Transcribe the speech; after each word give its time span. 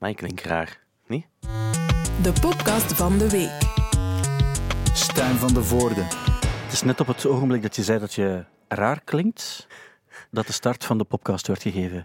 Maar 0.00 0.10
ik 0.10 0.16
klink 0.16 0.40
raar, 0.40 0.80
niet? 1.06 1.26
De 2.22 2.32
podcast 2.40 2.92
van 2.92 3.18
de 3.18 3.30
week. 3.30 3.58
Stijn 4.94 5.36
van 5.36 5.54
de 5.54 5.64
Voorde. 5.64 6.02
Het 6.40 6.72
is 6.72 6.82
net 6.82 7.00
op 7.00 7.06
het 7.06 7.26
ogenblik 7.26 7.62
dat 7.62 7.76
je 7.76 7.82
zei 7.82 7.98
dat 7.98 8.14
je 8.14 8.44
raar 8.68 9.00
klinkt, 9.04 9.66
dat 10.30 10.46
de 10.46 10.52
start 10.52 10.84
van 10.84 10.98
de 10.98 11.04
podcast 11.04 11.46
werd 11.46 11.62
gegeven. 11.62 12.04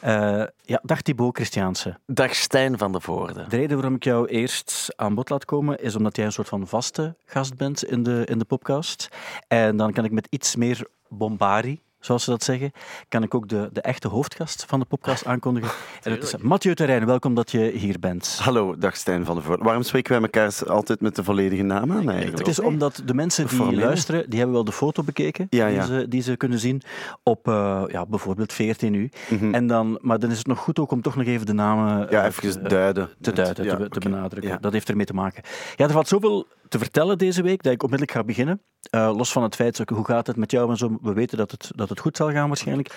Eh, 0.00 0.44
ja, 0.62 0.80
dag 0.82 1.02
Thibaut 1.02 1.36
Christiaanse. 1.36 1.98
Dag 2.06 2.34
Stijn 2.34 2.78
van 2.78 2.92
de 2.92 3.00
Voorde. 3.00 3.46
De 3.48 3.56
reden 3.56 3.76
waarom 3.76 3.94
ik 3.94 4.04
jou 4.04 4.26
eerst 4.26 4.92
aan 4.96 5.14
bod 5.14 5.30
laat 5.30 5.44
komen, 5.44 5.78
is 5.78 5.96
omdat 5.96 6.16
jij 6.16 6.24
een 6.24 6.32
soort 6.32 6.48
van 6.48 6.66
vaste 6.66 7.16
gast 7.24 7.56
bent 7.56 7.84
in 7.84 8.02
de, 8.02 8.22
in 8.24 8.38
de 8.38 8.44
podcast. 8.44 9.08
En 9.48 9.76
dan 9.76 9.92
kan 9.92 10.04
ik 10.04 10.12
met 10.12 10.26
iets 10.30 10.56
meer 10.56 10.88
bombari, 11.08 11.80
zoals 12.00 12.24
ze 12.24 12.30
dat 12.30 12.42
zeggen, 12.44 12.72
kan 13.08 13.22
ik 13.22 13.34
ook 13.34 13.48
de, 13.48 13.68
de 13.72 13.80
echte 13.80 14.08
hoofdgast 14.08 14.64
van 14.68 14.80
de 14.80 14.86
podcast 14.86 15.26
aankondigen. 15.26 15.70
En 16.02 16.14
dat 16.14 16.22
is 16.22 16.36
Mathieu 16.36 16.74
Terrein, 16.74 17.06
welkom 17.06 17.34
dat 17.34 17.50
je 17.50 17.60
hier 17.74 17.98
bent. 18.00 18.38
Hallo, 18.42 18.76
dag 18.78 18.96
Stijn 18.96 19.24
van 19.24 19.36
de 19.36 19.42
Voort. 19.42 19.62
Waarom 19.62 19.82
spreken 19.82 20.12
wij 20.12 20.20
elkaar 20.22 20.52
altijd 20.68 21.00
met 21.00 21.16
de 21.16 21.24
volledige 21.24 21.62
naam 21.62 21.92
aan 21.92 22.08
eigenlijk? 22.10 22.38
Het 22.38 22.48
is 22.48 22.58
omdat 22.60 23.02
de 23.04 23.14
mensen 23.14 23.46
die 23.46 23.56
Formeel. 23.56 23.78
luisteren, 23.78 24.24
die 24.30 24.36
hebben 24.38 24.54
wel 24.56 24.64
de 24.64 24.72
foto 24.72 25.02
bekeken 25.02 25.46
Ja, 25.50 25.68
Die, 25.68 25.82
ze, 25.82 26.06
die 26.08 26.22
ze 26.22 26.36
kunnen 26.36 26.58
zien 26.58 26.82
op 27.22 27.48
eh, 27.48 27.82
ja, 27.86 28.06
bijvoorbeeld 28.06 28.52
14 28.52 28.94
u. 28.94 29.10
Mhm. 29.28 29.54
En 29.54 29.66
dan, 29.66 29.98
maar 30.02 30.18
dan 30.18 30.30
is 30.30 30.38
het 30.38 30.46
nog 30.46 30.58
goed 30.58 30.78
ook 30.78 30.90
om 30.90 31.02
toch 31.02 31.16
nog 31.16 31.26
even 31.26 31.46
de 31.46 31.52
namen 31.52 32.06
Ja, 32.10 32.20
eh, 32.22 32.26
even 32.26 32.42
te- 32.62 32.68
duiden. 32.68 33.08
te 33.20 33.32
duiden, 33.32 33.64
Ja, 33.64 33.76
te, 33.76 33.88
te 33.88 33.98
benadrukken. 34.00 34.50
Ja. 34.50 34.58
Dat 34.58 34.72
heeft 34.72 34.88
ermee 34.88 35.06
te 35.06 35.14
maken. 35.14 35.42
Ja, 35.76 35.84
er 35.84 35.90
valt 35.92 36.08
zoveel 36.08 36.46
te 36.68 36.78
vertellen 36.78 37.18
deze 37.18 37.42
week 37.42 37.62
dat 37.62 37.72
ik 37.72 37.82
onmiddellijk 37.82 38.18
ga 38.18 38.24
beginnen. 38.24 38.62
Eh, 38.90 39.12
los 39.16 39.32
van 39.32 39.42
het 39.42 39.54
feit, 39.54 39.76
zo, 39.76 39.82
hoe 39.94 40.04
gaat 40.04 40.26
het 40.26 40.36
met 40.36 40.50
jou 40.50 40.70
en 40.70 40.76
zo. 40.76 40.98
We 41.02 41.12
weten 41.12 41.38
dat 41.38 41.50
het, 41.50 41.70
dat 41.74 41.88
het 41.88 42.00
goed 42.00 42.16
zal 42.16 42.30
gaan 42.30 42.48
waarschijnlijk. 42.48 42.94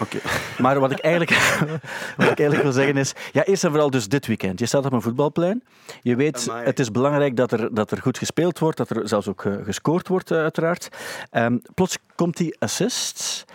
Maar 0.58 0.80
wat 0.80 0.92
ik, 0.92 1.00
eigenlijk, 1.00 1.32
wat 2.18 2.30
ik 2.30 2.40
eigenlijk 2.40 2.62
wil 2.62 2.72
zeggen 2.72 2.98
is... 2.98 3.14
Ja, 3.32 3.44
eerst 3.44 3.64
en 3.64 3.70
vooral 3.70 3.90
dus 3.90 4.08
dit 4.08 4.28
weekend. 4.28 4.60
Je 4.60 4.66
staat 4.66 4.86
op 4.86 4.94
een 4.94 5.02
voetbalplein. 5.02 5.64
Je 6.02 6.16
weet, 6.16 6.48
Amai. 6.50 6.66
het 6.66 6.80
is 6.80 6.92
belangrijk 6.92 7.36
dat 7.36 7.52
er, 7.52 7.74
dat 7.74 7.92
er 7.92 8.02
goed 8.02 8.18
gespeeld 8.18 8.60
wordt. 8.60 8.78
Dat 8.78 8.90
er 8.90 9.08
zelfs 9.08 9.28
ook 9.28 9.46
eh, 9.46 9.54
gescoord 9.64 10.08
wordt, 10.08 10.32
eh, 10.32 10.38
uiteraard. 10.38 10.90
Ehm, 11.30 11.58
plots 11.74 11.98
komt 12.16 12.38
die 12.38 12.56
assist 12.60 13.46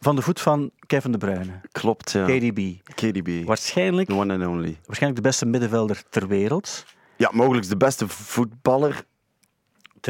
van 0.00 0.16
de 0.16 0.22
voet 0.22 0.40
van 0.40 0.70
Kevin 0.86 1.12
De 1.12 1.18
Bruyne. 1.18 1.60
Klopt, 1.72 2.10
ja. 2.12 2.24
KDB. 2.24 2.60
KDB. 2.94 3.44
Waarschijnlijk, 3.44 4.08
The 4.08 4.14
one 4.14 4.32
and 4.34 4.46
only. 4.46 4.78
waarschijnlijk 4.86 5.22
de 5.22 5.28
beste 5.28 5.46
middenvelder 5.46 6.02
ter 6.10 6.28
wereld. 6.28 6.84
Ja, 7.16 7.30
mogelijk 7.32 7.68
de 7.68 7.76
beste 7.76 8.08
voetballer 8.08 9.04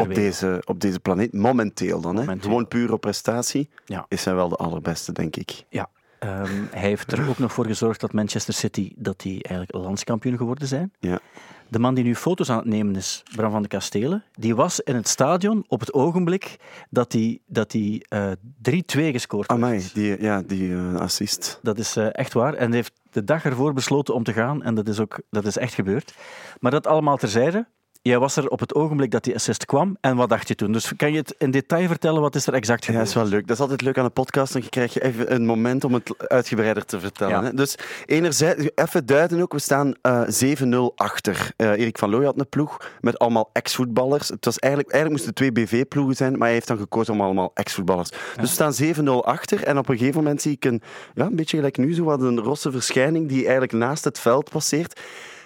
op 0.01 0.07
wereld. 0.07 0.15
deze, 0.25 0.63
op 0.65 0.81
deze 0.81 1.01
planeet. 1.01 1.33
Momenteel 1.33 2.01
dan. 2.01 2.17
Hè. 2.17 2.39
Gewoon 2.41 2.69
puur 2.69 2.93
op 2.93 3.01
prestatie 3.01 3.69
Ja. 3.85 4.07
is 4.09 4.25
hij 4.25 4.35
wel 4.35 4.49
de 4.49 4.57
allerbeste, 4.57 5.13
denk 5.13 5.37
ik. 5.37 5.65
Ja. 5.69 5.89
Ehm, 6.19 6.63
hij 6.71 6.89
heeft 6.89 7.13
er 7.13 7.29
ook 7.29 7.39
nog 7.39 7.53
voor 7.53 7.67
gezorgd 7.67 8.01
dat 8.01 8.13
Manchester 8.13 8.55
City 8.55 8.93
dat 8.97 9.21
die 9.21 9.43
eigenlijk 9.43 9.85
landskampioen 9.85 10.37
geworden 10.37 10.69
zijn. 10.69 10.93
Ja. 10.99 11.21
De 11.69 11.79
man 11.79 11.95
die 11.95 12.05
nu 12.05 12.15
foto's 12.17 12.51
aan 12.51 12.57
het 12.57 12.67
nemen 12.67 12.97
is, 12.97 13.23
Bram 13.37 13.51
van 13.51 13.63
de 13.63 13.69
Kastelen, 13.69 14.25
die 14.33 14.55
was 14.55 14.81
in 14.81 14.95
het 14.95 15.09
stadion 15.09 15.65
op 15.69 15.81
het 15.81 15.93
ogenblik 15.93 16.57
dat 16.91 17.13
hij 17.13 17.41
dat 17.47 17.75
eh, 17.75 18.31
3-2 18.63 19.13
gescoord 19.13 19.51
had. 19.51 19.57
Amai, 19.57 19.89
die, 19.95 20.23
ja, 20.23 20.43
die 20.43 20.75
eh, 20.75 20.95
assist. 20.95 21.59
Dat 21.63 21.79
is 21.79 21.97
eh, 21.97 22.07
echt 22.13 22.33
waar. 22.33 22.55
En 22.55 22.67
hij 22.67 22.77
heeft 22.77 22.93
de 23.11 23.25
dag 23.25 23.45
ervoor 23.45 23.73
besloten 23.73 24.15
om 24.15 24.23
te 24.25 24.33
gaan. 24.33 24.63
En 24.63 24.75
dat 24.75 24.89
is, 24.89 25.01
ook, 25.01 25.21
dat 25.31 25.45
is 25.45 25.57
echt 25.57 25.75
gebeurd. 25.75 26.15
Maar 26.61 26.71
dat 26.71 26.87
allemaal 26.87 27.17
terzijde. 27.17 27.67
Jij 28.03 28.19
was 28.19 28.37
er 28.37 28.49
op 28.49 28.61
het 28.61 28.75
ogenblik 28.75 29.11
dat 29.11 29.25
die 29.25 29.35
assist 29.35 29.65
kwam. 29.67 29.97
En 30.01 30.17
wat 30.17 30.29
dacht 30.29 30.49
je 30.49 30.55
toen? 30.55 30.73
Dus 30.73 30.93
kan 30.97 31.13
je 31.13 31.19
het 31.19 31.35
in 31.39 31.51
detail 31.51 31.87
vertellen? 31.87 32.21
Wat 32.21 32.35
is 32.35 32.47
er 32.47 32.55
exact 32.55 32.81
Ja, 32.81 32.87
gebeurd? 32.87 33.05
dat 33.07 33.17
is 33.17 33.23
wel 33.23 33.31
leuk. 33.33 33.47
Dat 33.47 33.57
is 33.57 33.63
altijd 33.63 33.81
leuk 33.83 33.99
aan 33.99 34.05
een 34.05 34.13
podcast. 34.13 34.53
Dan 34.53 34.69
krijg 34.69 34.95
je 34.95 35.03
even 35.03 35.35
een 35.35 35.47
moment 35.47 35.85
om 35.85 35.95
het 35.95 36.29
uitgebreider 36.29 36.85
te 36.85 37.01
vertellen. 37.01 37.35
Ja. 37.35 37.43
Hè? 37.43 37.55
Dus 37.55 37.75
enerzijds, 38.07 38.69
even 38.75 39.07
duiden 39.07 39.41
ook, 39.41 39.53
we 39.53 39.59
staan 39.59 39.95
eh 40.01 40.23
7-0 40.29 40.95
achter. 40.95 41.53
Eh, 41.57 41.71
Erik 41.71 41.99
van 41.99 42.11
Looy 42.11 42.25
had 42.25 42.39
een 42.39 42.49
ploeg 42.49 42.77
met 43.01 43.19
allemaal 43.19 43.51
ex-voetballers. 43.53 44.29
Het 44.29 44.45
was 44.45 44.59
eigenlijk, 44.59 44.93
eigenlijk 44.93 45.25
moesten 45.25 45.53
twee 45.53 45.65
BV-ploegen 45.67 46.17
zijn, 46.17 46.33
maar 46.33 46.47
hij 46.47 46.53
heeft 46.53 46.69
dan 46.69 46.79
gekozen 46.79 47.13
om 47.15 47.21
allemaal 47.21 47.51
ex-voetballers. 47.55 48.09
Dus 48.09 48.19
we 48.37 48.47
staan 48.47 48.73
7-0 48.73 49.11
achter 49.25 49.65
en 49.65 49.79
op 49.79 49.89
een 49.89 49.97
gegeven 49.99 50.23
moment 50.23 50.43
zie 50.43 50.53
ik 50.53 50.65
een, 50.65 50.83
ja, 51.15 51.27
een 51.27 51.37
beetje 51.37 51.57
gelijk 51.57 51.77
nu, 51.77 51.95
zo 51.95 52.05
wat 52.05 52.21
een 52.21 52.41
rosse 52.41 52.71
verschijning 52.71 53.29
die 53.29 53.43
eigenlijk 53.43 53.73
naast 53.73 54.05
het 54.05 54.19
veld 54.19 54.51
passeert. 54.51 55.01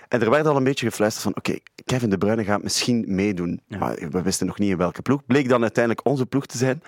En 0.09 0.23
er 0.23 0.31
werd 0.31 0.47
al 0.47 0.57
een 0.57 0.65
beetje 0.65 0.87
gefluisterd 0.87 1.25
van, 1.25 1.37
oké, 1.37 1.59
Kevin 1.85 2.11
De 2.11 2.19
Bruyne 2.19 2.45
gaat 2.45 2.63
misschien 2.63 3.05
meedoen. 3.09 3.61
Maar 3.69 3.95
we 4.11 4.23
wisten 4.23 4.47
nog 4.47 4.59
niet 4.59 4.71
in 4.71 4.77
welke 4.77 5.03
ploeg. 5.03 5.27
Bleek 5.27 5.49
dan 5.49 5.63
uiteindelijk 5.63 6.07
onze 6.07 6.27
ploeg 6.27 6.47
te 6.47 6.59
zijn. 6.59 6.83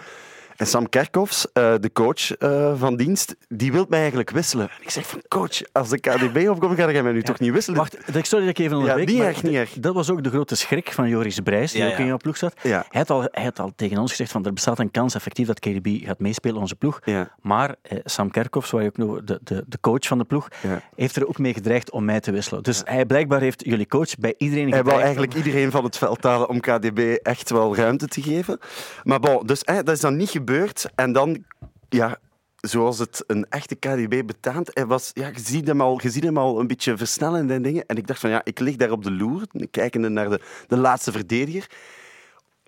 En 0.58 0.66
Sam 0.66 0.88
Kerkhoffs, 0.88 1.52
eh, 1.52 1.74
de 1.80 1.92
coach 1.92 2.36
eh, 2.36 2.72
van 2.78 2.96
dienst, 2.96 3.36
die 3.48 3.72
wil 3.72 3.86
mij 3.88 3.98
eigenlijk 3.98 4.30
wisselen. 4.30 4.68
En 4.68 4.82
ik 4.82 4.90
zeg 4.90 5.06
van, 5.06 5.22
coach, 5.28 5.72
als 5.72 5.88
de 5.88 5.98
KDB 6.00 6.48
opkomt, 6.48 6.78
ga 6.78 6.90
jij 6.90 7.02
mij 7.02 7.12
nu 7.12 7.22
toch 7.22 7.38
niet 7.38 7.52
wisselen? 7.52 7.78
Wacht, 7.78 8.16
ik- 8.16 8.24
sorry 8.24 8.44
dat 8.46 8.58
ik 8.58 8.64
even 8.64 8.76
onderbreek. 8.76 9.06
niet 9.08 9.18
maar 9.18 9.26
erg, 9.26 9.42
niet 9.42 9.54
erg. 9.54 9.72
Dat 9.72 9.94
was 9.94 10.10
ook 10.10 10.22
de 10.22 10.30
grote 10.30 10.54
schrik 10.56 10.92
van 10.92 11.08
Joris 11.08 11.40
Brijs, 11.40 11.72
die 11.72 11.80
Ja, 11.82 11.86
ook 11.86 11.92
ja. 11.92 11.98
in 11.98 12.06
jouw 12.06 12.16
ploeg 12.16 12.36
zat. 12.36 12.54
Ja. 12.62 12.84
Hij, 12.88 13.00
had 13.00 13.10
al, 13.10 13.28
hij 13.30 13.44
had 13.44 13.58
al 13.58 13.72
tegen 13.76 13.98
ons 13.98 14.10
gezegd 14.10 14.30
van 14.30 14.44
er 14.44 14.52
bestaat 14.52 14.78
een 14.78 14.90
kans 14.90 15.14
effectief 15.14 15.46
dat 15.46 15.58
KDB 15.58 16.04
gaat 16.04 16.18
meespelen 16.18 16.54
in 16.56 16.60
onze 16.62 16.76
ploeg. 16.76 17.00
Ja. 17.04 17.30
Maar 17.42 17.74
eh, 17.82 17.98
Sam 18.04 18.30
Kerkhoffs, 18.30 18.70
waar 18.70 18.82
je 18.82 18.88
ook 18.88 18.96
nog 18.96 19.24
de, 19.24 19.40
de, 19.42 19.64
de 19.66 19.78
coach 19.80 20.06
van 20.06 20.18
de 20.18 20.24
ploeg, 20.24 20.48
Ja. 20.62 20.80
heeft 20.96 21.16
er 21.16 21.28
ook 21.28 21.38
mee 21.38 21.52
gedreigd 21.54 21.90
om 21.90 22.04
mij 22.04 22.20
te 22.20 22.30
wisselen. 22.30 22.62
Dus 22.62 22.80
hij 22.84 23.06
blijkbaar 23.06 23.40
heeft 23.40 23.64
jullie 23.64 23.86
coach 23.86 24.14
bij 24.18 24.34
iedereen 24.38 24.70
Hij 24.70 24.82
wou 24.82 24.96
gedreigd 24.96 25.04
eigenlijk 25.04 25.34
iedereen 25.46 25.70
van 25.70 25.84
het 25.84 25.98
veld 25.98 26.22
halen 26.22 26.48
om 26.48 26.60
KDB 26.60 26.98
echt 27.22 27.50
wel 27.50 27.76
ruimte 27.76 28.06
te 28.06 28.22
geven. 28.22 28.58
Maar 29.04 29.20
bon, 29.20 29.46
dus 29.46 29.62
dat 29.64 29.88
is 29.88 30.00
dan 30.00 30.16
niet 30.16 30.30
gebeurd. 30.30 30.46
En 30.94 31.12
dan, 31.12 31.44
ja, 31.88 32.18
zoals 32.60 32.98
het 32.98 33.24
een 33.26 33.46
echte 33.48 33.74
KDB 33.74 34.26
betaamt, 34.26 34.70
hij 34.74 34.86
was, 34.86 35.10
ja, 35.14 35.26
je, 35.26 35.40
ziet 35.40 35.66
hem 35.66 35.80
al, 35.80 36.00
je 36.02 36.10
ziet 36.10 36.24
hem 36.24 36.38
al 36.38 36.60
een 36.60 36.66
beetje 36.66 36.96
versnellen 36.96 37.50
en 37.50 37.62
dingen. 37.62 37.86
En 37.86 37.96
ik 37.96 38.06
dacht 38.06 38.20
van, 38.20 38.30
ja, 38.30 38.40
ik 38.44 38.58
lig 38.58 38.76
daar 38.76 38.90
op 38.90 39.04
de 39.04 39.12
loer, 39.12 39.42
kijkende 39.70 40.08
naar 40.08 40.28
de, 40.28 40.40
de 40.66 40.76
laatste 40.76 41.12
verdediger. 41.12 41.66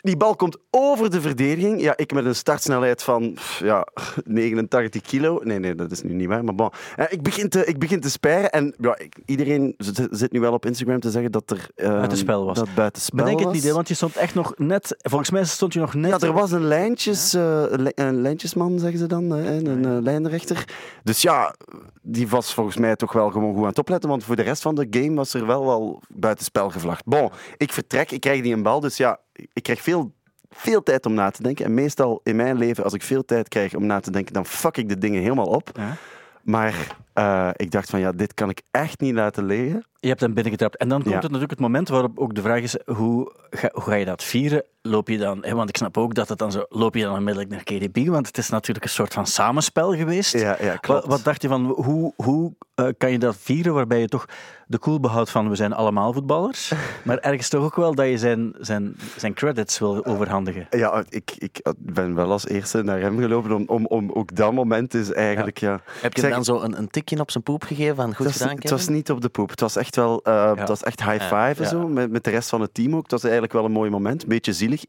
Die 0.03 0.17
bal 0.17 0.37
komt 0.37 0.57
over 0.71 1.11
de 1.11 1.21
verdediging. 1.21 1.81
Ja, 1.81 1.97
ik 1.97 2.13
met 2.13 2.25
een 2.25 2.35
startsnelheid 2.35 3.03
van 3.03 3.37
ja, 3.59 3.87
89 4.25 5.03
kilo. 5.03 5.41
Nee, 5.45 5.59
nee, 5.59 5.75
dat 5.75 5.91
is 5.91 6.03
nu 6.03 6.13
niet 6.15 6.29
waar. 6.29 6.45
Maar 6.45 6.55
bon. 6.55 6.71
Eh, 6.97 7.05
ik, 7.09 7.23
begin 7.23 7.49
te, 7.49 7.65
ik 7.65 7.79
begin 7.79 8.01
te 8.01 8.11
spijren. 8.11 8.51
En 8.51 8.75
ja, 8.79 8.99
iedereen 9.27 9.75
zit, 10.11 10.33
nu 10.33 10.41
wel 10.41 10.53
op 10.53 10.67
Instagram 10.67 11.01
te 11.01 11.11
zeggen 11.11 11.33
dat 11.33 11.51
er... 11.51 11.69
eh, 11.75 11.89
Buitenspel 11.89 12.45
was. 12.45 12.59
Dat 12.59 12.75
buitenspel 12.75 13.25
Bedenk 13.25 13.41
het 13.41 13.53
niet, 13.53 13.63
hè, 13.65 13.73
want 13.73 13.89
je 13.89 13.95
stond 13.95 14.17
echt 14.17 14.35
nog 14.35 14.53
net... 14.57 14.97
Volgens 14.99 15.31
mij 15.31 15.45
stond 15.45 15.73
je 15.73 15.81
nog 15.81 15.95
net... 15.95 16.21
Ja, 16.21 16.27
er 16.27 16.33
was 16.33 16.51
een, 16.53 16.65
lijntjes, 16.65 17.35
eh, 17.35 17.63
een 17.69 17.83
lij- 17.83 17.93
een 17.95 18.21
lijntjesman, 18.21 18.79
zeggen 18.79 18.99
ze 18.99 19.07
dan, 19.07 19.31
hè, 19.31 19.57
een 19.57 19.85
eh, 19.85 20.03
lijnrechter. 20.03 20.65
Dus 21.03 21.23
ja, 21.23 21.55
die 22.03 22.29
was 22.29 22.55
volgens 22.55 22.77
mij 22.77 22.97
toch 22.97 23.13
wel 23.13 23.31
gewoon 23.31 23.53
goed 23.55 23.63
aan 23.63 23.69
het 23.69 23.79
opletten, 23.79 24.09
want 24.09 24.25
voor 24.25 24.37
de 24.37 24.43
rest 24.43 24.63
van 24.63 24.75
de 24.75 24.87
game 24.91 25.15
was 25.15 25.35
er 25.35 25.47
wel 25.47 25.67
wel 25.67 26.03
buitenspel 26.09 26.71
gevlacht. 26.71 27.05
Bon, 27.05 27.31
ik 27.57 27.73
vertrek, 27.73 28.11
ik 28.11 28.21
krijg 28.21 28.43
die 28.43 28.55
een 28.55 28.63
bal, 28.63 28.81
dus 28.81 28.97
ja, 28.97 29.19
ik 29.53 29.63
krijg 29.63 29.81
veel, 29.81 30.13
veel 30.51 30.83
tijd 30.83 31.07
om 31.07 31.15
na 31.15 31.31
te 31.31 31.43
denken. 31.43 31.65
En 31.65 31.75
meestal 31.75 32.21
in 32.25 32.37
mijn 32.37 32.59
leven, 32.59 32.85
als 32.85 32.93
ik 32.93 33.03
veel 33.03 33.25
tijd 33.25 33.49
krijg 33.49 33.75
om 33.75 33.87
na 33.87 34.01
te 34.01 34.11
denken, 34.11 34.33
dan 34.33 34.47
fuck 34.47 34.77
ik 34.77 34.89
de 34.89 34.99
dingen 34.99 35.23
helemaal 35.23 35.47
op. 35.47 35.71
Ja. 35.75 35.97
Maar 36.43 36.97
eh, 37.21 37.49
ik 37.57 37.71
dacht 37.71 37.91
van, 37.91 38.01
ja, 38.01 38.13
dit 38.13 38.35
kan 38.35 38.51
ik 38.51 38.63
echt 38.71 39.01
niet 39.01 39.15
laten 39.15 39.45
liggen. 39.45 39.85
Je 39.99 40.09
hebt 40.09 40.21
hem 40.21 40.35
binnengetrapt. 40.35 40.77
En 40.77 40.89
dan 40.89 40.99
komt 40.99 41.09
Ja. 41.11 41.15
het 41.15 41.23
natuurlijk 41.25 41.51
het 41.51 41.61
moment 41.61 41.89
waarop 41.89 42.19
ook 42.19 42.35
de 42.35 42.43
vraag 42.43 42.61
is, 42.61 42.77
hoe 42.87 43.33
ga, 43.51 43.69
hoe 43.73 43.83
ga 43.83 43.95
je 43.95 44.05
dat 44.05 44.23
vieren? 44.25 44.65
Loop 44.83 45.09
je 45.09 45.19
dan, 45.19 45.45
hè, 45.45 45.55
want 45.55 45.69
ik 45.69 45.77
snap 45.77 45.97
ook 45.99 46.15
dat 46.15 46.29
het 46.29 46.39
dan 46.39 46.53
zo, 46.53 46.65
loop 46.69 46.95
je 46.95 47.03
dan 47.03 47.15
onmiddellijk 47.17 47.51
naar 47.51 47.63
KDB, 47.63 48.07
want 48.07 48.27
het 48.27 48.39
is 48.39 48.49
natuurlijk 48.49 48.85
een 48.85 48.91
soort 48.91 49.13
van 49.13 49.27
samenspel 49.27 49.95
geweest. 49.95 50.33
Ja, 50.39 50.57
ja, 50.61 50.77
klopt. 50.77 51.01
Wat, 51.01 51.11
wat 51.11 51.25
dacht 51.25 51.43
je 51.43 51.49
van, 51.49 51.65
hoe, 51.67 52.13
hoe 52.17 52.53
eh, 52.75 52.87
kan 52.99 53.11
je 53.13 53.19
dat 53.19 53.37
vieren 53.37 53.75
waarbij 53.75 54.01
je 54.01 54.09
toch 54.09 54.25
de 54.67 54.79
cool 54.79 55.01
behoudt 55.01 55.31
van 55.31 55.49
we 55.49 55.55
zijn 55.57 55.73
allemaal 55.73 56.13
voetballers, 56.13 56.73
maar 57.05 57.19
ergens 57.19 57.49
toch 57.49 57.65
ook 57.65 57.77
wel 57.77 57.95
dat 57.95 58.07
je 58.07 58.19
zijn, 58.19 58.55
zijn, 58.59 58.97
zijn 59.17 59.35
credits 59.35 59.79
wil 59.79 60.05
overhandigen? 60.05 60.67
Ja, 60.71 61.05
ik, 61.09 61.33
ik 61.39 61.61
ben 61.79 62.15
wel 62.15 62.31
als 62.31 62.47
eerste 62.49 62.83
naar 62.83 63.01
hem 63.01 63.19
gelopen 63.19 63.53
om, 63.53 63.65
om, 63.67 63.87
om 63.87 64.11
ook 64.13 64.37
dat 64.37 64.53
moment 64.53 64.95
is 64.95 65.13
eigenlijk, 65.13 65.59
ja... 65.59 65.81
Heb 66.01 66.15
je 66.15 66.21
Zeg- 66.21 66.31
dan 66.31 66.45
zo 66.45 66.61
een, 66.61 66.79
een 66.79 66.89
tikje 67.11 67.23
op 67.23 67.31
zijn 67.31 67.45
poep 67.45 67.63
gegeven 67.65 67.97
van 67.97 68.07
goed 68.07 68.17
Het 68.17 68.27
was, 68.27 68.37
gedaan, 68.37 68.57
het 68.57 68.71
was 68.71 68.79
Kevin? 68.81 68.95
niet 68.95 69.11
op 69.11 69.21
de 69.21 69.29
poep. 69.29 69.51
Het 69.51 69.61
was 69.61 69.77
echt 69.77 69.97
wel 69.97 70.21
eh, 70.23 70.55
het 70.57 70.69
was 70.69 70.83
echt 70.83 71.03
high 71.05 71.23
five 71.23 71.35
en 71.37 71.63
Ja. 71.63 71.69
zo, 71.69 71.89
met, 71.89 72.11
met 72.11 72.25
de 72.25 72.31
rest 72.31 72.49
van 72.49 72.61
het 72.61 72.75
team 72.75 72.95
ook. 72.97 73.03
Het 73.03 73.11
was 73.11 73.23
eigenlijk 73.23 73.53
wel 73.53 73.65
een 73.65 73.73
mooi 73.73 73.91
moment. 73.91 74.23
Een 74.23 74.29
beetje 74.29 74.53
zielig, 74.53 74.83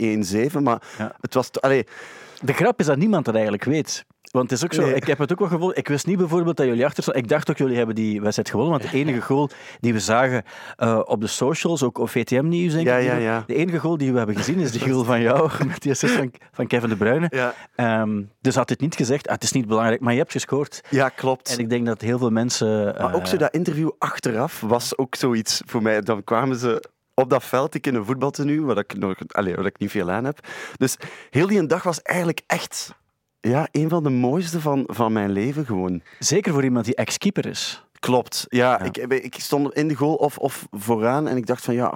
1-7, 0.51 0.61
maar 0.61 0.81
Ja. 0.97 1.15
het 1.21 1.33
was... 1.33 1.51
Allee, 1.59 1.85
De 2.41 2.53
grap 2.53 2.79
is 2.79 2.85
dat 2.85 2.97
niemand 2.97 3.25
dat 3.25 3.33
eigenlijk 3.33 3.63
weet. 3.63 4.05
Want 4.31 4.49
het 4.49 4.59
is 4.59 4.65
ook 4.65 4.73
zo, 4.73 4.81
Nee. 4.81 4.93
ik 4.95 5.07
heb 5.07 5.17
het 5.17 5.31
ook 5.31 5.39
wel 5.39 5.47
gevolgd. 5.47 5.77
Ik 5.77 5.87
wist 5.87 6.05
niet 6.05 6.17
bijvoorbeeld 6.17 6.57
dat 6.57 6.65
jullie 6.65 6.85
achter 6.85 7.03
stonden. 7.03 7.23
Ik 7.23 7.29
dacht 7.29 7.49
ook, 7.49 7.57
jullie 7.57 7.77
hebben 7.77 7.95
die 7.95 8.21
wedstrijd 8.21 8.49
gewonnen. 8.49 8.79
Want 8.79 8.91
de 8.91 8.97
enige 8.97 9.21
goal 9.21 9.49
die 9.79 9.93
we 9.93 9.99
zagen 9.99 10.43
eh, 10.77 10.99
op 11.03 11.21
de 11.21 11.27
socials, 11.27 11.83
ook 11.83 11.97
op 11.97 12.09
VTM-nieuws, 12.09 12.73
denk 12.73 12.87
ik. 12.87 13.01
ja, 13.03 13.15
ja. 13.15 13.43
De 13.47 13.55
enige 13.55 13.79
goal 13.79 13.97
die 13.97 14.11
we 14.11 14.17
hebben 14.17 14.35
gezien 14.35 14.59
is 14.59 14.71
die 14.71 14.81
goal 14.91 15.03
van 15.03 15.21
jou, 15.21 15.49
met 15.67 15.81
die 15.81 15.91
assist 15.91 16.13
van, 16.13 16.33
van 16.51 16.67
Kevin 16.67 16.89
De 16.89 16.95
Bruyne. 16.95 17.27
ja. 17.29 17.53
Ehm, 17.75 18.21
dus 18.41 18.55
had 18.55 18.67
dit 18.67 18.79
niet 18.79 18.95
gezegd, 18.95 19.27
ah, 19.27 19.33
het 19.33 19.43
is 19.43 19.51
niet 19.51 19.67
belangrijk, 19.67 20.01
maar 20.01 20.13
je 20.13 20.19
hebt 20.19 20.31
gescoord. 20.31 20.81
ja, 20.89 21.09
klopt. 21.09 21.51
En 21.53 21.59
ik 21.59 21.69
denk 21.69 21.85
dat 21.85 22.01
heel 22.01 22.17
veel 22.17 22.29
mensen... 22.29 22.83
Maar 22.97 23.13
ook 23.13 23.21
eh, 23.21 23.27
zo 23.27 23.37
dat 23.37 23.53
interview 23.53 23.89
achteraf 23.97 24.59
was 24.61 24.97
ook 24.97 25.15
zoiets 25.15 25.61
voor 25.65 25.81
mij. 25.81 26.01
Dan 26.01 26.23
kwamen 26.23 26.55
ze 26.57 26.89
op 27.13 27.29
dat 27.29 27.43
veld, 27.43 27.75
ik 27.75 27.87
in 27.87 27.95
een 27.95 28.05
voetbaltenu, 28.05 28.61
wat 28.61 28.77
ik, 28.77 28.97
nog, 28.97 29.15
allee, 29.27 29.55
wat 29.55 29.65
ik 29.65 29.79
niet 29.79 29.91
veel 29.91 30.11
aan 30.11 30.23
heb. 30.23 30.39
Dus 30.77 30.97
heel 31.29 31.47
die 31.47 31.65
dag 31.65 31.83
was 31.83 32.01
eigenlijk 32.01 32.41
echt 32.47 32.93
ja, 33.41 33.67
een 33.71 33.89
van 33.89 34.03
de 34.03 34.09
mooiste 34.09 34.61
van, 34.61 34.83
van 34.87 35.13
mijn 35.13 35.31
leven 35.31 35.65
gewoon. 35.65 36.01
Zeker 36.19 36.53
voor 36.53 36.63
iemand 36.63 36.85
die 36.85 36.95
ex-keeper 36.95 37.45
is. 37.45 37.85
Klopt. 37.99 38.45
Ja, 38.49 38.71
Ja. 38.71 38.79
Ik, 38.79 38.97
ik 38.97 39.35
stond 39.39 39.73
in 39.73 39.87
de 39.87 39.95
goal 39.95 40.15
of, 40.15 40.37
of 40.37 40.67
vooraan 40.71 41.27
en 41.27 41.37
ik 41.37 41.45
dacht 41.45 41.63
van 41.63 41.73
ja, 41.73 41.93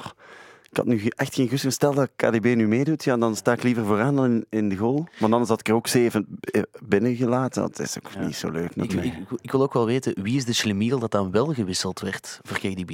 ik 0.69 0.77
had 0.77 0.85
nu 0.85 1.03
echt 1.15 1.35
geen 1.35 1.49
goesting. 1.49 1.73
Stel 1.73 1.93
dat 1.93 2.09
KDB 2.15 2.43
nu 2.55 2.67
meedoet, 2.67 3.03
ja, 3.03 3.17
dan 3.17 3.35
sta 3.35 3.51
ik 3.53 3.63
liever 3.63 3.85
vooraan 3.85 4.15
dan 4.15 4.25
in, 4.25 4.45
in 4.49 4.69
de 4.69 4.75
goal. 4.75 5.07
Maar 5.19 5.29
dan 5.29 5.45
had 5.47 5.59
ik 5.59 5.67
er 5.67 5.73
ook 5.73 5.87
zeven 5.87 6.25
eh, 6.41 6.61
binnengelaten. 6.85 7.61
Dat 7.61 7.79
is 7.79 7.97
ook 7.97 8.11
Ja. 8.13 8.25
niet 8.25 8.35
zo 8.35 8.51
leuk 8.51 8.69
Ik, 8.69 8.75
natuurlijk. 8.75 9.13
ik, 9.17 9.39
ik 9.41 9.51
wil 9.51 9.61
ook 9.61 9.73
wel 9.73 9.85
weten, 9.85 10.23
wie 10.23 10.35
is 10.37 10.45
de 10.45 10.53
schlemiel 10.53 10.99
dat 10.99 11.11
dan 11.11 11.31
wel 11.31 11.45
gewisseld 11.53 11.99
werd 11.99 12.39
voor 12.43 12.57
KDB? 12.59 12.91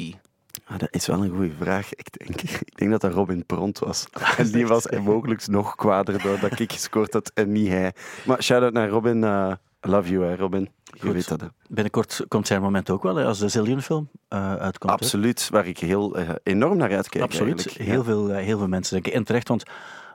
Ah, 0.71 0.79
dat 0.79 0.87
is 0.91 1.07
wel 1.07 1.23
een 1.23 1.29
goede 1.29 1.53
vraag. 1.59 1.93
Ik 1.93 2.07
denk, 2.27 2.41
ik 2.71 2.77
denk 2.77 2.91
dat 2.91 3.01
dat 3.01 3.13
Robin 3.13 3.45
Pront 3.45 3.79
was. 3.79 4.07
En 4.37 4.51
die 4.57 4.67
was 4.67 4.85
mogelijk 5.03 5.47
nog 5.47 5.75
kwader 5.75 6.21
doordat 6.21 6.59
ik 6.59 6.71
gescoord 6.71 7.13
had 7.13 7.31
en 7.33 7.51
niet 7.51 7.67
hij. 7.67 7.93
Maar 8.25 8.43
shout-out 8.43 8.73
naar 8.73 8.89
Robin. 8.89 9.23
eh, 9.23 9.51
love 9.81 10.09
you, 10.11 10.25
hè, 10.25 10.35
Robin. 10.35 10.69
Je 10.83 10.99
Goed. 10.99 11.11
weet 11.13 11.27
dat, 11.27 11.41
hè. 11.41 11.47
Binnenkort 11.67 12.25
komt 12.27 12.47
zijn 12.47 12.61
moment 12.61 12.89
ook 12.89 13.03
wel, 13.03 13.15
hè, 13.15 13.25
als 13.25 13.39
de 13.39 13.47
Zillion-film 13.47 14.09
eh, 14.27 14.55
uitkomt. 14.55 14.91
hè. 14.93 14.97
Absoluut, 14.99 15.49
waar 15.49 15.67
ik 15.67 15.77
heel 15.79 16.15
eh, 16.15 16.29
enorm 16.43 16.77
naar 16.77 16.95
uitkijk. 16.95 17.23
Absoluut. 17.23 17.63
Heel, 17.63 17.97
Ja. 17.97 18.03
veel, 18.03 18.27
heel 18.29 18.57
veel 18.57 18.67
mensen 18.67 18.93
denken. 18.93 19.13
En 19.13 19.23
terecht, 19.23 19.47
want 19.47 19.63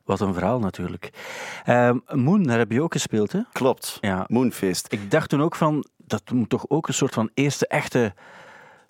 wat 0.04 0.20
een 0.20 0.34
verhaal 0.34 0.58
natuurlijk. 0.58 1.10
Ehm, 1.64 1.98
Moon, 2.12 2.42
daar 2.42 2.58
heb 2.58 2.72
je 2.72 2.82
ook 2.82 2.92
gespeeld, 2.92 3.32
hè? 3.32 3.40
Klopt. 3.52 3.98
Ja. 4.00 4.24
Moonfeest. 4.28 4.92
Ik 4.92 5.10
dacht 5.10 5.28
toen 5.28 5.42
ook 5.42 5.56
van, 5.56 5.84
dat 5.96 6.22
moet 6.30 6.48
toch 6.48 6.64
ook 6.68 6.88
een 6.88 6.94
soort 6.94 7.14
van 7.14 7.30
eerste 7.34 7.66
echte 7.66 8.14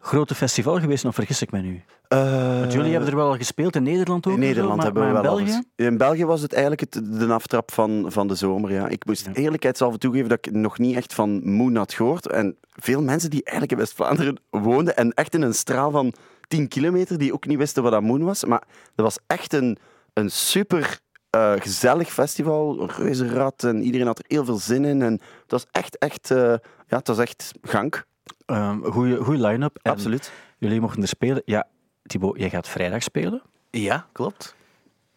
grote 0.07 0.35
festival 0.35 0.81
geweest 0.81 1.05
of 1.05 1.15
vergis 1.15 1.43
ik 1.43 1.51
me 1.51 1.61
nu? 1.61 1.83
Want 2.09 2.73
jullie 2.73 2.91
hebben 2.91 3.11
er 3.11 3.17
wel 3.17 3.29
al 3.29 3.37
gespeeld 3.37 3.77
in 3.77 3.83
Nederland 3.83 4.27
ook? 4.27 4.33
In 4.33 4.41
zo, 4.41 4.47
Nederland 4.47 4.77
maar, 4.77 4.85
hebben 4.85 5.07
we 5.07 5.13
wel 5.13 5.31
al 5.31 5.37
België? 5.37 5.63
In 5.77 5.97
België 5.97 6.25
was 6.25 6.41
het 6.41 6.53
eigenlijk 6.53 6.81
het, 6.81 7.21
de 7.21 7.27
aftrap 7.33 7.73
van, 7.73 8.05
van 8.09 8.27
de 8.29 8.35
zomer. 8.35 8.73
Ja. 8.73 8.89
Ik 8.89 9.07
moest 9.07 9.27
Ja. 9.27 9.33
eerlijkheidshalve 9.33 9.99
toegeven 9.99 10.29
dat 10.29 10.47
ik 10.47 10.53
nog 10.53 10.79
niet 10.79 10.97
echt 10.97 11.15
van 11.15 11.49
Moon 11.51 11.77
had 11.77 11.93
gehoord. 11.93 12.27
En 12.31 12.57
veel 12.71 13.03
mensen 13.03 13.31
die 13.31 13.43
eigenlijk 13.45 13.73
in 13.73 13.79
West-Vlaanderen 13.79 14.41
woonden 14.51 14.97
en 14.97 15.13
echt 15.13 15.35
in 15.35 15.43
een 15.43 15.55
straal 15.55 15.91
van 15.91 16.13
10 16.49 16.69
kilometer, 16.69 17.19
die 17.19 17.33
ook 17.33 17.47
niet 17.47 17.59
wisten 17.59 17.83
wat 17.83 17.93
dat 17.93 18.03
Moon 18.03 18.25
was. 18.25 18.45
Maar 18.45 18.63
dat 18.95 19.05
was 19.05 19.19
echt 19.27 19.53
een, 19.53 19.79
een 20.13 20.31
super 20.31 21.01
eh, 21.31 21.53
gezellig 21.59 22.13
festival. 22.13 22.91
Reuzenrad 22.91 23.65
en 23.65 23.83
iedereen 23.83 24.07
had 24.07 24.19
er 24.19 24.25
heel 24.29 24.45
veel 24.45 24.59
zin 24.59 24.85
in. 24.85 25.03
En 25.03 25.13
het 25.13 25.51
was 25.51 25.67
echt, 25.73 25.99
echt, 25.99 26.31
eh, 26.31 26.55
ja, 26.87 26.97
het 26.97 27.09
was 27.09 27.19
echt 27.19 27.53
gank. 27.63 28.05
Ehm, 28.47 28.83
goeie, 28.83 29.17
goeie 29.17 29.41
line-up. 29.47 29.79
Absoluut. 29.83 30.33
Jullie 30.59 30.81
mochten 30.81 31.03
er 31.03 31.09
spelen. 31.09 31.43
Ja, 31.45 31.67
Thibaut, 32.03 32.39
jij 32.39 32.51
gaat 32.51 32.69
vrijdag 32.69 33.03
spelen. 33.03 33.43
Ja, 33.71 34.07
klopt. 34.13 34.55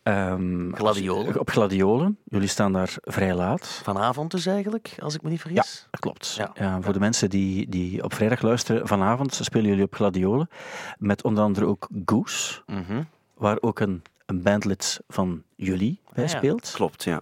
Ehm, 0.03 0.71
Gladiolen. 0.73 1.39
Op 1.39 1.49
Gladiolen. 1.49 2.17
Jullie 2.23 2.47
staan 2.47 2.73
daar 2.73 2.95
vrij 3.01 3.33
laat. 3.35 3.67
Vanavond 3.83 4.31
dus 4.31 4.45
eigenlijk, 4.45 4.95
als 4.99 5.15
ik 5.15 5.21
me 5.21 5.29
niet 5.29 5.41
vergis. 5.41 5.87
Dat 5.89 5.99
klopt. 5.99 6.33
Ja. 6.35 6.51
Ja, 6.53 6.81
voor 6.81 6.93
de 6.93 6.99
mensen 6.99 7.29
die, 7.29 7.69
die 7.69 8.03
op 8.03 8.13
vrijdag 8.13 8.41
luisteren, 8.41 8.87
vanavond 8.87 9.33
spelen 9.41 9.67
jullie 9.69 9.83
op 9.83 9.95
Gladiolen. 9.95 10.49
Met 10.97 11.23
onder 11.23 11.43
andere 11.43 11.65
ook 11.65 11.87
Goose, 12.05 12.61
Mhm. 12.65 13.03
waar 13.33 13.57
ook 13.61 13.79
een, 13.79 14.01
een 14.25 14.41
bandlid 14.41 14.99
van 15.07 15.43
jullie 15.55 15.99
bij 16.13 16.23
Ah, 16.23 16.29
ja. 16.29 16.37
speelt. 16.37 16.71
Klopt, 16.75 17.03
ja. 17.03 17.21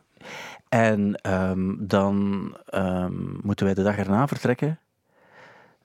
En 0.70 1.16
ehm, 1.22 1.74
dan 1.80 2.26
moeten 3.42 3.66
wij 3.66 3.74
de 3.74 3.84
dag 3.84 3.98
erna 3.98 4.28
vertrekken 4.28 4.80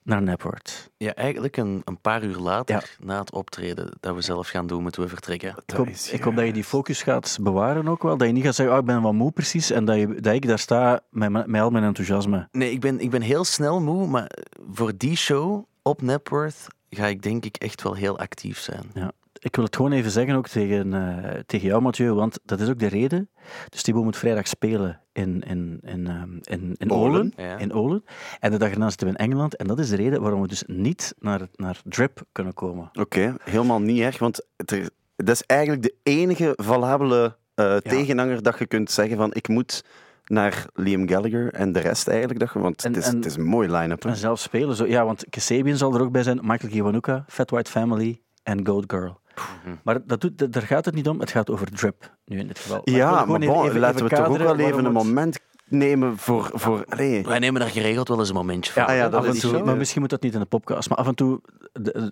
naar 0.02 0.22
Napworth. 0.22 0.90
Ja, 0.96 1.14
eigenlijk 1.14 1.56
een, 1.56 1.82
een 1.84 2.00
paar 2.00 2.22
uur 2.22 2.36
later, 2.36 2.74
Ja. 2.98 3.06
na 3.06 3.18
het 3.20 3.32
optreden 3.32 3.96
dat 4.00 4.14
we 4.14 4.20
zelf 4.20 4.48
gaan 4.48 4.66
doen, 4.66 4.82
moeten 4.82 5.02
we 5.02 5.08
vertrekken. 5.08 5.54
Ik 5.66 5.74
hoop, 5.76 5.88
is 5.88 6.12
ik 6.12 6.22
hoop 6.22 6.36
dat 6.36 6.46
je 6.46 6.52
die 6.52 6.64
focus 6.64 7.02
gaat 7.02 7.38
bewaren 7.40 7.88
ook 7.88 8.02
wel. 8.02 8.16
Dat 8.16 8.26
je 8.26 8.32
niet 8.32 8.44
gaat 8.44 8.54
zeggen, 8.54 8.74
oh, 8.74 8.80
ik 8.80 8.86
ben 8.86 9.02
wat 9.02 9.12
moe 9.12 9.32
precies. 9.32 9.70
En 9.70 9.84
dat, 9.84 9.96
je, 9.96 10.20
dat 10.20 10.34
ik 10.34 10.46
daar 10.46 10.58
sta 10.58 11.00
met, 11.10 11.60
al 11.60 11.70
mijn 11.70 11.84
enthousiasme. 11.84 12.48
Nee, 12.52 12.70
ik 12.70 12.80
ben, 12.80 13.00
ik 13.00 13.10
ben 13.10 13.22
heel 13.22 13.44
snel 13.44 13.80
moe, 13.80 14.06
maar 14.06 14.30
voor 14.72 14.92
die 14.96 15.16
show 15.16 15.64
op 15.82 16.02
Napworth 16.02 16.66
ga 16.90 17.06
ik 17.06 17.22
denk 17.22 17.44
ik 17.44 17.56
echt 17.56 17.82
wel 17.82 17.94
heel 17.94 18.18
actief 18.18 18.58
zijn. 18.58 18.90
Ik 19.38 19.56
wil 19.56 19.64
het 19.64 19.76
gewoon 19.76 19.92
even 19.92 20.10
zeggen 20.10 20.34
ook 20.34 20.48
tegen, 20.48 20.94
eh, 20.94 21.40
tegen 21.46 21.66
jou, 21.68 21.82
Mathieu, 21.82 22.12
want 22.12 22.38
dat 22.44 22.60
is 22.60 22.68
ook 22.68 22.78
de 22.78 22.86
reden. 22.86 23.30
Dus 23.68 23.82
Thibaut 23.82 24.04
moet 24.04 24.16
vrijdag 24.16 24.46
spelen 24.48 25.00
in, 25.12 25.40
in, 25.40 25.78
in, 25.82 26.06
ehm, 26.06 26.30
in, 26.42 26.74
in 26.78 26.90
Olen. 26.90 27.10
Olen. 27.10 27.32
Ja. 27.36 27.58
In 27.58 27.72
Olen. 27.72 28.04
En 28.40 28.50
de 28.50 28.58
dag 28.58 28.70
erna 28.70 28.88
zitten 28.88 29.06
we 29.06 29.12
in 29.12 29.18
Engeland. 29.18 29.56
En 29.56 29.66
dat 29.66 29.78
is 29.78 29.88
de 29.88 29.96
reden 29.96 30.20
waarom 30.20 30.40
we 30.42 30.48
dus 30.48 30.62
niet 30.66 31.14
naar, 31.18 31.40
naar 31.54 31.80
Drip 31.84 32.22
kunnen 32.32 32.54
komen. 32.54 32.90
Oké, 32.92 33.34
helemaal 33.44 33.80
niet 33.80 34.00
erg, 34.00 34.18
want 34.18 34.46
er, 34.56 34.90
dat 35.16 35.34
is 35.34 35.42
eigenlijk 35.46 35.82
de 35.82 35.94
enige 36.02 36.52
valabele 36.56 37.36
eh, 37.54 37.76
tegenhanger 37.76 38.42
dat 38.42 38.58
je 38.58 38.66
kunt 38.66 38.90
zeggen 38.90 39.16
van 39.16 39.30
ik 39.34 39.48
moet 39.48 39.84
naar 40.24 40.66
Liam 40.74 41.08
Gallagher 41.08 41.52
en 41.52 41.72
de 41.72 41.80
rest 41.80 42.08
eigenlijk. 42.08 42.52
Je- 42.52 42.60
want 42.60 42.84
En- 42.84 42.92
het, 42.92 43.02
is, 43.02 43.08
en- 43.08 43.16
het 43.16 43.26
is 43.26 43.36
een 43.36 43.44
mooi 43.44 43.70
line-up. 43.70 44.02
hè. 44.02 44.08
En 44.08 44.16
zelf 44.16 44.38
spelen. 44.38 44.76
Zo, 44.76 44.86
ja, 44.86 45.04
want 45.04 45.24
Kasabian 45.30 45.76
zal 45.76 45.94
er 45.94 46.00
ook 46.00 46.12
bij 46.12 46.22
zijn. 46.22 46.38
Michael 46.42 46.72
Kiwanuka, 46.72 47.24
Fat 47.28 47.50
White 47.50 47.70
Family 47.70 48.20
en 48.42 48.66
Goat 48.66 48.84
Girl. 48.86 49.20
Maar 49.82 49.98
dat 50.06 50.20
doet, 50.20 50.38
dat- 50.38 50.52
daar 50.52 50.62
gaat 50.62 50.84
het 50.84 50.94
niet 50.94 51.08
om. 51.08 51.20
Het 51.20 51.30
gaat 51.30 51.50
over 51.50 51.70
Drip, 51.70 52.16
nu 52.24 52.38
in 52.38 52.46
dit 52.46 52.58
geval. 52.58 52.80
Maar 52.84 52.94
Ja, 52.94 53.24
maar 53.24 53.40
even- 53.40 53.54
bon, 53.54 53.66
even- 53.66 53.80
laten 53.80 53.94
even 54.04 54.08
we 54.08 54.16
toch 54.16 54.26
ook 54.28 54.38
wel 54.38 54.58
even 54.58 54.84
een 54.84 54.92
moment 54.92 55.38
nemen 55.68 56.18
voor... 56.18 56.50
voor. 56.54 56.84
Wij 56.96 57.38
nemen 57.38 57.60
daar 57.60 57.70
geregeld 57.70 58.08
wel 58.08 58.18
eens 58.18 58.28
een 58.28 58.34
momentje 58.34 58.72
voor. 58.72 58.84
Ah 58.84 58.94
ja, 58.96 59.08
dat 59.08 59.20
af 59.20 59.26
en 59.34 59.40
toe, 59.40 59.64
maar 59.64 59.76
misschien 59.76 60.00
moet 60.00 60.10
dat 60.10 60.22
niet 60.22 60.34
in 60.34 60.40
de 60.40 60.46
podcast. 60.46 60.88
Maar 60.88 60.98
af 60.98 61.06
en 61.06 61.14
toe 61.14 61.40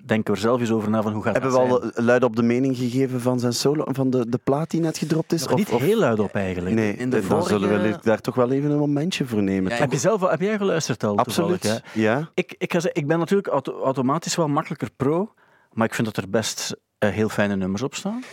denken 0.07 0.25
we 0.25 0.31
er 0.33 0.37
zelf 0.37 0.61
eens 0.61 0.71
over 0.71 0.91
na 0.91 1.03
van 1.03 1.13
hoe 1.13 1.23
gaat 1.23 1.33
Hebben 1.33 1.53
we 1.53 1.69
dat 1.69 1.95
al 1.97 2.05
luid 2.05 2.23
op 2.25 2.37
de 2.37 2.43
mening 2.43 2.77
gegeven 2.77 3.21
van 3.21 3.41
zijn 3.41 3.53
solo, 3.53 3.85
van 3.87 4.11
de, 4.11 4.29
de 4.29 4.39
plaat 4.45 4.71
die 4.71 4.81
net 4.81 4.99
gedropt 4.99 5.33
is? 5.33 5.47
Nog 5.47 5.57
niet 5.57 5.69
heel 5.69 5.99
luid 5.99 6.19
op 6.19 6.35
eigenlijk. 6.35 6.75
Nee, 6.75 6.97
In 6.97 7.11
de 7.11 7.27
dan 7.29 7.43
zullen 7.47 7.69
we 7.69 7.79
vorige- 7.79 7.99
daar 8.03 8.21
toch 8.21 8.35
wel 8.35 8.51
even 8.51 8.71
een 8.71 8.79
momentje 8.79 9.27
voor 9.27 9.43
nemen. 9.43 9.73
Heb, 9.73 9.93
je 9.93 9.99
zelf 9.99 10.21
heb 10.31 10.41
jij 10.41 10.57
geluisterd 10.57 11.05
al? 11.05 11.17
Absoluut, 11.17 11.83
ja. 11.95 12.31
Ik, 12.35 12.55
ik, 12.59 12.73
ga 12.73 12.81
zeggen, 12.81 13.01
ik 13.01 13.07
ben 13.09 13.19
natuurlijk 13.19 13.49
auto- 13.49 13.83
automatisch 13.83 14.37
wel 14.37 14.49
makkelijker 14.49 14.89
pro, 14.97 15.33
maar 15.73 15.87
ik 15.87 15.95
vind 15.95 16.07
dat 16.07 16.17
er 16.25 16.31
best 16.31 16.77
heel 17.09 17.29
fijne 17.29 17.57
nummers 17.57 17.83
op 17.83 17.95
staan. 17.95 18.25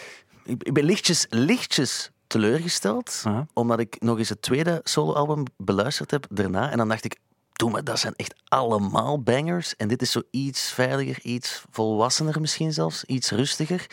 Ik, 0.44 0.64
ik 0.64 0.74
ben 0.74 0.84
lichtjes, 0.84 1.26
lichtjes 1.30 2.12
teleurgesteld, 2.28 3.24
omdat 3.54 3.80
ik 3.80 3.96
nog 4.00 4.18
eens 4.18 4.30
het 4.30 4.42
tweede 4.42 4.82
soloalbum 4.84 5.44
beluisterd 5.58 6.12
heb 6.12 6.26
daarna. 6.30 6.72
En 6.72 6.78
dan 6.78 6.90
dacht 6.90 7.06
ik, 7.06 7.18
doe 7.54 7.72
maar, 7.72 7.84
dat 7.84 8.00
zijn 8.00 8.14
echt 8.16 8.36
allemaal 8.48 9.22
bangers. 9.22 9.76
En 9.76 9.88
dit 9.88 10.02
is 10.02 10.12
zo 10.12 10.22
iets 10.32 10.72
veiliger, 10.72 11.20
iets 11.24 11.64
volwassener 11.72 12.42
misschien 12.42 12.74
zelfs, 12.74 13.04
iets 13.04 13.32
rustiger. 13.32 13.86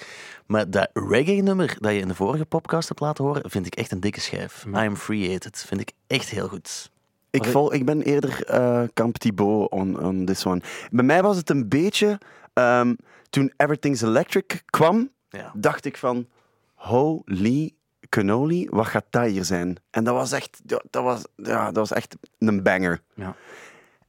Maar 0.46 0.70
dat 0.70 0.90
reggae-nummer 0.92 1.76
dat 1.80 1.92
je 1.92 1.98
in 1.98 2.08
de 2.08 2.14
vorige 2.14 2.44
podcast 2.44 2.88
hebt 2.88 3.00
laten 3.00 3.24
horen, 3.24 3.50
vind 3.50 3.66
ik 3.66 3.74
echt 3.74 3.92
een 3.92 4.00
dikke 4.00 4.20
schijf. 4.20 4.64
I 4.68 4.74
Am 4.74 4.96
Free 4.96 5.28
It 5.28 5.64
vind 5.66 5.80
ik 5.80 5.92
echt 6.06 6.28
heel 6.28 6.48
goed. 6.48 6.90
Ik, 7.30 7.44
vol, 7.44 7.74
ik 7.74 7.84
ben 7.84 8.02
eerder 8.02 8.44
eh 8.44 8.82
kamp 8.92 9.18
Thibaut 9.18 9.70
on, 9.70 10.04
on 10.04 10.24
this 10.24 10.46
one. 10.46 10.60
Bij 10.90 11.04
mij 11.04 11.22
was 11.22 11.36
het 11.36 11.50
een 11.50 11.68
beetje... 11.68 12.18
ehm, 12.52 12.94
toen 13.34 13.52
Everything's 13.56 14.02
Electric 14.02 14.62
kwam, 14.66 15.10
Ja. 15.28 15.52
dacht 15.54 15.84
ik 15.84 15.96
van... 15.96 16.26
Holy 16.74 17.72
cannoli, 18.08 18.67
wat 18.70 18.86
gaat 18.86 19.05
dat 19.10 19.26
hier 19.26 19.44
zijn? 19.44 19.76
En 19.91 20.05
dat 20.05 20.14
was 20.14 20.32
echt, 20.32 20.60
dat 20.64 21.03
was, 21.03 21.22
ja, 21.36 21.64
dat 21.64 21.76
was 21.88 21.93
echt 21.93 22.17
een 22.38 22.62
banger. 22.62 23.00
Ja. 23.14 23.36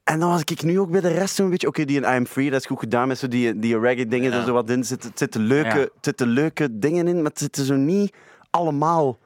En 0.04 0.20
dan 0.20 0.30
was 0.30 0.42
ik 0.42 0.64
nu 0.64 0.80
ook 0.80 0.92
bij 0.92 1.02
de 1.02 1.08
rest 1.08 1.36
zo'n 1.36 1.50
beetje... 1.50 1.68
Oké, 1.68 1.86
die 1.86 2.02
in 2.02 2.16
I'm 2.16 2.26
Free, 2.26 2.50
dat 2.50 2.60
is 2.60 2.66
goed 2.66 2.80
gedaan 2.80 3.08
met 3.08 3.18
zo 3.18 3.28
die, 3.28 3.60
die 3.60 3.80
reggae-dingen 3.80 4.32
Ja. 4.32 4.38
er 4.38 4.46
zo 4.46 4.54
wat 4.54 4.70
in 4.70 4.84
zitten. 4.84 5.12
Zitten 5.16 5.42
leuke, 5.42 5.80
Ja. 5.80 5.88
zitten 6.02 6.28
leuke 6.28 6.80
dingen 6.80 7.08
in, 7.08 7.16
maar 7.16 7.32
het 7.32 7.40
zitten 7.40 7.66
zo 7.66 7.76
niet 7.76 8.16
allemaal 8.50 9.18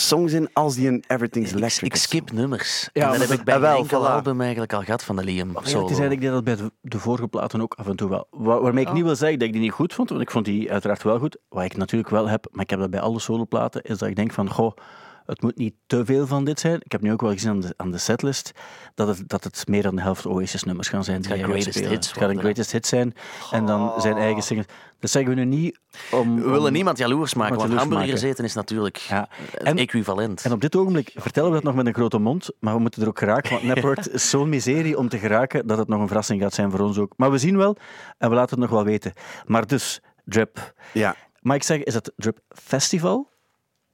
songs 0.00 0.32
in 0.32 0.48
als 0.52 0.74
die 0.74 0.86
in 0.86 1.04
Everything's 1.06 1.50
Ik, 1.50 1.56
Electric. 1.56 1.84
ik 1.84 1.94
is. 1.94 2.02
skip 2.02 2.32
nummers. 2.32 2.88
Ja, 2.92 3.12
en 3.12 3.18
dat 3.18 3.28
heb 3.28 3.38
ik 3.38 3.44
bij 3.44 3.54
ah, 3.54 3.60
wel, 3.60 3.70
een 3.70 3.76
enkel 3.82 4.02
voilà. 4.02 4.06
album 4.10 4.40
eigenlijk 4.40 4.72
al 4.72 4.82
gehad 4.82 5.04
van 5.04 5.16
de 5.16 5.24
Liam. 5.24 5.50
Ja, 5.54 5.60
solo. 5.62 5.82
het 5.82 5.90
is 5.92 5.98
eigenlijk 5.98 6.32
dat 6.32 6.44
bij 6.44 6.56
de, 6.56 6.72
de 6.80 6.98
vorige 6.98 7.28
platen 7.28 7.60
ook 7.60 7.74
af 7.74 7.86
en 7.86 7.96
toe 7.96 8.08
wel. 8.08 8.26
Wa- 8.30 8.60
waarmee 8.60 8.86
ik 8.86 8.92
niet 8.92 9.04
wil 9.04 9.16
zeggen 9.16 9.38
dat 9.38 9.46
ik 9.48 9.52
die 9.54 9.62
niet 9.62 9.72
goed 9.72 9.94
vond, 9.94 10.08
want 10.08 10.20
ik 10.20 10.30
vond 10.30 10.44
die 10.44 10.72
uiteraard 10.72 11.02
wel 11.02 11.18
goed. 11.18 11.36
Wat 11.48 11.64
ik 11.64 11.76
natuurlijk 11.76 12.10
wel 12.10 12.28
heb, 12.28 12.46
maar 12.50 12.64
ik 12.64 12.70
heb 12.70 12.78
dat 12.78 12.90
bij 12.90 13.00
alle 13.00 13.20
soloplaten, 13.20 13.82
is 13.82 13.98
dat 13.98 14.08
ik 14.08 14.16
denk 14.16 14.32
van, 14.32 14.50
goh, 14.50 14.76
het 15.26 15.42
moet 15.42 15.56
niet 15.56 15.74
te 15.86 16.04
veel 16.04 16.26
van 16.26 16.44
dit 16.44 16.60
zijn. 16.60 16.80
Ik 16.82 16.92
heb 16.92 17.00
nu 17.00 17.12
ook 17.12 17.20
wel 17.20 17.32
gezien 17.32 17.50
aan 17.50 17.60
de, 17.60 17.74
aan 17.76 17.90
de 17.90 17.98
setlist 17.98 18.52
dat 18.94 19.08
het, 19.08 19.28
dat 19.28 19.44
het 19.44 19.68
meer 19.68 19.82
dan 19.82 19.96
de 19.96 20.02
helft 20.02 20.26
Oasis-nummers 20.26 20.88
gaan 20.88 21.04
zijn. 21.04 21.16
Het 21.16 21.26
gaat 21.26 21.36
hij 21.36 21.44
greatest 21.44 21.70
spelen. 21.74 21.90
hits 21.90 22.08
Het 22.08 22.18
gaat 22.18 22.30
een 22.30 22.38
greatest 22.38 22.72
hit 22.72 22.86
zijn. 22.86 23.14
En 23.50 23.66
dan 23.66 24.00
zijn 24.00 24.16
eigen 24.16 24.42
singles. 24.42 24.66
Dat 25.00 25.10
zeggen 25.10 25.34
we 25.34 25.40
nu 25.40 25.44
niet 25.46 25.78
om... 26.10 26.36
We 26.36 26.42
willen 26.42 26.66
om- 26.66 26.72
niemand 26.72 26.98
jaloers 26.98 27.34
maken, 27.34 27.56
want 27.56 27.72
hamburgers 27.72 28.22
eten 28.22 28.44
is 28.44 28.54
natuurlijk 28.54 28.96
Ja. 28.96 29.28
En- 29.62 29.76
equivalent. 29.76 30.44
En 30.44 30.52
op 30.52 30.60
dit 30.60 30.76
ogenblik 30.76 31.10
vertellen 31.14 31.48
we 31.48 31.54
dat 31.54 31.64
nog 31.64 31.74
met 31.74 31.86
een 31.86 31.94
grote 31.94 32.18
mond, 32.18 32.50
maar 32.60 32.74
we 32.74 32.80
moeten 32.80 33.02
er 33.02 33.08
ook 33.08 33.18
geraken, 33.18 33.50
want 33.50 33.62
Napworth 33.74 34.10
is 34.12 34.30
zo'n 34.30 34.48
miserie 34.48 34.98
om 34.98 35.08
te 35.08 35.18
geraken 35.18 35.66
dat 35.66 35.78
het 35.78 35.88
nog 35.88 36.00
een 36.00 36.06
verrassing 36.06 36.40
gaat 36.42 36.54
zijn 36.54 36.70
voor 36.70 36.80
ons 36.80 36.98
ook. 36.98 37.12
Maar 37.16 37.30
we 37.30 37.38
zien 37.38 37.56
wel 37.56 37.76
en 38.18 38.28
we 38.28 38.34
laten 38.34 38.50
het 38.60 38.70
nog 38.70 38.70
wel 38.78 38.84
weten. 38.84 39.12
Maar 39.46 39.66
dus, 39.66 40.00
Drip. 40.24 40.74
Ja. 40.92 41.16
Mag 41.40 41.56
ik 41.56 41.62
zeggen, 41.62 41.86
is 41.86 41.94
het 41.94 42.12
Drip 42.16 42.38
Festival? 42.48 43.30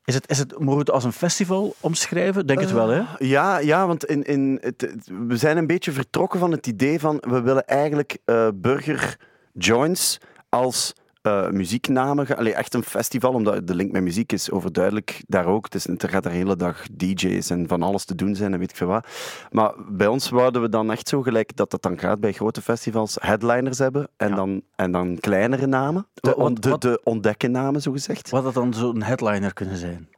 Is 0.09 0.15
het, 0.15 0.31
is 0.31 0.39
het, 0.39 0.55
het 0.59 0.91
als 0.91 1.05
een 1.05 1.13
festival 1.13 1.75
omschrijven? 1.81 2.47
Denk 2.47 2.61
het 2.61 2.73
wel, 2.73 2.89
hè? 2.89 3.03
Ja, 3.19 3.59
ja 3.59 3.87
want 3.87 4.05
in, 4.05 4.23
in 4.23 4.59
het, 4.61 4.95
we 5.29 5.37
zijn 5.37 5.57
een 5.57 5.67
beetje 5.67 5.93
vertrokken 5.93 6.41
van 6.41 6.51
het 6.51 6.67
idee 6.67 7.01
van 7.01 7.23
we 7.29 7.41
willen 7.41 7.67
eigenlijk 7.67 8.19
eh 8.25 8.49
burger 8.55 9.17
joints 9.53 10.19
als 10.49 10.95
eh, 11.23 11.49
muzieknamen. 11.51 12.37
Allee, 12.37 12.55
echt 12.55 12.75
een 12.75 12.83
festival, 12.83 13.33
omdat 13.33 13.67
de 13.67 13.75
link 13.75 13.93
met 13.93 14.03
muziek 14.03 14.33
is 14.33 14.51
overduidelijk 14.51 15.23
daar 15.27 15.47
ook. 15.47 15.71
Dus 15.71 15.87
er 15.87 16.09
gaat 16.09 16.23
de 16.23 16.29
hele 16.31 16.57
dag 16.57 16.83
DJ's 16.93 17.51
en 17.51 17.69
van 17.69 17.83
alles 17.83 18.05
te 18.05 18.15
doen 18.15 18.35
zijn 18.35 18.53
en 18.53 18.59
weet 18.59 18.71
ik 18.71 18.77
veel 18.77 18.87
wat. 18.87 19.07
Maar 19.51 19.73
bij 19.89 20.07
ons 20.07 20.29
wouden 20.29 20.63
we 20.63 20.69
dan 20.69 20.91
echt 20.91 21.09
zo 21.09 21.23
gelijk 21.23 21.57
dat 21.57 21.71
dat 21.71 21.83
dan 21.83 21.99
gaat 21.99 22.21
bij 22.21 22.33
grote 22.33 22.63
festivals 22.63 23.17
headliners 23.21 23.79
hebben 23.79 24.09
en, 24.17 24.29
Ja. 24.29 24.35
dan, 24.35 24.63
en 24.77 24.93
dan 24.93 25.19
kleinere 25.21 25.67
namen. 25.67 26.07
De, 26.15 26.35
Wat- 26.37 26.63
de, 26.63 26.79
de 26.79 27.01
ontdekken 27.05 27.51
namen, 27.51 27.83
zo 27.83 27.93
gezegd. 27.93 28.31
Wat 28.31 28.45
had 28.45 28.55
dan 28.55 28.75
zo'n 28.75 29.03
headliner 29.03 29.53
kunnen 29.53 29.77
zijn? 29.77 30.09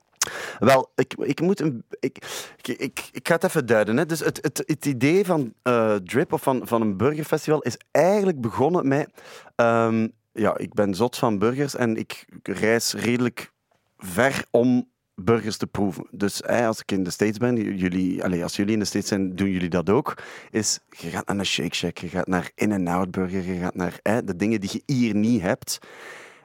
Wel, 0.58 0.90
ik, 0.94 1.14
ik 1.18 1.40
moet 1.40 1.60
een. 1.60 1.84
Ik, 2.00 2.18
ik, 2.62 2.78
ik, 2.78 3.08
ik 3.12 3.28
ga 3.28 3.34
het 3.34 3.44
even 3.44 3.66
duiden. 3.66 3.96
Hè. 3.96 4.06
Dus 4.06 4.20
het, 4.20 4.38
het, 4.42 4.62
het 4.66 4.86
idee 4.86 5.24
van 5.24 5.52
eh, 5.62 5.94
Drip 5.94 6.32
of 6.32 6.42
van, 6.42 6.60
van 6.64 6.80
een 6.80 6.96
burgerfestival 6.96 7.60
is 7.60 7.76
eigenlijk 7.90 8.40
begonnen 8.40 8.88
met. 8.88 9.10
ehm, 9.56 10.08
ja, 10.32 10.58
ik 10.58 10.74
ben 10.74 10.94
zot 10.94 11.16
van 11.16 11.38
burgers 11.38 11.76
en 11.76 11.96
ik 11.96 12.26
reis 12.42 12.92
redelijk 12.92 13.52
ver 13.98 14.44
om 14.50 14.88
burgers 15.14 15.56
te 15.56 15.66
proeven. 15.66 16.06
Dus 16.10 16.42
hè, 16.46 16.66
als 16.66 16.80
ik 16.80 16.92
in 16.92 17.02
de 17.02 17.10
States 17.10 17.38
ben, 17.38 17.76
jullie, 17.76 18.24
allez, 18.24 18.42
als 18.42 18.56
jullie 18.56 18.72
in 18.72 18.78
de 18.78 18.84
States 18.84 19.08
zijn, 19.08 19.36
doen 19.36 19.50
jullie 19.50 19.68
dat 19.68 19.90
ook. 19.90 20.14
Is, 20.50 20.78
je 20.88 21.08
gaat 21.08 21.26
naar 21.26 21.38
een 21.38 21.46
Shake 21.46 21.74
Shack, 21.74 21.98
je 21.98 22.08
gaat 22.08 22.26
naar 22.26 22.50
In-N-Out 22.54 23.10
Burger, 23.10 23.42
je 23.42 23.60
gaat 23.60 23.74
naar 23.74 24.00
de 24.24 24.36
dingen 24.36 24.60
die 24.60 24.70
je 24.72 24.94
hier 24.94 25.14
niet 25.14 25.40
hebt. 25.40 25.78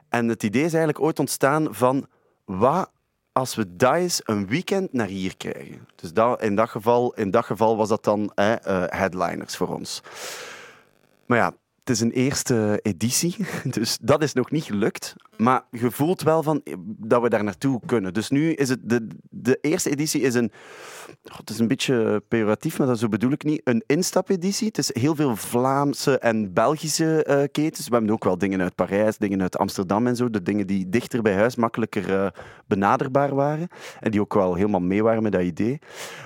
En 0.08 0.28
het 0.28 0.42
idee 0.42 0.64
is 0.64 0.74
eigenlijk 0.74 1.04
ooit 1.04 1.18
ontstaan 1.18 1.74
van 1.74 2.06
wat 2.44 2.90
als 3.32 3.54
we 3.54 3.66
eens 3.78 4.20
een 4.24 4.46
weekend 4.46 4.92
naar 4.92 5.06
hier 5.06 5.36
krijgen. 5.36 5.88
Dus 5.94 6.12
dat, 6.12 6.42
in, 6.42 6.54
dat 6.54 6.68
geval, 6.68 7.14
in 7.14 7.30
dat 7.30 7.44
geval 7.44 7.76
was 7.76 7.88
dat 7.88 8.04
dan 8.04 8.32
eh, 8.34 8.54
headliners 8.86 9.56
voor 9.56 9.74
ons. 9.74 10.02
Maar 11.26 11.38
ja, 11.38 11.54
het 11.86 11.96
is 11.96 12.02
een 12.02 12.10
eerste 12.10 12.80
editie, 12.82 13.36
dus 13.76 13.98
dat 14.00 14.22
is 14.22 14.32
nog 14.32 14.50
niet 14.50 14.64
gelukt. 14.64 15.14
Maar 15.36 15.62
je 15.70 15.90
voelt 15.90 16.22
wel 16.22 16.42
van, 16.42 16.60
eh, 16.64 16.74
dat 16.86 17.22
we 17.22 17.28
daar 17.28 17.44
naartoe 17.44 17.80
kunnen. 17.86 18.14
Dus 18.14 18.30
nu 18.30 18.52
is 18.52 18.68
het... 18.68 18.78
De, 18.82 19.06
de 19.30 19.58
eerste 19.60 19.90
editie 19.90 20.20
is 20.20 20.34
een... 20.34 20.52
God, 21.24 21.38
het 21.38 21.50
is 21.50 21.58
een 21.58 21.68
beetje 21.68 22.22
pejoratief, 22.28 22.78
maar 22.78 22.86
dat 22.86 22.98
zo 22.98 23.08
bedoel 23.08 23.30
ik 23.30 23.44
niet. 23.44 23.60
Een 23.64 23.82
instapeditie. 23.86 24.66
Het 24.66 24.78
is 24.78 24.94
heel 24.94 25.14
veel 25.14 25.36
Vlaamse 25.36 26.18
en 26.18 26.52
Belgische 26.52 27.24
eh, 27.24 27.42
ketens. 27.52 27.88
We 27.88 27.94
hebben 27.94 28.12
ook 28.12 28.24
wel 28.24 28.38
dingen 28.38 28.60
uit 28.60 28.74
Parijs, 28.74 29.18
dingen 29.18 29.42
uit 29.42 29.58
Amsterdam 29.58 30.06
en 30.06 30.16
zo. 30.16 30.30
De 30.30 30.42
dingen 30.42 30.66
die 30.66 30.88
dichter 30.88 31.22
bij 31.22 31.34
huis 31.34 31.56
makkelijker 31.56 32.14
eh, 32.14 32.26
benaderbaar 32.66 33.34
waren. 33.34 33.68
En 34.00 34.10
die 34.10 34.20
ook 34.20 34.34
wel 34.34 34.54
helemaal 34.54 34.80
mee 34.80 35.02
waren 35.02 35.22
met 35.22 35.32
dat 35.32 35.42
idee. 35.42 35.78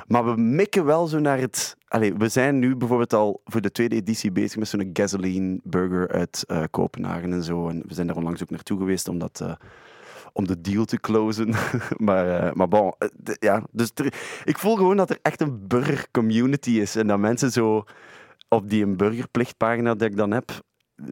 Maar 0.06 0.24
we 0.24 0.40
mikken 0.40 0.84
wel 0.84 1.06
zo 1.06 1.18
naar 1.18 1.38
het... 1.38 1.78
Allee, 1.88 2.14
we 2.14 2.28
zijn 2.28 2.58
nu 2.58 2.76
bijvoorbeeld 2.76 3.12
al 3.12 3.40
voor 3.44 3.60
de 3.60 3.72
tweede 3.72 3.94
editie 3.94 4.32
bezig 4.32 4.58
met 4.58 4.68
zo'n 4.68 4.90
gasoline 4.92 5.60
burger 5.62 6.08
uit 6.08 6.46
Kopenhagen 6.70 7.32
en 7.32 7.42
zo. 7.42 7.68
En 7.68 7.82
we 7.86 7.94
zijn 7.94 8.06
daar 8.06 8.16
onlangs 8.16 8.42
ook 8.42 8.50
naartoe 8.50 8.78
geweest 8.78 8.99
om 9.08 9.18
dat... 9.18 9.40
eh, 9.40 9.52
om 10.32 10.46
de 10.46 10.60
deal 10.60 10.84
te 10.84 11.00
closen. 11.00 11.54
maar, 12.06 12.40
eh, 12.40 12.52
maar 12.52 12.68
bon, 12.68 12.94
eh, 12.98 13.08
ja. 13.24 13.62
Dus 13.70 13.90
ik 14.44 14.58
voel 14.58 14.76
gewoon 14.76 14.96
dat 14.96 15.10
er 15.10 15.18
echt 15.22 15.40
een 15.40 15.66
burger-community 15.66 16.70
is. 16.70 16.96
En 16.96 17.06
dat 17.06 17.18
mensen 17.18 17.50
zo 17.50 17.84
op 18.48 18.70
die 18.70 18.86
burgerplichtpagina 18.86 19.94
die 19.94 20.08
ik 20.08 20.16
dan 20.16 20.30
heb, 20.30 20.50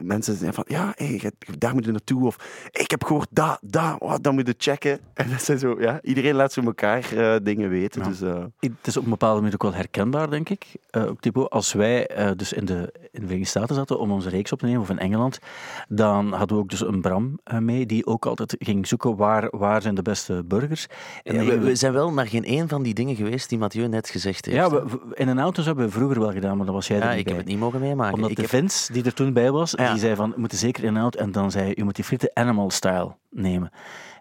mensen 0.01 0.33
zeggen 0.35 0.53
van, 0.53 0.63
ja, 0.67 0.93
hey, 0.95 1.31
daar 1.57 1.73
moet 1.73 1.85
je 1.85 1.91
naartoe. 1.91 2.25
Of, 2.25 2.67
ik 2.71 2.91
heb 2.91 3.03
gehoord 3.03 3.27
dat, 3.31 3.57
dat, 3.61 3.95
oh, 3.99 4.15
dat 4.21 4.33
moet 4.33 4.47
je 4.47 4.55
checken. 4.57 4.99
En 5.13 5.29
dat 5.29 5.41
zijn 5.41 5.59
zo, 5.59 5.75
ja, 5.79 5.99
iedereen 6.01 6.35
laat 6.35 6.53
zo 6.53 6.61
elkaar 6.61 7.11
eh, 7.17 7.35
dingen 7.43 7.69
weten. 7.69 8.01
Ja. 8.01 8.07
Dus, 8.07 8.21
eh, 8.21 8.43
Het 8.59 8.71
is 8.87 8.97
op 8.97 9.03
een 9.03 9.09
bepaalde 9.09 9.39
manier 9.39 9.53
ook 9.53 9.63
wel 9.63 9.73
herkenbaar, 9.73 10.29
denk 10.29 10.49
ik. 10.49 10.65
Eh, 10.89 11.05
ook 11.07 11.19
Thibaut, 11.19 11.49
als 11.49 11.73
wij 11.73 12.07
eh, 12.07 12.31
dus 12.35 12.53
in 12.53 12.65
de, 12.65 12.73
in 13.11 13.19
de 13.21 13.25
Verenigde 13.25 13.45
Staten 13.49 13.75
zaten 13.75 13.99
om 13.99 14.11
onze 14.11 14.29
reeks 14.29 14.51
op 14.51 14.59
te 14.59 14.65
nemen, 14.65 14.81
of 14.81 14.89
in 14.89 14.99
Engeland, 14.99 15.39
dan 15.87 16.31
hadden 16.33 16.57
we 16.57 16.63
ook 16.63 16.69
dus 16.69 16.81
een 16.81 17.01
Bram 17.01 17.39
eh, 17.43 17.57
mee, 17.57 17.85
die 17.85 18.05
ook 18.05 18.25
altijd 18.25 18.55
ging 18.59 18.87
zoeken 18.87 19.15
waar, 19.15 19.47
waar 19.51 19.81
zijn 19.81 19.95
de 19.95 20.01
beste 20.01 20.43
burgers. 20.45 20.87
En 21.23 21.35
Ja, 21.35 21.43
dan 21.51 21.59
we, 21.59 21.75
zijn 21.75 21.93
wel 21.93 22.13
naar 22.13 22.27
geen 22.27 22.43
één 22.45 22.67
van 22.67 22.83
die 22.83 22.93
dingen 22.93 23.15
geweest 23.15 23.49
die 23.49 23.57
Mathieu 23.57 23.87
net 23.87 24.09
gezegd 24.09 24.45
heeft. 24.45 24.57
ja, 24.57 24.69
we, 24.69 24.99
in 25.13 25.27
een 25.27 25.39
auto 25.39 25.63
hebben 25.63 25.85
we 25.85 25.91
vroeger 25.91 26.19
wel 26.19 26.31
gedaan, 26.31 26.57
maar 26.57 26.65
dat 26.65 26.75
was 26.75 26.87
jij 26.87 26.97
er 26.97 27.03
Ja, 27.03 27.09
niet 27.09 27.19
ik 27.19 27.27
heb 27.27 27.37
het 27.37 27.45
niet 27.45 27.59
mogen 27.59 27.79
meemaken. 27.79 28.13
Omdat 28.13 28.29
ik 28.29 28.35
de 28.35 28.41
heb- 28.41 28.51
Vince, 28.51 28.93
die 28.93 29.03
er 29.03 29.13
toen 29.13 29.33
bij 29.33 29.51
was, 29.51 29.75
Ja. 29.85 29.91
die 29.91 29.99
zei 29.99 30.15
van, 30.15 30.31
we 30.31 30.39
moeten 30.39 30.57
zeker 30.57 30.83
in 30.83 30.97
out. 30.97 31.15
En 31.15 31.31
dan 31.31 31.51
zei 31.51 31.71
je 31.75 31.83
moet 31.83 31.95
die 31.95 32.03
frieten 32.03 32.31
animal 32.33 32.69
style 32.71 33.15
nemen. 33.29 33.71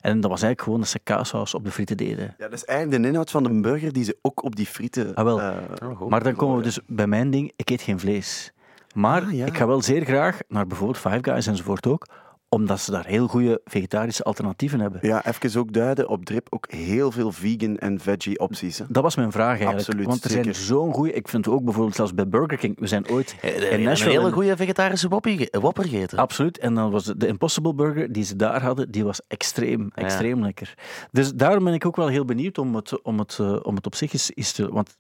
En 0.01 0.13
dat 0.21 0.31
was 0.31 0.43
eigenlijk 0.43 0.63
gewoon 0.63 0.81
dat 0.81 0.89
ze 0.89 0.99
kaassaus 0.99 1.55
op 1.55 1.65
de 1.65 1.71
frieten 1.71 1.97
deden. 1.97 2.25
ja, 2.39 2.45
dat 2.49 2.53
is 2.53 2.65
eigenlijk 2.65 3.03
de 3.03 3.09
inhoud 3.09 3.31
van 3.31 3.43
de 3.43 3.61
burger 3.61 3.93
die 3.93 4.05
ze 4.05 4.17
ook 4.23 4.43
op 4.45 4.57
die 4.57 4.67
frieten... 4.67 5.15
Ah, 5.15 5.25
wel. 5.25 5.41
eh, 5.41 5.57
Oh, 5.83 5.97
goed. 5.97 6.09
Maar 6.09 6.23
dan 6.23 6.35
komen 6.35 6.57
we 6.57 6.63
dus 6.63 6.81
bij 6.87 7.07
mijn 7.07 7.31
ding, 7.31 7.53
ik 7.57 7.71
eet 7.71 7.83
geen 7.83 7.99
vlees. 8.01 8.53
Maar 8.95 9.23
Ah, 9.23 9.33
ja. 9.33 9.47
ik 9.47 9.57
ga 9.57 9.67
wel 9.67 9.83
zeer 9.83 10.05
graag 10.05 10.39
naar 10.49 10.67
bijvoorbeeld 10.67 10.99
Five 10.99 11.19
Guys 11.23 11.47
enzovoort 11.47 11.87
ook, 11.87 12.07
omdat 12.49 12.81
ze 12.81 12.91
daar 12.91 13.07
heel 13.07 13.27
goede 13.27 13.61
vegetarische 13.65 14.23
alternatieven 14.23 14.81
hebben. 14.81 15.01
ja, 15.03 15.25
even 15.27 15.61
ook 15.61 15.73
duiden, 15.73 16.09
op 16.09 16.25
Drip 16.25 16.47
ook 16.51 16.73
heel 16.73 17.11
veel 17.11 17.33
vegan 17.33 17.77
en 17.77 18.01
veggie 18.01 18.39
opties. 18.39 18.79
Hè. 18.79 18.85
Dat 18.89 19.03
was 19.03 19.17
mijn 19.17 19.33
vraag 19.33 19.49
eigenlijk. 19.49 19.79
Absoluut, 19.79 20.07
Want 20.07 20.25
er 20.25 20.31
zeker. 20.31 20.55
zijn 20.55 20.67
zo'n 20.67 20.93
goede, 20.93 21.13
ik 21.13 21.29
vind 21.29 21.49
ook 21.49 21.65
bijvoorbeeld 21.65 21.97
zelfs 21.97 22.15
bij 22.15 22.29
Burger 22.29 22.59
King, 22.59 22.79
we 22.81 22.87
zijn 22.87 23.09
ooit 23.09 23.37
Eh, 23.41 23.57
in 23.57 23.79
een 23.79 23.83
Nashville... 23.83 24.13
hele 24.13 24.27
in- 24.27 24.33
goede 24.33 24.57
vegetarische 24.57 25.09
ge- 25.23 25.59
wopper 25.61 25.85
gegeten. 25.85 26.19
Absoluut. 26.19 26.59
En 26.59 26.75
dan 26.75 26.91
was 26.91 27.05
de, 27.05 27.27
Impossible 27.27 27.75
Burger 27.75 28.13
die 28.13 28.25
ze 28.25 28.37
daar 28.37 28.63
hadden, 28.63 28.91
die 28.91 29.05
was 29.05 29.21
extreem, 29.29 29.91
Ja. 29.95 30.03
extreem 30.03 30.43
lekker. 30.43 30.75
Dus 31.13 31.33
daarom 31.35 31.65
ben 31.65 31.75
ik 31.75 31.87
ook 31.87 31.97
wel 31.97 32.09
heel 32.09 32.25
benieuwd 32.25 32.59
om 32.59 32.75
het, 32.75 33.03
om 33.03 33.19
het, 33.19 33.39
eh, 33.41 33.57
om 33.63 33.75
het 33.75 33.87
op 33.87 33.95
zich 33.95 34.13
eens, 34.13 34.31
eens 34.35 34.53
te... 34.53 34.69
Want 34.73 34.97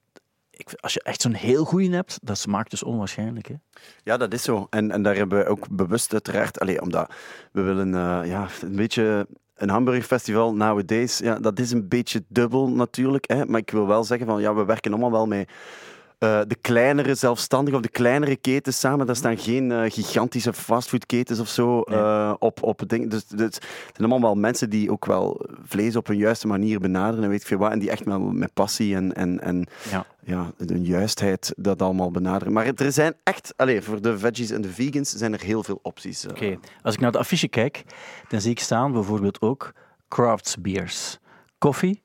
ik, 0.58 0.74
als 0.80 0.94
je 0.94 1.02
echt 1.02 1.20
zo'n 1.20 1.32
heel 1.32 1.64
goeie 1.64 1.94
hebt, 1.94 2.18
dat 2.22 2.38
smaakt 2.38 2.70
dus 2.70 2.82
onwaarschijnlijk. 2.82 3.48
Hè? 3.48 3.54
Ja, 4.02 4.16
dat 4.16 4.32
is 4.32 4.42
zo. 4.42 4.66
En, 4.70 4.90
en 4.90 5.02
daar 5.02 5.16
hebben 5.16 5.38
we 5.38 5.46
ook 5.46 5.68
bewust 5.70 6.12
uiteraard... 6.12 6.60
Allee, 6.60 6.80
omdat 6.80 7.12
we 7.52 7.62
willen 7.62 7.94
eh, 7.94 8.20
ja, 8.28 8.48
een 8.62 8.76
beetje... 8.76 9.26
Een 9.54 9.68
hamburgerfestival 9.68 10.54
nowadays, 10.54 11.18
ja, 11.18 11.38
dat 11.38 11.58
is 11.58 11.70
een 11.70 11.88
beetje 11.88 12.24
dubbel 12.28 12.68
natuurlijk. 12.68 13.28
Hè? 13.28 13.46
Maar 13.46 13.60
ik 13.60 13.70
wil 13.70 13.86
wel 13.86 14.04
zeggen 14.04 14.26
van, 14.26 14.40
ja, 14.40 14.54
we 14.54 14.64
werken 14.64 14.90
allemaal 14.90 15.10
wel 15.10 15.26
mee. 15.26 15.46
Eh, 16.18 16.40
de 16.46 16.56
kleinere 16.60 17.14
zelfstandige 17.14 17.76
of 17.76 17.82
de 17.82 17.88
kleinere 17.88 18.36
ketens 18.36 18.78
samen. 18.78 19.06
Daar 19.06 19.16
staan 19.16 19.38
geen 19.38 19.72
eh, 19.72 19.90
gigantische 19.90 20.52
fastfoodketens 20.52 21.40
of 21.40 21.48
zo 21.48 21.80
eh, 21.80 22.34
op, 22.38 22.62
op 22.62 22.78
het 22.78 22.88
ding. 22.88 23.10
Dus, 23.10 23.26
dus 23.26 23.40
het 23.40 23.58
zijn 23.96 24.10
allemaal 24.10 24.20
wel 24.20 24.34
mensen 24.34 24.70
die 24.70 24.90
ook 24.90 25.04
wel 25.04 25.46
vlees 25.64 25.96
op 25.96 26.08
een 26.08 26.16
juiste 26.16 26.46
manier 26.46 26.80
benaderen 26.80 27.24
en 27.24 27.30
weet 27.30 27.40
ik 27.40 27.46
veel 27.46 27.58
wat. 27.58 27.70
En 27.70 27.78
die 27.78 27.90
echt 27.90 28.04
wel 28.04 28.20
met 28.20 28.52
passie 28.54 28.94
en, 28.94 29.14
en, 29.14 29.40
en 29.40 29.66
Ja. 29.90 30.06
ja, 30.24 30.52
een 30.56 30.84
juistheid 30.84 31.52
dat 31.56 31.82
allemaal 31.82 32.10
benaderen. 32.10 32.52
Maar 32.52 32.66
er 32.66 32.92
zijn 32.92 33.14
echt, 33.22 33.52
allez, 33.56 33.84
voor 33.84 34.02
de 34.02 34.18
veggies 34.18 34.50
en 34.50 34.60
de 34.60 34.72
vegans 34.72 35.10
zijn 35.10 35.32
er 35.32 35.40
heel 35.40 35.62
veel 35.62 35.78
opties. 35.82 36.26
Oké, 36.26 36.58
als 36.82 36.94
ik 36.94 37.00
naar 37.00 37.10
het 37.10 37.20
affiche 37.20 37.48
kijk, 37.48 37.84
dan 38.28 38.40
zie 38.40 38.50
ik 38.50 38.60
staan 38.60 38.92
bijvoorbeeld 38.92 39.40
ook 39.40 39.72
crafts 40.08 40.56
beers. 40.56 41.18
Koffie, 41.58 42.02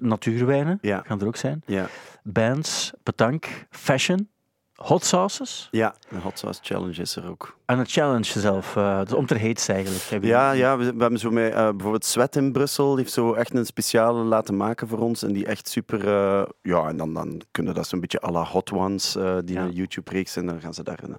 natuurwijnen 0.00 0.78
Ja. 0.82 1.02
gaan 1.06 1.20
er 1.20 1.26
ook 1.26 1.36
zijn. 1.36 1.62
Ja, 1.66 1.86
Bands, 2.22 2.92
petank, 3.02 3.66
fashion, 3.70 4.28
hot 4.74 5.04
sauces 5.04 5.68
ja, 5.70 5.94
een 6.08 6.20
hot 6.20 6.38
sauce 6.38 6.60
challenge 6.62 7.00
is 7.00 7.16
er 7.16 7.28
ook. 7.28 7.56
en 7.66 7.78
een 7.78 7.86
challenge 7.86 8.40
zelf. 8.40 8.72
dus 9.04 9.12
om 9.12 9.26
ter 9.26 9.36
heet 9.36 9.68
eigenlijk. 9.68 10.24
Ja, 10.24 10.50
ja 10.52 10.76
we, 10.76 10.84
we 10.94 11.00
hebben 11.00 11.18
zo 11.18 11.30
met 11.30 11.52
eh, 11.52 11.68
bijvoorbeeld 11.70 12.04
Sweat 12.04 12.36
in 12.36 12.52
Brussel, 12.52 12.88
die 12.88 12.98
heeft 12.98 13.12
zo 13.12 13.32
echt 13.32 13.54
een 13.54 13.66
speciale 13.66 14.22
laten 14.24 14.56
maken 14.56 14.88
voor 14.88 14.98
ons. 14.98 15.22
En 15.22 15.32
die 15.32 15.46
echt 15.46 15.68
super, 15.68 16.06
eh, 16.08 16.42
ja, 16.62 16.88
en 16.88 16.96
dan, 16.96 17.14
dan 17.14 17.40
kunnen 17.50 17.74
dat 17.74 17.86
zo'n 17.88 18.00
beetje 18.00 18.22
à 18.22 18.30
la 18.30 18.42
Hot 18.44 18.72
Ones, 18.72 19.12
die 19.44 19.54
Ja. 19.56 19.62
een 19.64 19.72
YouTube-reeks 19.72 20.36
en 20.36 20.46
dan 20.46 20.60
gaan 20.60 20.74
ze 20.74 20.82
daar... 20.82 20.98
eh, 21.02 21.10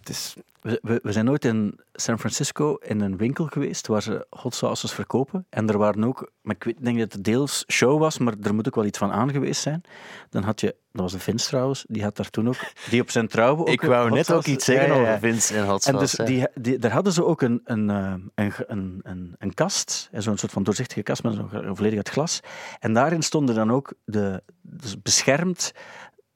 het 0.00 0.08
is, 0.08 0.34
We, 0.64 0.78
we, 0.82 1.00
we 1.02 1.12
zijn 1.12 1.30
ooit 1.30 1.44
in 1.44 1.80
San 1.92 2.18
Francisco 2.18 2.74
in 2.74 3.00
een 3.00 3.16
winkel 3.16 3.46
geweest 3.46 3.86
waar 3.86 4.02
ze 4.02 4.26
hot 4.30 4.54
sauces 4.54 4.92
verkopen. 4.92 5.46
En 5.50 5.68
er 5.68 5.78
waren 5.78 6.04
ook, 6.04 6.30
maar 6.40 6.54
ik 6.54 6.64
weet, 6.64 6.84
denk 6.84 6.98
dat 6.98 7.12
het 7.12 7.24
deels 7.24 7.64
show 7.72 7.98
was, 8.00 8.18
maar 8.18 8.34
er 8.42 8.54
moet 8.54 8.66
ook 8.66 8.74
wel 8.74 8.84
iets 8.84 8.98
van 8.98 9.12
aangeweest 9.12 9.62
zijn. 9.62 9.82
Dan 10.30 10.42
had 10.42 10.60
je, 10.60 10.76
dat 10.92 11.02
was 11.02 11.12
een 11.12 11.20
Vince 11.20 11.46
trouwens, 11.48 11.84
die 11.88 12.02
had 12.02 12.16
daar 12.16 12.30
toen 12.30 12.48
ook, 12.48 12.56
die 12.90 13.00
op 13.00 13.10
zijn 13.10 13.28
trouwen 13.28 13.60
ook 13.60 13.68
ik 13.82 13.82
wou 13.82 14.10
net 14.10 14.18
ook 14.18 14.24
sauce- 14.24 14.50
iets 14.50 14.64
zeggen 14.64 14.88
Ja, 14.88 14.94
ja, 14.94 15.00
ja. 15.00 15.06
over 15.08 15.28
Vince 15.28 15.56
en 15.56 15.66
hot 15.66 15.86
En 15.86 15.98
dus 15.98 16.10
sauce, 16.10 16.32
die, 16.32 16.46
die, 16.54 16.78
daar 16.78 16.92
hadden 16.92 17.12
ze 17.12 17.24
ook 17.24 17.42
een, 17.42 17.60
een, 17.64 17.90
eh, 17.90 18.14
een, 18.34 18.52
een, 18.66 19.00
een, 19.02 19.34
een 19.38 19.54
kast, 19.54 20.08
zo'n 20.12 20.36
soort 20.36 20.52
van 20.52 20.62
doorzichtige 20.62 21.02
kast 21.02 21.22
met 21.22 21.34
zo'n 21.34 21.76
volledig 21.76 21.96
uit 21.96 22.08
glas. 22.08 22.40
En 22.78 22.92
daarin 22.92 23.22
stonden 23.22 23.54
dan 23.54 23.72
ook 23.72 23.92
de, 24.04 24.42
dus 24.62 25.02
beschermd 25.02 25.72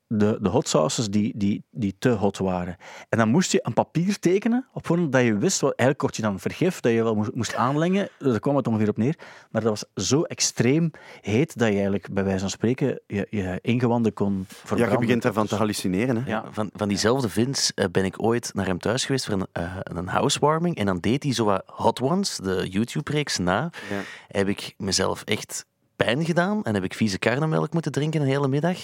de, 0.08 0.38
de 0.40 0.48
hot 0.48 0.68
sauces 0.68 1.08
die, 1.10 1.32
die, 1.36 1.64
die 1.70 1.94
te 1.98 2.08
hot 2.08 2.38
waren. 2.38 2.76
En 3.08 3.18
dan 3.18 3.28
moest 3.28 3.52
je 3.52 3.58
een 3.62 3.72
papier 3.72 4.18
tekenen 4.18 4.66
op 4.72 4.86
voorhand 4.86 5.12
dat 5.12 5.22
je 5.22 5.36
wist, 5.36 5.60
wat, 5.60 5.70
eigenlijk 5.70 5.98
kocht 5.98 6.16
je 6.16 6.22
dan 6.22 6.40
vergif 6.40 6.80
dat 6.80 6.92
je 6.92 7.02
wel 7.02 7.14
moest, 7.14 7.34
moest 7.34 7.54
aanlengen. 7.54 8.08
Daar 8.18 8.40
kwam 8.40 8.56
het 8.56 8.66
ongeveer 8.66 8.88
op 8.88 8.96
neer. 8.96 9.18
Maar 9.50 9.62
dat 9.62 9.70
was 9.70 10.04
zo 10.06 10.22
extreem 10.22 10.90
heet 11.20 11.58
dat 11.58 11.68
je 11.68 11.74
eigenlijk 11.74 12.08
bij 12.12 12.24
wijze 12.24 12.40
van 12.40 12.50
spreken 12.50 13.00
je, 13.06 13.26
je 13.30 13.58
ingewanden 13.62 14.12
kon 14.12 14.38
ja, 14.38 14.44
verbranden. 14.48 14.90
je 14.90 14.98
begint 14.98 15.22
daarvan 15.22 15.42
te 15.42 15.48
Dus- 15.48 15.58
hallucineren. 15.58 16.16
Hè? 16.16 16.30
Ja. 16.30 16.44
Van, 16.50 16.70
van 16.72 16.88
diezelfde 16.88 17.28
Vince 17.28 17.72
eh, 17.74 17.84
ben 17.92 18.04
ik 18.04 18.22
ooit 18.22 18.50
naar 18.54 18.66
hem 18.66 18.78
thuis 18.78 19.04
geweest 19.04 19.24
voor 19.24 19.34
een, 19.34 19.46
eh, 19.52 19.76
een 19.82 20.08
housewarming. 20.08 20.76
En 20.76 20.86
dan 20.86 20.98
deed 20.98 21.22
hij 21.22 21.32
zo 21.32 21.44
wat 21.44 21.62
Hot 21.66 22.00
Ones, 22.00 22.36
de 22.36 22.66
YouTube-reeks, 22.68 23.38
na. 23.38 23.70
Ja. 23.90 24.00
Heb 24.28 24.48
ik 24.48 24.74
mezelf 24.76 25.22
echt 25.22 25.66
pijn 26.04 26.24
gedaan 26.24 26.64
en 26.64 26.74
heb 26.74 26.84
ik 26.84 26.94
vieze 26.94 27.18
karnemelk 27.18 27.72
moeten 27.72 27.92
drinken 27.92 28.20
een 28.20 28.26
hele 28.26 28.48
middag. 28.48 28.78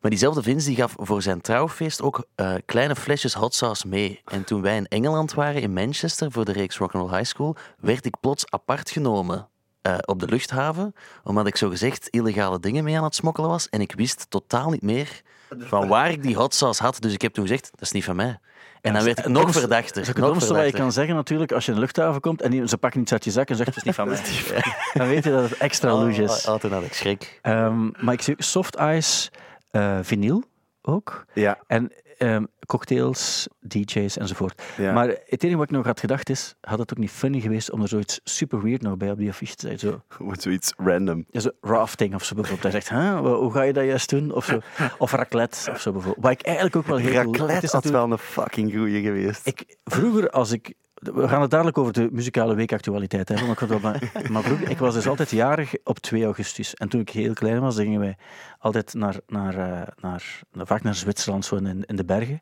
Maar 0.00 0.10
diezelfde 0.10 0.42
Vince 0.42 0.66
die 0.66 0.76
gaf 0.76 0.94
voor 0.96 1.22
zijn 1.22 1.40
trouwfeest 1.40 2.02
ook 2.02 2.24
eh, 2.34 2.54
kleine 2.66 2.96
flesjes 2.96 3.34
hot 3.34 3.54
sauce 3.54 3.88
mee. 3.88 4.20
En 4.24 4.44
toen 4.44 4.62
wij 4.62 4.76
in 4.76 4.86
Engeland 4.88 5.34
waren, 5.34 5.62
in 5.62 5.72
Manchester, 5.72 6.32
voor 6.32 6.44
de 6.44 6.52
reeks 6.52 6.76
Rock'n'Roll 6.78 7.10
High 7.10 7.24
School, 7.24 7.56
werd 7.80 8.04
ik 8.04 8.14
plots 8.20 8.44
apart 8.50 8.90
genomen. 8.90 9.46
eh, 9.82 9.94
op 10.04 10.20
de 10.20 10.26
luchthaven, 10.26 10.94
omdat 11.24 11.46
ik 11.46 11.56
zogezegd 11.56 12.08
illegale 12.08 12.60
dingen 12.60 12.84
mee 12.84 12.96
aan 12.96 13.04
het 13.04 13.14
smokkelen 13.14 13.50
was. 13.50 13.68
En 13.68 13.80
ik 13.80 13.92
wist 13.96 14.26
totaal 14.28 14.70
niet 14.70 14.82
meer 14.82 15.22
van 15.58 15.88
waar 15.88 16.10
ik 16.10 16.22
die 16.22 16.36
hot 16.36 16.54
sauce 16.54 16.82
had. 16.82 17.00
Dus 17.00 17.12
ik 17.12 17.22
heb 17.22 17.32
toen 17.32 17.44
gezegd, 17.46 17.70
dat 17.70 17.80
is 17.80 17.92
niet 17.92 18.04
van 18.04 18.16
mij. 18.16 18.38
En 18.82 18.92
dan 18.92 19.04
werd 19.04 19.18
ik 19.18 19.26
nog 19.28 19.52
verdachter. 19.52 20.00
Is 20.02 20.08
het 20.08 20.16
domste 20.16 20.54
wat 20.54 20.64
je 20.66 20.72
kan 20.72 20.92
zeggen 20.92 21.14
natuurlijk, 21.14 21.52
als 21.52 21.64
je 21.64 21.70
in 21.70 21.76
de 21.76 21.82
luchthaven 21.82 22.20
komt 22.20 22.42
en 22.42 22.50
die- 22.50 22.68
ze 22.68 22.78
pakken 22.78 23.00
iets 23.00 23.12
uit 23.12 23.24
je 23.24 23.30
zak 23.30 23.48
en 23.48 23.56
zeggen, 23.56 23.74
het 23.74 23.84
is 23.84 23.88
niet 23.88 23.94
van 23.94 24.08
mij. 24.08 24.62
Dan 24.94 25.06
weet 25.08 25.24
je 25.24 25.30
dat 25.30 25.50
het 25.50 25.58
extra 25.58 26.06
is. 26.08 26.46
Oh, 26.46 26.54
oh, 26.54 26.60
toen 26.60 26.72
had 26.72 26.82
ik 26.82 26.92
schrik. 26.94 27.38
Ehm, 27.42 27.90
maar 28.04 28.14
ik 28.14 28.22
zie 28.22 28.34
ook 28.34 28.42
soft 28.42 28.76
ice, 28.80 29.30
eh 29.70 29.98
vinyl 30.02 30.42
ook. 30.82 31.24
Ja, 31.34 31.58
En 31.66 31.92
ehm, 32.18 32.44
cocktails, 32.66 33.48
DJ's 33.60 34.16
enzovoort. 34.18 34.62
ja. 34.76 34.92
Maar 34.92 35.08
het 35.08 35.42
enige 35.42 35.56
wat 35.58 35.64
ik 35.70 35.70
nog 35.76 35.84
had 35.86 36.00
gedacht 36.00 36.30
is, 36.30 36.54
had 36.60 36.78
het 36.78 36.92
ook 36.92 36.98
niet 36.98 37.10
funny 37.10 37.40
geweest 37.40 37.70
om 37.70 37.82
er 37.82 37.88
zoiets 37.88 38.20
super 38.24 38.62
weird 38.62 38.82
nog 38.82 38.96
bij 38.96 39.10
op 39.10 39.18
die 39.18 39.28
affiche 39.28 39.54
te 39.54 39.68
zetten. 39.68 40.02
Zo, 40.18 40.32
zoiets 40.40 40.72
random. 40.76 41.24
ja, 41.30 41.40
zo 41.40 41.50
rafting 41.60 42.14
of 42.14 42.24
zo 42.24 42.34
bijvoorbeeld. 42.34 42.72
Hij 42.72 42.82
zegt, 42.82 42.88
huh, 43.00 43.20
hoe 43.20 43.52
ga 43.52 43.62
je 43.62 43.72
dat 43.72 43.84
juist 43.84 44.10
doen? 44.10 44.32
Of, 44.32 44.44
zo. 44.44 44.58
of 44.98 45.12
raclette 45.12 45.70
of 45.70 45.80
zo 45.80 45.92
bijvoorbeeld. 45.92 46.24
Wat 46.24 46.32
ik 46.32 46.42
eigenlijk 46.42 46.76
ook 46.76 46.86
wel 46.86 46.96
heel 46.96 47.12
Raclette 47.12 47.42
is 47.66 47.72
had 47.72 47.84
natuurlijk- 47.84 48.04
wel 48.04 48.12
een 48.12 48.18
fucking 48.18 48.72
goeie 48.72 49.02
geweest. 49.02 49.46
Ik, 49.46 49.76
vroeger, 49.84 50.30
als 50.30 50.50
ik. 50.52 50.74
We 51.02 51.28
gaan 51.28 51.40
het 51.40 51.50
dadelijk 51.50 51.78
over 51.78 51.92
de 51.92 52.08
muzikale 52.12 52.54
weekactualiteit 52.54 53.28
hebben. 53.28 53.80
Maar, 53.80 54.02
ik, 54.02 54.28
maar 54.32 54.42
vroeger, 54.42 54.70
ik 54.70 54.78
was 54.78 54.94
dus 54.94 55.06
altijd 55.06 55.30
jarig 55.30 55.74
op 55.84 55.98
2 55.98 56.24
augustus. 56.24 56.74
En 56.74 56.88
toen 56.88 57.00
ik 57.00 57.08
heel 57.08 57.32
klein 57.32 57.60
was, 57.60 57.76
gingen 57.76 58.00
wij 58.00 58.16
altijd 58.58 58.94
naar, 58.94 59.16
naar, 59.26 59.58
eh, 59.58 59.88
naar, 60.00 60.40
vaak 60.52 60.82
naar 60.82 60.94
Zwitserland, 60.94 61.44
zo 61.44 61.56
in, 61.56 61.84
in 61.84 61.96
de 61.96 62.04
bergen. 62.04 62.40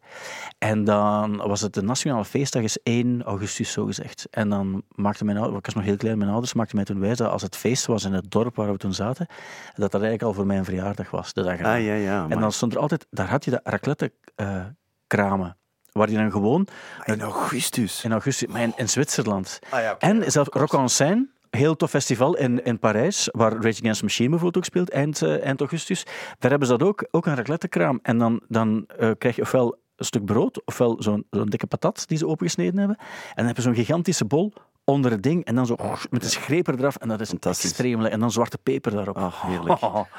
En 0.58 0.84
dan 0.84 1.36
was 1.36 1.60
het 1.60 1.74
de 1.74 1.82
nationale 1.82 2.24
feestdag, 2.24 2.62
is 2.62 2.82
1 2.82 3.22
augustus 3.22 3.72
zo 3.72 3.84
gezegd. 3.84 4.26
En 4.30 4.48
dan 4.48 4.82
maakte 4.94 5.24
mijn 5.24 5.36
ouders, 5.36 5.58
ik 5.58 5.64
was 5.64 5.74
nog 5.74 5.84
heel 5.84 5.96
klein, 5.96 6.18
mijn 6.18 6.30
ouders 6.30 6.54
maakten 6.54 6.76
mij 6.76 6.84
toen 6.84 7.00
wijs 7.00 7.16
dat 7.16 7.30
als 7.30 7.42
het 7.42 7.56
feest 7.56 7.86
was 7.86 8.04
in 8.04 8.12
het 8.12 8.30
dorp 8.30 8.56
waar 8.56 8.72
we 8.72 8.78
toen 8.78 8.94
zaten, 8.94 9.26
dat 9.74 9.90
dat 9.90 10.00
eigenlijk 10.00 10.22
al 10.22 10.32
voor 10.32 10.46
mijn 10.46 10.64
verjaardag 10.64 11.10
was, 11.10 11.32
de 11.32 11.42
dag 11.42 11.56
erna. 11.56 11.74
Ah, 11.74 11.84
ja, 11.84 11.94
ja. 11.94 12.22
En 12.22 12.28
maar- 12.28 12.38
dan 12.38 12.52
stond 12.52 12.74
er 12.74 12.78
altijd, 12.78 13.06
daar 13.10 13.28
had 13.28 13.44
je 13.44 13.50
de 13.50 13.60
raclette 13.64 14.12
eh, 14.34 14.64
kramen. 15.06 15.58
Waar 15.92 16.10
je 16.10 16.16
dan 16.16 16.30
gewoon 16.30 16.66
In 17.04 17.20
augustus. 17.20 18.04
in 18.04 18.12
augustus, 18.12 18.48
maar 18.48 18.62
in, 18.62 18.72
in 18.76 18.88
Zwitserland. 18.88 19.58
Ah, 19.70 19.80
ja. 19.80 19.98
En 19.98 20.32
zelfs 20.32 20.48
Rock 20.52 20.72
en 20.72 20.88
Seine, 20.88 21.28
heel 21.50 21.76
tof 21.76 21.90
festival 21.90 22.36
in, 22.36 22.64
in 22.64 22.78
Parijs, 22.78 23.28
waar 23.32 23.52
Rage 23.52 23.80
Against 23.80 23.98
the 23.98 24.04
Machine 24.04 24.28
bijvoorbeeld 24.28 24.56
ook 24.56 24.64
speelt, 24.64 24.90
eind, 24.90 25.22
eh, 25.22 25.44
eind 25.44 25.60
augustus. 25.60 26.04
Daar 26.38 26.50
hebben 26.50 26.68
ze 26.68 26.76
dat 26.76 26.88
ook, 26.88 27.06
ook 27.10 27.26
een 27.26 27.34
raclettekraam. 27.36 27.98
En 28.02 28.18
dan, 28.18 28.40
dan 28.48 28.84
eh, 28.98 29.10
krijg 29.18 29.36
je 29.36 29.42
ofwel 29.42 29.78
een 29.96 30.04
stuk 30.04 30.24
brood, 30.24 30.62
ofwel 30.64 31.02
zo'n 31.02 31.26
zo'n 31.30 31.46
dikke 31.48 31.66
patat 31.66 32.08
die 32.08 32.18
ze 32.18 32.26
opengesneden 32.26 32.78
hebben. 32.78 32.96
En 32.98 33.34
dan 33.34 33.46
heb 33.46 33.56
je 33.56 33.62
zo'n 33.62 33.74
gigantische 33.74 34.24
bol 34.24 34.52
onder 34.90 35.10
het 35.10 35.22
ding 35.22 35.44
en 35.44 35.54
dan 35.54 35.66
zo 35.66 35.76
met 36.10 36.24
een 36.24 36.30
schreper 36.30 36.78
eraf. 36.78 36.96
En 36.96 37.08
dat 37.08 37.20
is 37.20 37.28
Fantastisch. 37.28 37.64
extreem. 37.70 38.04
En 38.04 38.20
dan 38.20 38.30
zwarte 38.30 38.58
peper 38.62 38.92
daarop. 38.92 39.16
Ah, 39.16 39.44
heerlijk. 39.46 39.82
Oh. 39.82 39.94
Laten 39.94 40.12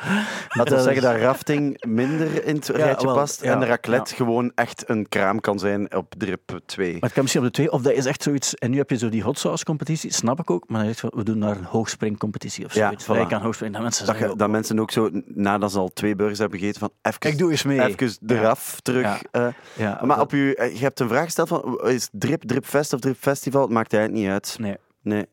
we 0.50 0.64
Dat 0.64 0.70
zeggen 0.70 0.96
is- 0.96 1.02
dat 1.02 1.16
rafting 1.16 1.84
minder 1.88 2.46
in 2.46 2.56
het 2.56 2.68
rijtje 2.68 3.06
wel, 3.06 3.16
past 3.16 3.44
ja, 3.44 3.52
en 3.54 3.60
de 3.60 3.66
raclette 3.66 4.16
gewoon 4.16 4.52
echt 4.56 4.84
een 4.90 5.10
kraam 5.10 5.40
kan 5.40 5.60
zijn 5.60 5.96
op 5.96 6.14
drip 6.18 6.60
2. 6.66 6.92
Maar 6.92 7.02
het 7.02 7.12
kan 7.14 7.22
misschien 7.22 7.44
op 7.46 7.48
de 7.48 7.54
twee, 7.56 7.72
of 7.72 7.82
dat 7.82 7.94
is 7.94 8.06
echt 8.06 8.24
zoiets. 8.24 8.56
En 8.56 8.72
nu 8.72 8.78
heb 8.78 8.90
je 8.90 8.98
zo 8.98 9.10
die 9.10 9.24
hot 9.24 9.40
sauce 9.40 9.64
competitie, 9.66 10.14
snap 10.14 10.40
ik 10.40 10.50
ook. 10.52 10.70
Maar 10.70 10.86
je, 10.86 10.94
we 11.10 11.24
doen 11.24 11.40
daar 11.40 11.58
een 11.58 11.64
hoogspringcompetitie 11.64 12.66
of 12.66 12.74
Ja, 12.74 12.86
zoiets. 12.86 13.04
voilà. 13.04 13.08
Wij 13.08 13.26
kan 13.26 13.42
hoogspringen. 13.42 13.74
Dat 13.74 13.84
mensen 13.84 14.06
Dat, 14.06 14.16
zeggen, 14.16 14.32
je- 14.34 14.38
dat 14.40 14.50
mensen 14.50 14.80
ook 14.80 14.92
zo, 14.92 15.10
nadat 15.26 15.72
ze 15.72 15.80
al 15.80 15.90
twee 15.94 16.16
burgers 16.16 16.40
hebben 16.40 16.60
gegeten, 16.60 16.80
van 16.80 16.92
even, 17.02 17.20
Ik 17.32 17.38
doe 17.38 17.52
eens 17.52 17.64
mee. 17.64 17.82
even 17.82 18.18
de 18.22 18.34
Ja. 18.34 18.42
raf 18.42 18.80
terug. 18.82 19.04
Ja. 19.04 19.20
eh. 19.32 19.48
ja, 19.78 20.00
maar 20.04 20.20
op 20.22 20.34
u, 20.34 20.52
eh, 20.54 20.74
je 20.74 20.80
hebt 20.84 21.00
een 21.00 21.08
vraag 21.08 21.24
gesteld 21.24 21.48
van, 21.48 21.80
is 21.84 22.10
drip, 22.12 22.42
dripfest 22.44 22.94
of 22.94 23.00
dripfestival? 23.00 23.62
Het 23.62 23.72
maakt 23.72 23.94
eigenlijk 23.94 24.24
niet 24.24 24.32
uit. 24.34 24.56
Nee, 24.62 24.76
Nee. 25.02 25.26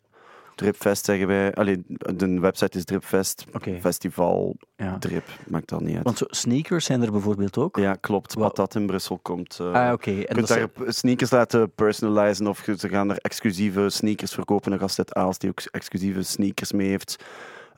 Dripfest 0.55 1.05
zeggen 1.05 1.27
wij. 1.27 1.55
Allee, 1.55 1.83
de 2.15 2.41
website 2.41 2.79
is 2.79 2.85
Dripfest. 2.85 3.45
oké. 3.53 3.79
Festival, 3.81 4.57
Ja. 4.77 4.99
drip, 4.99 5.25
maakt 5.49 5.69
dat 5.69 5.81
niet 5.81 5.95
uit. 5.95 6.05
Want 6.05 6.19
zo, 6.19 6.25
sneakers 6.29 6.85
zijn 6.85 7.03
er 7.03 7.13
bijvoorbeeld 7.13 7.59
ook. 7.59 7.77
ja, 7.77 7.95
klopt. 7.95 8.35
Wa- 8.35 8.41
Wat 8.41 8.57
dat 8.57 8.75
in 8.75 8.87
Brussel 8.87 9.19
komt. 9.19 9.59
eh, 9.61 9.73
Ah, 9.73 9.93
oké. 9.93 10.11
je 10.11 10.27
En 10.27 10.35
kunt 10.35 10.49
daar 10.49 10.69
zijn- 10.75 10.93
sneakers 10.93 11.31
laten 11.31 11.71
personalizen 11.75 12.47
of 12.47 12.67
ze 12.77 12.89
gaan 12.89 13.11
er 13.11 13.17
exclusieve 13.19 13.89
sneakers 13.89 14.35
verkopen. 14.35 14.73
Een 14.73 14.79
gast 14.79 14.99
uit 14.99 15.15
Aals 15.15 15.39
die 15.39 15.51
ook 15.51 15.61
exclusieve 15.71 16.23
sneakers 16.23 16.73
mee 16.73 16.89
heeft. 16.89 17.25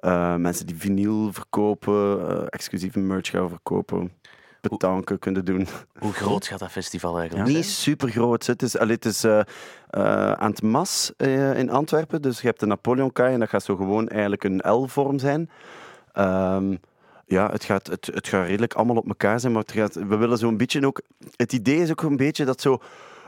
Eh, 0.01 0.35
mensen 0.37 0.67
die 0.67 0.77
vinyl 0.77 1.33
verkopen, 1.33 2.29
eh, 2.29 2.43
exclusieve 2.49 2.99
merch 2.99 3.29
gaan 3.31 3.49
verkopen. 3.49 4.13
Betanken 4.61 5.19
kunnen 5.19 5.45
doen. 5.45 5.67
Hoe 5.99 6.13
groot 6.13 6.47
gaat 6.47 6.59
dat 6.59 6.71
festival 6.71 7.19
eigenlijk 7.19 7.49
Niet 7.49 7.65
super 7.65 8.09
groot. 8.09 8.47
Het 8.47 8.63
is, 8.63 8.79
allee, 8.79 8.95
het 8.95 9.05
is 9.05 9.25
eh, 9.25 9.41
eh, 9.91 10.33
aan 10.33 10.51
het 10.51 10.63
Mas 10.63 11.13
eh, 11.17 11.59
in 11.59 11.71
Antwerpen. 11.71 12.23
Dus 12.23 12.41
je 12.41 12.47
hebt 12.47 12.61
de 12.61 12.67
Napoleonkaai 12.67 13.33
en 13.33 13.41
dat 13.41 13.49
gaat 13.49 13.65
zo 13.65 13.77
gewoon 13.77 14.09
eigenlijk 14.09 14.45
een 14.45 14.73
L-vorm 14.73 15.19
zijn. 15.19 15.51
Ehm, 16.13 16.77
ja, 17.27 17.51
het 17.51 17.65
gaat, 17.65 17.87
het, 17.87 18.07
het 18.07 18.29
gaat 18.29 18.47
redelijk 18.47 18.75
allemaal 18.75 18.97
op 18.97 19.09
elkaar 19.09 19.41
zijn, 19.41 19.53
maar 19.53 19.63
het 19.63 19.73
gaat, 19.73 19.95
we 19.95 20.17
willen 20.17 20.39
zo'n 20.39 20.57
beetje 20.57 20.87
ook... 20.87 21.01
Het 21.37 21.53
idee 21.53 21.83
is 21.83 21.91
ook 21.91 22.03
een 22.03 22.17
beetje 22.17 22.45
dat 22.45 22.61
zo 22.61 22.79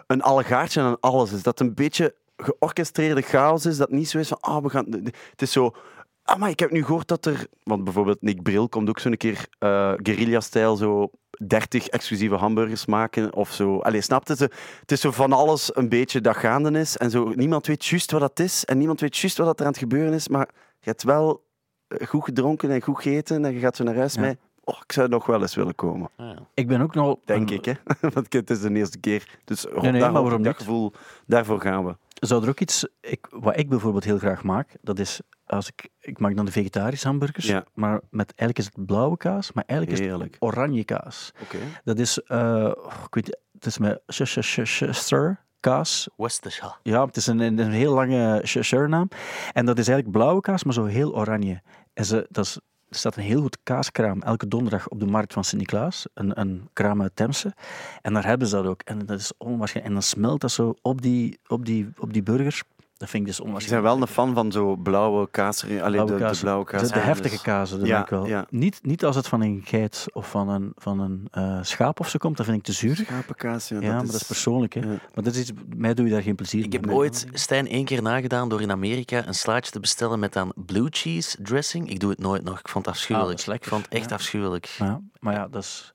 een 0.07 0.23
allegaartje 0.23 0.81
aan 0.81 1.01
alles 1.01 1.33
is. 1.33 1.43
Dat 1.43 1.61
een 1.61 1.75
beetje 1.75 2.15
georchestreerde 2.37 3.23
chaos 3.23 3.67
is, 3.67 3.77
dat 3.77 3.91
niet 3.91 4.09
zo 4.09 4.19
is 4.19 4.29
van, 4.29 4.41
ah, 4.41 4.63
we 4.63 4.71
gaan... 4.71 4.87
Het 5.31 5.43
is 5.43 5.53
zo... 5.53 5.75
Ah, 6.23 6.39
maar 6.39 6.51
ik 6.51 6.59
heb 6.59 6.71
nu 6.71 6.85
gehoord 6.85 7.09
dat 7.09 7.27
er... 7.27 7.47
Want 7.63 7.85
bijvoorbeeld 7.85 8.23
Nick 8.23 8.43
Bril 8.43 8.69
komt 8.69 8.89
ook 8.89 8.99
zo'n 8.99 9.17
keer 9.17 9.47
eh 9.59 9.93
guerrilla-stijl 9.97 10.77
zo 10.77 11.11
30 11.47 11.89
exclusieve 11.89 12.35
hamburgers 12.35 12.87
maken 12.87 13.35
of 13.35 13.53
zo. 13.53 13.79
Allee, 13.79 14.01
snap 14.01 14.29
je? 14.29 14.37
Zo- 14.37 14.47
Het 14.81 14.93
is 14.93 15.01
zo 15.01 15.11
van 15.11 15.33
alles 15.33 15.77
een 15.77 15.89
beetje 15.89 16.21
dat 16.21 16.37
gaande 16.37 16.79
is 16.79 16.97
en 16.97 17.11
zo. 17.11 17.29
Niemand 17.35 17.67
weet 17.67 17.87
juist 17.87 18.11
wat 18.11 18.21
dat 18.21 18.39
is 18.39 18.65
en 18.65 18.79
niemand 18.79 19.01
weet 19.01 19.17
juist 19.17 19.37
wat 19.37 19.47
dat 19.47 19.59
er 19.61 19.65
aan 19.67 19.71
het 19.71 19.81
gebeuren 19.81 20.13
is, 20.13 20.29
maar 20.29 20.49
je 20.81 20.89
hebt 20.89 21.03
wel 21.03 21.45
eh, 21.87 22.07
goed 22.07 22.25
gedronken 22.25 22.71
en 22.71 22.83
goed 22.83 22.97
gegeten 22.97 23.45
en 23.45 23.53
je 23.55 23.61
gaat 23.61 23.77
zo 23.77 23.85
naar 23.85 23.97
huis 23.97 24.15
Ja. 24.15 24.21
met... 24.21 24.39
Oh, 24.65 24.77
ik 24.85 24.93
zou 24.93 25.09
nog 25.09 25.27
wel 25.27 25.41
eens 25.41 25.55
willen 25.55 25.75
komen, 25.75 26.09
Ah, 26.17 26.27
ja. 26.27 26.39
Ik 26.55 26.69
ben 26.69 26.81
ook 26.81 26.95
nog... 26.95 27.17
denk 27.25 27.51
ik. 27.51 27.65
Hè? 27.65 27.73
Want 28.15 28.33
het 28.33 28.51
is 28.51 28.61
de 28.61 28.75
eerste 28.75 28.99
keer. 28.99 29.39
Dus 29.45 29.65
nee, 29.65 29.75
maar 29.83 29.93
daar, 30.01 30.13
waarom 30.13 30.31
dat 30.31 30.41
niet? 30.41 30.55
gevoel, 30.57 30.93
daarvoor 31.27 31.61
gaan 31.61 31.85
we. 31.85 31.97
Zou 32.23 32.43
er 32.43 32.49
ook 32.49 32.61
iets... 32.61 32.87
Ik, 33.01 33.27
wat 33.31 33.59
ik 33.59 33.69
bijvoorbeeld 33.69 34.05
heel 34.05 34.19
graag 34.19 34.43
maak, 34.43 34.77
dat 34.81 34.99
is... 34.99 35.21
Als 35.47 35.69
ik, 35.69 35.89
ik 36.01 36.19
maak 36.19 36.37
dan 36.37 36.45
de 36.45 36.53
vegetarische 36.53 37.07
hamburgers, 37.07 37.47
Ja. 37.47 37.65
maar 37.75 38.01
met, 38.11 38.27
eigenlijk 38.37 38.59
is 38.59 38.65
het 38.65 38.87
blauwe 38.87 39.17
kaas, 39.17 39.53
maar 39.53 39.65
eigenlijk 39.67 40.01
is 40.01 40.07
Heerlijk. 40.07 40.33
het 40.35 40.43
oranje 40.43 40.85
kaas. 40.85 41.33
Oké. 41.43 41.59
Dat 41.85 41.99
is, 41.99 42.23
eh, 42.23 42.73
ik 43.07 43.15
weet 43.15 43.39
het 43.53 43.67
is 43.67 43.79
met 43.79 44.03
Chester 44.07 45.45
kaas. 45.61 46.09
Worcestershire. 46.17 46.75
Ja, 46.83 47.05
het 47.07 47.17
is 47.17 47.27
een, 47.27 47.39
een, 47.41 47.59
een 47.59 47.71
heel 47.71 47.95
lange 47.95 48.41
Cheshire 48.45 48.89
naam. 48.89 49.09
En 49.53 49.67
dat 49.67 49.79
is 49.79 49.89
eigenlijk 49.89 50.17
blauwe 50.19 50.41
kaas, 50.41 50.65
maar 50.65 50.75
zo 50.75 50.85
heel 50.85 51.15
oranje. 51.15 51.63
En 51.95 52.05
ze, 52.05 52.27
dat 52.31 52.45
is, 52.45 52.59
er 52.93 52.99
staat 52.99 53.17
een 53.17 53.23
heel 53.23 53.41
goed 53.41 53.59
kaaskraam 53.63 54.23
elke 54.23 54.49
donderdag 54.49 54.89
op 54.89 55.01
de 55.01 55.07
markt 55.07 55.33
van 55.33 55.45
Sint-Niklaas. 55.45 56.07
Een, 56.15 56.41
een 56.41 56.69
kraam 56.73 57.03
uit 57.03 57.17
Temse. 57.17 57.55
En 58.03 58.15
daar 58.15 58.27
hebben 58.27 58.49
ze 58.49 58.57
dat 58.57 58.67
ook. 58.67 58.83
En 58.83 59.07
dat 59.07 59.21
is 59.21 59.33
onwaarschijnlijk. 59.39 59.95
En 59.95 60.01
dan 60.01 60.03
smelt 60.03 60.41
dat 60.41 60.51
zo 60.51 60.75
op 60.83 61.03
die, 61.03 61.39
op 61.47 61.65
die, 61.67 61.89
op 61.99 62.13
die 62.13 62.23
burgers. 62.23 62.63
Dat 63.03 63.11
vind 63.11 63.29
ik 63.29 63.37
dus 63.37 63.65
Ik 63.65 63.71
ben 63.71 63.83
wel 63.83 64.01
een 64.01 64.07
fan 64.07 64.35
van 64.35 64.53
zo 64.53 64.77
blauwe 64.77 65.29
kaas. 65.31 65.63
Alleen 65.65 65.77
Blauwe 65.79 66.07
de, 66.07 66.13
de 66.19 66.23
kaas. 66.25 66.41
blauwe 66.41 66.65
kaas. 66.65 66.83
De, 66.83 66.89
de 66.89 66.99
Ja, 66.99 67.05
heftige 67.05 67.35
dus- 67.35 67.43
kazen, 67.43 67.79
dat 67.79 67.89
Ja, 67.89 68.03
ik 68.03 68.09
wel. 68.09 68.27
ja. 68.27 68.47
Niet, 68.51 68.79
niet 68.83 69.05
als 69.05 69.17
het 69.17 69.29
van 69.29 69.43
een 69.43 69.61
geit 69.65 70.07
of 70.13 70.31
van 70.31 70.49
een, 70.49 70.73
van 70.77 71.01
een 71.01 71.29
eh, 71.31 71.59
schaap 71.63 72.01
of 72.01 72.09
zo 72.09 72.19
komt, 72.19 72.37
dat 72.37 72.47
vind 72.47 72.59
ik 72.59 72.65
te 72.65 72.73
zuur. 72.73 72.97
Schapenkaas, 72.97 73.69
ja. 73.69 73.81
Ja, 73.81 73.95
maar 73.95 74.05
dat 74.07 74.15
is 74.15 74.23
persoonlijk. 74.23 74.75
Hè. 74.75 74.81
ja. 74.81 74.87
Maar 74.87 75.25
dat 75.25 75.35
is 75.35 75.41
iets, 75.41 75.53
mij 75.77 75.95
doe 75.95 76.07
je 76.07 76.13
daar 76.13 76.23
geen 76.23 76.35
plezier 76.35 76.65
Ik 76.65 76.73
heb 76.73 76.87
mee. 76.87 76.95
ooit 76.95 77.27
Stijn 77.33 77.69
één 77.69 77.85
keer 77.85 78.03
nagedaan 78.03 78.49
door 78.49 78.61
in 78.61 78.71
Amerika 78.71 79.27
een 79.27 79.35
slaatje 79.35 79.71
te 79.73 79.81
bestellen 79.81 80.19
met 80.19 80.33
dan 80.33 80.53
blue 80.57 80.87
cheese 80.91 81.37
dressing. 81.43 81.91
Ik 81.91 82.01
doe 82.01 82.11
het 82.11 82.19
nooit 82.19 82.45
nog. 82.45 82.59
Ik 82.59 82.69
vond 82.69 82.85
het 82.87 82.95
Ah, 82.95 83.01
afschuwelijk. 83.01 83.39
dat 83.45 83.49
is. 83.49 83.55
Ik 83.55 83.65
vond 83.65 83.85
het 83.85 83.93
echt 83.95 84.09
Ja. 84.09 84.15
afschuwelijk. 84.15 84.67
Ja, 84.67 85.01
maar 85.21 85.35
ja, 85.35 85.49
dat 85.49 85.63
is 85.63 85.93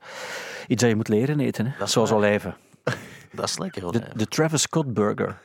iets 0.67 0.81
dat 0.81 0.89
je 0.89 0.95
moet 0.95 1.07
leren 1.07 1.39
eten. 1.39 1.65
Hè. 1.65 1.71
Dat 1.77 1.87
is 1.87 1.93
Zoals 1.93 2.09
waar. 2.09 2.17
olijven. 2.19 2.55
Dat 3.31 3.45
is 3.45 3.57
lekker, 3.57 3.81
De, 3.81 3.87
olijf. 3.87 4.03
de 4.13 4.27
Travis 4.27 4.61
Scott 4.61 4.93
Burger. 4.93 5.37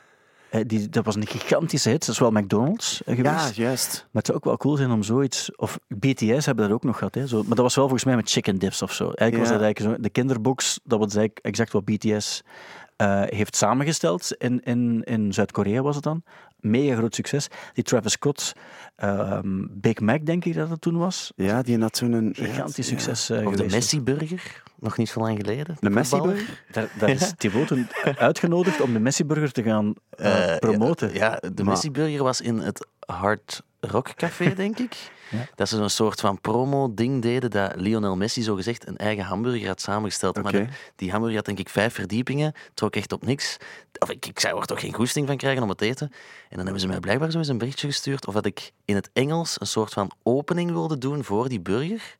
Eh, 0.53 0.61
die, 0.67 0.89
dat 0.89 1.05
was 1.05 1.15
een 1.15 1.27
gigantische 1.27 1.89
hit. 1.89 1.99
Dat 1.99 2.09
is 2.09 2.19
wel 2.19 2.31
McDonald's 2.31 3.03
eh, 3.03 3.17
Ja, 3.17 3.37
geweest. 3.37 3.55
juist. 3.55 3.91
Maar 3.93 4.21
het 4.21 4.25
zou 4.25 4.37
ook 4.37 4.43
wel 4.43 4.57
cool 4.57 4.75
zijn 4.75 4.91
om 4.91 5.03
zoiets... 5.03 5.55
Of 5.55 5.79
BTS 5.87 6.45
hebben 6.45 6.65
dat 6.67 6.73
ook 6.73 6.83
nog 6.83 6.97
gehad. 6.97 7.15
Hè, 7.15 7.27
zo, 7.27 7.37
maar 7.37 7.47
dat 7.55 7.57
was 7.57 7.75
wel 7.75 7.83
volgens 7.83 8.03
mij 8.03 8.15
met 8.15 8.29
chicken 8.31 8.57
dips 8.59 8.81
of 8.81 8.93
zo. 8.93 9.03
Eigenlijk 9.03 9.37
was 9.37 9.47
Ja. 9.47 9.53
dat 9.53 9.61
eigenlijk 9.63 9.95
zo, 9.95 10.01
de 10.01 10.09
kinderbox, 10.09 10.79
dat 10.83 10.99
was 10.99 11.15
eigenlijk 11.15 11.45
exact 11.45 11.71
wat 11.71 11.85
BTS 11.85 12.41
eh, 12.95 13.21
heeft 13.25 13.55
samengesteld. 13.55 14.31
In, 14.37 14.61
in, 14.63 15.01
in 15.03 15.33
Zuid-Korea 15.33 15.81
was 15.81 15.95
het 15.95 16.03
dan. 16.03 16.23
Mega 16.63 16.95
groot 16.95 17.15
succes. 17.15 17.47
Die 17.73 17.83
Travis 17.83 18.11
Scott 18.11 18.53
ehm, 18.95 19.65
Big 19.69 19.99
Mac, 19.99 20.25
denk 20.25 20.45
ik 20.45 20.53
dat 20.55 20.69
het 20.69 20.81
toen 20.81 20.97
was. 20.97 21.31
Ja, 21.35 21.61
die 21.61 21.79
had 21.79 21.97
zo'n... 21.97 22.29
Gigantisch 22.35 22.89
ja. 22.89 22.97
succes 22.99 23.29
eh, 23.29 23.45
Of 23.47 23.55
de. 23.55 23.63
Messi-burger, 23.63 24.63
nog 24.79 24.97
niet 24.97 25.09
zo 25.09 25.19
lang 25.19 25.37
geleden. 25.37 25.77
De 25.79 25.89
Messi 25.89 26.09
Voetballer. 26.09 26.35
burger? 26.35 26.63
Daar, 26.71 26.87
daar 26.99 27.09
is 27.09 27.33
Thibaut 27.37 27.67
toen 27.67 27.87
uitgenodigd 28.17 28.81
om 28.81 28.93
de 28.93 28.99
Messi-burger 28.99 29.51
te 29.51 29.63
gaan 29.63 29.93
eh, 30.09 30.51
Eh, 30.53 30.59
promoten. 30.59 31.13
Ja, 31.13 31.37
ja, 31.41 31.49
de 31.49 31.63
Maar- 31.63 31.65
Messi-burger 31.73 32.23
was 32.23 32.41
in 32.41 32.57
het 32.57 32.87
hart 32.99 33.63
Rockcafé, 33.87 34.53
denk 34.63 34.79
ik. 34.79 34.95
Ja. 35.31 35.45
Dat 35.55 35.69
ze 35.69 35.75
zo'n 35.77 35.89
soort 35.89 36.19
van 36.19 36.41
promo-ding 36.41 37.21
deden 37.21 37.51
dat 37.51 37.75
Lionel 37.75 38.15
Messi 38.15 38.41
zogezegd 38.41 38.87
een 38.87 38.97
eigen 38.97 39.23
hamburger 39.23 39.67
had 39.67 39.81
samengesteld. 39.81 40.41
Maar 40.43 40.51
de- 40.51 40.67
die 40.95 41.09
hamburger 41.11 41.37
had 41.37 41.45
denk 41.45 41.59
ik 41.59 41.69
vijf 41.69 41.93
verdiepingen, 41.93 42.53
trok 42.73 42.95
echt 42.95 43.11
op 43.11 43.25
niks. 43.25 43.57
Of 43.99 44.09
ik, 44.09 44.25
ik 44.25 44.39
zou 44.39 44.59
er 44.59 44.65
toch 44.65 44.79
geen 44.79 44.93
goesting 44.93 45.27
van 45.27 45.37
krijgen 45.37 45.63
om 45.63 45.69
het 45.69 45.77
te 45.77 45.85
eten. 45.85 46.07
En 46.49 46.55
dan 46.55 46.63
hebben 46.63 46.79
ze 46.79 46.87
mij 46.87 46.99
blijkbaar 46.99 47.31
zo 47.31 47.37
eens 47.37 47.47
een 47.47 47.57
berichtje 47.57 47.87
gestuurd 47.87 48.27
of 48.27 48.33
dat 48.33 48.45
ik 48.45 48.71
in 48.85 48.95
het 48.95 49.09
Engels 49.13 49.55
een 49.61 49.67
soort 49.67 49.93
van 49.93 50.11
opening 50.23 50.71
wilde 50.71 50.97
doen 50.97 51.23
voor 51.23 51.49
die 51.49 51.59
burger. 51.59 52.15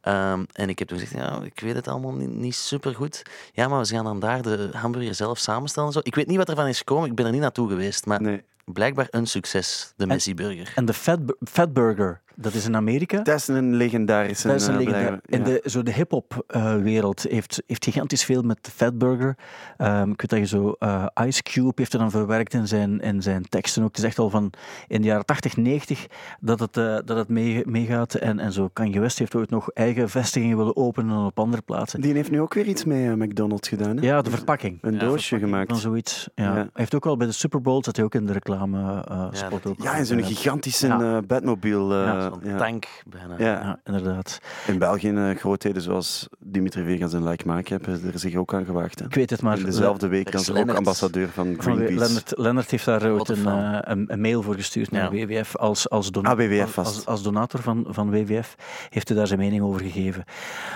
Ehm, 0.00 0.44
en 0.52 0.68
ik 0.68 0.78
heb 0.78 0.88
toen 0.88 0.98
gezegd, 0.98 1.20
ja, 1.20 1.40
ik 1.42 1.60
weet 1.60 1.74
het 1.74 1.88
allemaal 1.88 2.12
niet, 2.12 2.28
niet 2.30 2.54
super 2.54 2.94
goed. 2.94 3.22
Ja, 3.52 3.68
maar 3.68 3.80
we 3.80 3.86
gaan 3.86 4.04
dan 4.04 4.20
daar 4.20 4.42
de 4.42 4.68
hamburger 4.72 5.14
zelf 5.14 5.38
samenstellen. 5.38 5.88
en 5.88 5.94
Zo. 5.94 6.00
Ik 6.02 6.14
weet 6.14 6.26
niet 6.26 6.36
wat 6.36 6.48
ervan 6.48 6.66
is 6.66 6.78
gekomen, 6.78 7.08
ik 7.10 7.14
ben 7.14 7.26
er 7.26 7.32
niet 7.32 7.40
naartoe 7.40 7.68
geweest. 7.68 8.06
Maar 8.06 8.22
Nee. 8.22 8.42
Blijkbaar 8.72 9.06
een 9.10 9.26
succes, 9.26 9.92
de 9.96 10.06
Messi-burger. 10.06 10.72
En 10.74 10.84
de 10.84 10.92
Fat, 10.94 11.20
Fatburger, 11.50 12.20
dat 12.34 12.54
is 12.54 12.66
in 12.66 12.76
Amerika. 12.76 13.22
Dat 13.22 13.36
is 13.36 13.48
een 13.48 13.74
legendarische... 13.74 14.48
Dat 14.48 14.60
is 14.60 14.66
een 14.66 14.94
eh. 14.94 15.12
In 15.24 15.42
de, 15.42 15.62
zo 15.64 15.82
de 15.82 15.92
hip-hop 15.92 16.44
eh, 16.46 16.76
wereld 16.76 17.22
heeft, 17.22 17.62
heeft 17.66 17.84
gigantisch 17.84 18.24
veel 18.24 18.42
met 18.42 18.58
de 18.64 18.70
Fatburger. 18.70 19.36
Ehm 19.76 20.10
ik 20.10 20.20
weet 20.20 20.30
dat 20.30 20.38
je 20.38 20.46
zo. 20.46 20.74
eh, 20.78 21.06
Ice 21.26 21.42
Cube 21.42 21.72
heeft 21.74 21.92
er 21.92 21.98
dan 21.98 22.10
verwerkt 22.10 22.54
in 22.54 22.66
zijn, 22.68 23.00
in 23.00 23.22
zijn 23.22 23.42
teksten 23.48 23.82
ook. 23.82 23.88
Het 23.88 23.98
is 23.98 24.04
echt 24.04 24.18
al 24.18 24.30
van 24.30 24.52
in 24.88 25.00
de 25.00 25.06
jaren 25.06 25.24
80, 25.24 25.56
90 25.56 26.06
dat 26.40 26.60
het, 26.60 26.76
eh, 26.76 26.96
dat 27.04 27.16
het 27.16 27.28
mee, 27.28 27.62
meegaat. 27.66 28.14
En, 28.14 28.38
en 28.38 28.52
zo 28.52 28.68
Kanye 28.72 29.00
West 29.00 29.18
heeft 29.18 29.34
ooit 29.34 29.50
nog 29.50 29.70
eigen 29.70 30.08
vestigingen 30.10 30.56
willen 30.56 30.76
openen 30.76 31.24
op 31.26 31.38
andere 31.38 31.62
plaatsen. 31.62 32.00
Die 32.00 32.14
heeft 32.14 32.30
nu 32.30 32.40
ook 32.40 32.54
weer 32.54 32.66
iets 32.66 32.84
met 32.84 33.16
McDonald's 33.16 33.68
gedaan. 33.68 33.96
Hè? 33.96 34.02
Ja, 34.06 34.22
de 34.22 34.30
verpakking. 34.30 34.78
Een 34.80 34.92
Ja, 34.92 34.98
doosje 34.98 35.38
gemaakt. 35.38 35.68
Van 35.70 35.78
zoiets. 35.78 36.28
Ja. 36.34 36.44
Ja. 36.44 36.52
Hij 36.54 36.68
heeft 36.72 36.94
ook 36.94 37.06
al 37.06 37.16
bij 37.16 37.26
de 37.26 37.32
Super 37.32 37.60
Bowl 37.60 37.82
zat 37.84 37.96
hij 37.96 38.04
ook 38.04 38.14
in 38.14 38.26
de 38.26 38.32
reclame 38.32 38.57
eh, 38.62 39.26
spot. 39.30 39.62
dat- 39.62 39.66
ook. 39.72 39.82
Ja, 39.82 39.94
en 39.96 40.06
zo'n 40.06 40.18
Eh, 40.18 40.26
gigantische 40.26 40.86
Ja. 40.86 41.00
eh, 41.16 41.18
Batmobile. 41.26 41.94
eh, 42.00 42.04
Ja, 42.06 42.20
Zo'n 42.30 42.40
ja. 42.50 42.56
tank 42.56 42.86
bijna. 43.06 43.34
Ja. 43.38 43.44
Ja, 43.62 43.80
inderdaad. 43.84 44.38
In 44.66 44.78
België 44.78 45.10
eh, 45.10 45.36
grootheden 45.36 45.82
zoals 45.82 46.28
Dimitri 46.38 46.84
Vegas 46.84 47.12
en 47.12 47.28
Like 47.28 47.48
Mike 47.52 47.72
hebben 47.72 48.00
er 48.12 48.18
zich 48.18 48.34
ook 48.34 48.54
aan 48.54 48.64
gewaagd. 48.64 48.98
Hè? 48.98 49.04
Ik 49.04 49.14
weet 49.14 49.30
het, 49.30 49.42
maar 49.42 49.58
In 49.58 49.64
dezelfde 49.64 50.08
week 50.08 50.28
er 50.28 50.34
als 50.34 50.48
is 50.48 50.54
ook 50.56 50.70
ambassadeur 50.70 51.28
van 51.28 51.54
Van 51.58 51.62
Greenpeace. 51.62 51.94
Lennart, 51.98 52.32
Lennart 52.36 52.70
heeft 52.70 52.84
daar 52.84 53.10
ooit 53.10 53.28
een, 53.28 53.46
eh, 53.46 53.78
een, 53.80 54.04
een 54.12 54.20
mail 54.20 54.42
voor 54.42 54.54
gestuurd 54.54 54.90
naar 54.90 55.14
Ja. 55.14 55.26
WWF 55.26 55.56
als, 55.56 55.88
als, 55.90 56.12
Ah, 56.12 56.36
WWF 56.36 56.78
als, 56.78 57.06
als, 57.06 57.22
donator 57.22 57.60
van, 57.62 57.86
van 57.88 58.10
WWF. 58.10 58.54
Heeft 58.88 59.08
hij 59.08 59.16
daar 59.16 59.26
zijn 59.26 59.38
mening 59.38 59.62
over 59.62 59.80
gegeven. 59.80 60.24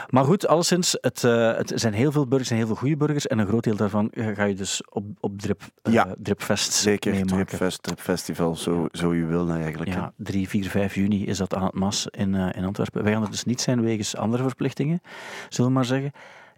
Maar 0.08 0.24
goed, 0.24 0.46
alleszins, 0.46 0.96
het, 1.00 1.24
eh, 1.24 1.56
het 1.56 1.72
zijn 1.74 1.92
heel 1.92 2.12
veel 2.12 2.26
burgers 2.26 2.50
en 2.50 2.56
heel 2.56 2.66
veel 2.66 2.76
goede 2.76 2.96
burgers. 2.96 3.26
En 3.26 3.38
een 3.38 3.46
groot 3.46 3.64
deel 3.64 3.76
daarvan 3.76 4.10
eh, 4.10 4.26
ga 4.34 4.44
je 4.44 4.54
dus 4.54 4.82
op, 4.88 5.04
op 5.20 5.40
Drip, 5.40 5.62
eh, 5.82 5.92
Ja. 5.92 6.06
Dripfest 6.18 6.72
Zeker, 6.72 7.12
meemaken. 7.12 7.46
Tripfest, 7.46 7.71
Tripfestival, 7.78 8.56
zo, 8.56 8.86
zo 8.92 9.14
je 9.14 9.24
wil 9.26 9.44
nou 9.44 9.60
eigenlijk. 9.60 9.90
Ja, 9.92 10.12
3, 10.16 10.48
4, 10.48 10.70
5 10.70 10.94
juni 10.94 11.26
is 11.26 11.38
dat 11.38 11.54
aan 11.54 11.64
het 11.64 11.74
MAS 11.74 12.06
in, 12.10 12.34
eh, 12.34 12.48
in 12.56 12.64
Antwerpen. 12.64 13.02
Wij 13.02 13.12
gaan 13.12 13.22
er 13.22 13.30
dus 13.30 13.44
niet 13.44 13.60
zijn 13.60 13.82
wegens 13.82 14.16
andere 14.16 14.42
verplichtingen, 14.42 15.00
zullen 15.48 15.70
we 15.70 15.76
maar 15.76 15.84
zeggen. 15.84 16.12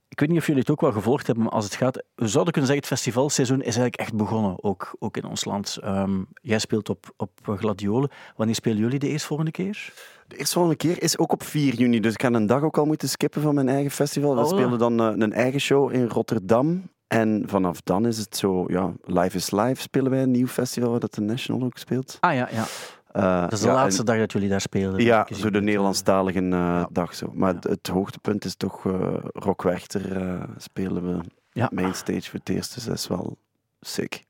Ik 0.09 0.20
weet 0.20 0.29
niet 0.29 0.38
of 0.38 0.46
jullie 0.46 0.61
het 0.61 0.70
ook 0.70 0.81
wel 0.81 0.92
gevolgd 0.92 1.27
hebben, 1.27 1.44
maar 1.44 1.53
als 1.53 1.64
het 1.64 1.74
gaat... 1.74 2.05
We 2.14 2.29
zouden 2.29 2.53
kunnen 2.53 2.70
zeggen, 2.70 2.88
het 2.88 2.98
festivalseizoen 2.98 3.59
is 3.59 3.64
eigenlijk 3.64 3.96
echt 3.96 4.14
begonnen, 4.14 4.64
ook, 4.64 4.96
ook 4.98 5.16
in 5.16 5.24
ons 5.24 5.44
land. 5.44 5.77
Ehm, 5.83 6.22
jij 6.42 6.59
speelt 6.59 6.88
op, 6.88 7.12
op 7.16 7.31
Gladiolen. 7.44 8.11
Wanneer 8.37 8.55
spelen 8.55 8.79
jullie 8.79 8.98
de 8.98 9.09
eerstvolgende 9.09 9.50
keer? 9.50 9.92
De 10.27 10.37
eerstvolgende 10.37 10.77
keer 10.77 11.03
is 11.03 11.18
ook 11.18 11.33
op 11.33 11.42
4 11.42 11.74
juni, 11.74 12.00
dus 12.00 12.12
ik 12.12 12.22
ga 12.22 12.31
een 12.33 12.46
dag 12.46 12.62
ook 12.62 12.79
al 12.79 12.85
moeten 12.85 13.09
skippen 13.09 13.42
van 13.42 13.55
mijn 13.55 13.68
eigen 13.68 13.90
festival. 13.90 14.35
We 14.35 14.40
Oh. 14.40 14.48
spelen 14.48 14.79
dan 14.79 15.00
eh, 15.00 15.12
een 15.16 15.33
eigen 15.33 15.61
show 15.61 15.92
in 15.92 16.07
Rotterdam. 16.07 16.83
En 17.07 17.43
vanaf 17.47 17.81
dan 17.81 18.07
is 18.07 18.19
het 18.19 18.37
zo, 18.37 18.64
ja, 18.67 18.93
Live 19.05 19.37
is 19.37 19.51
Live 19.51 19.81
spelen 19.83 20.11
wij, 20.11 20.23
een 20.23 20.31
nieuw 20.31 20.47
festival 20.47 20.90
waar 20.90 21.01
dat 21.01 21.14
de 21.14 21.21
National 21.21 21.62
ook 21.62 21.79
speelt. 21.79 22.17
Ah 22.21 22.35
ja, 22.35 22.49
ja. 22.53 22.64
Eh, 23.12 23.40
dat 23.43 23.53
is 23.53 23.61
de 23.61 23.67
ja, 23.67 23.73
laatste 23.75 24.01
en- 24.01 24.07
dag 24.07 24.19
dat 24.19 24.33
jullie 24.33 24.49
daar 24.49 24.61
spelen. 24.61 25.01
Ja, 25.05 25.27
zo 25.33 25.51
de 25.51 25.61
Nederlandstalige 25.61 26.38
eh, 26.38 26.49
Ja. 26.51 26.88
dag 26.93 27.14
zo. 27.14 27.31
Maar 27.35 27.49
Ja. 27.49 27.55
het, 27.55 27.64
het 27.64 27.87
hoogtepunt 27.87 28.45
is 28.45 28.55
toch 28.57 28.87
eh 28.87 29.14
Rock 29.33 29.62
Werchter 29.62 30.17
eh, 30.23 30.43
spelen 30.57 31.07
we 31.17 31.21
Ja, 31.53 31.69
mainstage 31.73 32.31
voor 32.31 32.38
het 32.38 32.49
eerst, 32.49 32.75
dus 32.75 32.85
dat 32.85 32.95
is 32.95 33.07
wel 33.09 33.37
sick. 33.81 34.25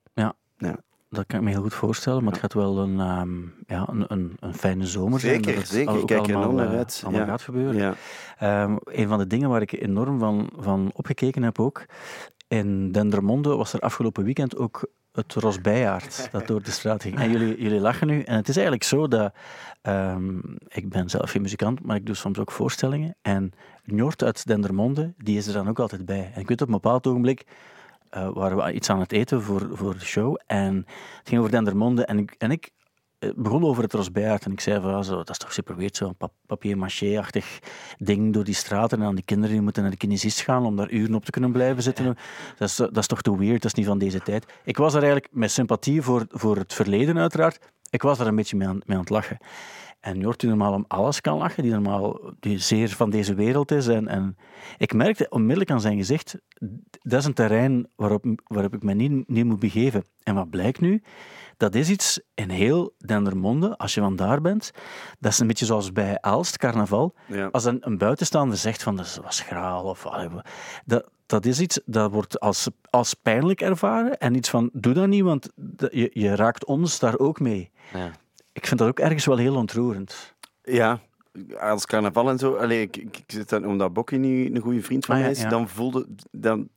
dat 1.09 1.27
kan 1.27 1.39
ik 1.39 1.45
me 1.45 1.51
heel 1.51 1.63
goed 1.63 1.75
voorstellen, 1.75 2.23
maar 2.25 2.33
het 2.33 2.41
gaat 2.41 2.53
wel 2.53 2.79
een, 2.79 3.01
ehm, 3.01 3.41
ja, 3.67 3.89
een, 3.91 4.05
een, 4.09 4.37
een 4.41 4.55
fijne 4.55 4.87
zomer 4.87 5.21
zijn. 5.21 5.35
Zeker, 5.35 5.55
dat 5.55 5.67
zeker. 5.69 5.99
Ik 5.99 6.07
kijk 6.07 6.27
er 6.27 6.35
enorm 6.35 6.55
naar 6.55 6.71
eh, 6.73 6.77
uit. 6.79 7.01
allemaal 7.05 7.21
Ja. 7.21 7.27
gaat 7.27 7.43
gebeuren. 7.43 7.77
Ja. 7.77 7.95
Ehm, 8.39 8.77
een 8.85 9.09
van 9.09 9.19
de 9.19 9.27
dingen 9.27 9.49
waar 9.49 9.63
ik 9.63 9.73
enorm 9.73 10.19
van, 10.19 10.51
van 10.57 10.91
opgekeken 10.95 11.43
heb 11.43 11.59
ook, 11.61 11.85
in 12.55 12.93
Dendermonde 12.93 13.57
was 13.57 13.73
er 13.73 13.81
afgelopen 13.81 14.25
weekend 14.25 14.57
ook 14.57 14.89
het 15.13 15.35
Rosbijaard 15.35 16.29
dat 16.31 16.47
door 16.47 16.63
de 16.63 16.71
straat 16.71 17.03
ging. 17.03 17.19
En 17.19 17.31
jullie, 17.31 17.63
jullie 17.63 17.81
lachen 17.81 18.07
nu. 18.07 18.23
En 18.23 18.37
het 18.37 18.49
is 18.49 18.57
eigenlijk 18.57 18.85
zo 18.85 19.09
dat, 19.09 19.35
ehm, 19.83 20.39
ik 20.69 20.89
ben 20.89 21.11
zelf 21.11 21.31
geen 21.31 21.43
muzikant, 21.43 21.83
maar 21.83 21.97
ik 21.97 22.07
doe 22.07 22.15
soms 22.15 22.39
ook 22.39 22.51
voorstellingen. 22.51 23.17
En 23.23 23.53
Njord 23.85 24.23
uit 24.23 24.47
Dendermonde, 24.47 25.15
die 25.19 25.37
is 25.37 25.47
er 25.47 25.53
dan 25.53 25.69
ook 25.69 25.79
altijd 25.79 26.05
bij. 26.05 26.31
En 26.35 26.41
ik 26.41 26.49
weet 26.49 26.61
op 26.61 26.67
een 26.67 26.73
bepaald 26.73 27.07
ogenblik, 27.07 27.47
eh, 28.11 28.29
waren 28.33 28.57
we 28.57 28.73
iets 28.73 28.91
aan 28.91 29.01
het 29.01 29.13
eten 29.13 29.43
voor, 29.43 29.69
voor 29.73 29.93
de 29.93 30.05
show. 30.05 30.37
En 30.47 30.77
het 31.19 31.29
ging 31.29 31.41
over 31.41 31.53
Dendermonde 31.53 32.05
en 32.05 32.19
ik, 32.19 32.35
en 32.39 32.51
ik 32.51 32.71
begon 33.37 33.65
over 33.65 33.83
het 33.83 33.93
Rosbijaard 33.93 34.45
en 34.45 34.53
ik 34.53 34.61
zei 34.61 34.81
van, 34.81 35.05
zo, 35.05 35.17
dat 35.17 35.31
is 35.31 35.39
toch 35.39 35.53
super 35.53 35.77
weird, 35.77 35.97
zo'n 35.97 36.17
pap 36.17 36.33
papier-maché-achtig 36.47 37.59
ding 37.99 38.33
door 38.33 38.45
die 38.45 38.55
straten 38.55 38.99
en 38.99 39.05
dan 39.05 39.15
die 39.15 39.25
kinderen 39.25 39.53
die 39.53 39.63
moeten 39.63 39.83
naar 39.83 39.91
de 39.91 39.97
kinesist 39.97 40.41
gaan 40.41 40.65
om 40.65 40.77
daar 40.77 40.91
uren 40.91 41.15
op 41.15 41.25
te 41.25 41.31
kunnen 41.31 41.53
blijven 41.53 41.83
zitten. 41.83 42.17
Dat, 42.59 42.69
is, 42.69 42.77
dat 42.77 42.97
is 42.97 43.07
toch 43.07 43.23
te 43.23 43.37
weird, 43.37 43.63
dat 43.63 43.73
is 43.73 43.79
niet 43.79 43.87
van 43.87 43.99
deze 43.99 44.21
tijd. 44.21 44.47
Ik 44.65 44.77
was 44.77 44.95
er 44.95 45.03
eigenlijk 45.03 45.33
met 45.33 45.51
sympathie 45.51 46.03
voor, 46.03 46.27
voor 46.29 46.57
het 46.57 46.75
verleden 46.75 47.19
uiteraard, 47.19 47.59
ik 47.91 48.03
was 48.03 48.19
daar 48.19 48.27
een 48.27 48.37
beetje 48.37 48.57
mee 48.57 48.69
aan, 48.69 48.81
mee 48.85 48.97
aan 48.97 49.03
het 49.03 49.11
lachen. 49.11 49.39
En 50.01 50.19
Jort, 50.19 50.41
die 50.41 50.49
normaal 50.49 50.73
om 50.73 50.85
alles 50.89 51.21
kan 51.21 51.39
lachen, 51.39 51.63
die 51.63 51.73
normaal 51.73 52.33
die 52.41 52.59
zeer 52.59 52.89
van 52.89 53.11
deze 53.11 53.35
wereld 53.35 53.71
is. 53.71 53.87
En, 53.87 54.09
en 54.09 54.37
ik 54.79 54.95
merkte 54.95 55.27
onmiddellijk 55.29 55.71
aan 55.71 55.81
zijn 55.81 55.97
gezicht, 55.97 56.39
dat 57.03 57.21
is 57.21 57.25
een 57.25 57.35
terrein 57.35 57.89
waarop, 57.97 58.25
waarop 58.45 58.75
ik 58.75 58.83
me 58.83 58.95
niet, 58.95 59.29
niet 59.29 59.45
moet 59.45 59.59
begeven. 59.59 60.05
En 60.23 60.35
wat 60.35 60.51
blijkt 60.51 60.81
nu? 60.81 61.03
Dat 61.57 61.75
is 61.75 61.89
iets 61.89 62.21
in 62.35 62.51
heel 62.51 62.95
Dendermonde, 62.99 63.77
als 63.77 63.95
je 63.95 64.01
van 64.01 64.17
daar 64.17 64.41
bent. 64.41 64.71
Dat 65.19 65.33
is 65.33 65.39
een 65.39 65.47
beetje 65.47 65.67
zoals 65.67 65.93
bij 65.93 66.21
Aalst, 66.21 66.59
carnaval. 66.59 67.15
Ja. 67.27 67.49
Als 67.53 67.65
een, 67.65 67.79
een 67.81 67.99
buitenstaander 67.99 68.59
zegt 68.59 68.83
van 68.83 68.97
dat 68.97 69.21
was 69.23 69.37
schraal 69.37 69.85
of 69.85 70.07
dat, 70.85 71.09
dat 71.27 71.47
is 71.47 71.61
iets 71.61 71.81
dat 71.85 72.11
wordt 72.11 72.41
als, 72.41 72.69
als 72.91 73.15
pijnlijk 73.15 73.61
ervaren 73.61 74.19
en 74.19 74.35
iets 74.35 74.51
van 74.51 74.71
doe 74.73 74.93
dat 74.95 75.07
niet, 75.07 75.23
want 75.23 75.49
je, 75.91 76.11
je 76.13 76.35
raakt 76.35 76.65
ons 76.65 76.99
daar 76.99 77.19
ook 77.19 77.41
mee. 77.41 77.71
Ja. 77.93 78.11
Ik 78.53 78.67
vind 78.67 78.81
dat 78.81 78.89
ook 78.89 78.99
ergens 78.99 79.25
wel 79.25 79.37
heel 79.37 79.55
ontroerend. 79.55 80.35
Ja, 80.63 81.01
als 81.61 81.87
carnaval 81.87 82.31
en 82.31 82.39
zo. 82.39 82.55
Allee, 82.55 82.81
ik, 82.81 82.97
ik, 82.97 83.23
zit 83.27 83.49
dan, 83.49 83.67
omdat 83.67 83.93
Bokkie 83.93 84.19
nu 84.19 84.55
een 84.55 84.61
goede 84.61 84.83
vriend 84.83 85.05
van 85.05 85.15
Ah, 85.15 85.21
mij 85.21 85.31
is, 85.31 85.41
ja. 85.41 85.49
dan 85.49 85.69
voelde... 85.69 86.07
Dan, 86.31 86.69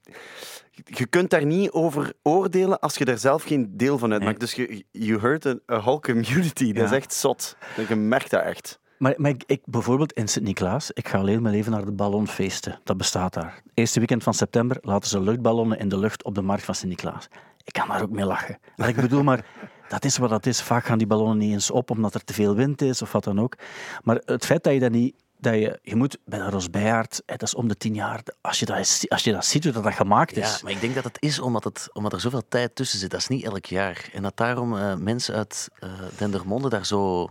je 0.83 1.05
kunt 1.05 1.29
daar 1.29 1.45
niet 1.45 1.71
over 1.71 2.13
oordelen 2.21 2.79
als 2.79 2.95
je 2.95 3.05
daar 3.05 3.17
zelf 3.17 3.43
geen 3.43 3.77
deel 3.77 3.97
van 3.97 4.11
uitmaakt. 4.11 4.39
Dus 4.39 4.53
je, 4.53 4.85
you 4.91 5.19
hurt 5.19 5.45
a, 5.45 5.55
a 5.71 5.79
whole 5.79 5.99
community. 5.99 6.73
Dat 6.73 6.85
is 6.85 6.91
echt 6.91 7.13
zot. 7.13 7.57
Je 7.87 7.95
merkt 7.95 8.29
dat 8.29 8.43
echt. 8.43 8.79
Maar, 8.97 9.13
maar 9.17 9.31
ik, 9.31 9.43
ik, 9.45 9.61
bijvoorbeeld 9.65 10.13
in 10.13 10.27
Sint-Niklaas, 10.27 10.91
ik 10.91 11.07
ga 11.07 11.17
alleen 11.17 11.41
mijn 11.41 11.55
leven 11.55 11.71
naar 11.71 11.85
de 11.85 11.91
ballonfeesten. 11.91 12.79
Dat 12.83 12.97
bestaat 12.97 13.33
daar. 13.33 13.61
Eerste 13.73 13.99
weekend 13.99 14.23
van 14.23 14.33
september 14.33 14.77
laten 14.81 15.09
ze 15.09 15.21
luchtballonnen 15.21 15.79
in 15.79 15.89
de 15.89 15.97
lucht 15.97 16.23
op 16.23 16.35
de 16.35 16.41
markt 16.41 16.63
van 16.63 16.75
Sint-Niklaas. 16.75 17.27
Ik 17.63 17.73
kan 17.73 17.87
daar 17.87 18.01
ook 18.01 18.09
mee 18.09 18.25
lachen. 18.25 18.57
Maar 18.75 18.89
ik 18.89 18.95
bedoel 18.95 19.23
maar, 19.23 19.45
dat 19.89 20.05
is 20.05 20.17
wat 20.17 20.29
dat 20.29 20.45
is. 20.45 20.61
Vaak 20.61 20.85
gaan 20.85 20.97
die 20.97 21.07
ballonnen 21.07 21.37
niet 21.37 21.51
eens 21.51 21.71
op 21.71 21.89
omdat 21.91 22.13
er 22.13 22.23
te 22.23 22.33
veel 22.33 22.55
wind 22.55 22.81
is 22.81 23.01
of 23.01 23.11
wat 23.11 23.23
dan 23.23 23.39
ook. 23.41 23.55
Maar 24.03 24.21
het 24.25 24.45
feit 24.45 24.63
dat 24.63 24.73
je 24.73 24.79
dat 24.79 24.91
niet... 24.91 25.15
Dat 25.39 25.53
je, 25.53 25.79
je 25.81 25.95
moet 25.95 26.17
bij 26.25 26.39
de 26.39 26.49
Rosbijaard, 26.49 27.21
hè, 27.25 27.35
dat 27.35 27.47
is 27.47 27.55
om 27.55 27.67
de 27.67 27.75
tien 27.75 27.93
jaar, 27.93 28.21
als 28.41 28.59
je 28.59 28.65
dat, 28.65 28.77
is- 28.77 29.05
als 29.09 29.23
je 29.23 29.31
dat 29.31 29.45
ziet, 29.45 29.63
hoe 29.63 29.73
dat, 29.73 29.83
dat 29.83 29.93
gemaakt 29.93 30.35
Ja, 30.35 30.41
is. 30.43 30.61
maar 30.61 30.71
ik 30.71 30.81
denk 30.81 30.95
dat 30.95 31.03
het 31.03 31.17
is 31.19 31.39
omdat, 31.39 31.63
het, 31.63 31.89
omdat 31.93 32.13
er 32.13 32.19
zoveel 32.19 32.41
tijd 32.49 32.75
tussen 32.75 32.99
zit. 32.99 33.11
Dat 33.11 33.19
is 33.19 33.27
niet 33.27 33.43
elk 33.45 33.65
jaar. 33.65 34.09
En 34.13 34.21
dat 34.21 34.37
daarom 34.37 34.77
eh, 34.77 34.95
mensen 34.95 35.35
uit 35.35 35.67
eh, 35.79 35.89
Dendermonde 36.17 36.69
daar 36.69 36.85
zo... 36.85 37.27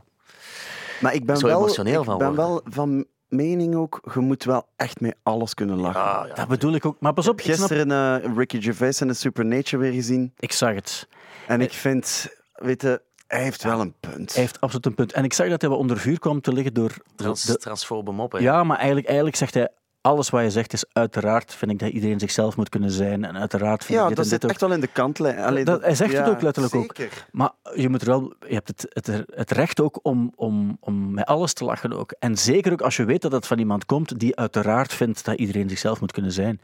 Maar 1.00 1.14
ik 1.14 1.26
ben 1.26 1.36
Zo 1.36 1.46
wel, 1.46 1.58
emotioneel 1.58 2.00
ik 2.00 2.06
van 2.06 2.18
ben 2.18 2.26
worden. 2.26 2.44
wel 2.46 2.60
van 2.64 3.04
mening 3.28 3.74
ook, 3.74 4.00
je 4.14 4.20
moet 4.20 4.44
wel 4.44 4.68
echt 4.76 5.00
met 5.00 5.16
alles 5.22 5.54
kunnen 5.54 5.76
lachen. 5.76 6.28
Ja. 6.28 6.34
Dat 6.34 6.48
bedoel 6.48 6.74
ik 6.74 6.86
ook. 6.86 6.96
Maar 7.00 7.12
pas 7.12 7.28
op, 7.28 7.40
ik, 7.40 7.44
snap, 7.44 7.56
Gisteren 7.56 8.22
eh, 8.22 8.36
Ricky 8.36 8.60
Gervais 8.60 9.00
en 9.00 9.08
de 9.08 9.14
Supernature 9.14 9.76
weer 9.82 9.92
gezien. 9.92 10.32
ik 10.38 10.52
zag 10.52 10.74
het. 10.74 11.08
En 11.46 11.60
ik 11.60 11.72
vind, 11.72 12.28
weet 12.56 12.82
je, 12.82 13.02
hij 13.26 13.42
heeft 13.42 13.62
wel 13.62 13.80
een 13.80 13.94
punt. 14.00 14.32
Hij 14.32 14.42
heeft 14.42 14.60
absoluut 14.60 14.86
een 14.86 14.94
punt. 14.94 15.12
En 15.12 15.24
ik 15.24 15.32
zag 15.32 15.48
dat 15.48 15.60
hij 15.60 15.70
wel 15.70 15.78
onder 15.78 15.98
vuur 15.98 16.18
kwam 16.18 16.40
te 16.40 16.52
liggen 16.52 16.74
door 16.74 16.92
Trans, 17.16 17.42
de, 17.42 17.56
transfobe 17.56 18.12
mop, 18.12 18.32
hè. 18.32 18.38
Ja, 18.38 18.64
maar 18.64 18.76
eigenlijk, 18.76 19.06
eigenlijk 19.06 19.36
zegt 19.36 19.54
hij, 19.54 19.68
alles 20.00 20.30
wat 20.30 20.42
je 20.42 20.50
zegt 20.50 20.72
is 20.72 20.84
uiteraard, 20.92 21.54
vind 21.54 21.70
ik 21.70 21.78
dat 21.78 21.88
iedereen 21.90 22.18
zichzelf 22.20 22.56
moet 22.56 22.68
kunnen 22.68 22.90
zijn. 22.90 23.24
En 23.24 23.36
uiteraard 23.38 23.84
vind 23.84 23.98
Ja, 23.98 24.02
ik 24.02 24.08
dit 24.08 24.16
dat 24.16 24.24
en 24.24 24.30
zit 24.30 24.44
ook. 24.44 24.50
echt 24.50 24.60
wel 24.60 24.72
in 24.72 24.80
de 24.80 24.86
kantlijn. 24.86 25.38
Allee, 25.38 25.64
Dat- 25.64 25.82
hij 25.82 25.94
zegt 25.94 26.16
het 26.16 26.28
ook 26.28 26.42
letterlijk 26.42 26.74
ook. 26.74 26.94
Maar 27.32 27.50
je, 27.74 27.88
moet 27.88 28.00
er 28.02 28.06
wel, 28.08 28.34
je 28.48 28.54
hebt 28.54 28.68
het, 28.68 28.86
het, 28.88 29.24
het 29.34 29.50
recht 29.50 29.80
ook 29.80 29.98
om, 30.02 30.32
om, 30.36 30.76
om 30.80 31.14
met 31.14 31.24
alles 31.26 31.52
te 31.52 31.64
lachen 31.64 31.92
ook. 31.92 32.12
En 32.18 32.36
zeker 32.38 32.72
ook 32.72 32.80
als 32.82 32.96
je 32.96 33.04
weet 33.04 33.22
dat 33.22 33.32
het 33.32 33.46
van 33.46 33.58
iemand 33.58 33.84
komt 33.86 34.18
die 34.18 34.36
uiteraard 34.36 34.92
vindt 34.92 35.24
dat 35.24 35.38
iedereen 35.38 35.68
zichzelf 35.68 36.00
moet 36.00 36.12
kunnen 36.12 36.32
zijn. 36.32 36.60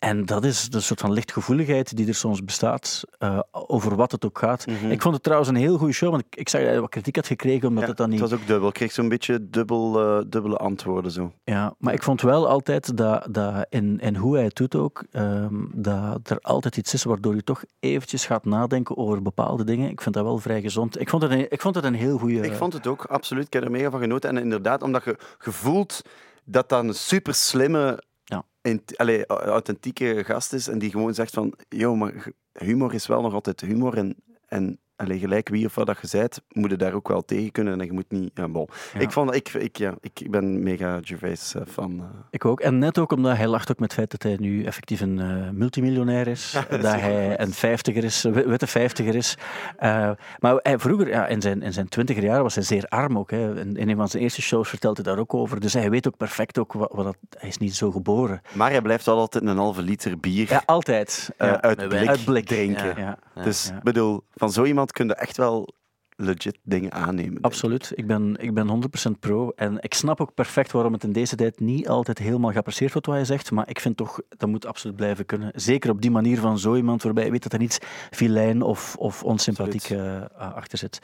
En 0.00 0.24
dat 0.26 0.44
is 0.44 0.68
de 0.68 0.80
soort 0.80 1.00
van 1.00 1.12
lichtgevoeligheid 1.12 1.96
die 1.96 2.06
er 2.06 2.14
soms 2.14 2.44
bestaat, 2.44 3.02
eh, 3.18 3.38
over 3.50 3.96
wat 3.96 4.12
het 4.12 4.24
ook 4.24 4.38
gaat. 4.38 4.66
Mhm. 4.66 4.90
Ik 4.90 5.02
vond 5.02 5.14
het 5.14 5.22
trouwens 5.22 5.50
een 5.50 5.56
heel 5.56 5.76
goede 5.78 5.92
show, 5.92 6.10
want 6.10 6.22
ik, 6.26 6.36
ik 6.36 6.48
zag 6.48 6.60
dat 6.60 6.70
hij 6.70 6.80
wat 6.80 6.90
kritiek 6.90 7.16
had 7.16 7.26
gekregen, 7.26 7.68
omdat 7.68 7.82
Ja, 7.82 7.88
het 7.88 7.98
dan 7.98 8.10
niet... 8.10 8.20
Het 8.20 8.30
was 8.30 8.40
ook 8.40 8.46
dubbel. 8.46 8.68
Ik 8.68 8.74
kreeg 8.74 8.92
zo'n 8.92 9.08
beetje 9.08 9.50
dubbel, 9.50 10.00
eh, 10.00 10.24
dubbele 10.26 10.56
antwoorden. 10.56 11.10
Zo. 11.10 11.32
Ja, 11.44 11.74
maar 11.78 11.94
ik 11.94 12.02
vond 12.02 12.20
wel 12.20 12.48
altijd 12.48 12.96
dat, 12.96 13.26
dat 13.30 13.66
in, 13.68 13.98
in 13.98 14.16
hoe 14.16 14.34
hij 14.34 14.44
het 14.44 14.56
doet 14.56 14.74
ook, 14.74 15.04
ehm, 15.10 15.54
dat 15.72 16.30
er 16.30 16.38
altijd 16.40 16.76
iets 16.76 16.94
is 16.94 17.04
waardoor 17.04 17.34
je 17.34 17.44
toch 17.44 17.62
eventjes 17.80 18.26
gaat 18.26 18.44
nadenken 18.44 18.96
over 18.96 19.22
bepaalde 19.22 19.64
dingen. 19.64 19.90
Ik 19.90 20.00
vind 20.00 20.14
dat 20.14 20.24
wel 20.24 20.38
vrij 20.38 20.60
gezond. 20.60 21.00
Ik 21.00 21.08
vond 21.08 21.22
het 21.22 21.32
een, 21.32 21.50
ik 21.50 21.60
vond 21.60 21.74
het 21.74 21.84
een 21.84 21.94
heel 21.94 22.18
goede... 22.18 22.40
Ik 22.40 22.54
vond 22.54 22.72
het 22.72 22.86
ook, 22.86 23.04
absoluut. 23.04 23.46
Ik 23.46 23.52
heb 23.52 23.62
er 23.62 23.70
mega 23.70 23.90
van 23.90 24.00
genoten. 24.00 24.30
En 24.30 24.42
inderdaad, 24.42 24.82
omdat 24.82 25.04
je 25.04 25.16
gevoelt 25.38 26.02
dat 26.44 26.68
dat 26.68 26.84
een 26.84 26.94
super 26.94 27.34
slimme, 27.34 28.02
Allee, 28.96 29.26
authentieke 29.26 30.24
gast 30.24 30.52
is. 30.52 30.68
En 30.68 30.78
die 30.78 30.90
gewoon 30.90 31.14
zegt 31.14 31.34
van, 31.34 31.54
joh, 31.68 31.98
maar 31.98 32.32
humor 32.52 32.94
is 32.94 33.06
wel 33.06 33.22
nog 33.22 33.32
altijd 33.32 33.60
humor. 33.60 33.96
En, 33.96 34.16
en 34.46 34.80
allee, 35.00 35.18
gelijk 35.18 35.48
wie 35.48 35.66
of 35.66 35.74
wat 35.74 35.86
dat 35.86 35.98
je 36.00 36.06
zijt, 36.06 36.42
moet 36.52 36.70
je 36.70 36.76
daar 36.76 36.92
ook 36.92 37.08
wel 37.08 37.24
tegen 37.24 37.52
kunnen. 37.52 37.80
En 37.80 37.86
je 37.86 37.92
moet 37.92 38.04
niet... 38.10 38.30
Ja, 38.34 38.48
bol. 38.48 38.68
Ja. 38.94 39.00
Ik, 39.00 39.10
vond, 39.10 39.34
ik, 39.34 39.48
ik, 39.48 39.76
ja, 39.76 39.94
ik, 40.00 40.30
ben 40.30 40.62
mega 40.62 40.98
Gervais 41.02 41.54
eh, 41.54 41.62
fan. 41.68 41.98
eh. 42.00 42.04
Ik 42.30 42.44
ook. 42.44 42.60
En 42.60 42.78
net 42.78 42.98
ook 42.98 43.12
omdat 43.12 43.36
hij 43.36 43.46
lacht 43.46 43.70
ook 43.70 43.78
met 43.78 43.90
het 43.90 43.98
feit 43.98 44.10
dat 44.10 44.22
hij 44.22 44.36
nu 44.40 44.64
effectief 44.64 45.00
een 45.00 45.18
eh, 45.20 45.50
multimiljonair 45.52 46.26
is. 46.26 46.56
dat 46.70 46.82
hij 46.82 47.40
een 47.40 47.52
vijftiger 47.52 48.04
is, 48.04 48.24
een 48.24 48.32
witte 48.32 48.66
vijftiger 48.66 49.14
is. 49.14 49.36
Eh, 49.76 50.10
maar 50.38 50.54
hij, 50.62 50.78
vroeger, 50.78 51.08
ja, 51.08 51.26
in, 51.26 51.40
zijn, 51.40 51.62
in 51.62 51.72
zijn 51.72 51.88
twintiger 51.88 52.22
jaren, 52.22 52.42
was 52.42 52.54
hij 52.54 52.64
zeer 52.64 52.84
arm 52.88 53.18
ook. 53.18 53.30
Hè. 53.30 53.60
In, 53.60 53.76
in 53.76 53.88
een 53.88 53.96
van 53.96 54.08
zijn 54.08 54.22
eerste 54.22 54.42
shows 54.42 54.68
vertelt 54.68 54.96
hij 54.96 55.04
daar 55.06 55.18
ook 55.18 55.34
over. 55.34 55.60
Dus 55.60 55.72
hij 55.72 55.90
weet 55.90 56.06
ook 56.06 56.16
perfect 56.16 56.58
ook 56.58 56.72
wat, 56.72 56.90
wat 56.94 57.04
dat, 57.04 57.16
hij 57.38 57.48
is 57.48 57.58
niet 57.58 57.74
zo 57.74 57.90
geboren. 57.90 58.40
Maar 58.52 58.70
hij 58.70 58.82
blijft 58.82 59.08
altijd 59.08 59.44
een 59.44 59.56
halve 59.56 59.82
liter 59.82 60.18
bier 60.18 60.48
Ja, 60.50 60.62
altijd. 60.66 61.30
eh, 61.36 61.52
uit, 61.52 61.88
blik 61.88 62.08
Uit 62.08 62.24
blik. 62.24 62.46
drinken. 62.46 63.16
Dus 63.42 63.70
ik 63.70 63.82
bedoel, 63.82 64.24
van 64.30 64.52
zo 64.52 64.64
iemand 64.64 64.92
kun 64.92 65.06
je 65.06 65.14
echt 65.14 65.36
wel 65.36 65.74
legit 66.20 66.58
dingen 66.62 66.92
aannemen. 66.92 67.40
Absoluut. 67.40 67.92
Ik 67.94 68.06
ben, 68.06 68.36
ik 68.38 68.54
ben 68.54 68.82
100% 69.08 69.18
pro. 69.20 69.52
En 69.56 69.76
ik 69.80 69.94
snap 69.94 70.20
ook 70.20 70.34
perfect 70.34 70.72
waarom 70.72 70.92
het 70.92 71.04
in 71.04 71.12
deze 71.12 71.36
tijd 71.36 71.60
niet 71.60 71.88
altijd 71.88 72.18
helemaal 72.18 72.50
geapprecieerd 72.50 72.92
wordt 72.92 73.06
wat 73.06 73.16
hij 73.16 73.24
zegt. 73.24 73.50
Maar 73.50 73.68
ik 73.68 73.80
vind 73.80 73.96
toch, 73.96 74.20
dat 74.28 74.48
moet 74.48 74.66
absoluut 74.66 74.96
blijven 74.96 75.26
kunnen. 75.26 75.52
Zeker 75.54 75.90
op 75.90 76.00
die 76.00 76.10
manier 76.10 76.38
van 76.38 76.58
zo 76.58 76.74
iemand 76.74 77.02
waarbij 77.02 77.24
je 77.24 77.30
weet 77.30 77.42
dat 77.42 77.52
er 77.52 77.58
niets 77.58 77.78
vilijn 78.10 78.62
of, 78.62 78.96
of 78.96 79.24
onsympathiek 79.24 79.90
eh, 79.90 80.22
achter 80.36 80.78
zit. 80.78 80.98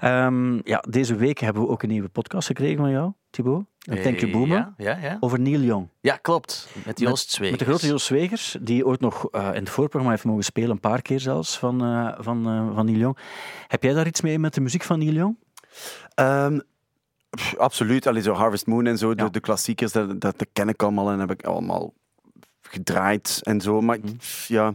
Ehm, 0.00 0.60
ja, 0.64 0.84
deze 0.88 1.14
week 1.14 1.38
hebben 1.38 1.62
we 1.62 1.68
ook 1.68 1.82
een 1.82 1.88
nieuwe 1.88 2.08
podcast 2.08 2.46
gekregen 2.46 2.76
van 2.76 2.90
jou, 2.90 3.12
Thibaut. 3.32 3.64
Een 3.82 4.02
Thank 4.02 4.18
You 4.20 4.32
Boomer. 4.32 4.56
Ja, 4.56 4.74
ja, 4.76 4.98
ja. 5.02 5.16
Over 5.20 5.40
Neil 5.40 5.60
Young. 5.60 5.88
ja 6.00 6.16
klopt. 6.16 6.68
Met 6.86 6.98
Joost 6.98 7.30
Zweegers. 7.30 7.58
Met 7.58 7.68
de 7.68 7.74
grote 7.74 7.86
Joost 7.92 8.06
Zwegers, 8.06 8.56
die 8.60 8.86
ooit 8.86 9.00
nog 9.00 9.28
eh, 9.30 9.46
in 9.46 9.54
het 9.54 9.70
voorprogramma 9.70 10.10
heeft 10.10 10.24
mogen 10.24 10.44
spelen, 10.44 10.70
een 10.70 10.80
paar 10.80 11.02
keer 11.02 11.20
zelfs, 11.20 11.58
van, 11.58 11.84
eh, 11.84 12.12
van, 12.18 12.46
eh, 12.46 12.74
van 12.74 12.84
Neil 12.86 12.98
Young. 12.98 13.16
Heb 13.68 13.82
jij 13.82 13.92
daar 13.92 14.06
iets 14.06 14.20
mee 14.20 14.38
met 14.38 14.54
de 14.54 14.60
muziek 14.60 14.82
van 14.82 14.98
Neil 14.98 15.12
Young? 15.12 15.36
Ehm, 16.14 16.58
pff, 17.30 17.56
absoluut. 17.56 18.06
Allee, 18.06 18.22
zo 18.22 18.32
Harvest 18.32 18.66
Moon 18.66 18.86
en 18.86 18.98
zo, 18.98 19.14
de, 19.14 19.22
Ja. 19.22 19.28
de 19.28 19.40
klassiekers, 19.40 19.92
dat, 19.92 20.08
dat, 20.20 20.20
dat 20.38 20.48
ken 20.52 20.68
ik 20.68 20.82
allemaal 20.82 21.10
en 21.10 21.18
heb 21.18 21.30
ik 21.30 21.44
allemaal 21.44 21.92
gedraaid 22.60 23.40
en 23.42 23.60
zo. 23.60 23.80
Maar 23.80 23.98
Mhm. 23.98 24.08
ja, 24.46 24.74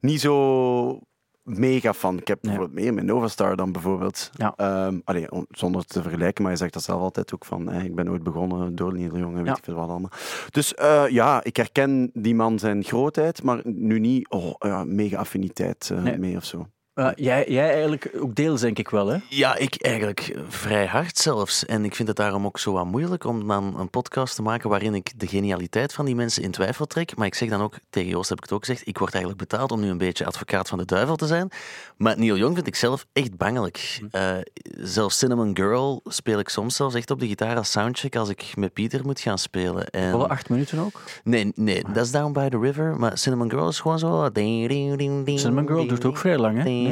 niet 0.00 0.20
zo 0.20 1.00
mega 1.48 1.94
fan. 1.94 2.18
Ik 2.18 2.28
heb 2.28 2.38
bijvoorbeeld 2.40 2.72
meer 2.74 2.94
met 2.94 3.04
Novastar 3.04 3.56
dan 3.56 3.72
bijvoorbeeld. 3.72 4.30
Ja. 4.32 4.52
Ehm, 4.56 4.98
allee, 5.04 5.30
on- 5.30 5.46
zonder 5.50 5.84
te 5.84 6.02
vergelijken, 6.02 6.42
maar 6.42 6.52
je 6.52 6.58
zegt 6.58 6.72
dat 6.72 6.82
zelf 6.82 7.00
altijd 7.00 7.34
ook 7.34 7.44
van, 7.44 7.72
ik 7.72 7.94
ben 7.94 8.10
ooit 8.10 8.22
begonnen 8.22 8.74
door 8.76 8.92
Neil 8.92 9.16
Young 9.16 9.32
en 9.36 9.36
weet 9.36 9.46
Ja. 9.46 9.56
ik 9.56 9.64
veel 9.64 9.74
wat 9.74 9.88
allemaal. 9.88 10.10
Dus 10.50 10.74
eh, 10.74 11.04
ja, 11.08 11.44
ik 11.44 11.56
herken 11.56 12.10
die 12.14 12.34
man 12.34 12.58
zijn 12.58 12.84
grootheid, 12.84 13.42
maar 13.42 13.60
nu 13.64 13.98
niet 13.98 14.28
oh, 14.30 14.82
mega 14.82 15.16
affiniteit 15.18 15.90
eh, 15.92 16.02
Nee. 16.02 16.18
mee 16.18 16.36
of 16.36 16.44
zo. 16.44 16.66
Jij, 17.14 17.44
jij 17.48 17.72
eigenlijk 17.72 18.10
ook 18.20 18.34
deels, 18.34 18.60
denk 18.60 18.78
ik 18.78 18.88
wel, 18.88 19.06
hè? 19.06 19.18
Ja, 19.28 19.56
ik 19.56 19.82
eigenlijk 19.82 20.38
vrij 20.48 20.86
hard 20.86 21.18
zelfs. 21.18 21.66
En 21.66 21.84
ik 21.84 21.94
vind 21.94 22.08
het 22.08 22.16
daarom 22.16 22.46
ook 22.46 22.58
zo 22.58 22.72
wat 22.72 22.84
moeilijk 22.84 23.24
om 23.24 23.48
dan 23.48 23.80
een 23.80 23.90
podcast 23.90 24.34
te 24.34 24.42
maken 24.42 24.70
waarin 24.70 24.94
ik 24.94 25.12
de 25.16 25.26
genialiteit 25.26 25.92
van 25.92 26.04
die 26.04 26.14
mensen 26.14 26.42
in 26.42 26.50
twijfel 26.50 26.86
trek. 26.86 27.16
Maar 27.16 27.26
ik 27.26 27.34
zeg 27.34 27.48
dan 27.48 27.60
ook, 27.60 27.74
tegen 27.90 28.10
Joost 28.10 28.28
heb 28.28 28.38
ik 28.38 28.44
het 28.44 28.52
ook 28.52 28.64
gezegd, 28.64 28.86
ik 28.86 28.98
word 28.98 29.12
eigenlijk 29.12 29.48
betaald 29.48 29.72
om 29.72 29.80
nu 29.80 29.88
een 29.88 29.98
beetje 29.98 30.26
advocaat 30.26 30.68
van 30.68 30.78
de 30.78 30.84
duivel 30.84 31.16
te 31.16 31.26
zijn. 31.26 31.50
Maar 31.96 32.18
Neil 32.18 32.36
Young 32.36 32.54
vind 32.54 32.66
ik 32.66 32.74
zelf 32.74 33.06
echt 33.12 33.36
bangelijk. 33.36 34.00
Eh, 34.10 34.36
zelfs 34.62 35.18
Cinnamon 35.18 35.56
Girl 35.56 36.00
speel 36.04 36.38
ik 36.38 36.48
soms 36.48 36.76
zelfs 36.76 36.94
echt 36.94 37.10
op 37.10 37.20
de 37.20 37.26
gitaar 37.26 37.56
als 37.56 37.70
soundcheck 37.70 38.16
als 38.16 38.28
ik 38.28 38.52
met 38.56 38.72
Pieter 38.72 39.04
moet 39.04 39.20
gaan 39.20 39.38
spelen. 39.38 39.90
En... 39.90 40.28
Acht 40.28 40.48
minuten 40.48 40.78
ook. 40.78 41.02
Nee, 41.24 41.52
nee, 41.54 41.84
dat 41.92 42.04
is 42.04 42.10
Down 42.10 42.32
by 42.32 42.48
the 42.48 42.58
River. 42.58 42.96
Maar 42.96 43.18
Cinnamon 43.18 43.50
Girl 43.50 43.68
is 43.68 43.80
gewoon 43.80 43.98
zo... 43.98 44.28
Cinnamon 44.32 45.66
Girl 45.66 45.86
duurt 45.86 46.04
ook 46.04 46.16
vrij 46.16 46.38
lang, 46.38 46.62
hè? 46.62 46.87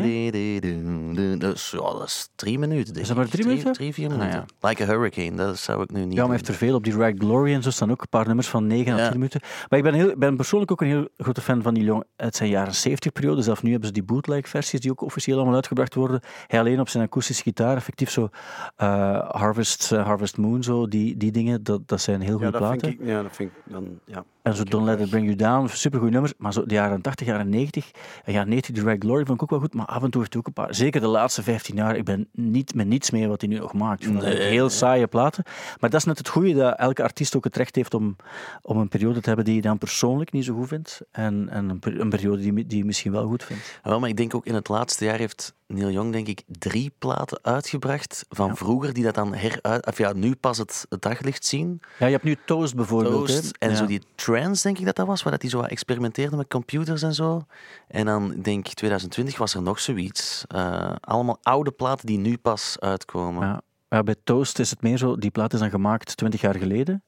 Dus, 1.39 1.71
ja, 1.71 1.79
dat 1.81 2.03
is 2.07 2.29
drie 2.35 2.59
minuten. 2.59 2.85
denk 2.85 2.99
Is 2.99 3.09
dat 3.09 3.17
maar 3.17 3.29
drie 3.29 3.47
minuten? 3.47 3.73
Drie, 3.73 3.93
vier 3.93 4.11
Ah, 4.11 4.17
minuten. 4.19 4.45
Like 4.61 4.83
a 4.83 4.87
Hurricane, 4.87 5.37
dat 5.37 5.59
zou 5.59 5.83
ik 5.83 5.91
nu 5.93 6.05
niet 6.05 6.15
Ja, 6.17 6.23
maar 6.23 6.31
heeft 6.33 6.49
er 6.49 6.55
veel 6.55 6.75
op. 6.75 6.85
Die 6.85 6.97
Rag 6.97 7.13
Glory 7.19 7.53
en 7.53 7.63
zo 7.63 7.71
staan 7.71 7.91
ook 7.91 8.01
een 8.01 8.09
paar 8.09 8.27
nummers 8.27 8.49
van 8.49 8.67
9 8.67 8.93
à 8.93 8.97
Ja. 8.97 9.05
10 9.09 9.13
minuten. 9.19 9.41
Maar 9.69 9.79
ik 9.79 9.85
ben, 9.85 9.95
heel, 9.95 10.09
ik 10.11 10.19
ben 10.19 10.37
persoonlijk 10.37 10.71
ook 10.71 10.81
een 10.81 10.87
heel 10.87 11.09
grote 11.17 11.41
fan 11.41 11.63
van 11.63 11.75
die 11.75 11.85
Young 11.85 12.05
uit 12.17 12.37
zijn 12.37 12.51
jaren 12.51 12.75
70 12.75 13.13
periode. 13.13 13.43
Zelf 13.43 13.63
nu 13.63 13.71
hebben 13.71 13.89
ze 13.89 13.95
die 13.95 14.03
bootleg 14.05 14.49
versies 14.49 14.81
die 14.81 14.91
ook 14.91 15.01
officieel 15.01 15.37
allemaal 15.37 15.55
uitgebracht 15.55 15.95
worden. 15.95 16.21
Hij 16.47 16.59
alleen 16.59 16.81
op 16.81 16.89
zijn 16.89 17.05
akoestische 17.05 17.43
gitaar, 17.43 17.77
effectief 17.77 18.11
zo 18.11 18.29
eh, 18.77 19.31
Harvest, 19.31 19.93
eh, 19.93 20.05
Harvest 20.05 20.37
Moon, 20.37 20.63
zo, 20.63 20.89
die, 20.89 21.17
die 21.17 21.31
dingen, 21.33 21.63
dat, 21.63 21.89
dat 21.89 22.01
zijn 22.01 22.21
heel 22.21 22.31
goede 22.31 22.45
Ja, 22.45 22.51
dat 22.51 22.61
platen. 22.61 22.81
vind 22.89 23.01
ik, 23.01 23.07
ja, 23.07 23.23
dat 23.23 23.37
vind 23.37 23.51
ik 23.51 23.73
dan, 23.73 23.99
ja. 24.05 24.25
En 24.47 24.55
zo 24.55 24.65
Don't 24.65 24.85
Let 24.85 25.01
It 25.01 25.11
Bring 25.11 25.25
You 25.25 25.37
Down, 25.37 25.67
supergoeie 25.67 26.13
nummers. 26.13 26.33
Maar 26.39 26.53
zo 26.53 26.67
de 26.67 26.75
jaren 26.75 27.01
80, 27.01 27.27
jaren 27.27 27.49
90, 27.49 27.91
en 28.25 28.33
jaren 28.33 28.49
90, 28.49 28.75
die 28.75 28.85
Rag 28.85 28.97
Glory 28.99 29.25
vond 29.25 29.37
ik 29.37 29.43
ook 29.43 29.51
wel 29.51 29.59
goed. 29.59 29.75
Maar 29.75 29.87
af 29.87 30.03
en 30.03 30.11
toe 30.11 30.21
heeft 30.21 30.37
ook 30.37 30.47
een 30.47 30.53
paar, 30.53 30.75
zeker 30.75 31.01
de 31.01 31.07
laatste 31.07 31.43
15 31.43 31.77
jaar, 31.77 31.97
ik 31.97 32.05
ben 32.05 32.29
niet 32.33 32.75
met 32.75 32.87
niets 32.87 33.11
mee 33.11 33.29
wat 33.29 33.41
hij 33.41 33.51
nu 33.51 33.59
nog 33.59 33.73
maakt. 33.73 34.11
Nee, 34.11 34.37
heel 34.37 34.67
nee. 34.67 34.69
saaie 34.69 35.07
platen. 35.07 35.45
Maar 35.81 35.91
dat 35.91 36.01
is 36.01 36.07
net 36.07 36.19
het 36.19 36.29
goede, 36.29 36.55
dat 36.55 36.79
elke 36.79 37.03
artiest 37.03 37.37
ook 37.37 37.45
het 37.45 37.57
recht 37.57 37.77
heeft 37.77 37.95
om, 37.95 38.17
om 38.63 38.79
een 38.79 38.89
periode 38.89 39.21
te 39.21 39.27
hebben 39.27 39.45
die 39.45 39.55
je 39.55 39.61
dan 39.61 39.79
persoonlijk 39.79 40.33
niet 40.33 40.45
zo 40.45 40.55
goed 40.55 40.69
vindt. 40.69 41.01
En, 41.11 41.49
en 41.49 41.69
een, 41.69 41.79
per- 41.79 42.01
een 42.01 42.11
periode 42.11 42.43
die, 42.43 42.67
die 42.67 42.79
je 42.79 42.85
misschien 42.85 43.13
wel 43.13 43.27
goed 43.27 43.45
vindt. 43.45 43.81
Ja, 43.85 43.91
wel, 43.91 44.01
maar 44.01 44.09
ik 44.09 44.17
denk 44.17 44.35
ook 44.35 44.47
in 44.47 44.55
het 44.55 44.69
laatste 44.69 45.05
jaar 45.05 45.19
heeft 45.19 45.55
Neil 45.66 45.90
Young 45.90 46.12
denk 46.12 46.26
ik 46.29 46.42
drie 46.46 46.92
platen 46.98 47.38
uitgebracht 47.42 48.24
van 48.29 48.57
vroeger 48.57 48.92
die 48.92 49.05
dat 49.05 49.14
dan 49.14 49.35
heruit... 49.35 49.87
Of 49.87 49.98
ja, 49.98 50.12
nu 50.12 50.35
pas 50.35 50.59
het, 50.59 50.87
het 50.88 51.02
daglicht 51.02 51.44
zien. 51.44 51.81
Ja, 51.98 52.07
je 52.07 52.12
hebt 52.12 52.24
nu 52.24 52.37
Toast 52.44 52.74
bijvoorbeeld. 52.74 53.26
Toast. 53.26 53.57
En 53.59 53.70
Ja. 53.70 53.76
zo 53.76 53.87
die 53.87 54.02
trance, 54.14 54.62
denk 54.62 54.79
ik 54.79 54.85
dat 54.85 54.96
dat 54.96 55.07
was, 55.07 55.22
waar 55.22 55.33
dat 55.33 55.42
hij 55.42 55.50
zo 55.50 55.61
experimenteerde 55.61 56.37
met 56.37 56.48
computers 56.48 57.02
en 57.02 57.14
zo. 57.14 57.46
En 57.88 58.05
dan, 58.07 58.40
denk 58.42 58.68
ik, 58.68 58.74
2020 58.74 59.38
was 59.38 59.55
er 59.55 59.62
nog 59.62 59.81
zoiets. 59.81 60.44
Eh, 60.48 60.92
allemaal 61.00 61.38
oude 61.42 61.70
platen 61.70 62.07
die 62.07 62.18
nu 62.18 62.37
pas 62.38 62.76
uitkomen. 62.81 63.46
Ja. 63.46 63.61
Ja, 63.88 64.02
bij 64.02 64.16
Toast 64.24 64.59
is 64.59 64.70
het 64.70 64.83
meer 64.83 64.96
zo, 64.98 65.16
die 65.16 65.31
plaat 65.31 65.52
is 65.52 65.61
dan 65.61 65.70
gemaakt 65.70 66.16
20 66.16 66.40
jaar 66.40 66.57
geleden. 66.57 67.05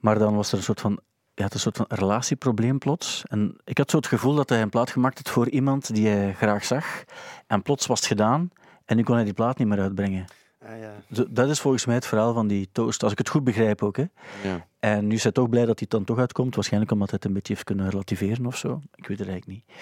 Maar 0.00 0.18
dan 0.18 0.36
was 0.36 0.52
er 0.52 0.58
een 0.58 0.64
soort 0.64 0.80
van, 0.80 1.00
ja, 1.34 1.44
het 1.44 1.54
een 1.54 1.60
soort 1.60 1.76
van 1.76 1.86
relatieprobleem 1.88 2.78
plots. 2.78 3.22
En 3.28 3.56
ik 3.64 3.78
had 3.78 3.90
zo 3.90 3.96
het 3.96 4.06
gevoel 4.06 4.34
dat 4.34 4.48
hij 4.48 4.62
een 4.62 4.70
plaat 4.70 4.90
gemaakt 4.90 5.18
had 5.18 5.30
voor 5.30 5.48
iemand 5.48 5.94
die 5.94 6.08
hij 6.08 6.34
graag 6.34 6.64
zag. 6.64 7.04
En 7.46 7.62
plots 7.62 7.86
was 7.86 7.98
het 7.98 8.08
gedaan 8.08 8.50
en 8.84 8.96
nu 8.96 9.02
kon 9.02 9.14
hij 9.14 9.24
die 9.24 9.32
plaat 9.32 9.58
niet 9.58 9.68
meer 9.68 9.80
uitbrengen. 9.80 10.24
Ah, 10.66 10.78
ja. 10.80 11.24
Dat 11.30 11.48
is 11.48 11.60
volgens 11.60 11.86
mij 11.86 11.94
het 11.94 12.06
verhaal 12.06 12.32
van 12.34 12.46
die 12.46 12.68
Toast, 12.72 13.02
als 13.02 13.12
ik 13.12 13.18
het 13.18 13.28
goed 13.28 13.44
begrijp 13.44 13.82
ook. 13.82 13.96
Hè. 13.96 14.04
Ja. 14.42 14.66
En 14.78 15.06
nu 15.06 15.14
is 15.14 15.22
hij 15.22 15.32
toch 15.32 15.48
blij 15.48 15.66
dat 15.66 15.78
hij 15.78 15.88
dan 15.90 16.04
toch 16.04 16.18
uitkomt. 16.18 16.54
Waarschijnlijk 16.54 16.92
omdat 16.92 17.08
hij 17.10 17.18
het 17.20 17.28
een 17.28 17.34
beetje 17.34 17.52
heeft 17.52 17.64
kunnen 17.66 17.90
relativeren 17.90 18.46
of 18.46 18.56
zo. 18.56 18.80
Ik 18.94 19.06
weet 19.06 19.18
het 19.18 19.28
eigenlijk 19.28 19.46
niet. 19.66 19.76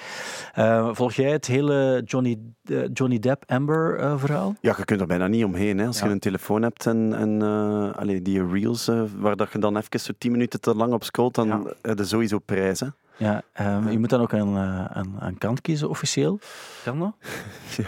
Eh, 0.55 0.89
volg 0.95 1.13
jij 1.13 1.31
het 1.31 1.47
hele 1.47 2.03
Johnny, 2.05 2.39
eh, 2.65 2.79
Johnny 2.93 3.19
Depp-Amber-verhaal? 3.19 4.55
Ja, 4.61 4.75
je 4.77 4.85
kunt 4.85 5.01
er 5.01 5.07
bijna 5.07 5.27
niet 5.27 5.45
omheen. 5.45 5.79
Hè. 5.79 5.87
Als 5.87 5.99
Ja. 5.99 6.07
je 6.07 6.13
een 6.13 6.19
telefoon 6.19 6.63
hebt 6.63 6.87
en, 6.87 7.15
en 7.15 7.43
eh, 7.43 7.97
allee, 7.97 8.23
die 8.23 8.47
reels, 8.47 8.89
eh, 8.89 9.03
waar 9.17 9.37
dat 9.37 9.53
je 9.53 9.59
dan 9.59 9.77
even 9.77 10.01
zo 10.01 10.13
10 10.19 10.33
minuten 10.33 10.61
te 10.61 10.75
lang 10.75 10.93
op 10.93 11.05
scrolt, 11.05 11.35
dan 11.35 11.49
Ja. 11.49 11.63
heb 11.83 11.99
je 11.99 12.05
sowieso 12.05 12.39
prijzen. 12.39 12.95
Ja, 13.19 13.43
ehm, 13.53 13.89
je 13.89 13.99
moet 13.99 14.11
dan 14.11 14.21
ook 14.21 14.33
een, 14.33 14.57
eh, 14.57 14.85
een, 14.93 15.15
een 15.19 15.39
kant 15.39 15.61
kiezen 15.61 15.89
officieel. 15.89 16.39
Kan 16.85 16.99
dat? 16.99 17.13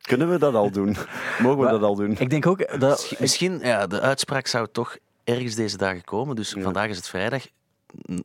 Kunnen 0.00 0.30
we 0.30 0.38
dat 0.38 0.54
al 0.54 0.70
doen? 0.70 0.96
Mogen 1.38 1.58
we 1.58 1.62
Maar- 1.64 1.72
dat 1.72 1.82
al 1.82 1.94
doen? 1.94 2.14
Ik 2.18 2.30
denk 2.30 2.46
ook 2.46 2.58
dat. 2.80 2.90
Misschien, 2.90 3.16
misschien, 3.20 3.58
ja, 3.58 3.86
de 3.86 4.00
uitspraak 4.00 4.46
zou 4.46 4.68
toch 4.72 4.96
ergens 5.24 5.54
deze 5.54 5.76
dagen 5.76 6.04
komen. 6.04 6.36
Dus 6.36 6.52
Ja. 6.52 6.62
vandaag 6.62 6.88
is 6.88 6.96
het 6.96 7.08
vrijdag. 7.08 7.46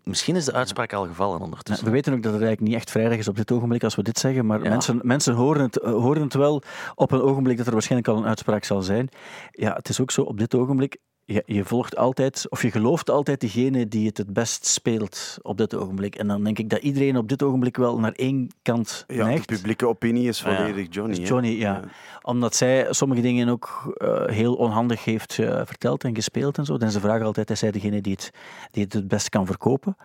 Misschien 0.03 0.35
is 0.35 0.45
de 0.45 0.53
uitspraak 0.53 0.93
al 0.93 1.05
gevallen 1.07 1.39
ondertussen. 1.41 1.85
we 1.85 1.91
weten 1.91 2.13
ook 2.13 2.23
dat 2.23 2.33
het 2.33 2.41
eigenlijk 2.41 2.71
niet 2.71 2.79
echt 2.81 2.91
vrijdag 2.91 3.17
is 3.17 3.27
op 3.27 3.35
dit 3.35 3.51
ogenblik 3.51 3.83
als 3.83 3.95
we 3.95 4.03
dit 4.03 4.19
zeggen, 4.19 4.45
maar 4.45 4.63
Ja. 4.63 4.69
mensen, 4.69 4.99
mensen 5.01 5.33
horen, 5.33 5.61
het, 5.61 5.79
eh, 5.79 5.91
horen 5.91 6.21
het 6.21 6.33
wel 6.33 6.61
op 6.95 7.11
een 7.11 7.21
ogenblik 7.21 7.57
dat 7.57 7.65
er 7.67 7.73
waarschijnlijk 7.73 8.11
al 8.11 8.17
een 8.17 8.27
uitspraak 8.27 8.63
zal 8.63 8.81
zijn. 8.81 9.09
Ja, 9.51 9.73
het 9.73 9.89
is 9.89 9.99
ook 10.01 10.11
zo, 10.11 10.21
op 10.21 10.37
dit 10.37 10.55
ogenblik, 10.55 10.97
je, 11.31 11.43
je 11.45 11.65
volgt 11.65 11.97
altijd, 11.97 12.45
of 12.49 12.61
je 12.61 12.71
gelooft 12.71 13.09
altijd 13.09 13.41
degene 13.41 13.87
die 13.87 14.07
het 14.07 14.17
het 14.17 14.33
best 14.33 14.65
speelt 14.65 15.37
op 15.41 15.57
dit 15.57 15.75
ogenblik. 15.75 16.15
En 16.15 16.27
dan 16.27 16.43
denk 16.43 16.59
ik 16.59 16.69
dat 16.69 16.81
iedereen 16.81 17.17
op 17.17 17.29
dit 17.29 17.43
ogenblik 17.43 17.77
wel 17.77 17.99
naar 17.99 18.11
één 18.11 18.49
kant 18.61 19.03
Ja, 19.07 19.15
de 19.15 19.23
neigt. 19.23 19.45
publieke 19.45 19.87
opinie 19.87 20.27
is 20.27 20.41
volledig 20.41 20.87
Johnny. 20.89 21.17
Is. 21.17 21.27
Johnny, 21.27 21.49
ja. 21.59 21.81
Omdat 22.21 22.55
zij 22.55 22.87
sommige 22.89 23.21
dingen 23.21 23.49
ook 23.49 23.93
eh, 23.97 24.25
heel 24.25 24.55
onhandig 24.55 25.05
heeft 25.05 25.39
eh, 25.39 25.61
verteld 25.65 26.03
en 26.03 26.15
gespeeld 26.15 26.57
en 26.57 26.65
zo. 26.65 26.77
Dan 26.77 26.89
de 26.89 26.99
vraag 26.99 27.21
altijd, 27.21 27.49
is 27.49 27.59
zij 27.59 27.71
degene 27.71 28.01
die 28.01 28.13
het, 28.13 28.31
die 28.71 28.83
het 28.83 28.93
het 28.93 29.07
best 29.07 29.29
kan 29.29 29.45
verkopen? 29.45 29.97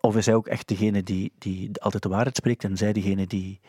Of 0.00 0.16
is 0.16 0.26
hij 0.26 0.34
ook 0.34 0.46
echt 0.46 0.68
degene 0.68 1.02
die, 1.02 1.32
die 1.38 1.70
altijd 1.80 2.02
de 2.02 2.08
waarheid 2.08 2.36
spreekt 2.36 2.64
en 2.64 2.76
zij 2.76 2.92
degene 2.92 3.26
die 3.26 3.60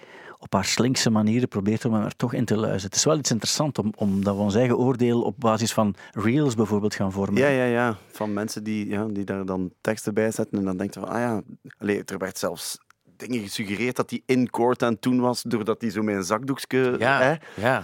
op 0.45 0.53
haar 0.53 0.65
slinkse 0.65 1.10
manieren 1.10 1.47
probeert 1.47 1.86
om 1.86 1.93
er 1.93 2.15
toch 2.15 2.34
in 2.34 2.45
te 2.45 2.55
luisteren? 2.55 2.86
Het 2.86 2.95
is 2.95 3.03
wel 3.03 3.17
iets 3.17 3.31
interessants 3.31 3.79
om, 3.79 3.93
omdat 3.95 4.36
we 4.36 4.41
ons 4.41 4.55
eigen 4.55 4.77
oordeel 4.77 5.21
op 5.21 5.36
basis 5.39 5.73
van 5.73 5.95
reels 6.12 6.55
bijvoorbeeld 6.55 6.95
gaan 6.95 7.12
vormen. 7.12 7.41
Ja, 7.41 7.47
ja, 7.47 7.65
ja. 7.65 7.97
Van 8.12 8.34
mensen 8.34 8.63
die, 8.63 8.89
ja, 8.89 9.05
die 9.05 9.23
daar 9.23 9.45
dan 9.45 9.71
teksten 9.81 10.13
bij 10.13 10.31
zetten 10.31 10.58
en 10.58 10.65
dan 10.65 10.77
denkt 10.77 10.93
je 10.93 10.99
van, 10.99 11.10
ah 11.10 11.19
ja, 11.19 11.41
Allee, 11.77 12.03
er 12.05 12.17
werd 12.17 12.38
zelfs 12.38 12.77
dingen 13.17 13.39
gesuggereerd 13.39 13.95
dat 13.95 14.10
hij 14.10 14.21
in 14.25 14.49
court 14.49 14.84
aan 14.84 14.93
het 14.93 15.01
doen 15.01 15.19
was, 15.19 15.41
doordat 15.41 15.81
hij 15.81 15.89
zo 15.89 16.01
met 16.01 16.15
een 16.15 16.23
zakdoekje... 16.23 16.95
Ja, 16.99 17.19
Hè? 17.21 17.36
ja. 17.62 17.84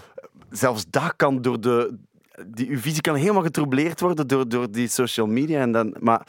Zelfs 0.49 0.85
dat 0.89 1.13
kan 1.15 1.41
door 1.41 1.61
de... 1.61 1.97
Die, 2.47 2.69
uw 2.69 2.77
visie 2.79 3.01
kan 3.01 3.15
helemaal 3.15 3.41
getroubleerd 3.41 3.99
worden 3.99 4.27
door, 4.27 4.49
door 4.49 4.71
die 4.71 4.87
social 4.87 5.27
media. 5.27 5.59
En 5.61 5.71
dan, 5.71 5.95
maar 5.99 6.27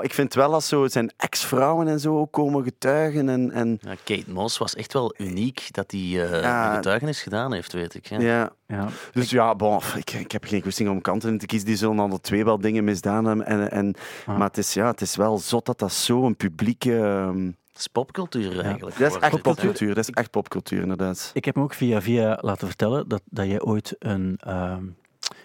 ik 0.00 0.14
vind 0.14 0.34
wel 0.34 0.54
als 0.54 0.68
zo 0.68 0.88
zijn 0.88 1.12
ex-vrouwen 1.16 1.88
en 1.88 2.00
zo 2.00 2.18
ook 2.18 2.32
komen 2.32 2.62
getuigen. 2.64 3.28
En, 3.28 3.50
en, 3.50 3.78
Ja, 3.82 3.94
Kate 4.04 4.30
Moss 4.30 4.58
was 4.58 4.74
echt 4.74 4.92
wel 4.92 5.14
uniek 5.18 5.68
dat 5.70 5.90
hij 5.90 6.00
eh, 6.00 6.42
Ja. 6.42 6.68
een 6.70 6.74
getuigenis 6.74 7.22
gedaan 7.22 7.52
heeft, 7.52 7.72
weet 7.72 7.94
ik. 7.94 8.06
Ja. 8.06 8.20
ja. 8.20 8.50
Ja. 8.66 8.88
Dus 9.12 9.30
ja, 9.30 9.54
bon, 9.54 9.80
ik, 9.96 10.10
ik 10.12 10.32
heb 10.32 10.44
geen 10.44 10.62
goesting 10.62 10.88
om 10.88 11.00
kanten 11.00 11.30
in 11.30 11.38
te 11.38 11.46
kiezen. 11.46 11.66
Die 11.68 11.76
zullen 11.76 11.98
alle 11.98 12.20
twee 12.20 12.44
wel 12.44 12.58
dingen 12.60 12.84
misdaan 12.84 13.24
hebben. 13.24 13.46
En, 13.46 13.70
en, 13.70 13.94
Ah. 14.26 14.36
Maar 14.38 14.48
het 14.48 14.58
is, 14.58 14.74
ja, 14.74 14.86
het 14.90 15.00
is 15.00 15.16
wel 15.16 15.38
zot 15.38 15.66
dat 15.66 15.78
dat 15.78 15.92
zo'n 15.92 16.36
publieke... 16.36 16.96
ehm, 16.98 17.46
Het 17.46 17.78
is 17.78 17.86
popcultuur 17.86 18.60
eigenlijk. 18.60 18.98
dat 18.98 19.10
is 19.10 19.18
echt 19.18 19.42
popcultuur. 19.42 19.94
Dat 19.94 20.08
is 20.08 20.14
echt 20.14 20.30
popcultuur, 20.30 20.80
inderdaad. 20.82 21.30
Ik 21.34 21.44
heb 21.44 21.56
me 21.56 21.62
ook 21.62 21.74
via 21.74 22.02
via 22.02 22.38
laten 22.40 22.66
vertellen 22.66 23.08
dat, 23.08 23.22
dat 23.24 23.46
jij 23.46 23.60
ooit 23.60 23.96
een 23.98 24.36
ehm, 24.40 24.84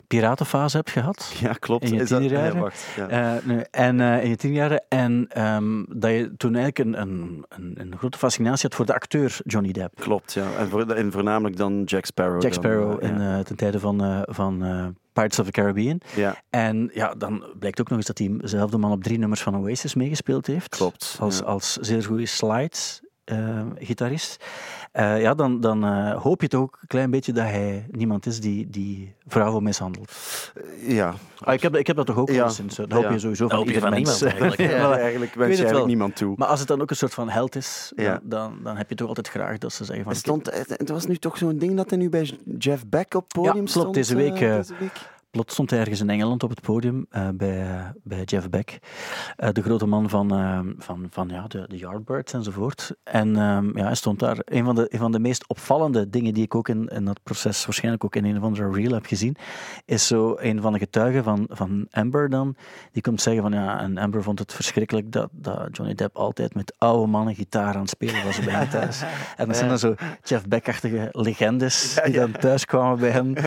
piratenfase 0.07 0.77
hebt 0.77 0.89
gehad. 0.89 1.33
Ja, 1.39 1.53
klopt. 1.53 1.83
In 1.83 1.91
je 1.91 1.97
dat- 1.97 2.07
tienerjaren? 2.07 2.53
Ja, 2.55 2.59
wacht, 2.59 2.85
ja. 2.95 3.07
Eh, 3.07 3.61
en 3.71 3.99
eh, 4.01 4.23
in 4.23 4.29
je 4.29 4.35
tienjaren. 4.35 4.83
En 4.89 5.25
ehm, 5.29 5.83
dat 5.87 6.11
je 6.11 6.33
toen 6.37 6.55
eigenlijk 6.55 6.79
een, 6.79 7.01
een, 7.01 7.45
een, 7.49 7.73
een 7.77 7.97
grote 7.97 8.17
fascinatie 8.17 8.61
had 8.67 8.75
voor 8.75 8.85
de 8.85 8.93
acteur 8.93 9.37
Johnny 9.43 9.71
Depp. 9.71 9.99
Klopt, 9.99 10.33
ja. 10.33 10.45
En, 10.57 10.69
voor, 10.69 10.89
en 10.89 11.11
voornamelijk 11.11 11.57
dan 11.57 11.83
Jack 11.83 12.05
Sparrow. 12.05 12.41
Jack 12.41 12.53
Sparrow 12.53 13.03
eh, 13.03 13.09
in, 13.09 13.21
ja. 13.21 13.43
ten 13.43 13.55
tijde 13.55 13.79
van, 13.79 14.23
van 14.29 14.57
Pirates 15.13 15.39
of 15.39 15.45
the 15.45 15.51
Caribbean. 15.51 15.99
ja, 16.15 16.35
En 16.49 16.89
ja, 16.93 17.13
dan 17.17 17.43
blijkt 17.59 17.79
ook 17.81 17.89
nog 17.89 17.97
eens 17.97 18.07
dat 18.07 18.17
hij 18.17 18.33
dezelfde 18.37 18.77
man 18.77 18.91
op 18.91 19.03
drie 19.03 19.17
nummers 19.19 19.41
van 19.41 19.55
Oasis 19.57 19.93
meegespeeld 19.95 20.47
heeft. 20.47 20.75
klopt. 20.75 21.17
Als, 21.19 21.37
ja. 21.37 21.43
als 21.45 21.73
zeer 21.73 22.03
goede 22.03 22.25
slide-gitarist. 23.25 24.43
Eh, 24.91 25.21
ja, 25.21 25.33
dan, 25.33 25.59
dan 25.61 25.83
eh, 25.85 26.21
hoop 26.21 26.41
je 26.41 26.47
toch 26.47 26.61
ook 26.61 26.77
een 26.81 26.87
klein 26.87 27.11
beetje 27.11 27.33
dat 27.33 27.43
hij 27.43 27.85
niemand 27.91 28.25
is 28.25 28.39
die, 28.39 28.69
die 28.69 29.15
vrouwen 29.27 29.63
mishandelt. 29.63 30.11
ja. 30.87 31.13
Ah, 31.39 31.53
ik, 31.53 31.61
heb, 31.61 31.75
ik 31.75 31.87
heb 31.87 31.95
dat 31.95 32.05
toch 32.05 32.17
ook 32.17 32.29
Ja. 32.29 32.49
sinds. 32.49 32.75
Dat 32.75 32.91
hoop 32.91 33.03
Ja. 33.03 33.11
je 33.11 33.19
sowieso 33.19 33.47
van 33.47 33.57
hoop 33.57 33.67
je 33.67 33.73
ieder 33.73 33.89
van 33.89 33.99
mens. 33.99 34.19
niemand 34.21 34.39
eigenlijk? 34.41 34.71
Ja, 34.71 34.77
Voilà. 34.95 34.99
eigenlijk 34.99 35.33
wens 35.33 35.47
het 35.49 35.57
je 35.57 35.63
eigenlijk 35.63 35.87
niemand 35.87 36.15
toe. 36.15 36.33
Maar 36.37 36.47
als 36.47 36.59
het 36.59 36.67
dan 36.67 36.81
ook 36.81 36.89
een 36.89 36.95
soort 36.95 37.13
van 37.13 37.29
held 37.29 37.55
is, 37.55 37.91
dan, 37.95 38.05
Ja. 38.05 38.19
dan, 38.23 38.57
dan 38.63 38.77
heb 38.77 38.89
je 38.89 38.95
toch 38.95 39.07
altijd 39.07 39.29
graag 39.29 39.57
dat 39.57 39.73
ze 39.73 39.83
zeggen 39.85 40.03
van... 40.03 40.13
Er 40.13 40.19
stond, 40.19 40.49
het 40.69 40.89
was 40.89 41.05
nu 41.05 41.15
toch 41.17 41.37
zo'n 41.37 41.57
ding 41.57 41.75
dat 41.75 41.89
hij 41.89 41.99
nu 41.99 42.09
bij 42.09 42.37
Jeff 42.57 42.83
Beck 42.87 43.13
op 43.13 43.23
het 43.23 43.33
podium 43.33 43.53
klopt, 43.53 43.69
stond? 43.69 43.93
deze 43.93 44.15
week, 44.15 44.33
eh, 44.41 44.49
eh, 44.51 44.55
deze 44.57 44.73
week? 44.79 45.13
Plots 45.35 45.53
stond 45.53 45.69
hij 45.69 45.79
ergens 45.79 45.99
in 45.99 46.09
Engeland 46.09 46.43
op 46.43 46.49
het 46.49 46.61
podium 46.61 47.05
eh, 47.09 47.27
bij, 47.33 47.93
bij 48.03 48.23
Jeff 48.23 48.49
Beck, 48.49 48.79
eh, 49.35 49.49
de 49.51 49.61
grote 49.61 49.85
man 49.85 50.09
van, 50.09 50.31
eh, 50.31 50.59
van, 50.77 51.07
van 51.09 51.29
ja, 51.29 51.47
de, 51.47 51.65
de 51.67 51.77
Yardbirds 51.77 52.33
enzovoort. 52.33 52.95
En 53.03 53.35
ehm, 53.35 53.77
ja, 53.77 53.85
hij 53.85 53.95
stond 53.95 54.19
daar. 54.19 54.37
Een 54.45 54.65
van, 54.65 54.75
de, 54.75 54.87
een 54.89 54.99
van 54.99 55.11
de 55.11 55.19
meest 55.19 55.47
opvallende 55.47 56.09
dingen 56.09 56.33
die 56.33 56.43
ik 56.43 56.55
ook 56.55 56.69
in, 56.69 56.87
in 56.87 57.05
dat 57.05 57.23
proces, 57.23 57.65
waarschijnlijk 57.65 58.03
ook 58.03 58.15
in 58.15 58.25
een 58.25 58.37
of 58.37 58.43
andere 58.43 58.71
reel 58.71 58.91
heb 58.91 59.05
gezien, 59.05 59.35
is 59.85 60.07
zo 60.07 60.35
een 60.39 60.61
van 60.61 60.73
de 60.73 60.79
getuigen 60.79 61.23
van, 61.23 61.45
van 61.49 61.87
Amber 61.91 62.29
dan, 62.29 62.55
die 62.91 63.01
komt 63.01 63.21
zeggen 63.21 63.41
van 63.41 63.51
ja, 63.51 63.79
en 63.79 63.97
Amber 63.97 64.23
vond 64.23 64.39
het 64.39 64.53
verschrikkelijk 64.53 65.11
dat, 65.11 65.29
dat 65.31 65.67
Johnny 65.71 65.95
Depp 65.95 66.17
altijd 66.17 66.53
met 66.53 66.75
oude 66.77 67.07
mannen 67.07 67.35
gitaar 67.35 67.73
aan 67.73 67.81
het 67.81 67.89
spelen 67.89 68.23
was 68.23 68.39
bij 68.39 68.53
hen 68.53 68.69
thuis. 68.69 69.03
En 69.37 69.47
dat 69.47 69.55
zijn 69.57 69.69
dan 69.69 69.79
zo 69.79 69.95
Jeff 70.23 70.47
Beck-achtige 70.47 71.09
legendes 71.11 71.99
die 72.03 72.13
dan 72.13 72.31
thuis 72.31 72.65
kwamen 72.65 72.99
bij 72.99 73.11
hem. 73.11 73.33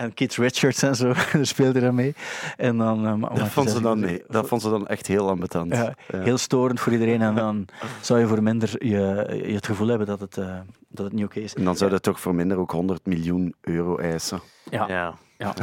En 0.00 0.14
Keith 0.14 0.34
Richards 0.34 0.82
en 0.82 0.96
zo, 1.00 1.12
daar 1.32 1.46
speelde 1.46 1.80
er 1.80 1.94
mee. 1.94 2.14
En 2.56 2.76
dan, 2.76 3.06
eh, 3.06 3.14
maar- 3.14 3.34
Dat 3.34 3.48
vond, 3.48 3.70
ze 3.70 3.80
dan, 3.80 4.00
nee, 4.00 4.22
dat 4.28 4.48
vond 4.48 4.62
ze 4.62 4.70
dan 4.70 4.86
echt 4.86 5.06
heel 5.06 5.28
ambetant. 5.28 5.74
ja, 5.74 5.94
Ja. 6.08 6.20
heel 6.20 6.38
storend 6.38 6.80
voor 6.80 6.92
iedereen. 6.92 7.22
En 7.22 7.34
dan 7.34 7.66
zou 8.00 8.20
je 8.20 8.26
voor 8.26 8.42
minder 8.42 8.70
je, 8.86 9.40
je 9.46 9.54
het 9.54 9.66
gevoel 9.66 9.88
hebben 9.88 10.06
dat 10.06 10.20
het, 10.20 10.36
eh, 10.38 10.54
dat 10.88 11.04
het 11.04 11.14
niet 11.14 11.24
oké 11.24 11.40
is. 11.40 11.54
En 11.54 11.64
dan 11.64 11.76
zou 11.76 11.90
dat 11.90 12.02
toch 12.02 12.20
voor 12.20 12.34
minder 12.34 12.58
ook 12.58 12.70
100 12.70 13.06
miljoen 13.06 13.54
euro 13.60 13.96
eisen. 13.96 14.40
Ja, 14.70 14.88
Ja. 14.88 15.14
ja. 15.38 15.54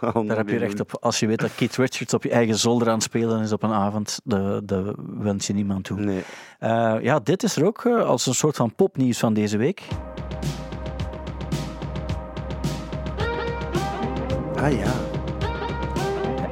100 0.00 0.26
Daar 0.28 0.36
heb 0.36 0.48
je 0.48 0.56
recht 0.56 0.80
op. 0.80 0.96
Als 1.00 1.20
je 1.20 1.26
weet 1.26 1.38
dat 1.40 1.54
Keith 1.54 1.76
Richards 1.76 2.14
op 2.14 2.22
je 2.22 2.30
eigen 2.30 2.58
zolder 2.58 2.88
aan 2.88 2.94
het 2.94 3.02
spelen 3.02 3.42
is 3.42 3.52
op 3.52 3.62
een 3.62 3.72
avond, 3.72 4.20
dat, 4.24 4.94
wens 5.18 5.46
je 5.46 5.52
niemand 5.52 5.84
toe. 5.84 6.00
Nee. 6.00 6.22
Eh, 6.58 6.94
ja, 7.00 7.18
dit 7.18 7.42
is 7.42 7.56
er 7.56 7.64
ook 7.66 7.86
als 7.86 8.26
een 8.26 8.34
soort 8.34 8.56
van 8.56 8.74
popnieuws 8.74 9.18
van 9.18 9.34
deze 9.34 9.56
week. 9.56 9.82
Ah 14.56 14.72
ja. 14.72 14.92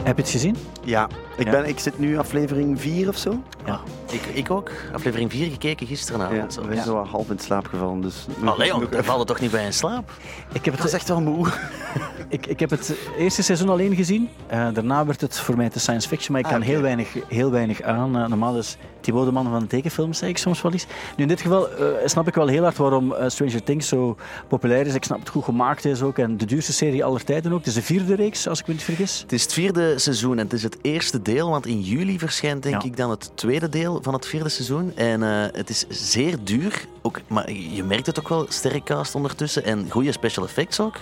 Heb 0.02 0.16
je 0.16 0.22
het 0.22 0.30
gezien? 0.30 0.56
Ja, 0.84 1.08
ik, 1.36 1.44
Ja. 1.44 1.50
Ben, 1.50 1.68
ik 1.68 1.78
zit 1.78 1.98
nu 1.98 2.18
aflevering 2.18 2.80
4 2.80 3.08
of 3.08 3.16
zo. 3.16 3.42
Ja. 3.66 3.80
Ik, 4.10 4.26
ik 4.26 4.50
ook. 4.50 4.70
Aflevering 4.92 5.30
4 5.30 5.50
gekeken 5.50 5.86
gisteravond. 5.86 6.54
Ja, 6.54 6.62
we 6.68 6.74
zijn 6.74 6.86
zo 6.86 6.94
wat 6.94 7.06
half 7.06 7.30
in 7.30 7.38
slaap 7.38 7.66
gevallen. 7.66 8.00
Dus 8.00 8.26
Allee, 8.44 8.68
jong, 8.68 8.88
we 8.88 9.04
vallen 9.04 9.26
toch 9.26 9.40
niet 9.40 9.50
bij 9.50 9.64
in 9.64 9.72
slaap? 9.72 10.10
Ik 10.52 10.64
heb 10.64 10.76
Dat 10.76 10.84
is 10.86 10.92
het, 10.92 11.00
echt 11.00 11.08
wel 11.08 11.20
moe. 11.20 11.46
ik, 12.28 12.46
ik 12.46 12.60
heb 12.60 12.70
het 12.70 12.94
eerste 13.18 13.42
seizoen 13.42 13.68
alleen 13.68 13.94
gezien. 13.94 14.28
Eh, 14.46 14.66
daarna 14.72 15.06
werd 15.06 15.20
het 15.20 15.38
voor 15.38 15.56
mij 15.56 15.68
te 15.68 15.78
science 15.80 16.08
fiction, 16.08 16.32
maar 16.32 16.40
ik 16.40 16.46
Ah, 16.46 16.52
kan 16.52 16.62
heel, 16.62 16.80
weinig, 16.80 17.08
heel 17.28 17.50
weinig 17.50 17.82
aan. 17.82 18.16
Eh, 18.18 18.26
normaal 18.28 18.56
is 18.58 18.76
Thibaut 19.00 19.24
de 19.26 19.32
man 19.32 19.44
van 19.50 19.60
de 19.60 19.66
tekenfilms, 19.66 20.18
zeg 20.18 20.28
ik 20.28 20.38
soms 20.38 20.62
wel 20.62 20.72
eens. 20.72 20.86
Nu, 21.16 21.22
in 21.22 21.28
dit 21.28 21.40
geval 21.40 21.68
eh, 21.70 21.86
snap 22.04 22.28
ik 22.28 22.34
wel 22.34 22.46
heel 22.46 22.62
hard 22.62 22.76
waarom 22.76 23.14
Stranger 23.26 23.62
Things 23.62 23.88
zo 23.88 24.16
populair 24.48 24.86
is. 24.86 24.94
Ik 24.94 25.04
snap 25.04 25.18
het 25.18 25.28
goed 25.28 25.44
gemaakt 25.44 25.84
is 25.84 26.02
ook. 26.02 26.18
En 26.18 26.36
de 26.36 26.44
duurste 26.46 26.72
serie 26.72 27.04
aller 27.04 27.24
tijden 27.24 27.52
ook. 27.52 27.58
Het 27.58 27.66
is 27.66 27.74
de 27.74 27.82
vierde 27.82 28.14
reeks, 28.14 28.48
als 28.48 28.60
ik 28.60 28.66
me 28.66 28.72
niet 28.72 28.82
vergis. 28.82 29.20
Het 29.20 29.32
is 29.32 29.42
het 29.42 29.52
vierde 29.52 29.98
seizoen 29.98 30.38
en 30.38 30.44
het 30.44 30.52
is 30.52 30.62
het 30.62 30.76
eerste 30.82 31.21
deel, 31.22 31.50
want 31.50 31.66
in 31.66 31.80
juli 31.80 32.18
verschijnt 32.18 32.62
denk 32.62 32.82
Ja. 32.82 32.88
ik 32.88 32.96
dan 32.96 33.10
het 33.10 33.30
tweede 33.34 33.68
deel 33.68 33.98
van 34.02 34.12
het 34.12 34.26
vierde 34.26 34.48
seizoen. 34.48 34.96
En 34.96 35.22
eh, 35.22 35.44
het 35.52 35.70
is 35.70 35.84
zeer 35.88 36.36
duur, 36.44 36.86
ook, 37.02 37.20
maar 37.26 37.52
je 37.52 37.84
merkt 37.84 38.06
het 38.06 38.18
ook 38.18 38.28
wel, 38.28 38.46
sterrencast 38.48 39.14
ondertussen 39.14 39.64
en 39.64 39.86
goede 39.90 40.12
special 40.12 40.44
effects 40.44 40.80
ook. 40.80 40.96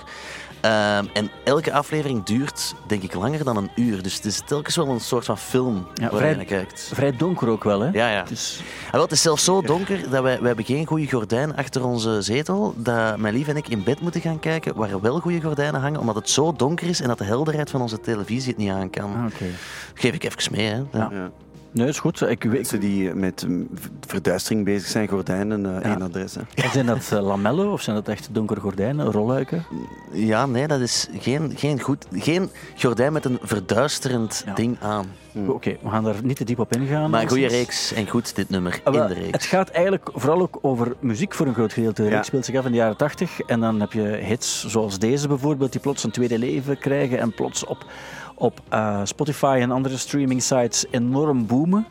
Ehm, 0.60 1.04
en 1.12 1.30
elke 1.44 1.72
aflevering 1.72 2.24
duurt, 2.24 2.74
denk 2.86 3.02
ik, 3.02 3.14
langer 3.14 3.44
dan 3.44 3.56
een 3.56 3.70
uur. 3.74 4.02
Dus 4.02 4.14
het 4.14 4.24
is 4.24 4.42
telkens 4.46 4.76
wel 4.76 4.88
een 4.88 5.00
soort 5.00 5.24
van 5.24 5.38
film 5.38 5.86
Ja, 5.94 6.02
waar 6.08 6.16
vrij- 6.18 6.30
je 6.30 6.36
naar 6.36 6.44
kijkt. 6.44 6.90
Vrij 6.94 7.16
donker 7.16 7.48
ook 7.48 7.64
wel, 7.64 7.80
hè? 7.80 7.88
Ja, 7.92 8.08
ja. 8.10 8.22
Dus, 8.22 8.62
Ah, 8.86 8.92
wel, 8.92 9.02
het 9.02 9.12
is 9.12 9.22
zelfs 9.22 9.44
zo 9.44 9.62
donker 9.62 10.00
dat 10.10 10.22
wij, 10.22 10.38
wij 10.38 10.46
hebben 10.46 10.64
geen 10.64 10.86
goede 10.86 11.08
gordijn 11.10 11.56
achter 11.56 11.84
onze 11.84 12.22
zetel. 12.22 12.74
Dat 12.76 13.16
mijn 13.16 13.34
lief 13.34 13.48
en 13.48 13.56
ik 13.56 13.68
in 13.68 13.82
bed 13.82 14.00
moeten 14.00 14.20
gaan 14.20 14.38
kijken 14.40 14.74
waar 14.76 15.00
wel 15.00 15.18
goede 15.20 15.40
gordijnen 15.40 15.80
hangen, 15.80 16.00
omdat 16.00 16.14
het 16.14 16.30
zo 16.30 16.52
donker 16.52 16.88
is 16.88 17.00
en 17.00 17.08
dat 17.08 17.18
de 17.18 17.24
helderheid 17.24 17.70
van 17.70 17.80
onze 17.80 18.00
televisie 18.00 18.48
het 18.48 18.56
niet 18.58 18.70
aan 18.70 18.90
kan. 18.90 19.14
ah. 19.14 19.24
Geef 19.94 20.14
ik 20.14 20.24
even 20.24 20.52
mee, 20.52 20.66
hè. 20.66 20.76
Ja. 20.92 21.08
Ja. 21.12 21.30
Nee, 21.72 21.88
is 21.88 21.98
goed. 21.98 22.20
Ik, 22.20 22.28
ik, 22.28 22.44
Mensen 22.52 22.80
die 22.80 23.14
met 23.14 23.44
mm, 23.48 23.68
verduistering 24.06 24.64
bezig 24.64 24.88
zijn, 24.88 25.08
gordijnen, 25.08 25.62
Ja. 25.62 25.80
één 25.82 26.02
adres. 26.02 26.34
Hè. 26.34 26.68
zijn 26.72 26.86
dat 26.86 27.10
eh, 27.12 27.22
lamellen 27.22 27.72
of 27.72 27.82
zijn 27.82 27.96
dat 27.96 28.08
echt 28.08 28.28
donkere 28.32 28.60
gordijnen, 28.60 29.12
rolluiken? 29.12 29.64
Ja, 30.12 30.46
nee, 30.46 30.66
dat 30.66 30.80
is 30.80 31.08
geen, 31.18 31.52
geen, 31.56 31.80
goed, 31.80 32.06
geen 32.12 32.50
gordijn 32.76 33.12
met 33.12 33.24
een 33.24 33.38
verduisterend 33.42 34.42
Ja. 34.46 34.54
ding 34.54 34.76
aan. 34.80 35.06
Oké, 35.46 35.76
we 35.82 35.90
gaan 35.90 36.04
daar 36.04 36.14
niet 36.22 36.36
te 36.36 36.44
diep 36.44 36.58
op 36.58 36.72
ingaan. 36.76 37.10
Maar 37.10 37.22
een 37.22 37.28
goede 37.28 37.46
reeks 37.46 37.92
en 37.92 38.08
goed 38.08 38.34
dit 38.36 38.48
nummer 38.50 38.80
Ah, 38.84 38.94
in 38.94 39.06
de 39.06 39.14
reeks. 39.14 39.30
Het 39.30 39.44
gaat 39.44 39.68
eigenlijk 39.68 40.10
vooral 40.14 40.40
ook 40.40 40.58
over 40.62 40.94
muziek 41.00 41.34
voor 41.34 41.46
een 41.46 41.54
groot 41.54 41.72
gedeelte. 41.72 42.02
De 42.02 42.08
Ja. 42.08 42.14
reeks 42.14 42.26
speelt 42.26 42.44
zich 42.44 42.56
af 42.56 42.64
in 42.64 42.70
de 42.70 42.76
jaren 42.76 42.96
80 42.96 43.40
en 43.40 43.60
dan 43.60 43.80
heb 43.80 43.92
je 43.92 44.02
hits 44.02 44.66
zoals 44.66 44.98
deze 44.98 45.28
bijvoorbeeld, 45.28 45.72
die 45.72 45.80
plots 45.80 46.04
een 46.04 46.10
tweede 46.10 46.38
leven 46.38 46.78
krijgen 46.78 47.18
en 47.18 47.34
plots 47.34 47.64
op, 47.64 47.84
op 48.40 48.60
eh, 48.68 49.00
Spotify 49.04 49.58
en 49.60 49.70
andere 49.70 49.96
streaming 49.96 50.42
sites 50.42 50.84
enorm 50.90 51.46
boomen. 51.46 51.86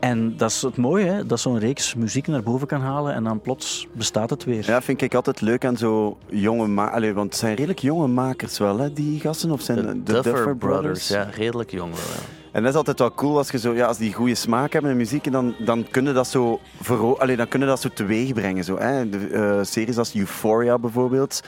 En 0.00 0.36
dat 0.36 0.50
is 0.50 0.62
het 0.62 0.76
mooie, 0.76 1.04
hè? 1.04 1.26
dat 1.26 1.40
zo'n 1.40 1.58
reeks 1.58 1.94
muziek 1.94 2.26
naar 2.26 2.42
boven 2.42 2.66
kan 2.66 2.80
halen 2.80 3.14
en 3.14 3.24
dan 3.24 3.40
plots 3.40 3.86
bestaat 3.92 4.30
het 4.30 4.44
weer. 4.44 4.64
Ja, 4.66 4.82
vind 4.82 5.02
ik 5.02 5.14
altijd 5.14 5.40
leuk 5.40 5.64
aan 5.64 5.76
zo 5.76 6.18
jonge 6.28 6.66
makers. 6.66 7.12
Want 7.12 7.30
het 7.30 7.38
zijn 7.38 7.54
redelijk 7.54 7.78
jonge 7.78 8.06
makers 8.06 8.58
wel, 8.58 8.78
hè, 8.78 8.92
die 8.92 9.20
gasten. 9.20 9.50
Of 9.50 9.60
zijn 9.60 9.78
de, 9.78 10.02
de, 10.02 10.12
Duffer, 10.12 10.56
Brothers. 10.56 11.08
Ja, 11.08 11.28
redelijk 11.32 11.70
jong 11.70 11.90
wel. 11.90 12.00
ja. 12.00 12.22
En 12.52 12.62
dat 12.62 12.70
is 12.72 12.76
altijd 12.78 12.98
wel 12.98 13.14
cool 13.14 13.36
als 13.36 13.50
je 13.50 13.58
zo, 13.58 13.74
ja, 13.74 13.86
als 13.86 13.98
die 13.98 14.12
goede 14.12 14.34
smaak 14.34 14.72
hebben 14.72 14.90
in 14.90 14.96
muziek, 14.96 15.32
dan, 15.32 15.54
dan 15.58 15.86
kunnen 15.90 16.14
dat 16.14 16.26
zo 16.26 16.60
vero- 16.80 17.16
Allee, 17.16 17.36
dan 17.36 17.48
kunnen 17.48 17.68
dat 17.68 17.80
zo 17.80 17.88
teweeg 17.94 18.32
brengen. 18.32 18.64
Zo, 18.64 18.78
hè. 18.78 19.08
De, 19.08 19.18
eh, 19.28 19.58
series 19.62 19.98
als 19.98 20.14
Euphoria 20.14 20.78
bijvoorbeeld. 20.78 21.40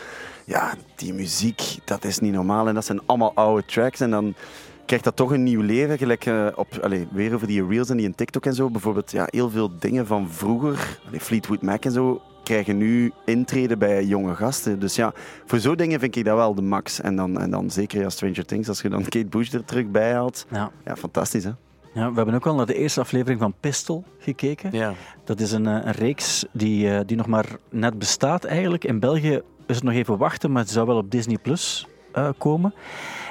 Ja, 0.51 0.75
die 0.95 1.15
muziek, 1.15 1.63
dat 1.85 2.05
is 2.05 2.19
niet 2.19 2.33
normaal. 2.33 2.69
En 2.69 2.75
dat 2.75 2.85
zijn 2.85 3.01
allemaal 3.07 3.35
oude 3.35 3.65
tracks. 3.65 4.01
En 4.01 4.11
dan 4.11 4.35
krijgt 4.87 5.05
dat 5.05 5.17
toch 5.17 5.31
een 5.31 5.43
nieuw 5.43 5.61
leven. 5.61 5.99
Gelijk 5.99 6.27
eh, 6.27 6.47
op, 6.55 6.79
allee, 6.83 7.09
weer 7.11 7.35
over 7.35 7.47
die 7.47 7.67
reels 7.67 7.91
en 7.91 7.97
die 7.97 8.07
in 8.07 8.15
TikTok 8.15 8.47
en 8.47 8.55
zo. 8.55 8.71
Bijvoorbeeld 8.71 9.11
ja, 9.11 9.27
heel 9.31 9.51
veel 9.51 9.79
dingen 9.79 10.07
van 10.07 10.31
vroeger, 10.31 11.01
allee, 11.07 11.21
Fleetwood 11.21 11.63
Mac 11.63 11.85
en 11.85 11.93
zo, 11.93 12.23
krijgen 12.45 12.77
nu 12.77 13.13
intreden 13.25 13.79
bij 13.79 14.05
jonge 14.05 14.35
gasten. 14.35 14.81
Dus 14.81 14.95
ja, 14.95 15.13
voor 15.47 15.59
zo'n 15.59 15.77
dingen 15.77 16.01
vind 16.01 16.17
ik 16.17 16.25
dat 16.25 16.37
wel 16.37 16.55
de 16.55 16.63
max. 16.63 17.01
En 17.01 17.17
dan, 17.17 17.41
en 17.41 17.51
dan 17.51 17.71
zeker 17.71 18.01
ja, 18.01 18.09
Stranger 18.09 18.45
Things, 18.45 18.69
als 18.69 18.81
je 18.81 18.89
dan 18.89 19.03
Kate 19.03 19.27
Bush 19.27 19.53
er 19.53 19.65
terug 19.65 19.87
bij 19.87 20.13
haalt. 20.13 20.47
Ja. 20.51 20.71
Ja, 20.85 20.97
fantastisch 20.97 21.45
hè. 21.45 21.51
Ja, 21.95 22.11
we 22.11 22.17
hebben 22.17 22.35
ook 22.35 22.47
al 22.47 22.55
naar 22.55 22.67
de 22.67 22.75
eerste 22.75 23.01
aflevering 23.01 23.41
van 23.41 23.55
Pistol 23.61 24.05
gekeken. 24.19 24.73
Ja. 24.73 24.95
Dat 25.25 25.41
is 25.41 25.53
een, 25.53 25.67
eh, 25.67 25.85
een 25.85 25.93
reeks 25.93 26.45
die, 26.53 26.91
eh, 26.91 27.01
die 27.07 27.17
nog 27.17 27.27
maar 27.27 27.47
net 27.69 27.99
bestaat 27.99 28.45
eigenlijk. 28.45 28.85
In 28.85 29.01
België 29.01 29.43
is 29.71 29.77
het 29.77 29.85
nog 29.85 29.95
even 29.95 30.19
wachten, 30.19 30.53
maar 30.53 30.63
het 30.63 30.71
zou 30.71 30.87
wel 30.87 30.97
op 30.97 31.11
Disney 31.11 31.39
Plus 31.39 31.87
eh, 32.13 32.29
komen. 32.39 32.75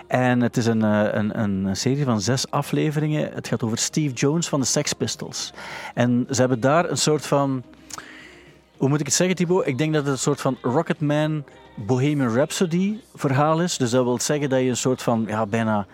En 0.07 0.41
het 0.41 0.57
is 0.57 0.65
een, 0.65 0.83
eh, 0.83 1.07
een, 1.11 1.39
een 1.39 1.75
serie 1.75 2.03
van 2.03 2.21
zes 2.21 2.51
afleveringen. 2.51 3.31
Het 3.33 3.47
gaat 3.47 3.63
over 3.63 3.77
Steve 3.77 4.13
Jones 4.13 4.47
van 4.47 4.59
de 4.59 4.65
Sex 4.65 4.93
Pistols. 4.93 5.53
En 5.93 6.27
ze 6.29 6.39
hebben 6.39 6.59
daar 6.59 6.89
een 6.89 6.97
soort 6.97 7.25
van... 7.25 7.63
Hoe 8.77 8.89
moet 8.89 8.99
ik 8.99 9.05
het 9.05 9.15
zeggen, 9.15 9.35
Thibaut? 9.35 9.67
Ik 9.67 9.77
denk 9.77 9.93
dat 9.93 10.03
het 10.03 10.11
een 10.11 10.19
soort 10.19 10.41
van 10.41 10.57
Rocketman 10.61 11.43
Bohemian 11.75 12.33
Rhapsody 12.33 12.99
verhaal 13.15 13.61
is. 13.61 13.77
Dus 13.77 13.91
dat 13.91 14.03
wil 14.03 14.19
zeggen 14.19 14.49
dat 14.49 14.59
je 14.59 14.69
een 14.69 14.77
soort 14.77 15.01
van 15.01 15.25
ja, 15.27 15.45
bijna 15.45 15.85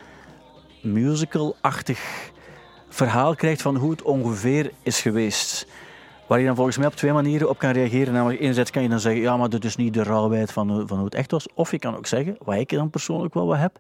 musical-achtig 0.82 2.32
verhaal 2.90 3.36
krijgt 3.36 3.62
van 3.62 3.76
hoe 3.76 3.92
het 3.92 4.02
ongeveer 4.02 4.72
is 4.84 5.02
geweest. 5.02 5.68
Waar 6.28 6.40
je 6.40 6.46
dan 6.46 6.56
volgens 6.56 6.78
mij 6.78 6.88
op 6.88 6.96
twee 6.96 7.14
manieren 7.14 7.50
op 7.50 7.58
kan 7.58 7.72
reageren. 7.72 8.14
Namelijk, 8.14 8.40
enerzijds 8.40 8.72
kan 8.72 8.84
je 8.84 8.90
dan 8.90 9.00
zeggen, 9.00 9.22
ja, 9.22 9.38
maar 9.38 9.50
dit 9.50 9.66
is 9.66 9.76
niet 9.76 9.94
de 9.94 10.04
rauwheid 10.04 10.52
van, 10.52 10.72
hoe- 10.72 10.88
van 10.88 10.96
hoe 10.98 11.06
het 11.06 11.16
echt 11.16 11.32
was. 11.32 11.48
Of 11.54 11.72
je 11.72 11.80
kan 11.80 11.96
ook 11.98 12.08
zeggen, 12.08 12.36
wat 12.44 12.56
ik 12.56 12.70
dan 12.70 12.90
persoonlijk 12.90 13.34
wel 13.34 13.48
wat 13.48 13.58
heb, 13.58 13.80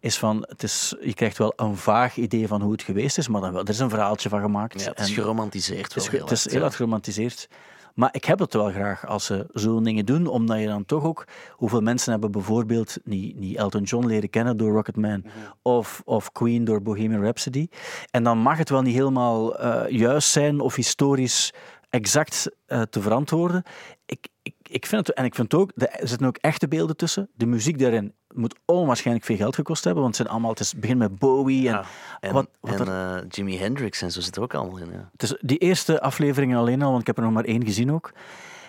is 0.00 0.18
van, 0.18 0.44
het 0.48 0.62
is, 0.62 0.94
je 1.00 1.14
krijgt 1.14 1.38
wel 1.38 1.52
een 1.56 1.76
vaag 1.76 2.16
idee 2.16 2.48
van 2.48 2.62
hoe 2.62 2.72
het 2.72 2.82
geweest 2.82 3.18
is, 3.18 3.28
maar 3.28 3.40
dan 3.40 3.52
wel, 3.52 3.62
er 3.62 3.68
is 3.68 3.78
een 3.78 3.90
verhaaltje 3.90 4.28
van 4.28 4.40
gemaakt. 4.40 4.80
Ja, 4.82 4.88
het 4.88 4.98
is 5.00 5.08
En- 5.08 5.14
geromantiseerd 5.14 5.82
het 5.84 5.94
wel 5.94 6.04
is, 6.04 6.10
heel 6.10 6.20
het 6.20 6.30
is 6.30 6.44
heel 6.50 6.58
ja. 6.60 6.64
erg 6.66 6.76
geromantiseerd. 6.76 7.48
Maar 7.94 8.08
ik 8.12 8.24
heb 8.24 8.38
het 8.38 8.52
wel 8.54 8.70
graag 8.70 9.06
als 9.06 9.24
ze 9.24 9.46
zo'n 9.52 9.82
dingen 9.84 10.06
doen, 10.06 10.26
omdat 10.26 10.58
je 10.60 10.66
dan 10.66 10.84
toch 10.84 11.04
ook... 11.04 11.24
Hoeveel 11.50 11.80
mensen 11.80 12.10
hebben 12.10 12.30
bijvoorbeeld 12.30 12.96
niet, 13.04 13.38
niet 13.38 13.56
Elton 13.56 13.82
John 13.82 14.06
leren 14.06 14.30
kennen 14.30 14.56
door 14.56 14.72
Rocketman 14.72 15.24
of, 15.62 16.02
of 16.04 16.32
Queen 16.32 16.64
door 16.64 16.82
Bohemian 16.82 17.22
Rhapsody. 17.22 17.68
En 18.10 18.22
dan 18.22 18.38
mag 18.38 18.58
het 18.58 18.68
wel 18.70 18.82
niet 18.82 18.94
helemaal 18.94 19.58
eh, 19.58 19.90
juist 19.98 20.28
zijn 20.30 20.60
of 20.60 20.74
historisch 20.74 21.52
exact 21.90 22.50
eh, 22.66 22.82
te 22.82 23.00
verantwoorden. 23.00 23.62
Ik, 24.06 24.26
ik, 24.42 24.54
ik 24.62 24.86
vind 24.86 25.06
het, 25.06 25.16
en 25.16 25.24
ik 25.24 25.34
vind 25.34 25.54
ook, 25.54 25.70
er 25.76 26.08
zitten 26.08 26.26
ook 26.26 26.36
echte 26.36 26.68
beelden 26.68 26.96
tussen. 26.96 27.28
De 27.34 27.46
muziek 27.46 27.78
daarin 27.78 28.14
moet 28.34 28.54
onwaarschijnlijk 28.64 29.26
veel 29.26 29.36
geld 29.36 29.54
gekost 29.54 29.84
hebben, 29.84 30.02
want 30.02 30.16
het, 30.16 30.22
zijn 30.26 30.36
allemaal, 30.36 30.54
het 30.54 30.60
is, 30.60 30.70
het 30.70 30.80
begint 30.80 30.98
met 30.98 31.18
Bowie 31.18 31.68
en... 31.68 31.74
Ja. 31.74 31.84
En, 32.20 32.32
wat, 32.32 32.48
wat 32.60 32.80
en 32.80 32.88
er- 32.88 33.16
eh, 33.16 33.24
Jimi 33.28 33.58
Hendrix 33.58 34.02
en 34.02 34.12
zo 34.12 34.20
zit 34.20 34.36
er 34.36 34.42
ook 34.42 34.54
allemaal 34.54 34.78
in. 34.78 34.90
Ja. 34.92 35.08
het 35.12 35.22
is 35.22 35.36
die 35.40 35.58
eerste 35.58 36.00
afleveringen 36.00 36.58
alleen 36.58 36.82
al, 36.82 36.88
want 36.88 37.00
ik 37.00 37.06
heb 37.06 37.16
er 37.16 37.22
nog 37.22 37.32
maar 37.32 37.44
één 37.44 37.64
gezien 37.64 37.92
ook. 37.92 38.12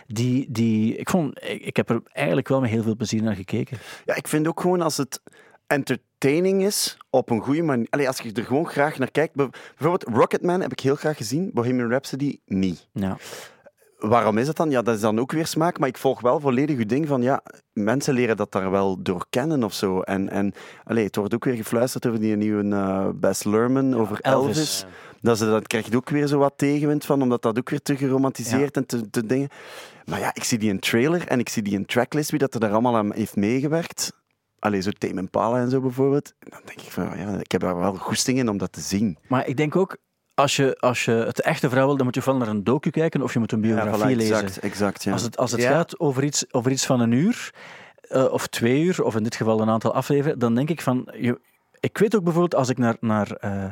Die, 0.08 0.46
die, 0.52 0.96
ik, 0.96 1.10
vond, 1.10 1.44
ik, 1.44 1.62
ik 1.62 1.76
heb 1.76 1.90
er 1.90 2.02
eigenlijk 2.12 2.48
wel 2.48 2.60
met 2.62 2.70
heel 2.70 2.84
veel 2.84 2.96
plezier 2.96 3.24
naar 3.24 3.36
gekeken. 3.36 3.78
Ja, 4.06 4.16
ik 4.16 4.28
vind 4.28 4.48
ook 4.48 4.62
gewoon 4.62 4.82
als 4.82 4.98
het 4.98 5.22
entertaining 5.70 6.64
is 6.64 6.98
op 7.10 7.30
een 7.30 7.42
goede 7.42 7.62
manier. 7.64 7.88
Allee, 7.90 8.08
als 8.08 8.18
je 8.20 8.32
er 8.34 8.44
gewoon 8.44 8.68
graag 8.70 8.98
naar 8.98 9.12
kijkt. 9.12 9.36
Bij- 9.36 9.50
Bijvoorbeeld 9.78 10.16
Rocketman 10.18 10.62
heb 10.62 10.72
ik 10.72 10.80
heel 10.80 10.96
graag 10.96 11.18
gezien, 11.18 11.52
Bohemian 11.54 11.90
Rhapsody 11.90 12.40
niet. 12.46 12.88
Ja. 12.94 13.18
Waarom 13.98 14.38
is 14.38 14.46
dat 14.46 14.56
dan? 14.58 14.70
Ja, 14.70 14.82
dat 14.82 14.96
is 14.96 15.02
dan 15.02 15.20
ook 15.20 15.32
weer 15.32 15.46
smaak, 15.48 15.80
maar 15.80 15.88
ik 15.88 15.98
volg 15.98 16.22
wel 16.22 16.40
volledig 16.40 16.78
uw 16.78 16.86
ding 16.86 17.08
van 17.08 17.22
ja, 17.22 17.42
mensen 17.74 18.14
leren 18.14 18.38
dat 18.38 18.52
daar 18.52 18.72
wel 18.72 19.02
door 19.04 19.26
kennen 19.30 19.64
of 19.64 19.74
zo. 19.74 20.02
En, 20.02 20.30
en 20.30 20.54
allee, 20.84 21.04
het 21.04 21.16
wordt 21.16 21.34
ook 21.34 21.44
weer 21.46 21.56
gefluisterd 21.56 22.06
over 22.08 22.20
die 22.20 22.36
nieuwe 22.36 22.76
eh 22.76 23.10
Bess 23.16 23.44
Lerman, 23.44 23.96
over 23.96 24.20
Elvis. 24.22 24.48
Elvis. 24.58 24.86
Dat, 25.22 25.38
ze, 25.38 25.46
dat 25.46 25.68
krijg 25.68 25.90
je 25.90 25.96
ook 25.96 26.10
weer 26.10 26.28
zo 26.28 26.38
wat 26.38 26.54
tegenwind 26.56 27.06
van, 27.06 27.22
omdat 27.22 27.42
dat 27.42 27.58
ook 27.58 27.70
weer 27.70 27.82
te 27.82 27.98
geromantiseerd 27.98 28.76
en 28.76 28.86
te, 28.86 29.10
te 29.10 29.26
dingen. 29.26 29.50
Maar 30.06 30.20
ja, 30.20 30.32
ik 30.34 30.44
zie 30.44 30.58
die 30.58 30.70
in 30.70 30.80
trailer 30.80 31.28
en 31.28 31.40
ik 31.40 31.50
zie 31.50 31.64
die 31.64 31.74
in 31.74 31.86
tracklist, 31.86 32.30
wie 32.30 32.40
dat 32.40 32.54
er 32.54 32.60
daar 32.60 32.72
allemaal 32.72 32.96
aan 32.98 33.14
heeft 33.14 33.36
meegewerkt. 33.36 34.12
Allee, 34.60 34.82
zo 34.82 34.92
Tame 34.98 35.20
Impala 35.20 35.58
en 35.60 35.70
zo 35.70 35.82
bijvoorbeeld. 35.82 36.34
En 36.40 36.50
dan 36.50 36.62
denk 36.66 36.82
ik 36.82 36.92
van, 36.92 37.18
ja, 37.18 37.40
ik 37.40 37.52
heb 37.52 37.62
daar 37.62 37.78
wel 37.80 37.96
goesting 37.96 38.38
in 38.38 38.50
om 38.50 38.58
dat 38.58 38.72
te 38.72 38.82
zien. 38.82 39.18
Maar 39.28 39.48
ik 39.48 39.58
denk 39.58 39.76
ook, 39.76 39.98
als 40.34 40.56
je, 40.56 40.78
als 40.80 41.06
je 41.06 41.12
het 41.12 41.42
echte 41.42 41.68
verhaal 41.70 41.88
wil, 41.88 41.96
dan 41.96 42.06
moet 42.06 42.16
je 42.16 42.20
ofwel 42.22 42.38
naar 42.38 42.48
een 42.48 42.64
docu 42.64 42.90
kijken 42.90 43.22
of 43.22 43.34
je 43.34 43.40
moet 43.40 43.52
een 43.52 43.62
biografie 43.62 44.14
voilà, 44.16 44.18
lezen. 44.18 44.36
exact, 44.36 44.60
exact, 44.60 45.04
ja. 45.04 45.12
Als 45.12 45.22
het, 45.22 45.38
als 45.38 45.52
het 45.52 45.62
Ja. 45.62 45.72
gaat 45.72 46.00
over 46.00 46.24
iets, 46.24 46.54
over 46.54 46.72
iets 46.72 46.86
van 46.86 47.00
een 47.00 47.12
uur, 47.12 47.54
eh, 48.02 48.32
of 48.32 48.48
twee 48.48 48.82
uur, 48.84 49.04
of 49.04 49.16
in 49.16 49.24
dit 49.24 49.36
geval 49.36 49.62
een 49.62 49.70
aantal 49.70 49.94
afleveringen, 49.94 50.40
dan 50.40 50.56
denk 50.56 50.70
ik 50.70 50.82
van... 50.82 51.10
Je, 51.20 51.40
ik 51.80 51.98
weet 51.98 52.16
ook 52.16 52.24
bijvoorbeeld, 52.24 52.56
als 52.56 52.70
ik 52.70 52.78
naar, 52.78 52.96
naar 53.00 53.32
eh, 53.32 53.72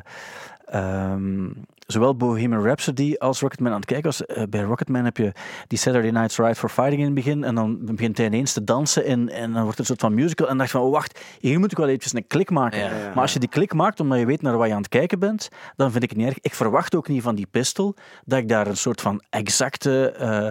ehm, 0.66 1.50
zowel 1.88 2.16
Bohemian 2.16 2.64
Rhapsody 2.64 3.16
als 3.18 3.40
Rocketman 3.40 3.72
aan 3.72 3.78
het 3.78 3.86
kijken 3.86 4.06
was, 4.06 4.26
eh, 4.26 4.44
bij 4.50 4.62
Rocketman 4.62 5.06
heb 5.06 5.18
je 5.18 5.32
die 5.68 5.78
Saturday 5.78 6.12
Night's 6.12 6.38
Ride 6.38 6.56
for 6.56 6.70
Fighting 6.70 7.00
in 7.00 7.06
het 7.06 7.14
begin, 7.14 7.44
en 7.44 7.56
dan 7.56 7.78
begint 7.82 8.18
hij 8.18 8.26
ineens 8.26 8.54
te 8.54 8.64
dansen 8.64 9.06
en, 9.06 9.30
en 9.30 9.54
dan 9.54 9.64
wordt 9.64 9.70
het 9.70 9.80
een 9.80 9.86
soort 9.86 10.00
van 10.00 10.14
musical, 10.14 10.46
en 10.46 10.52
dan 10.52 10.58
dacht 10.58 10.72
van, 10.72 10.82
oh, 10.82 10.92
wacht, 10.92 11.20
hier 11.40 11.60
moet 11.60 11.72
ik 11.72 11.78
wel 11.78 11.88
eventjes 11.88 12.14
een 12.14 12.28
klik 12.28 12.50
maken. 12.50 12.80
Ja, 12.80 12.86
ja, 12.86 13.08
maar 13.14 13.22
als 13.22 13.34
je 13.34 13.40
die 13.40 13.50
klik 13.50 13.74
maakt, 13.74 14.00
omdat 14.00 14.20
je 14.20 14.26
weet 14.26 14.42
naar 14.42 14.58
wat 14.58 14.68
je 14.68 14.74
aan 14.74 14.82
het 14.82 14.90
kijken 14.90 15.20
bent, 15.20 15.50
dan 15.76 15.92
vind 15.92 16.04
ik 16.04 16.10
het 16.10 16.18
niet 16.18 16.28
erg. 16.28 16.38
Ik 16.42 16.54
verwacht 16.54 16.96
ook 16.96 17.08
niet 17.08 17.22
van 17.22 17.36
die 17.36 17.48
pistol 17.52 17.96
dat 18.26 18.40
ik 18.40 18.48
daar 18.48 18.68
een 18.68 18.78
soort 18.78 19.02
van 19.02 19.22
exacte... 19.30 20.12
eh, 20.12 20.50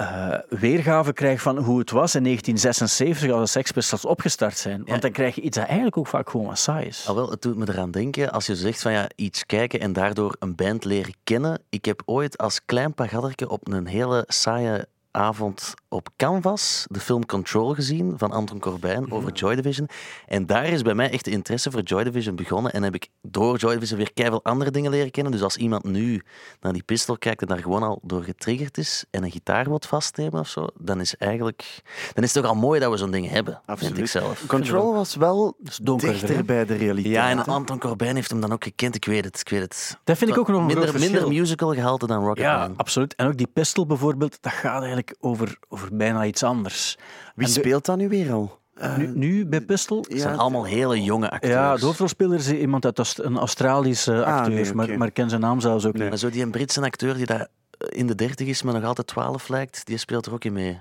eh, 0.00 0.38
weergave 0.48 1.12
krijg 1.12 1.42
van 1.42 1.58
hoe 1.58 1.78
het 1.78 1.90
was 1.90 2.14
in 2.14 2.22
1976 2.22 3.30
als 3.30 3.40
de 3.52 3.58
Sex 3.58 3.70
Pistols 3.70 4.04
opgestart 4.04 4.58
zijn. 4.58 4.76
Want 4.76 4.88
Ja. 4.88 4.98
dan 4.98 5.12
krijg 5.12 5.34
je 5.34 5.40
iets 5.40 5.56
dat 5.56 5.66
eigenlijk 5.66 5.96
ook 5.96 6.06
vaak 6.06 6.30
gewoon 6.30 6.46
wat 6.46 6.58
saai 6.58 6.86
is. 6.86 7.04
Al 7.08 7.14
wel, 7.14 7.30
het 7.30 7.42
doet 7.42 7.56
me 7.56 7.68
eraan 7.68 7.90
denken, 7.90 8.32
als 8.32 8.46
je 8.46 8.56
zegt 8.56 8.82
van 8.82 8.92
ja, 8.92 9.08
iets 9.16 9.46
kijken 9.46 9.80
en 9.80 9.92
daardoor 9.92 10.36
een 10.38 10.54
band 10.54 10.84
leren 10.84 11.14
kennen. 11.24 11.60
Ik 11.68 11.84
heb 11.84 12.02
ooit 12.04 12.38
als 12.38 12.60
klein 12.64 12.94
pagadderke 12.94 13.48
op 13.48 13.72
een 13.72 13.86
hele 13.86 14.24
saaie 14.28 14.86
avond 15.10 15.74
op 15.90 16.08
Canvas 16.16 16.86
de 16.90 17.00
film 17.00 17.26
Control 17.26 17.74
gezien 17.74 18.14
van 18.16 18.30
Anton 18.30 18.58
Corbijn 18.58 19.12
over 19.12 19.32
Joy 19.32 19.54
Division. 19.54 19.88
En 20.26 20.46
daar 20.46 20.66
is 20.66 20.82
bij 20.82 20.94
mij 20.94 21.10
echt 21.10 21.24
de 21.24 21.30
interesse 21.30 21.70
voor 21.70 21.82
Joy 21.82 22.04
Division 22.04 22.36
begonnen. 22.36 22.72
En 22.72 22.82
heb 22.82 22.94
ik 22.94 23.08
door 23.22 23.56
Joy 23.56 23.72
Division 23.72 23.98
weer 23.98 24.12
keihard 24.12 24.44
andere 24.44 24.70
dingen 24.70 24.90
leren 24.90 25.10
kennen. 25.10 25.32
Dus 25.32 25.42
als 25.42 25.56
iemand 25.56 25.84
nu 25.84 26.22
naar 26.60 26.72
die 26.72 26.82
pistol 26.82 27.18
kijkt 27.18 27.40
en 27.40 27.46
daar 27.46 27.58
gewoon 27.58 27.82
al 27.82 27.98
door 28.02 28.22
getriggerd 28.22 28.78
is 28.78 29.04
en 29.10 29.24
een 29.24 29.30
gitaar 29.30 29.64
wil 29.64 29.80
vastnemen 29.88 30.40
of 30.40 30.48
zo, 30.48 30.66
dan 30.78 31.00
is 31.00 31.16
eigenlijk... 31.16 31.82
Dan 32.14 32.24
is 32.24 32.34
het 32.34 32.42
toch 32.42 32.52
al 32.52 32.58
mooi 32.58 32.80
dat 32.80 32.90
we 32.90 32.96
zo'n 32.96 33.10
ding 33.10 33.30
hebben, 33.30 33.60
vind 33.66 33.98
ik 33.98 34.06
zelf. 34.06 34.46
Control 34.46 34.94
was 34.94 35.16
wel 35.16 35.56
dichter 35.96 36.34
hè? 36.34 36.44
bij 36.44 36.64
de 36.66 36.74
realiteit. 36.74 37.14
Ja, 37.14 37.30
en 37.30 37.38
hè? 37.38 37.44
Anton 37.44 37.78
Corbijn 37.78 38.14
heeft 38.14 38.30
hem 38.30 38.40
dan 38.40 38.52
ook 38.52 38.64
gekend. 38.64 38.94
Ik 38.94 39.04
weet 39.04 39.24
het, 39.24 39.40
ik 39.40 39.48
weet 39.48 39.60
het. 39.60 39.98
Dat 40.04 40.18
vind 40.18 40.30
ik 40.30 40.38
ook 40.38 40.48
nog 40.48 40.60
een 40.60 40.66
minder, 40.66 40.82
groot 40.82 40.96
verschil. 40.96 41.20
minder 41.20 41.38
musical 41.40 41.74
gehalte 41.74 42.06
dan 42.06 42.20
Ja, 42.20 42.26
Rocketman. 42.26 42.76
absoluut. 42.76 43.14
En 43.14 43.26
ook 43.26 43.36
die 43.36 43.50
pistol 43.52 43.86
bijvoorbeeld, 43.86 44.38
dat 44.40 44.52
gaat 44.52 44.80
eigenlijk 44.80 45.16
over, 45.20 45.58
over 45.82 45.96
bijna 45.96 46.24
iets 46.24 46.42
anders. 46.42 46.96
Wie 47.34 47.46
En 47.46 47.52
de- 47.52 47.58
speelt 47.60 47.84
dat 47.84 47.96
nu 47.96 48.08
weer 48.08 48.32
al? 48.32 48.58
Eh, 48.74 48.96
Nu, 48.96 49.06
nu 49.14 49.46
bij 49.46 49.60
Pistol? 49.60 50.04
Het 50.08 50.20
zijn 50.20 50.38
allemaal 50.38 50.64
hele 50.64 51.02
jonge 51.02 51.30
acteurs. 51.30 51.52
Ja, 51.54 51.76
de 51.76 51.84
hoofdrolspeler 51.84 52.38
is 52.38 52.50
iemand 52.52 52.84
uit 52.84 52.98
Aust- 52.98 53.18
een 53.18 53.36
Australische 53.38 54.24
acteur, 54.24 54.54
nee, 54.54 54.64
oké. 54.64 54.74
maar, 54.74 54.98
maar 54.98 55.06
ik 55.08 55.14
ken 55.14 55.28
zijn 55.28 55.40
naam 55.40 55.60
zelfs 55.60 55.86
ook 55.86 55.92
niet. 55.94 56.08
Maar 56.08 56.18
zo 56.18 56.30
die 56.30 56.42
een 56.42 56.50
Britse 56.50 56.80
acteur 56.80 57.14
die 57.14 57.26
daar 57.26 57.48
in 57.88 58.06
de 58.06 58.14
dertig 58.14 58.46
is, 58.46 58.62
maar 58.62 58.74
nog 58.74 58.84
altijd 58.84 59.06
12 59.06 59.48
lijkt, 59.48 59.86
die 59.86 59.96
speelt 59.96 60.26
er 60.26 60.32
ook 60.32 60.44
in 60.44 60.52
mee. 60.52 60.80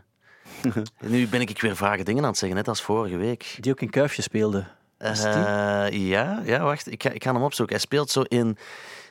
Nu 0.99 1.27
ben 1.27 1.41
ik 1.41 1.61
weer 1.61 1.75
vage 1.75 2.03
dingen 2.03 2.23
aan 2.23 2.29
het 2.29 2.37
zeggen, 2.37 2.57
net 2.57 2.67
als 2.67 2.81
vorige 2.81 3.17
week. 3.17 3.57
Die 3.59 3.71
ook 3.71 3.81
in 3.81 3.89
Kuifje 3.89 4.21
speelde. 4.21 4.65
Eh, 4.97 5.15
ja, 5.89 6.41
ja, 6.45 6.59
wacht. 6.63 6.91
Ik 6.91 7.03
ga, 7.03 7.09
ik 7.09 7.23
ga 7.23 7.33
hem 7.33 7.41
opzoeken. 7.43 7.75
Hij 7.75 7.83
speelt 7.85 8.09
zo 8.09 8.21
in 8.21 8.57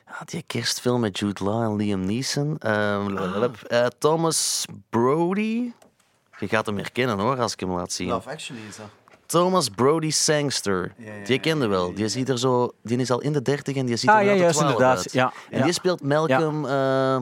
ja, 0.09 0.25
die 0.25 0.43
kerstfilm 0.47 0.99
met 0.99 1.19
Jude 1.19 1.43
Law 1.43 1.63
en 1.63 1.75
Liam 1.75 2.05
Neeson. 2.05 2.57
Ehm. 2.59 3.17
Eh, 3.67 3.85
Thomas 3.97 4.65
Brody. 4.89 5.71
Je 6.39 6.47
gaat 6.47 6.65
hem 6.65 6.77
herkennen 6.77 7.19
hoor, 7.19 7.39
als 7.39 7.53
ik 7.53 7.59
hem 7.59 7.71
laat 7.71 7.91
zien. 7.91 8.11
Actually 8.11 8.61
is 8.69 8.75
dat. 8.77 8.85
Thomas 9.25 9.69
Brody 9.69 10.09
Sangster. 10.11 10.93
Die 11.25 11.39
kende 11.39 11.67
wel. 11.67 11.93
Die, 11.93 12.07
ziet 12.07 12.29
er 12.29 12.39
zo, 12.39 12.71
die 12.83 12.97
is 12.97 13.11
al 13.11 13.19
in 13.21 13.33
de 13.33 13.41
dertig 13.41 13.75
en 13.75 13.85
die 13.85 13.95
ziet 13.97 14.09
Ah, 14.09 14.15
er 14.15 14.21
ja, 14.23 14.27
wel 14.29 14.37
juist, 14.39 14.57
12 14.57 14.71
inderdaad. 14.71 14.97
uit. 14.97 15.11
Ja, 15.11 15.33
En 15.49 15.57
ja. 15.57 15.63
die 15.63 15.73
speelt 15.73 16.01
Malcolm, 16.03 16.65
eh, 16.65 16.71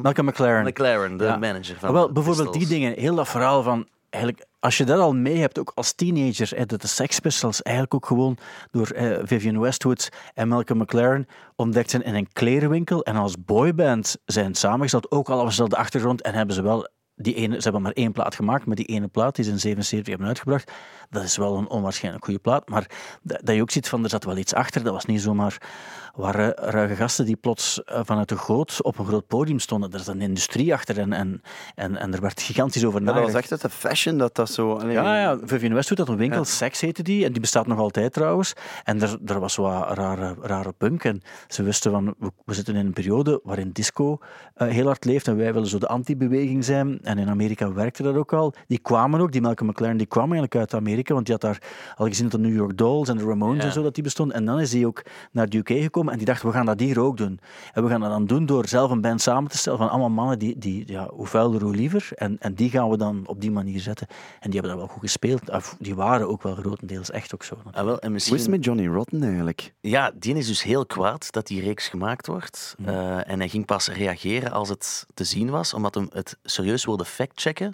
Malcolm 0.02 0.28
McLaren. 0.28 0.66
McLaren, 0.66 1.18
de 1.18 1.24
Ja. 1.24 1.38
manager 1.38 1.76
van 1.80 1.94
wel, 1.94 2.12
bijvoorbeeld 2.12 2.54
die 2.54 2.68
dingen, 2.68 2.94
heel 3.00 3.16
dat 3.16 3.28
verhaal 3.28 3.64
van 3.64 3.88
eigenlijk, 4.10 4.46
als 4.68 4.78
je 4.78 4.84
dat 4.84 5.00
al 5.00 5.14
mee 5.14 5.38
hebt, 5.38 5.60
ook 5.60 5.72
als 5.76 5.94
teenager, 5.94 6.68
dat 6.68 6.82
de 6.82 6.88
Sex 6.88 7.20
Pistols 7.20 7.62
eigenlijk 7.62 7.96
ook 7.96 8.06
gewoon 8.06 8.38
door 8.72 8.88
eh, 8.88 9.18
Vivian 9.24 9.60
Westwood 9.60 10.10
en 10.34 10.48
Malcolm 10.48 10.80
McLaren 10.80 11.28
ontdekt 11.56 11.90
zijn 11.90 12.04
in 12.04 12.16
een 12.16 12.28
klerenwinkel 12.34 13.04
en 13.04 13.16
als 13.16 13.36
boyband 13.46 14.18
zijn 14.26 14.56
samengesteld, 14.56 15.12
ook 15.12 15.30
al 15.30 15.44
was 15.44 15.56
dat 15.56 15.70
de 15.70 15.76
achtergrond 15.76 16.22
en 16.22 16.34
hebben 16.34 16.56
ze 16.56 16.62
wel 16.62 16.88
die 17.16 17.36
ene, 17.36 17.56
ze 17.56 17.64
hebben 17.64 17.82
maar 17.82 17.92
één 17.92 18.12
plaat 18.12 18.36
gemaakt, 18.36 18.66
maar 18.66 18.76
die 18.76 18.86
ene 18.86 19.08
plaat 19.08 19.36
die 19.36 19.46
ze 19.46 19.52
in 19.52 19.60
77 19.60 20.10
hebben 20.10 20.28
uitgebracht, 20.28 20.72
dat 21.10 21.24
is 21.24 21.38
wel 21.38 21.58
een 21.58 21.70
onwaarschijnlijk 21.70 22.26
goede 22.26 22.40
plaat, 22.40 22.70
maar 22.70 22.90
dat, 23.22 23.40
dat 23.44 23.56
je 23.56 23.62
ook 23.62 23.72
ziet 23.72 23.90
van, 23.90 24.04
er 24.04 24.10
zat 24.10 24.24
wel 24.24 24.38
iets 24.38 24.54
achter, 24.54 24.84
dat 24.84 24.94
was 24.94 25.06
niet 25.06 25.22
zomaar 25.22 25.58
waren 26.18 26.54
ruige 26.56 26.96
gasten 26.96 27.26
die 27.26 27.36
plots 27.36 27.84
eh, 27.84 28.00
vanuit 28.04 28.30
de 28.30 28.38
goot 28.38 28.82
op 28.82 28.98
een 29.00 29.06
groot 29.06 29.28
podium 29.28 29.60
stonden. 29.60 29.92
Er 29.94 30.00
zat 30.00 30.16
een 30.16 30.22
industrie 30.22 30.74
achter 30.74 31.00
en, 31.00 31.14
en, 31.14 31.42
en, 31.76 31.98
en 31.98 32.14
er 32.14 32.22
werd 32.22 32.42
gigantisch 32.42 32.86
over 32.86 33.00
Ja, 33.00 33.06
dat 33.06 33.16
nagedacht. 33.16 33.34
was 33.34 33.42
echt 33.42 33.64
uit 33.64 33.72
de 33.72 33.78
fashion 33.88 34.18
dat 34.18 34.36
dat 34.36 34.50
zo... 34.50 34.82
Ja, 34.90 35.20
ja, 35.22 35.38
Vivian 35.44 35.74
Westwood 35.74 35.98
had 35.98 36.10
een 36.10 36.18
winkel, 36.18 36.38
Ja. 36.40 36.44
Sex 36.46 36.82
heette 36.82 37.04
die, 37.04 37.26
en 37.26 37.32
die 37.32 37.42
bestaat 37.42 37.68
nog 37.68 37.80
altijd 37.80 38.14
trouwens. 38.14 38.54
En 38.84 39.02
er, 39.02 39.18
er 39.26 39.40
was 39.40 39.56
wat 39.56 39.92
rare, 39.98 40.36
rare 40.42 40.74
punk. 40.78 41.04
En 41.04 41.22
ze 41.48 41.64
wisten 41.64 41.92
van, 41.92 42.16
we, 42.20 42.32
we 42.46 42.54
zitten 42.54 42.76
in 42.76 42.86
een 42.86 42.94
periode 42.94 43.40
waarin 43.44 43.70
disco 43.72 44.18
eh, 44.54 44.68
heel 44.68 44.86
hard 44.86 45.06
leeft 45.06 45.28
en 45.28 45.38
wij 45.38 45.54
willen 45.54 45.68
zo 45.68 45.78
de 45.78 45.88
anti-beweging 45.88 46.66
zijn. 46.66 47.00
En 47.04 47.18
in 47.18 47.30
Amerika 47.30 47.74
werkte 47.74 48.04
dat 48.04 48.16
ook 48.16 48.34
al. 48.34 48.54
Die 48.68 48.80
kwamen 48.80 49.20
ook, 49.20 49.32
die 49.32 49.42
Malcolm 49.42 49.70
McLaren, 49.70 49.98
die 49.98 50.08
kwam 50.08 50.24
eigenlijk 50.24 50.56
uit 50.56 50.74
Amerika, 50.74 51.14
want 51.14 51.26
die 51.26 51.34
had 51.42 51.44
daar 51.44 51.62
al 51.96 52.08
gezien 52.08 52.30
dat 52.30 52.42
de 52.42 52.48
New 52.48 52.56
York 52.56 52.78
Dolls 52.78 53.10
en 53.10 53.18
de 53.18 53.24
Ramones 53.26 53.58
Ja. 53.62 53.68
en 53.68 53.72
zo, 53.74 53.82
dat 53.84 53.94
die 53.94 54.04
bestonden. 54.04 54.36
En 54.36 54.46
dan 54.46 54.60
is 54.60 54.74
hij 54.74 54.86
ook 54.86 55.04
naar 55.32 55.50
de 55.50 55.58
UK 55.58 55.68
gekomen 55.70 56.07
en 56.12 56.18
die 56.18 56.26
dacht, 56.26 56.44
we 56.44 56.52
gaan 56.52 56.66
dat 56.66 56.80
hier 56.80 57.00
ook 57.00 57.18
doen. 57.18 57.40
En 57.74 57.84
we 57.84 57.90
gaan 57.90 58.02
dat 58.02 58.10
dan 58.10 58.26
doen 58.26 58.46
door 58.46 58.68
zelf 58.68 58.92
een 58.92 59.02
band 59.02 59.22
samen 59.22 59.52
te 59.52 59.58
stellen 59.58 59.80
van 59.80 59.90
allemaal 59.90 60.10
mannen 60.10 60.40
die, 60.40 60.58
die 60.58 60.84
ja, 60.92 61.08
hoe 61.10 61.28
vuiler, 61.28 61.62
hoe 61.62 61.76
liever. 61.76 62.10
En, 62.16 62.38
en 62.40 62.54
die 62.54 62.70
gaan 62.70 62.90
we 62.90 62.98
dan 62.98 63.24
op 63.26 63.42
die 63.42 63.52
manier 63.52 63.80
zetten. 63.80 64.08
En 64.40 64.50
die 64.50 64.60
hebben 64.60 64.72
dat 64.72 64.80
wel 64.80 64.88
goed 64.96 65.02
gespeeld. 65.04 65.50
Of, 65.50 65.76
Die 65.80 65.96
waren 65.96 66.28
ook 66.28 66.44
wel 66.44 66.56
grotendeels 66.56 67.12
echt 67.12 67.34
ook 67.34 67.44
zo. 67.44 67.58
Ah, 67.72 67.86
wel, 67.86 68.00
en 68.00 68.08
Hoe 68.08 68.18
is 68.18 68.24
het 68.24 68.34
misschien... 68.34 68.52
met 68.52 68.64
Johnny 68.64 68.88
Rotten 68.88 69.24
eigenlijk? 69.24 69.74
Ja, 69.82 70.12
die 70.16 70.36
is 70.36 70.48
dus 70.48 70.64
heel 70.64 70.86
kwaad 70.86 71.32
dat 71.32 71.48
die 71.48 71.62
reeks 71.62 71.88
gemaakt 71.88 72.28
wordt. 72.28 72.76
Eh, 72.86 73.30
en 73.30 73.40
hij 73.40 73.50
ging 73.50 73.66
pas 73.66 73.90
reageren 73.90 74.52
als 74.52 74.70
het 74.70 75.06
te 75.14 75.24
zien 75.24 75.50
was, 75.50 75.74
omdat 75.74 75.96
hem 75.96 76.08
het 76.14 76.38
serieus 76.44 76.86
wilde 76.86 77.06
factchecken. 77.06 77.74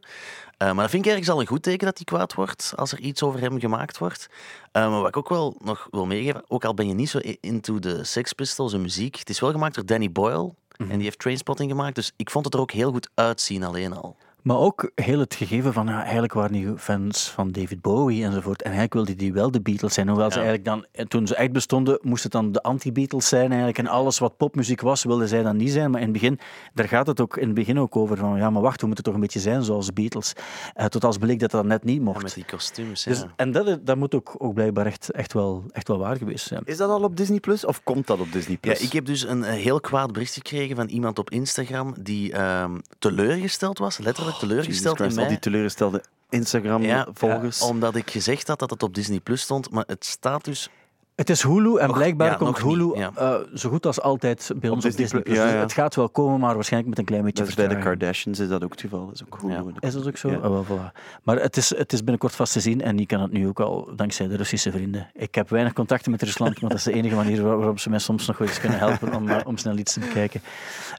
Eh, 0.64 0.70
maar 0.70 0.82
dat 0.82 0.89
vind 0.89 1.05
ik 1.05 1.11
ergens 1.11 1.30
al 1.30 1.39
een 1.39 1.47
goed 1.47 1.64
teken 1.64 1.86
dat 1.86 1.97
hij 1.97 2.05
kwaad 2.05 2.34
wordt 2.34 2.74
als 2.76 2.91
er 2.91 2.99
iets 2.99 3.24
over 3.24 3.39
hem 3.39 3.59
gemaakt 3.59 3.97
wordt. 3.97 4.28
Eh, 4.72 4.89
maar 4.89 4.99
wat 4.99 5.07
ik 5.07 5.18
ook 5.18 5.30
wel 5.30 5.55
nog 5.64 5.88
wil 5.91 6.05
meegeven, 6.05 6.43
ook 6.47 6.66
al 6.66 6.74
ben 6.74 6.88
je 6.88 6.93
niet 6.93 7.09
zo 7.09 7.20
into 7.39 7.80
de 7.80 8.03
Sex 8.03 8.34
Pistols 8.34 8.74
en 8.74 8.82
muziek, 8.82 9.16
het 9.16 9.30
is 9.30 9.39
wel 9.39 9.51
gemaakt 9.51 9.76
door 9.76 9.86
Danny 9.86 10.11
Boyle. 10.11 10.53
En 10.78 10.95
die 10.95 11.03
heeft 11.03 11.20
Trainspotting 11.20 11.72
gemaakt, 11.72 11.95
dus 11.95 12.11
ik 12.16 12.30
vond 12.30 12.45
het 12.45 12.53
er 12.53 12.59
ook 12.59 12.72
heel 12.72 12.91
goed 12.91 13.09
uitzien 13.14 13.64
alleen 13.64 13.93
al. 13.93 14.16
Maar 14.44 14.58
ook 14.58 14.91
heel 14.96 15.20
het 15.20 15.36
gegeven 15.36 15.74
van, 15.74 15.88
ja, 15.88 16.02
eigenlijk 16.02 16.34
waren 16.34 16.52
die 16.52 16.78
fans 16.78 17.30
van 17.30 17.52
David 17.52 17.82
Bowie 17.82 18.24
enzovoort. 18.24 18.58
En 18.62 18.64
eigenlijk 18.72 18.94
wilden 18.94 19.18
die 19.18 19.34
wel 19.34 19.52
de 19.52 19.62
Beatles 19.62 19.94
zijn. 19.94 20.08
Hoewel 20.08 20.32
ze 20.32 20.39
Ja. 20.39 20.46
eigenlijk 20.46 20.76
dan, 20.76 20.86
en 20.91 21.08
toen 21.08 21.28
ze 21.28 21.36
echt 21.36 21.52
bestonden, 21.52 22.00
moest 22.02 22.24
het 22.24 22.32
dan 22.32 22.52
de 22.52 22.62
anti-Beatles 22.62 23.28
zijn 23.28 23.48
eigenlijk. 23.48 23.78
En 23.78 23.88
alles 23.88 24.20
wat 24.20 24.38
popmuziek 24.38 24.82
was, 24.82 25.04
wilden 25.04 25.28
zij 25.28 25.44
dan 25.44 25.58
niet 25.58 25.72
zijn. 25.72 25.91
Maar 25.91 26.00
in 26.00 26.06
het 26.06 26.14
begin, 26.14 26.39
daar 26.74 26.88
gaat 26.88 27.08
het 27.08 27.22
ook 27.22 27.38
in 27.38 27.46
het 27.46 27.54
begin 27.56 27.80
ook 27.80 27.96
over 27.96 28.18
van, 28.18 28.38
ja, 28.38 28.50
maar 28.50 28.62
wacht, 28.62 28.80
we 28.82 28.86
moeten 28.86 29.04
toch 29.06 29.14
een 29.14 29.20
beetje 29.20 29.39
zijn 29.39 29.64
zoals 29.64 29.86
de 29.86 29.94
Beatles. 29.94 30.34
Eh, 30.74 30.86
tot 30.86 31.04
als 31.04 31.18
bleek 31.18 31.39
dat 31.39 31.52
dat 31.52 31.66
net 31.66 31.84
niet 31.84 31.98
Ja, 31.98 32.04
mocht. 32.04 32.24
met 32.24 32.34
die 32.34 32.46
kostuums. 32.46 33.04
Dus, 33.04 33.20
ja. 33.20 33.34
en 33.36 33.52
dat, 33.52 33.86
dat 33.86 33.98
moet 33.98 34.16
ook, 34.16 34.36
ook 34.38 34.54
blijkbaar 34.54 34.86
echt, 34.86 35.12
echt, 35.12 35.34
wel, 35.34 35.64
echt 35.72 35.88
wel 35.88 35.98
waar 35.98 36.16
geweest 36.18 36.48
zijn. 36.48 36.62
Is 36.66 36.78
dat 36.78 36.89
al 36.89 37.04
op 37.04 37.18
Disney 37.18 37.39
Plus 37.39 37.66
of 37.66 37.84
komt 37.84 38.08
dat 38.08 38.20
op 38.20 38.32
Disney 38.32 38.52
Ja, 38.54 38.60
Plus? 38.60 38.82
ik 38.82 38.91
heb 38.94 39.06
dus 39.06 39.26
een 39.28 39.44
eh, 39.44 39.54
heel 39.54 39.80
kwaad 39.80 40.12
bericht 40.12 40.34
gekregen 40.34 40.76
van 40.76 40.88
iemand 40.88 41.20
op 41.20 41.30
Instagram 41.30 41.96
die 42.00 42.32
ehm, 42.34 42.78
teleurgesteld 43.00 43.78
was, 43.78 43.98
letterlijk 43.98 44.33
teleurgesteld 44.40 45.00
in 45.00 45.18
al 45.18 45.28
die 45.28 45.40
teleurgestelde 45.40 46.02
Instagram-volgers. 46.30 47.62
omdat 47.62 47.96
ik 47.96 48.10
gezegd 48.12 48.48
had 48.48 48.60
dat 48.60 48.70
het 48.70 48.84
op 48.84 48.94
Disney 48.96 49.20
Plus 49.20 49.42
stond, 49.42 49.70
maar 49.72 49.84
het 49.88 50.06
staat 50.06 50.46
dus... 50.46 50.70
Het 51.16 51.30
is 51.30 51.42
Hulu 51.44 51.78
en 51.78 51.88
Nog- 51.88 51.96
blijkbaar 51.98 52.28
ja, 52.30 52.36
komt 52.36 52.64
niet, 52.64 52.74
Hulu 52.74 52.98
ja. 52.98 53.12
eh, 53.16 53.36
zo 53.54 53.70
goed 53.70 53.86
als 53.86 54.02
altijd 54.02 54.52
bij 54.56 54.70
ons 54.70 54.86
op 54.86 54.92
Disney 54.92 55.04
Disney+. 55.06 55.22
Plus, 55.22 55.36
ja, 55.38 55.44
Dus 55.44 55.54
ja. 55.54 55.60
Het 55.60 55.74
gaat 55.74 55.96
wel 55.96 56.10
komen, 56.10 56.40
maar 56.40 56.54
waarschijnlijk 56.56 56.90
met 56.90 57.00
een 57.00 57.06
klein 57.06 57.24
beetje 57.24 57.44
Dat 57.46 57.56
bij 57.56 57.68
de. 57.68 57.78
Kardashians 57.78 58.40
is 58.40 58.48
dat 58.48 58.64
ook 58.64 58.72
het 58.72 58.82
geval. 58.82 59.10
Is 59.14 59.24
ook. 59.24 59.40
Ja. 59.48 59.64
Is 59.80 59.94
dat 59.94 60.08
ook 60.08 60.18
zo? 60.18 60.30
Ja. 60.30 60.38
Ah, 60.38 60.66
voilà. 60.70 60.92
Maar 61.24 61.40
het 61.42 61.58
is, 61.58 61.76
het 61.78 61.94
is 61.94 62.00
binnenkort 62.00 62.36
vast 62.36 62.54
te 62.54 62.60
zien 62.60 62.82
en 62.82 62.96
die 62.96 63.06
kan 63.06 63.22
het 63.22 63.32
nu 63.32 63.48
ook 63.48 63.60
al 63.60 63.90
dankzij 63.96 64.28
de 64.28 64.36
Russische 64.36 64.72
vrienden. 64.72 65.10
Ik 65.14 65.36
heb 65.36 65.50
weinig 65.50 65.74
contacten 65.74 66.12
met 66.12 66.22
Rusland, 66.22 66.62
maar 66.62 66.70
dat 66.70 66.80
is 66.80 66.86
de 66.86 66.94
enige 66.94 67.16
manier 67.16 67.44
waar- 67.44 67.58
waarop 67.58 67.80
ze 67.80 67.90
mij 67.90 68.00
soms 68.00 68.28
nog 68.28 68.38
wel 68.38 68.48
eens 68.48 68.60
kunnen 68.60 68.80
helpen 68.80 69.14
om, 69.16 69.30
eh, 69.30 69.38
om 69.46 69.58
snel 69.58 69.78
iets 69.78 69.94
te 69.94 70.00
bekijken. 70.00 70.42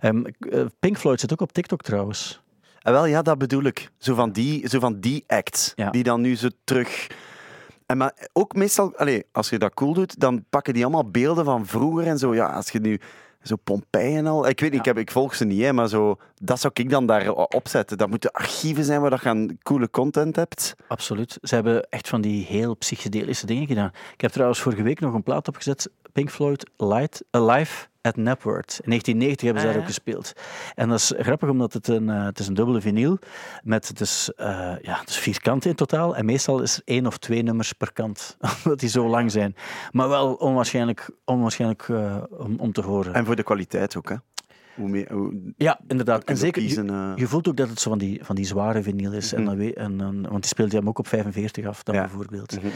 Ehm, 0.00 0.24
eh, 0.50 0.60
Pink 0.80 0.98
Floyd 0.98 1.20
zit 1.20 1.32
ook 1.32 1.40
op 1.40 1.52
TikTok 1.52 1.82
trouwens. 1.82 2.40
En 2.84 2.92
wel, 2.92 3.06
ja, 3.06 3.22
dat 3.22 3.38
bedoel 3.38 3.62
ik. 3.62 3.90
Zo 3.98 4.14
van 4.14 4.32
die, 4.32 4.68
zo 4.68 4.78
van 4.78 5.00
die 5.00 5.24
acts, 5.26 5.72
Ja. 5.74 5.90
die 5.90 6.02
dan 6.02 6.20
nu 6.20 6.36
zo 6.36 6.48
terug... 6.64 7.06
En 7.86 7.96
maar 7.96 8.28
ook 8.32 8.54
meestal, 8.54 8.96
allez, 8.96 9.22
als 9.32 9.48
je 9.50 9.58
dat 9.58 9.74
cool 9.74 9.92
doet, 9.94 10.20
dan 10.20 10.44
pakken 10.50 10.74
die 10.74 10.82
allemaal 10.82 11.10
beelden 11.10 11.44
van 11.44 11.66
vroeger 11.66 12.06
en 12.06 12.18
zo. 12.18 12.34
Ja, 12.34 12.46
als 12.46 12.70
je 12.70 12.80
nu 12.80 13.00
zo 13.42 13.56
Pompeii 13.64 14.16
en 14.16 14.26
al... 14.26 14.48
Ik 14.48 14.60
weet 14.60 14.70
niet, 14.70 14.78
ik, 14.78 14.84
heb, 14.84 14.98
ik 14.98 15.10
volg 15.10 15.34
ze 15.34 15.44
niet, 15.44 15.62
hè, 15.62 15.72
maar 15.72 15.88
zo, 15.88 16.16
dat 16.34 16.60
zou 16.60 16.72
ik 16.76 16.90
dan 16.90 17.06
daar 17.06 17.30
opzetten. 17.30 17.98
Dat 17.98 18.08
moeten 18.08 18.32
archieven 18.32 18.84
zijn 18.84 19.00
waar 19.00 19.10
dat 19.10 19.22
je 19.22 19.56
coole 19.62 19.90
content 19.90 20.36
hebt. 20.36 20.74
Absoluut. 20.88 21.38
Ze 21.42 21.54
hebben 21.54 21.86
echt 21.90 22.08
van 22.08 22.20
die 22.20 22.44
heel 22.44 22.74
psychedelische 22.76 23.46
dingen 23.46 23.66
gedaan. 23.66 23.90
Ik 24.14 24.20
heb 24.20 24.30
trouwens 24.30 24.60
vorige 24.60 24.82
week 24.82 25.00
nog 25.00 25.14
een 25.14 25.22
plaat 25.22 25.48
opgezet, 25.48 25.90
Pink 26.12 26.30
Floyd 26.30 26.70
Light, 26.76 27.24
Alive 27.30 27.86
at 28.04 28.16
Napworth. 28.16 28.80
In 28.82 28.88
1990 28.90 29.44
hebben 29.44 29.62
ze 29.62 29.68
Ah, 29.68 29.74
daar 29.74 29.74
ja. 29.74 29.78
ook 29.80 29.94
gespeeld. 29.94 30.32
En 30.74 30.88
dat 30.88 30.98
is 30.98 31.12
grappig, 31.18 31.48
omdat 31.48 31.72
het 31.72 31.88
een, 31.88 32.08
eh, 32.10 32.24
het 32.24 32.38
is 32.38 32.46
een 32.46 32.54
dubbele 32.54 32.80
vinyl 32.80 33.18
met 33.62 33.88
het 33.88 34.00
is, 34.00 34.30
eh, 34.36 34.46
ja, 34.82 34.98
het 35.00 35.08
is 35.08 35.16
vier 35.16 35.40
kanten 35.40 35.70
in 35.70 35.76
totaal. 35.76 36.16
En 36.16 36.24
meestal 36.24 36.62
is 36.62 36.76
er 36.76 36.82
één 36.84 37.06
of 37.06 37.18
twee 37.18 37.42
nummers 37.42 37.72
per 37.72 37.92
kant, 37.92 38.36
omdat 38.64 38.80
die 38.80 38.88
zo 38.88 39.08
lang 39.08 39.30
zijn. 39.30 39.56
Maar 39.92 40.08
wel 40.08 40.34
onwaarschijnlijk, 40.34 41.10
onwaarschijnlijk 41.24 41.88
eh, 41.88 42.16
om, 42.30 42.56
om 42.58 42.72
te 42.72 42.80
horen. 42.82 43.14
En 43.14 43.24
voor 43.26 43.36
de 43.36 43.42
kwaliteit 43.42 43.96
ook, 43.96 44.08
hè. 44.08 44.16
Hoe 44.76 44.88
meer, 44.88 45.12
hoe, 45.12 45.52
ja, 45.56 45.80
inderdaad. 45.88 46.24
En 46.24 46.36
zeker, 46.36 46.62
kiezen, 46.62 46.86
je, 46.86 46.92
eh. 46.92 47.12
je 47.16 47.26
voelt 47.26 47.48
ook 47.48 47.56
dat 47.56 47.68
het 47.68 47.80
zo 47.80 47.88
van 47.90 47.98
die, 47.98 48.24
van 48.24 48.34
die 48.36 48.44
zware 48.44 48.82
vinyl 48.82 49.12
is. 49.12 49.32
en 49.32 49.42
Mhm. 49.42 49.58
dan, 49.58 50.00
en, 50.00 50.22
want 50.22 50.40
die 50.40 50.46
speelt 50.46 50.70
hij 50.70 50.78
hem 50.80 50.88
ook 50.88 50.98
op 50.98 51.06
45 51.08 51.66
af, 51.66 51.82
dan 51.82 51.94
Ja. 51.94 52.00
bijvoorbeeld. 52.00 52.56
Mhm. 52.56 52.66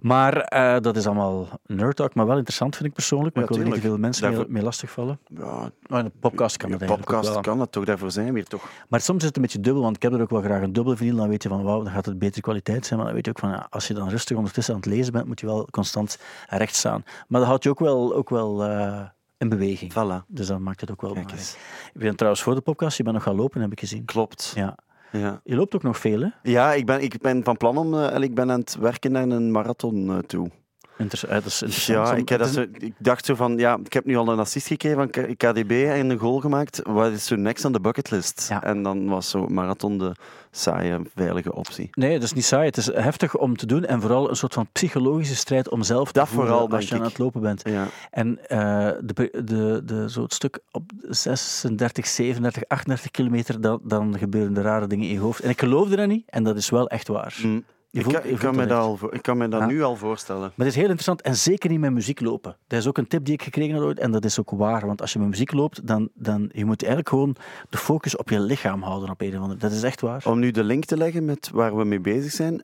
Maar 0.00 0.36
eh, 0.40 0.80
dat 0.80 0.96
is 0.96 1.06
allemaal 1.06 1.48
nerd 1.66 1.96
talk, 1.96 2.14
maar 2.14 2.26
wel 2.26 2.36
interessant 2.36 2.76
vind 2.76 2.88
ik 2.88 2.94
persoonlijk. 2.94 3.34
Maar 3.34 3.44
Ja, 3.44 3.50
ik 3.50 3.56
wil 3.56 3.64
er 3.66 3.72
niet 3.72 3.82
te 3.82 3.88
veel 3.88 3.98
mensen 3.98 4.24
mee, 4.26 4.34
Daarvoor- 4.34 4.52
mee 4.52 4.62
lastigvallen. 4.62 5.18
ja, 5.38 5.70
Maar 5.86 5.98
in 5.98 6.04
de 6.04 6.12
podcast 6.20 6.56
kan 6.56 6.70
dat 6.70 6.80
eigenlijk 6.80 7.10
podcast 7.10 7.40
kan 7.40 7.58
dat 7.58 7.72
toch, 7.72 7.84
daarvoor 7.84 8.10
zijn 8.10 8.26
we 8.26 8.32
hier 8.32 8.44
toch. 8.48 8.68
Maar 8.88 9.00
soms 9.00 9.18
is 9.20 9.26
het 9.26 9.36
een 9.36 9.42
beetje 9.42 9.60
dubbel, 9.60 9.82
want 9.82 9.96
ik 9.96 10.02
heb 10.02 10.12
er 10.12 10.20
ook 10.20 10.30
wel 10.30 10.40
graag 10.42 10.62
een 10.62 10.72
dubbele 10.72 10.96
vinyl. 10.96 11.16
Dan 11.16 11.28
weet 11.28 11.42
je 11.42 11.48
van, 11.48 11.62
wauw, 11.62 11.82
dan 11.82 11.92
gaat 11.92 12.06
het 12.06 12.18
betere 12.18 12.40
kwaliteit 12.40 12.86
zijn. 12.86 12.96
Maar 12.98 13.06
dan 13.06 13.14
weet 13.16 13.24
je 13.24 13.30
ook 13.30 13.38
van, 13.38 13.68
als 13.70 13.86
je 13.88 13.94
dan 13.94 14.08
rustig 14.08 14.36
ondertussen 14.36 14.74
aan 14.74 14.80
het 14.80 14.88
lezen 14.88 15.12
bent, 15.12 15.26
moet 15.26 15.40
je 15.40 15.46
wel 15.46 15.68
constant 15.70 16.18
recht 16.48 16.74
staan. 16.74 17.02
Maar 17.28 17.40
dat 17.40 17.48
houdt 17.48 17.64
je 17.64 17.70
ook 17.70 17.78
wel, 17.80 18.14
ook 18.14 18.30
wel 18.30 18.64
eh, 18.64 19.00
in 19.44 19.58
beweging. 19.58 19.92
Voilà. 19.92 20.26
Dus 20.26 20.46
dat 20.46 20.58
maakt 20.58 20.80
het 20.80 20.90
ook 20.90 21.00
wel 21.00 21.12
Kijk 21.12 21.26
belangrijk. 21.26 21.58
Je 21.92 21.98
bent 21.98 22.16
trouwens 22.16 22.42
voor 22.42 22.54
de 22.54 22.60
podcast, 22.60 22.96
je 22.96 23.02
bent 23.02 23.14
nog 23.14 23.24
gaan 23.24 23.34
lopen, 23.36 23.60
heb 23.60 23.72
ik 23.72 23.80
gezien. 23.80 24.04
Klopt. 24.04 24.52
Ja. 24.54 24.76
Ja. 25.12 25.40
Je 25.44 25.54
loopt 25.56 25.74
ook 25.74 25.82
nog 25.82 25.98
veel, 25.98 26.20
hè? 26.20 26.28
Ja, 26.42 26.72
ik 26.72 26.86
ben, 26.86 27.02
ik 27.02 27.18
ben 27.20 27.44
van 27.44 27.56
plan 27.56 27.76
om... 27.78 27.94
eh, 27.94 28.22
ik 28.22 28.34
ben 28.34 28.50
aan 28.50 28.60
het 28.60 28.76
werken 28.80 29.12
naar 29.12 29.28
een 29.28 29.50
marathon 29.50 30.10
eh, 30.10 30.18
toe. 30.18 30.50
Eh, 30.96 31.42
dat. 31.42 31.58
Ja, 31.86 32.14
ik, 32.14 32.38
dat 32.38 32.48
zo, 32.48 32.60
ik 32.78 32.92
dacht 32.98 33.24
zo 33.24 33.34
van... 33.34 33.58
Ja, 33.58 33.78
ik 33.84 33.92
heb 33.92 34.04
nu 34.04 34.16
al 34.16 34.28
een 34.28 34.38
assist 34.38 34.66
gekregen 34.66 34.96
van 34.98 35.10
KDB 35.36 35.70
en 35.70 36.10
een 36.10 36.18
goal 36.18 36.40
gemaakt. 36.40 36.80
Wat 36.84 37.12
is 37.12 37.26
zo 37.26 37.36
next 37.36 37.64
on 37.64 37.72
the 37.72 37.80
bucketlist? 37.80 38.46
Ja. 38.48 38.62
En 38.62 38.82
dan 38.82 39.08
was 39.08 39.30
zo 39.30 39.46
marathon 39.46 39.98
de 39.98 40.12
saaie, 40.50 41.00
veilige 41.14 41.54
optie. 41.54 41.88
Nee, 41.92 42.12
het 42.12 42.22
is 42.22 42.32
niet 42.32 42.44
saai. 42.44 42.66
Het 42.66 42.76
is 42.76 42.86
heftig 42.86 43.36
om 43.36 43.56
te 43.56 43.66
doen 43.66 43.84
en 43.84 44.00
vooral 44.00 44.30
een 44.30 44.36
soort 44.36 44.54
van 44.54 44.68
psychologische 44.72 45.36
strijd 45.36 45.68
om 45.68 45.82
zelf 45.82 46.12
te 46.12 46.18
Dat 46.18 46.28
vooral, 46.28 46.70
als 46.70 46.88
je 46.88 46.94
aan 46.94 47.02
het 47.02 47.18
lopen 47.18 47.40
bent. 47.40 47.68
Ja. 47.68 47.86
En 48.10 48.48
eh, 48.48 48.58
de, 49.00 49.42
de, 49.44 49.82
de, 49.84 50.10
zo 50.10 50.22
het 50.22 50.34
stuk 50.34 50.58
op 50.70 50.90
36, 51.00 52.06
37, 52.06 52.62
38 52.68 53.10
kilometer, 53.10 53.60
dan, 53.60 53.80
dan 53.82 54.18
gebeuren 54.18 54.54
de 54.54 54.60
rare 54.60 54.86
dingen 54.86 55.06
in 55.06 55.12
je 55.12 55.20
hoofd. 55.20 55.40
En 55.40 55.50
ik 55.50 55.60
geloofde 55.60 55.96
dat 55.96 56.06
niet 56.06 56.30
en 56.30 56.42
dat 56.42 56.56
is 56.56 56.70
wel 56.70 56.88
echt 56.88 57.08
waar. 57.08 57.38
Mm. 57.42 57.64
Je 57.94 58.00
Ik, 58.00 58.06
kan, 58.06 58.14
ik, 58.24 58.30
me 58.30 58.38
dat 58.40 58.54
dat 58.56 58.60
echt. 58.60 58.70
al, 58.78 58.96
voor- 58.96 59.14
ik 59.14 59.22
kan 59.22 59.36
me 59.36 59.48
dat 59.48 59.60
Ja. 59.60 59.66
nu 59.66 59.82
al 59.82 59.96
voorstellen. 59.96 60.40
Maar 60.40 60.52
het 60.56 60.66
is 60.66 60.74
heel 60.74 60.82
interessant 60.82 61.22
en 61.22 61.36
zeker 61.36 61.70
niet 61.70 61.80
met 61.80 61.92
muziek 61.92 62.20
lopen. 62.20 62.56
Dat 62.66 62.78
is 62.78 62.86
ook 62.86 62.98
een 62.98 63.06
tip 63.06 63.24
die 63.24 63.34
ik 63.34 63.42
gekregen 63.42 63.74
had 63.74 63.84
ooit 63.84 63.98
en 63.98 64.10
dat 64.10 64.24
is 64.24 64.40
ook 64.40 64.50
waar. 64.50 64.86
Want 64.86 65.00
als 65.00 65.12
je 65.12 65.18
met 65.18 65.28
muziek 65.28 65.52
loopt, 65.52 65.86
dan, 65.86 66.08
dan 66.14 66.50
je 66.52 66.64
moet 66.64 66.80
eigenlijk 66.82 67.08
gewoon 67.08 67.36
de 67.70 67.78
focus 67.78 68.16
op 68.16 68.28
je 68.30 68.40
lichaam 68.40 68.82
houden 68.82 69.10
op 69.10 69.20
een 69.20 69.36
of 69.36 69.40
andere. 69.42 69.60
Dat 69.60 69.72
is 69.72 69.82
echt 69.82 70.00
waar. 70.00 70.22
Om 70.26 70.38
nu 70.38 70.50
de 70.50 70.64
link 70.64 70.84
te 70.84 70.96
leggen 70.96 71.24
met 71.24 71.50
waar 71.52 71.76
we 71.76 71.84
mee 71.84 72.00
bezig 72.00 72.32
zijn. 72.32 72.62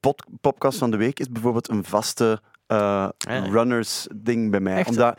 pod, 0.00 0.24
podcast 0.40 0.78
van 0.78 0.90
de 0.90 0.96
week 0.96 1.20
is 1.20 1.28
bijvoorbeeld 1.30 1.68
een 1.68 1.84
vaste 1.84 2.40
eh, 2.66 2.76
ja. 3.18 3.44
runners 3.50 4.06
ding 4.14 4.50
bij 4.50 4.60
mij. 4.60 4.76
Echt? 4.76 4.88
Omdat 4.88 5.18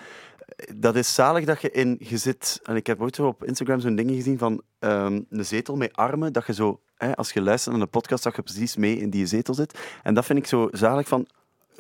dat 0.76 0.96
is 0.96 1.14
zalig 1.14 1.46
dat 1.46 1.62
je 1.62 1.72
in 1.72 1.96
je 2.00 2.18
zit. 2.18 2.60
En 2.64 2.76
ik 2.76 2.88
heb 2.88 3.02
ooit 3.02 3.20
op 3.20 3.44
Instagram 3.44 3.80
zo'n 3.80 3.96
ding 3.96 4.12
gezien 4.12 4.38
van 4.38 4.62
ehm, 4.80 5.22
een 5.30 5.46
zetel 5.46 5.76
met 5.76 5.96
armen. 5.96 6.34
Dat 6.34 6.46
je 6.46 6.54
zo, 6.54 6.80
hè, 6.96 7.16
als 7.16 7.32
je 7.32 7.42
luistert 7.42 7.76
naar 7.76 7.84
een 7.84 7.90
podcast, 7.90 8.24
dat 8.24 8.36
je 8.36 8.42
precies 8.42 8.76
mee 8.76 8.98
in 8.98 9.10
die 9.10 9.26
zetel 9.26 9.54
zit. 9.54 9.80
En 10.04 10.14
dat 10.14 10.26
vind 10.26 10.40
ik 10.40 10.48
zo 10.48 10.68
zalig 10.72 11.08
van 11.08 11.28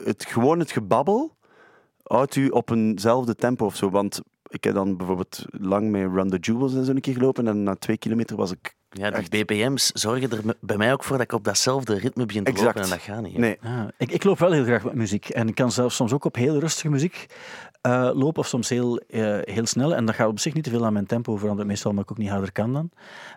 het, 0.03 0.25
gewoon 0.25 0.59
het 0.59 0.71
gebabbel 0.71 1.37
houdt 2.03 2.35
u 2.35 2.47
op 2.47 2.69
eenzelfde 2.69 3.35
tempo 3.35 3.65
of 3.65 3.75
zo. 3.75 3.89
Want 3.89 4.21
ik 4.49 4.63
heb 4.63 4.73
dan 4.73 4.97
bijvoorbeeld 4.97 5.45
lang 5.49 5.91
met 5.91 6.11
Run 6.13 6.29
the 6.29 6.37
Jewels 6.37 6.75
en 6.75 6.85
zo 6.85 6.91
een 6.91 7.01
keer 7.01 7.13
gelopen. 7.13 7.47
En 7.47 7.63
na 7.63 7.75
twee 7.75 7.97
kilometer 7.97 8.35
was 8.35 8.51
ik. 8.51 8.77
Ja, 8.89 9.11
Echt. 9.11 9.31
die 9.31 9.45
BPM's 9.45 9.91
zorgen 9.91 10.31
er 10.31 10.55
bij 10.61 10.77
mij 10.77 10.93
ook 10.93 11.03
voor 11.03 11.17
dat 11.17 11.25
ik 11.25 11.31
op 11.31 11.43
datzelfde 11.43 11.97
ritme 11.97 12.25
begin 12.25 12.43
te 12.43 12.51
Exact. 12.51 12.67
lopen 12.75 12.83
en 12.83 12.89
dat 12.97 12.99
gaat 13.05 13.21
niet. 13.21 13.33
hè. 13.33 13.39
Nee, 13.39 13.57
Ja, 13.61 13.91
ik, 13.97 14.11
ik 14.11 14.23
loop 14.23 14.39
wel 14.39 14.51
heel 14.51 14.63
graag 14.63 14.83
met 14.83 14.93
muziek. 14.93 15.29
En 15.29 15.47
ik 15.47 15.55
kan 15.55 15.71
zelfs 15.71 15.95
soms 15.95 16.13
ook 16.13 16.25
op 16.25 16.35
heel 16.35 16.59
rustige 16.59 16.89
muziek 16.89 17.25
eh, 17.81 18.09
lopen, 18.13 18.39
of 18.41 18.47
soms 18.47 18.69
heel, 18.69 18.97
eh, 18.97 19.37
heel 19.41 19.65
snel. 19.65 19.95
En 19.95 20.05
dat 20.05 20.15
gaat 20.15 20.27
op 20.27 20.39
zich 20.39 20.53
niet 20.53 20.63
te 20.63 20.69
veel 20.69 20.85
aan 20.85 20.93
mijn 20.93 21.05
tempo 21.05 21.37
veranderen, 21.37 21.67
meestal 21.67 21.89
omdat 21.91 22.05
ik 22.05 22.11
ook 22.11 22.17
niet 22.17 22.29
harder 22.29 22.51
kan 22.51 22.73
dan. 22.73 22.89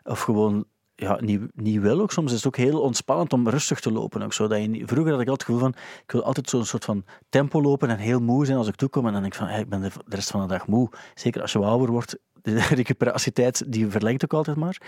Of 0.05 0.21
gewoon 0.21 0.65
ja, 1.03 1.19
niet, 1.21 1.41
niet 1.55 1.81
wil 1.81 2.01
ook. 2.01 2.13
Soms 2.13 2.31
is 2.31 2.37
het 2.37 2.47
ook 2.47 2.57
heel 2.57 2.81
ontspannend 2.81 3.33
om 3.33 3.49
rustig 3.49 3.81
te 3.81 3.93
lopen. 3.93 4.23
Ook, 4.23 4.33
zo, 4.33 4.47
dat 4.47 4.63
je 4.63 4.83
vroeger 4.87 5.13
had 5.13 5.21
ik 5.21 5.29
altijd 5.29 5.29
het 5.29 5.43
gevoel 5.43 5.61
van, 5.61 5.75
ik 6.05 6.13
wil 6.13 6.25
altijd 6.25 6.49
zo'n 6.49 6.65
soort 6.65 6.85
van 6.85 7.05
tempo 7.29 7.63
lopen 7.63 7.89
en 7.89 7.99
heel 7.99 8.21
moe 8.21 8.47
zijn 8.47 8.59
als 8.59 8.69
ik 8.69 8.75
toekom. 8.75 9.07
En 9.07 9.13
dan 9.13 9.21
denk 9.21 9.35
ik 9.35 9.41
van, 9.41 9.49
ik 9.49 9.69
ben 9.69 9.81
de, 9.81 9.91
rest 10.07 10.31
van 10.31 10.41
de 10.41 10.47
dag 10.47 10.67
moe. 10.67 10.91
Zeker 11.15 11.41
als 11.41 11.53
je 11.53 11.59
ouder 11.59 11.91
wordt, 11.91 12.17
de 12.43 12.61
recuperatietijd 12.61 13.73
die 13.73 13.91
verlengt 13.91 14.25
ook 14.25 14.33
altijd 14.33 14.57
maar. 14.57 14.81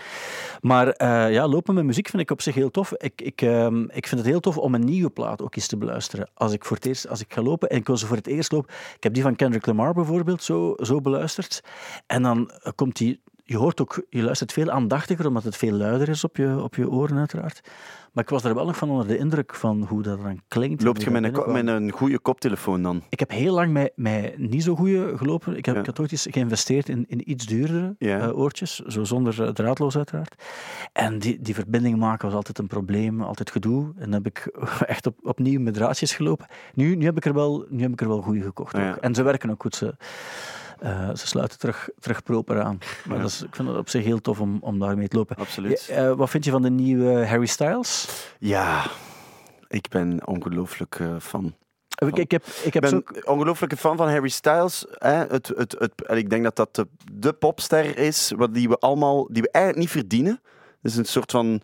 Maar 0.61 0.87
eh, 0.87 1.33
ja, 1.33 1.47
lopen 1.47 1.73
met 1.73 1.83
muziek 1.83 2.09
vind 2.09 2.21
ik 2.21 2.31
op 2.31 2.41
zich 2.41 2.55
heel 2.55 2.71
tof. 2.71 2.93
Ik, 2.93 3.21
ik, 3.21 3.41
ehm, 3.41 3.83
ik 3.83 4.07
vind 4.07 4.21
het 4.21 4.29
heel 4.29 4.39
tof 4.39 4.57
om 4.57 4.75
een 4.75 4.85
nieuwe 4.85 5.09
plaat 5.09 5.41
ook 5.41 5.55
eens 5.55 5.67
te 5.67 5.77
beluisteren. 5.77 6.29
Als 6.33 6.53
ik 6.53 6.65
voor 6.65 6.75
het 6.75 6.85
eerst 6.85 7.07
als 7.07 7.21
ik 7.21 7.33
ga 7.33 7.41
lopen 7.41 7.69
en 7.69 7.77
ik 7.77 7.87
wil 7.87 7.97
ze 7.97 8.05
voor 8.05 8.15
het 8.17 8.27
eerst 8.27 8.51
lopen. 8.51 8.73
Ik 8.95 9.03
heb 9.03 9.13
die 9.13 9.23
van 9.23 9.35
Kendrick 9.35 9.65
Lamar 9.65 9.93
bijvoorbeeld 9.93 10.43
zo, 10.43 10.73
zo 10.77 11.01
beluisterd. 11.01 11.63
En 12.07 12.21
dan 12.21 12.49
eh, 12.49 12.71
komt 12.75 12.95
die 12.95 13.21
je 13.47 13.57
hoort 13.57 13.81
ook, 13.81 14.05
je 14.09 14.21
luistert 14.21 14.53
veel 14.53 14.69
aandachtiger, 14.71 15.27
omdat 15.27 15.43
het 15.43 15.55
veel 15.57 15.71
luider 15.71 16.09
is 16.09 16.23
op 16.23 16.37
je, 16.37 16.61
op 16.61 16.75
je 16.75 16.89
oren 16.89 17.17
uiteraard. 17.17 17.61
Maar 18.13 18.23
ik 18.23 18.29
was 18.29 18.43
er 18.43 18.55
wel 18.55 18.65
nog 18.65 18.77
van 18.77 18.89
onder 18.89 19.07
de 19.07 19.17
indruk 19.17 19.55
van 19.55 19.83
hoe 19.83 20.01
dat 20.01 20.21
dan 20.21 20.41
klinkt. 20.47 20.83
Loopt 20.83 21.03
je 21.03 21.09
met 21.11 21.23
een, 21.23 21.65
met 21.81 21.91
goede 21.91 22.19
koptelefoon 22.19 22.81
dan? 22.81 23.03
Ik 23.09 23.19
heb 23.19 23.29
heel 23.29 23.53
lang 23.53 23.71
met, 23.73 23.91
met 23.95 24.37
niet 24.37 24.63
zo 24.63 24.75
goede 24.75 25.17
gelopen. 25.17 25.57
Ik, 25.57 25.65
heb, 25.65 25.75
Ja. 25.75 25.81
ik 25.81 25.85
had 25.87 25.99
ooit 25.99 26.11
eens 26.11 26.27
geïnvesteerd 26.31 26.89
in, 26.89 27.05
in 27.07 27.29
iets 27.31 27.45
duurdere 27.45 27.95
Ja. 27.97 28.19
eh, 28.19 28.37
oortjes, 28.37 28.75
zo 28.79 29.03
zonder 29.03 29.43
eh, 29.43 29.49
draadloos 29.49 29.97
uiteraard. 29.97 30.43
En 30.93 31.19
die, 31.19 31.41
die 31.41 31.53
verbinding 31.55 31.97
maken 31.97 32.25
was 32.27 32.35
altijd 32.35 32.57
een 32.59 32.67
probleem, 32.67 33.21
altijd 33.21 33.51
gedoe. 33.51 33.83
En 33.95 34.11
dan 34.11 34.13
heb 34.13 34.25
ik 34.25 34.45
echt 34.85 35.05
op, 35.05 35.17
opnieuw 35.23 35.59
met 35.61 35.73
draadjes 35.73 36.13
gelopen. 36.13 36.45
Nu, 36.73 36.95
nu 36.95 37.05
heb 37.05 37.17
ik 37.17 37.25
er 37.25 37.33
wel, 37.33 37.65
nu 37.69 37.81
heb 37.81 37.91
ik 37.91 38.01
er 38.01 38.07
wel 38.07 38.21
goede 38.21 38.41
gekocht. 38.41 38.77
Ja. 38.77 38.89
Ook. 38.89 38.95
En 38.95 39.15
ze 39.15 39.23
werken 39.23 39.49
ook 39.49 39.61
goed. 39.61 39.75
Ze, 39.75 39.95
eh, 40.85 41.09
ze 41.15 41.27
sluiten 41.27 41.59
terug, 41.59 41.89
terug 41.99 42.23
proper 42.23 42.61
aan. 42.61 42.77
Maar 43.05 43.15
Ja. 43.15 43.21
dat 43.21 43.31
is, 43.31 43.41
ik 43.41 43.55
vind 43.55 43.67
het 43.67 43.77
op 43.77 43.89
zich 43.89 44.03
heel 44.03 44.21
tof 44.21 44.39
om, 44.39 44.57
om 44.61 44.79
daarmee 44.79 45.07
te 45.07 45.15
lopen. 45.17 45.35
Absoluut. 45.35 45.83
Ja, 45.83 45.95
eh, 45.95 46.13
wat 46.13 46.29
vind 46.29 46.45
je 46.45 46.51
van 46.51 46.61
de 46.61 46.69
nieuwe 46.69 47.25
Harry 47.27 47.45
Styles? 47.45 48.07
Ja, 48.39 48.85
ik 49.67 49.87
ben 49.89 50.27
ongelooflijk 50.27 50.95
eh, 50.99 51.15
fan. 51.19 51.55
Ik, 51.95 52.17
ik 52.17 52.31
heb, 52.31 52.45
ik 52.63 52.73
heb 52.73 52.83
ben 52.83 52.93
ook... 52.95 53.21
ongelooflijke 53.23 53.77
fan 53.77 53.97
van 53.97 54.09
Harry 54.09 54.29
Styles. 54.29 54.85
Hè. 54.89 55.13
Het, 55.13 55.47
het, 55.55 55.75
het, 55.79 56.05
en 56.05 56.17
ik 56.17 56.29
denk 56.29 56.43
dat 56.43 56.55
dat 56.55 56.75
de, 56.75 56.87
de 57.11 57.33
popster 57.33 57.97
is 57.97 58.31
wat 58.35 58.53
die 58.53 58.69
we 58.69 58.77
allemaal, 58.77 59.27
die 59.31 59.41
we 59.41 59.49
eigenlijk 59.51 59.85
niet 59.85 59.93
verdienen. 59.93 60.39
Het 60.81 60.91
is 60.91 60.95
een 60.97 61.05
soort 61.05 61.31
van 61.31 61.61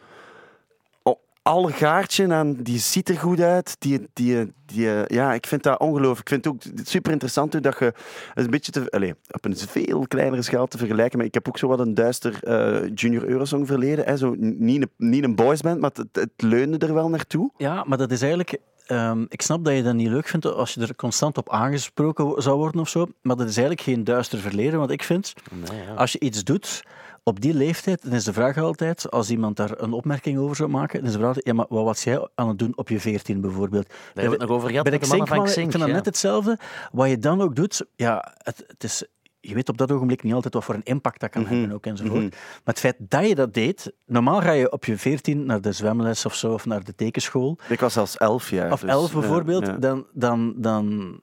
allegaartje 1.42 2.34
aan, 2.34 2.54
die 2.56 2.80
ziet 2.80 3.10
er 3.10 3.18
goed 3.18 3.39
uit. 3.39 3.76
Die, 3.80 4.08
die, 4.14 4.54
die, 4.66 4.89
ja, 5.08 5.34
ik 5.34 5.46
vind 5.48 5.64
dat 5.64 5.80
ongelooflijk. 5.80 6.20
Ik 6.20 6.28
vind 6.28 6.46
het 6.46 6.54
ook 6.54 6.88
super 6.88 7.12
interessant 7.12 7.64
dat 7.64 7.80
je 7.80 7.94
een 8.34 8.50
beetje 8.50 8.72
te, 8.72 8.89
allez, 8.89 9.12
op 9.32 9.46
een 9.46 9.58
veel 9.58 10.08
kleinere 10.08 10.42
schaal 10.42 10.68
te 10.68 10.78
vergelijken. 10.78 11.18
Maar 11.18 11.28
ik 11.28 11.34
heb 11.34 11.48
ook 11.48 11.58
zo 11.58 11.68
wat 11.68 11.80
een 11.80 11.94
duister 11.94 12.44
eh, 12.44 12.89
Junior 12.96 13.24
Eurosong 13.24 13.68
verleden. 13.68 14.06
Hè. 14.06 14.18
Zo, 14.18 14.36
niet, 14.38 14.82
een, 14.82 14.92
niet 15.10 15.24
een 15.24 15.36
boysband, 15.36 15.80
maar 15.80 15.92
het, 15.94 16.08
het 16.12 16.32
leunde 16.42 16.78
er 16.88 16.94
wel 16.94 17.10
naartoe. 17.10 17.52
Ja, 17.58 17.84
maar 17.88 17.98
dat 17.98 18.12
is 18.12 18.22
eigenlijk. 18.22 18.58
ehm, 18.86 19.26
ik 19.28 19.42
snap 19.42 19.66
dat 19.66 19.76
je 19.76 19.84
dat 19.84 19.94
niet 19.94 20.08
leuk 20.10 20.28
vindt 20.28 20.46
als 20.46 20.74
je 20.74 20.82
er 20.82 20.96
constant 20.96 21.38
op 21.38 21.50
aangesproken 21.50 22.42
zou 22.42 22.58
worden 22.58 22.82
of 22.82 22.89
zo. 22.89 23.08
Maar 23.22 23.36
dat 23.36 23.48
is 23.48 23.58
eigenlijk 23.58 23.82
geen 23.88 24.04
duister 24.04 24.39
verleden. 24.39 24.80
Want 24.80 24.92
ik 24.92 25.04
vind, 25.04 25.34
Nee, 25.70 25.82
ja. 25.86 25.94
als 25.94 26.12
je 26.12 26.20
iets 26.20 26.44
doet 26.44 26.84
op 27.24 27.41
die 27.41 27.53
leeftijd, 27.53 28.03
dan 28.03 28.13
is 28.13 28.24
de 28.24 28.34
vraag 28.34 28.57
altijd, 28.57 29.11
als 29.11 29.30
iemand 29.30 29.55
daar 29.55 29.82
een 29.82 29.93
opmerking 29.93 30.39
over 30.39 30.55
zou 30.55 30.69
maken, 30.69 30.97
dan 30.99 31.07
is 31.07 31.11
de 31.11 31.17
vraag 31.17 31.28
altijd, 31.28 31.45
ja, 31.47 31.53
maar 31.53 31.65
wat 31.69 31.84
was 31.84 32.03
jij 32.03 32.28
aan 32.36 32.47
het 32.47 32.59
doen 32.59 32.78
op 32.78 32.89
je 32.89 32.99
veertien 32.99 33.41
bijvoorbeeld? 33.41 33.88
Daar 33.88 33.97
hebben 34.13 34.24
we 34.24 34.38
het 34.38 34.47
nog 34.47 34.57
over 34.57 34.69
gehad 34.69 34.89
Bij 34.89 34.99
de 34.99 35.07
mannen 35.07 35.28
van 35.28 35.43
Xink, 35.43 35.65
ik 35.65 35.72
vind 35.72 35.84
dat 35.84 35.93
net 35.93 36.05
hetzelfde. 36.05 36.57
Wat 36.91 37.09
je 37.09 37.17
dan 37.17 37.41
ook 37.41 37.55
doet, 37.55 37.86
ja, 37.95 38.36
het, 38.38 38.63
het 38.67 38.84
is... 38.84 39.05
Je 39.39 39.53
weet 39.53 39.69
op 39.69 39.78
dat 39.78 39.91
ogenblik 39.91 40.24
niet 40.24 40.34
altijd 40.34 40.53
wat 40.53 40.63
voor 40.63 40.76
een 40.76 40.84
impact 40.84 41.19
dat 41.19 41.30
kan 41.30 41.41
Mhm. 41.41 41.53
hebben 41.53 41.72
ook 41.76 41.86
enzovoort. 41.86 42.22
Mhm. 42.22 42.30
Maar 42.32 42.61
het 42.63 42.80
feit 42.80 42.95
dat 42.99 43.28
je 43.28 43.36
dat 43.36 43.53
deed... 43.53 43.93
Normaal 44.05 44.41
ga 44.41 44.51
je 44.51 44.72
op 44.72 44.86
je 44.86 44.97
veertien 44.97 45.45
naar 45.45 45.61
de 45.61 45.72
zwemles 45.72 46.26
of 46.26 46.36
zo, 46.36 46.53
of 46.53 46.65
naar 46.65 46.84
de 46.84 46.95
tekenschool. 46.95 47.57
Ik 47.69 47.80
was 47.80 47.93
zelfs 47.93 48.17
elf 48.17 48.49
jaar. 48.49 48.72
Of 48.72 48.80
dus, 48.80 48.89
elf 48.89 49.13
bijvoorbeeld, 49.13 49.65
ja. 49.65 49.78
dan... 49.78 50.05
dan, 50.13 50.53
dan 50.57 51.19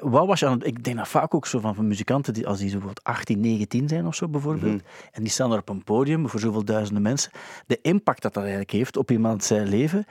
wat 0.00 0.26
was 0.26 0.40
je 0.40 0.46
aan 0.46 0.52
het... 0.52 0.66
Ik 0.66 0.84
denk 0.84 0.96
dat 0.96 1.08
vaak 1.08 1.34
ook 1.34 1.46
zo 1.46 1.58
van, 1.60 1.74
van 1.74 1.86
muzikanten, 1.86 2.32
die, 2.34 2.46
als 2.46 2.58
die 2.58 2.68
zo 2.68 2.78
bijvoorbeeld 2.78 3.06
18, 3.06 3.40
19 3.40 3.88
zijn 3.88 4.06
of 4.06 4.14
zo 4.14 4.28
bijvoorbeeld, 4.28 4.72
Mhm. 4.72 4.84
en 5.12 5.22
die 5.22 5.30
staan 5.32 5.52
er 5.52 5.58
op 5.58 5.68
een 5.68 5.84
podium 5.84 6.28
voor 6.28 6.40
zoveel 6.40 6.64
duizenden 6.64 7.02
mensen, 7.02 7.30
de 7.66 7.78
impact 7.82 8.22
dat 8.22 8.32
dat 8.34 8.42
eigenlijk 8.42 8.72
heeft 8.72 8.96
op 8.96 9.10
iemand 9.10 9.44
zijn 9.44 9.68
leven, 9.68 10.06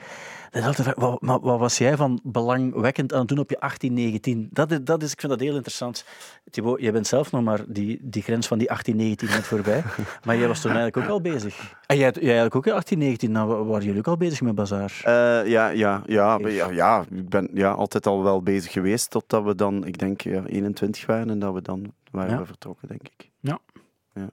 wat, 0.62 1.18
wat, 1.20 1.42
wat 1.42 1.58
was 1.58 1.78
jij 1.78 1.96
van 1.96 2.20
belangwekkend 2.22 3.12
aan 3.12 3.18
het 3.18 3.28
doen 3.28 3.38
op 3.38 3.50
je 3.50 3.60
18, 3.60 3.92
19? 3.92 4.48
Dat 4.52 4.70
is, 4.70 4.78
dat 4.82 5.02
is, 5.02 5.12
ik 5.12 5.20
vind 5.20 5.32
dat 5.32 5.40
heel 5.40 5.54
interessant. 5.54 6.04
Thibaut, 6.50 6.80
jij 6.80 6.92
bent 6.92 7.06
zelf 7.06 7.32
nog 7.32 7.42
maar 7.42 7.60
die, 7.66 7.98
die 8.02 8.22
grens 8.22 8.46
van 8.46 8.58
die 8.58 8.70
18, 8.70 8.96
19 8.96 9.28
net 9.28 9.46
voorbij, 9.46 9.82
maar 10.24 10.36
jij 10.36 10.48
was 10.48 10.60
toen 10.60 10.70
eigenlijk 10.72 11.06
ook 11.06 11.12
al 11.12 11.20
bezig. 11.20 11.74
En 11.86 11.96
jij, 11.96 12.10
jij 12.12 12.22
eigenlijk 12.22 12.54
ook 12.54 12.66
in 12.66 12.72
18, 12.72 12.98
19, 12.98 13.30
nou 13.32 13.48
wa- 13.48 13.64
waren 13.64 13.84
jullie 13.84 13.98
ook 13.98 14.06
al 14.06 14.16
bezig 14.16 14.40
met 14.40 14.54
Bazaar? 14.54 15.00
Eh, 15.04 15.50
ja, 15.50 15.68
ja, 15.68 16.02
ja, 16.06 16.38
ja, 16.38 16.70
ja, 16.70 17.04
ik 17.10 17.28
ben 17.28 17.48
ja, 17.54 17.70
altijd 17.70 18.06
al 18.06 18.22
wel 18.22 18.42
bezig 18.42 18.72
geweest 18.72 19.10
totdat 19.10 19.44
we 19.44 19.54
dan, 19.54 19.84
ik 19.86 19.98
denk, 19.98 20.20
ja, 20.20 20.44
21 20.46 21.06
waren 21.06 21.30
en 21.30 21.38
dat 21.38 21.54
we 21.54 21.62
dan 21.62 21.92
waren 22.10 22.30
Ja. 22.30 22.38
we 22.38 22.46
vertrokken, 22.46 22.88
denk 22.88 23.02
ik. 23.16 23.32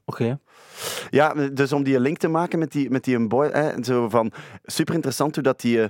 Oké. 0.06 0.40
Ja, 1.10 1.34
dus 1.34 1.72
om 1.74 1.84
die 1.84 2.00
link 2.00 2.18
te 2.18 2.28
maken 2.28 2.60
met 2.60 2.72
die, 2.72 2.90
met 2.90 3.04
die 3.04 3.16
een 3.16 3.28
boy, 3.28 3.46
hè, 3.48 3.70
en 3.70 3.84
zo 3.84 4.10
van, 4.10 4.32
super 4.64 4.94
interessant 4.94 5.36
hoe 5.36 5.44
dat 5.44 5.62
die 5.62 5.82
eh, 5.84 5.90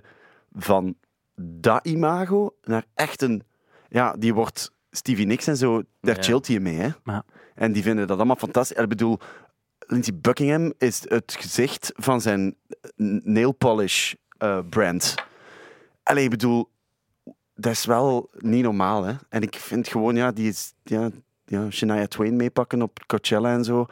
van 0.55 0.95
dat 1.35 1.85
imago 1.87 2.55
naar 2.63 2.85
echt 2.93 3.21
een, 3.21 3.43
ja, 3.89 4.15
die 4.19 4.33
wordt 4.33 4.71
Stevie 4.91 5.25
Nicks 5.25 5.47
en 5.47 5.57
zo, 5.57 5.81
daar 6.01 6.15
Ja. 6.15 6.21
chillt 6.21 6.47
hij 6.47 6.59
mee, 6.59 6.75
hè. 6.77 6.89
Ja. 7.03 7.23
En 7.55 7.71
die 7.71 7.83
vinden 7.83 8.07
dat 8.07 8.17
allemaal 8.17 8.35
fantastisch. 8.35 8.77
Ik 8.77 8.89
bedoel, 8.89 9.19
Lindsay 9.79 10.15
Buckingham 10.21 10.73
is 10.77 11.01
het 11.09 11.35
gezicht 11.39 11.91
van 11.95 12.21
zijn 12.21 12.55
nail 13.23 13.51
polish 13.51 14.13
eh, 14.37 14.59
brand. 14.69 15.15
Allee, 16.03 16.23
ik 16.23 16.29
bedoel, 16.29 16.69
dat 17.55 17.71
is 17.71 17.85
wel 17.85 18.29
niet 18.37 18.63
normaal, 18.63 19.03
hè. 19.03 19.13
En 19.29 19.41
ik 19.41 19.55
vind 19.55 19.87
gewoon, 19.87 20.15
ja, 20.15 20.31
die 20.31 20.47
is, 20.49 20.73
ja, 20.83 21.09
ja 21.45 21.69
Shania 21.69 22.07
Twain 22.07 22.35
meepakken 22.35 22.81
op 22.81 22.99
Coachella 23.07 23.53
en 23.53 23.63
zo. 23.63 23.85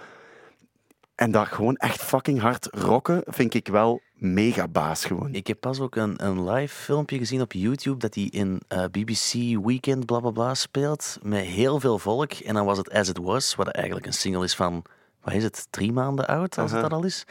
En 1.16 1.32
dat 1.32 1.48
gewoon 1.48 1.76
echt 1.76 2.02
fucking 2.02 2.40
hard 2.40 2.68
rocken, 2.72 3.22
vind 3.26 3.54
ik 3.54 3.68
wel 3.68 4.02
mega 4.20 4.68
baas 4.68 5.06
gewoon. 5.06 5.34
Ik 5.34 5.48
heb 5.48 5.60
pas 5.60 5.80
ook 5.80 5.96
een, 5.96 6.26
een 6.26 6.50
live 6.50 6.76
filmpje 6.76 7.18
gezien 7.18 7.42
op 7.42 7.54
YouTube 7.54 7.98
dat 7.98 8.16
hij 8.16 8.24
in 8.24 8.62
eh, 8.68 8.84
BBC 8.84 9.34
Weekend 9.66 10.06
bla 10.06 10.20
bla 10.20 10.30
bla 10.32 10.54
speelt 10.54 11.18
met 11.22 11.46
heel 11.46 11.80
veel 11.80 12.00
volk. 12.00 12.34
En 12.34 12.54
dan 12.54 12.66
was 12.66 12.78
het 12.78 12.92
As 12.92 13.10
It 13.10 13.18
Was, 13.18 13.56
wat 13.56 13.68
eigenlijk 13.68 14.06
een 14.06 14.14
single 14.14 14.44
is 14.44 14.56
van, 14.56 14.84
wat 15.22 15.34
is 15.34 15.44
het, 15.44 15.68
drie 15.70 15.92
maanden 15.92 16.28
oud 16.28 16.58
als 16.58 16.72
het 16.72 16.82
dat 16.82 16.94
al 16.94 17.04
is. 17.04 17.26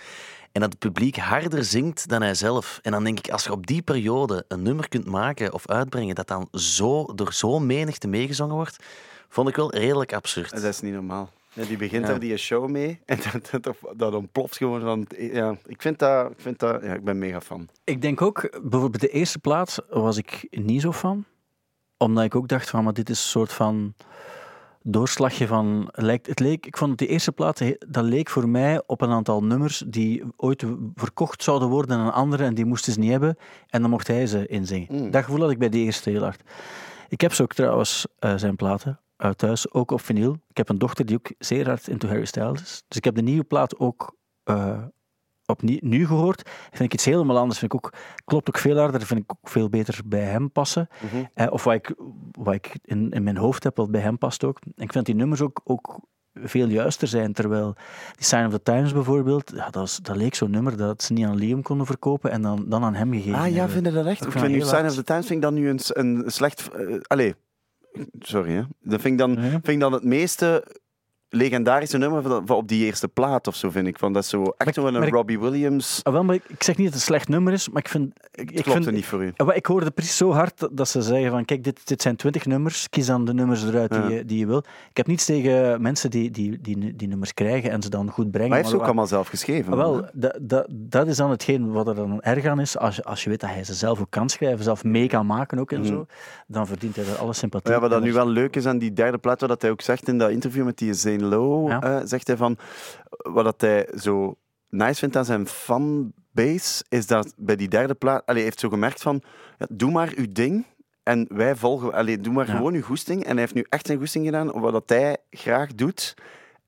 En 0.53 0.61
dat 0.61 0.71
het 0.71 0.79
publiek 0.79 1.17
harder 1.17 1.65
zingt 1.65 2.09
dan 2.09 2.23
hij 2.23 2.35
zelf. 2.35 2.79
En 2.83 2.93
dan 2.93 3.05
denk 3.05 3.19
ik, 3.19 3.31
als 3.31 3.45
je 3.45 3.53
op 3.53 3.67
die 3.67 3.83
periode 3.83 4.45
een 4.49 4.63
nummer 4.63 4.89
kunt 4.89 5.07
maken 5.07 5.53
of 5.53 5.67
uitbrengen 5.67 6.15
dat 6.15 6.27
dan 6.27 6.49
zo, 6.53 7.15
door 7.15 7.33
zo'n 7.33 7.67
menigte 7.67 8.09
meegezongen 8.09 8.55
wordt, 8.55 8.77
vond 9.29 9.49
ik 9.49 9.57
wel 9.57 9.75
redelijk 9.75 10.13
absurd. 10.13 10.51
Dat 10.51 10.63
is 10.63 10.81
niet 10.81 10.93
normaal. 10.93 11.31
Ja, 11.59 11.65
die 11.65 11.77
begint 11.77 12.07
daar 12.07 12.19
die 12.19 12.37
show 12.37 12.69
mee 12.69 13.01
en 13.07 13.19
dat, 13.33 13.63
dat, 13.63 13.77
dat 13.97 14.15
ontploft 14.15 14.57
gewoon 14.57 14.81
van... 14.81 15.07
Ja, 15.19 15.57
ik 15.67 15.83
vind 15.83 15.99
dat... 15.99 16.31
Ik, 16.31 16.41
vind 16.41 16.59
dat, 16.59 16.83
ja, 16.83 16.95
ik 16.95 17.05
ben 17.05 17.19
mega 17.19 17.41
fan. 17.41 17.69
Ik 17.85 18.03
denk 18.03 18.23
ook, 18.23 18.59
bijvoorbeeld 18.63 19.01
de 19.01 19.09
eerste 19.09 19.39
plaat 19.39 19.85
was 19.91 20.17
ik 20.17 20.47
niet 20.51 20.81
zo 20.81 20.91
van. 20.91 21.25
Omdat 21.97 22.25
ik 22.25 22.35
ook 22.35 22.49
dacht 22.49 22.71
van, 22.71 22.85
maar 22.85 22.93
dit 22.93 23.11
is 23.11 23.19
een 23.19 23.29
soort 23.29 23.53
van 23.53 23.95
doorslagje 24.83 25.47
van... 25.47 25.89
Lijkt, 25.93 26.27
het 26.27 26.41
leek, 26.41 26.67
ik 26.67 26.77
vond 26.77 26.91
dat 26.91 26.99
die 26.99 27.09
eerste 27.09 27.33
plaat, 27.33 27.63
dat 27.89 28.05
leek 28.05 28.29
voor 28.29 28.49
mij 28.49 28.83
op 28.87 29.01
een 29.01 29.11
aantal 29.11 29.45
nummers 29.45 29.85
die 29.87 30.23
ooit 30.37 30.65
verkocht 30.95 31.43
zouden 31.43 31.69
worden 31.69 31.99
aan 31.99 32.13
anderen 32.13 32.47
en 32.47 32.55
die 32.55 32.65
moesten 32.65 32.93
ze 32.93 32.99
niet 32.99 33.11
hebben. 33.11 33.37
En 33.69 33.81
dan 33.81 33.91
mocht 33.91 34.07
hij 34.07 34.27
ze 34.27 34.47
inzingen. 34.47 34.89
Mm. 34.91 35.11
Dat 35.11 35.25
gevoel 35.25 35.41
had 35.41 35.51
ik 35.51 35.59
bij 35.59 35.69
die 35.69 35.85
eerste 35.85 36.11
heel 36.11 36.23
hard. 36.23 36.43
Ik 37.09 37.21
heb 37.21 37.33
ze 37.33 37.43
ook 37.43 37.55
trouwens, 37.55 38.07
eh, 38.19 38.33
zijn 38.37 38.57
platen, 38.57 39.01
uit 39.19 39.39
thuis, 39.39 39.73
ook 39.73 39.91
op 39.91 40.01
vinyl. 40.01 40.37
Ik 40.49 40.57
heb 40.57 40.69
een 40.69 40.79
dochter 40.79 41.07
die 41.07 41.17
ook 41.17 41.31
zeer 41.39 41.67
hard 41.67 41.89
into 41.89 42.09
Harry 42.09 42.25
Styles 42.25 42.63
is. 42.63 42.83
Dus 42.89 42.97
ik 42.97 43.05
heb 43.05 43.15
de 43.15 43.23
nieuwe 43.23 43.45
plaat 43.45 43.79
ook 43.79 44.17
eh 44.45 44.83
opnieuw 45.47 45.79
nu 45.81 46.07
gehoord. 46.07 46.51
Vind 46.71 46.81
ik 46.85 46.93
iets 46.93 47.05
helemaal 47.05 47.39
anders. 47.39 47.59
Vind 47.59 47.73
ik 47.73 47.85
ook, 47.85 47.93
klopt 48.25 48.49
ook 48.49 48.59
veel 48.59 48.79
harder. 48.79 49.03
Vind 49.07 49.21
ik 49.21 49.31
ook 49.33 49.49
veel 49.49 49.69
beter 49.69 50.01
bij 50.05 50.21
hem 50.25 50.51
passen. 50.53 50.89
Mhm. 51.01 51.25
Eh, 51.35 51.47
of 51.51 51.65
wat 51.65 51.75
ik, 51.75 51.95
wat 52.33 52.55
ik 52.55 52.79
in, 52.85 53.11
in 53.11 53.23
mijn 53.23 53.37
hoofd 53.37 53.65
heb, 53.65 53.77
wat 53.77 53.91
bij 53.91 54.01
hem 54.01 54.19
past 54.19 54.45
ook. 54.45 54.59
En 54.77 54.83
ik 54.83 54.93
vind 54.93 55.07
die 55.07 55.15
nummers 55.15 55.41
ook, 55.41 55.61
ook 55.65 56.01
veel 56.35 56.69
juister 56.69 57.09
zijn. 57.09 57.33
Terwijl 57.33 57.75
die 58.17 58.25
Sign 58.25 58.45
of 58.45 58.53
the 58.53 58.63
Times 58.63 58.93
bijvoorbeeld, 58.93 59.53
ja, 59.55 59.65
dat, 59.65 59.75
was, 59.75 59.97
dat 59.97 60.17
leek 60.17 60.35
zo'n 60.35 60.51
nummer 60.51 60.77
dat 60.77 61.03
ze 61.03 61.13
niet 61.13 61.27
aan 61.27 61.37
Liam 61.37 61.63
konden 61.63 61.87
verkopen 61.87 62.31
en 62.31 62.43
dan, 62.43 62.65
dan 62.69 62.85
aan 62.85 62.95
hem 62.95 63.13
gegeven 63.13 63.39
Ah 63.39 63.47
ja, 63.49 63.53
hebben. 63.55 63.71
vind 63.71 63.87
je 63.87 63.93
dat 63.93 64.07
echt? 64.07 64.25
Ik 64.25 64.33
vind 64.33 64.49
nu 64.49 64.61
Sign 64.61 64.85
of 64.87 64.95
the 64.95 65.05
Times 65.05 65.27
vind 65.27 65.39
ik 65.39 65.43
dan 65.43 65.55
nu 65.55 65.69
een, 65.69 65.81
een 65.87 66.23
slecht... 66.27 66.69
eh, 66.71 67.01
allee, 67.07 67.35
sorry 68.19 68.53
hè. 68.53 68.63
Dat 68.81 69.01
vind 69.01 69.13
ik 69.13 69.19
dan, 69.19 69.39
vind 69.41 69.69
ik 69.69 69.81
dan 69.81 69.93
het 69.93 70.05
meeste 70.05 70.65
legendarische 71.31 71.99
nummer 71.99 72.23
van, 72.23 72.47
van 72.47 72.57
op 72.57 72.69
die 72.69 72.85
eerste 72.85 73.09
plaat 73.09 73.47
of 73.47 73.55
zo, 73.55 73.71
vind 73.71 73.87
ik. 73.87 73.99
Van, 73.99 74.13
dat 74.13 74.23
is 74.23 74.29
zo 74.29 74.43
echt 74.57 74.75
zo 74.75 74.87
een 74.87 75.09
Robbie 75.09 75.41
Williams. 75.41 76.01
Ah, 76.03 76.13
wel, 76.13 76.25
maar 76.25 76.35
ik, 76.35 76.43
ik 76.49 76.63
zeg 76.63 76.77
niet 76.77 76.87
dat 76.87 76.95
het 76.95 77.03
een 77.03 77.15
slecht 77.15 77.29
nummer 77.29 77.53
is, 77.53 77.69
maar 77.69 77.83
ik 77.83 77.89
vind... 77.89 78.13
Ik, 78.33 78.51
ik 78.51 78.55
Klopt 78.55 78.71
vind 78.73 78.87
er 78.87 78.93
niet 78.93 79.07
voor 79.07 79.25
u. 79.25 79.33
Maar 79.45 79.57
ik 79.57 79.67
hoorde 79.67 79.91
precies 79.91 80.17
zo 80.17 80.33
hard 80.33 80.69
dat- 80.73 80.89
ze 80.89 81.03
zeggen 81.03 81.31
van 81.31 81.45
kijk, 81.45 81.65
dit, 81.65 81.87
dit 81.87 82.03
zijn 82.03 82.17
twintig 82.17 82.47
nummers, 82.47 82.89
kies 82.89 83.07
dan 83.07 83.25
de 83.25 83.35
nummers 83.35 83.65
eruit 83.65 83.93
die, 83.93 84.03
je, 84.17 84.25
die 84.25 84.39
je 84.39 84.47
wil. 84.47 84.59
Ik 84.91 84.97
heb 84.97 85.07
niets 85.07 85.25
tegen 85.25 85.83
mensen 85.83 86.11
die 86.11 86.31
die, 86.31 86.61
die, 86.61 86.97
die 86.97 87.09
nummers 87.09 87.35
krijgen 87.35 87.71
en 87.71 87.83
ze 87.83 87.89
dan 87.91 88.11
goed 88.11 88.31
brengen. 88.31 88.49
Maar 88.49 88.49
hij 88.49 88.57
heeft 88.59 88.71
ze 88.71 88.77
ook 88.77 88.85
allemaal 88.85 89.07
zelf 89.07 89.29
geschreven. 89.29 89.73
Ah, 89.73 89.79
wel, 89.79 90.07
dat, 90.13 90.39
dat, 90.41 90.67
dat 90.71 91.07
is 91.07 91.17
dan 91.17 91.31
hetgeen 91.31 91.71
wat 91.73 91.89
er 91.89 91.95
dan 91.95 92.21
erg 92.23 92.45
aan 92.45 92.61
is. 92.61 92.79
Als 92.79 92.97
je, 92.97 93.05
als 93.05 93.25
je 93.25 93.31
weet 93.31 93.41
dat 93.41 93.51
hij 93.51 93.65
ze 93.65 93.75
zelf 93.75 94.01
ook 94.01 94.11
kan 94.11 94.29
schrijven, 94.29 94.65
zelf 94.65 94.85
mee 94.85 95.09
kan 95.09 95.27
maken 95.27 95.59
ook 95.59 95.73
en 95.73 95.85
zo, 95.85 96.07
dan 96.47 96.67
verdient 96.67 96.97
hij 96.97 97.05
er 97.05 97.17
alle 97.17 97.33
sympathie. 97.33 97.73
Ja, 97.73 97.81
wat 97.81 97.91
dat 97.91 97.99
En 98.01 98.07
nu 98.07 98.13
wel 98.13 98.29
leuk 98.29 98.57
is 98.57 98.67
aan 98.67 98.79
die 98.79 98.93
derde 98.93 99.19
plaat, 99.19 99.41
wat 99.41 99.49
dat 99.49 99.63
hij 99.63 99.71
ook 99.71 99.81
zegt 99.81 100.09
in 100.09 100.19
dat 100.19 100.31
interview 100.31 100.65
met 100.65 100.79
die 100.79 100.89
Zane 101.21 101.37
Lowe, 101.37 101.69
Ja. 101.71 101.81
eh, 101.83 102.01
zegt 102.05 102.27
hij 102.27 102.37
van, 102.37 102.59
wat 103.11 103.45
dat 103.45 103.61
hij 103.61 103.89
zo 103.99 104.37
nice 104.69 104.95
vindt 104.99 105.17
aan 105.17 105.25
zijn 105.25 105.47
fanbase, 105.47 106.85
is 106.89 107.07
dat 107.07 107.35
bij 107.37 107.57
die 107.57 107.69
derde 107.69 107.95
plaat, 107.95 108.21
allee, 108.27 108.35
hij 108.41 108.43
heeft 108.45 108.61
zo 108.61 108.69
gemerkt 108.69 109.03
van, 109.03 109.23
ja, 109.59 109.67
doe 109.71 109.91
maar 109.91 110.13
uw 110.17 110.27
ding, 110.33 110.65
en 111.03 111.27
wij 111.29 111.57
volgen, 111.57 111.93
allee, 111.93 112.21
doe 112.21 112.33
maar 112.33 112.47
Ja. 112.47 112.57
gewoon 112.57 112.75
uw 112.75 112.83
goesting. 112.83 113.25
En 113.25 113.31
hij 113.31 113.41
heeft 113.41 113.55
nu 113.55 113.67
echt 113.69 113.87
zijn 113.87 113.99
goesting 113.99 114.25
gedaan, 114.25 114.53
op 114.53 114.61
wat 114.61 114.73
dat 114.73 114.89
hij 114.89 115.17
graag 115.31 115.75
doet. 115.75 116.15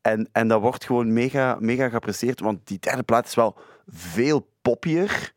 En, 0.00 0.28
en 0.32 0.48
dat 0.48 0.60
wordt 0.60 0.84
gewoon 0.84 1.12
mega, 1.12 1.56
mega 1.60 1.88
geapprecieerd, 1.88 2.40
want 2.40 2.66
die 2.66 2.78
derde 2.78 3.02
plaat 3.02 3.26
is 3.26 3.34
wel 3.34 3.56
veel 3.88 4.48
poppier, 4.62 5.32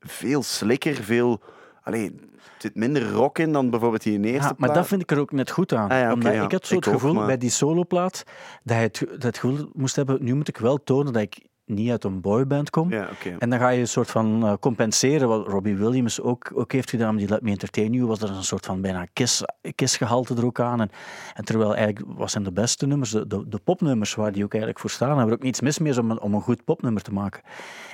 veel 0.00 0.42
slikker, 0.42 0.94
veel... 0.94 1.40
Allee, 1.82 2.04
er 2.10 2.29
zit 2.58 2.74
minder 2.74 3.10
rock 3.10 3.38
in 3.38 3.52
dan 3.52 3.70
bijvoorbeeld 3.70 4.02
die 4.02 4.12
eerste 4.20 4.32
Ja, 4.32 4.40
maar 4.46 4.54
plaat. 4.56 4.74
dat 4.74 4.86
vind 4.86 5.02
ik 5.02 5.10
er 5.10 5.18
ook 5.18 5.32
net 5.32 5.50
goed 5.50 5.72
aan. 5.72 5.88
Ah 5.90 5.98
ja, 6.22 6.32
ja. 6.32 6.44
ik 6.44 6.52
had 6.52 6.66
zo 6.66 6.74
Ik 6.76 6.84
het 6.84 6.94
ook, 6.94 7.00
gevoel 7.00 7.14
maar- 7.14 7.26
bij 7.26 7.38
die 7.38 7.50
soloplaat 7.50 8.22
dat 8.62 8.76
je 8.76 8.82
het, 8.82 9.04
dat 9.10 9.22
het 9.22 9.38
gevoel 9.38 9.70
moest 9.72 9.96
hebben, 9.96 10.24
nu 10.24 10.34
moet 10.34 10.48
ik 10.48 10.56
wel 10.56 10.82
tonen 10.84 11.12
dat 11.12 11.22
ik 11.22 11.48
niet 11.64 11.90
uit 11.90 12.04
een 12.04 12.20
boyband 12.20 12.70
kom. 12.70 12.90
Ja. 12.90 13.08
En 13.38 13.50
dan 13.50 13.58
ga 13.58 13.68
je 13.68 13.80
een 13.80 13.88
soort 13.88 14.10
van 14.10 14.46
eh, 14.46 14.52
compenseren, 14.60 15.28
wat 15.28 15.46
Robbie 15.46 15.76
Williams 15.76 16.20
ook, 16.20 16.50
ook 16.54 16.72
heeft 16.72 16.90
gedaan, 16.90 17.16
die 17.16 17.28
Let 17.28 17.42
Me 17.42 17.50
Entertain 17.50 17.92
You, 17.92 18.06
was 18.06 18.20
er 18.22 18.30
een 18.30 18.44
soort 18.44 18.66
van 18.66 18.80
bijna 18.80 19.06
kiss, 19.12 19.42
kissgehalte 19.74 20.34
er 20.34 20.44
ook 20.44 20.60
aan. 20.60 20.80
En, 20.80 20.90
en 21.34 21.44
terwijl 21.44 21.74
eigenlijk, 21.76 22.18
wat 22.18 22.30
zijn 22.30 22.44
de 22.44 22.52
beste 22.52 22.86
nummers, 22.86 23.10
de, 23.10 23.26
de, 23.26 23.48
de 23.48 23.58
popnummers 23.58 24.14
waar 24.14 24.32
die 24.32 24.44
ook 24.44 24.50
eigenlijk 24.50 24.80
voor 24.80 24.90
staan, 24.90 25.08
hebben 25.08 25.26
er 25.26 25.32
ook 25.32 25.42
niets 25.42 25.60
mis 25.60 25.78
meer 25.78 25.98
om 26.00 26.10
een, 26.10 26.20
om 26.20 26.34
een 26.34 26.40
goed 26.40 26.64
popnummer 26.64 27.02
te 27.02 27.12
maken. 27.12 27.42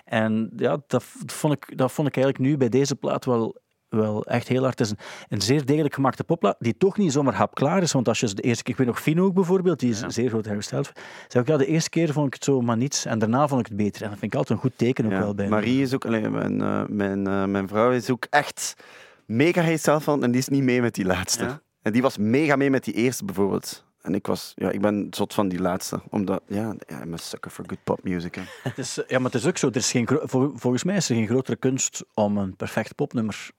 En 0.05 0.51
ja, 0.57 0.79
dat, 0.87 1.05
vond 1.27 1.53
ik, 1.53 1.79
dat 1.79 1.93
vond 1.93 2.09
ik 2.09 2.17
eigenlijk 2.17 2.45
nu 2.45 2.57
bij 2.57 2.69
deze 2.69 2.97
plaat 2.97 3.25
wel, 3.25 3.57
wel 3.97 4.25
echt 4.25 4.49
heel 4.49 4.63
hard. 4.63 4.79
Het 4.79 4.87
is 4.89 4.93
een, 4.93 4.99
een 5.29 5.43
zeer 5.43 5.65
degelijk 5.67 5.95
gemaakte 5.95 6.25
popplaat, 6.25 6.57
die 6.59 6.77
toch 6.77 6.97
niet 6.97 7.13
zomaar 7.13 7.35
hapklaar 7.35 7.83
is, 7.83 7.93
want 7.93 8.09
als 8.09 8.21
je 8.21 8.35
de 8.35 8.43
eerste 8.43 8.63
keer, 8.63 8.73
ik 8.73 8.79
weet 8.79 8.87
nog 8.87 9.01
Fino 9.01 9.25
ook 9.25 9.35
bijvoorbeeld, 9.35 9.81
die 9.81 9.91
is 9.91 10.01
een 10.01 10.13
zeer 10.13 10.29
groot 10.29 10.45
Styles, 10.59 10.91
zei 11.29 11.45
ik, 11.45 11.49
ja, 11.49 11.57
de 11.57 11.67
eerste 11.67 11.91
keer 11.91 12.13
vond 12.13 12.27
ik 12.27 12.35
het 12.35 12.45
zo 12.45 12.61
maar 12.61 12.77
niets, 12.77 13.05
en 13.05 13.19
daarna 13.19 13.49
vond 13.49 13.61
ik 13.61 13.67
het 13.67 13.77
beter. 13.77 14.03
En 14.03 14.11
dat 14.11 14.19
vind 14.19 14.33
ik 14.33 14.39
altijd 14.39 14.59
een 14.59 14.65
goed 14.65 14.79
teken 14.79 15.05
ook 15.05 15.11
Ja, 15.11 15.19
wel 15.19 15.35
bij 15.35 15.49
Marie 15.49 15.83
is 15.83 15.95
ook, 15.95 16.05
allee, 16.05 16.29
mijn, 16.29 16.61
eh, 16.61 16.83
mijn, 16.89 17.27
eh, 17.27 17.45
mijn 17.45 17.69
vrouw 17.69 17.91
is 17.91 18.11
ook 18.11 18.27
echt 18.31 18.75
mega 19.27 19.61
heet 19.61 19.91
van 19.99 20.23
en 20.23 20.31
die 20.31 20.41
is 20.41 20.49
niet 20.49 20.63
mee 20.63 20.81
met 20.81 20.95
die 20.95 21.05
laatste. 21.05 21.45
Ja? 21.45 21.61
En 21.83 21.93
die 21.93 22.03
was 22.03 22.19
mega 22.19 22.57
mee 22.57 22.71
met 22.71 22.85
die 22.85 22.95
eerste 22.95 23.25
bijvoorbeeld. 23.25 23.85
En 24.07 24.15
ik 24.15 24.27
was, 24.27 24.53
ja, 24.55 24.71
ik 24.71 24.81
ben 24.81 25.07
zot 25.11 25.35
van 25.35 25.49
die 25.49 25.61
laatste. 25.61 26.01
Omdat, 26.11 26.43
ja, 26.47 26.75
ja 26.87 27.03
I'm 27.03 27.13
a 27.13 27.17
sucker 27.17 27.51
for 27.51 27.65
good 27.67 27.85
pop 27.85 28.05
music. 28.05 28.35
Hè. 28.35 28.43
Het 28.63 28.79
is, 28.79 28.95
ja, 29.07 29.19
maar 29.19 29.31
het 29.31 29.41
is 29.41 29.47
ook 29.47 29.57
zo. 29.57 29.69
Er 29.69 29.77
is 29.77 29.91
geen, 29.91 30.09
volgens 30.55 30.85
mij 30.85 30.97
is 30.97 31.09
er 31.09 31.15
geen 31.15 31.27
grotere 31.27 31.57
kunst 31.57 32.05
om 32.15 32.39
een 32.39 32.57
perfect 32.57 32.95
popnummer 32.95 33.51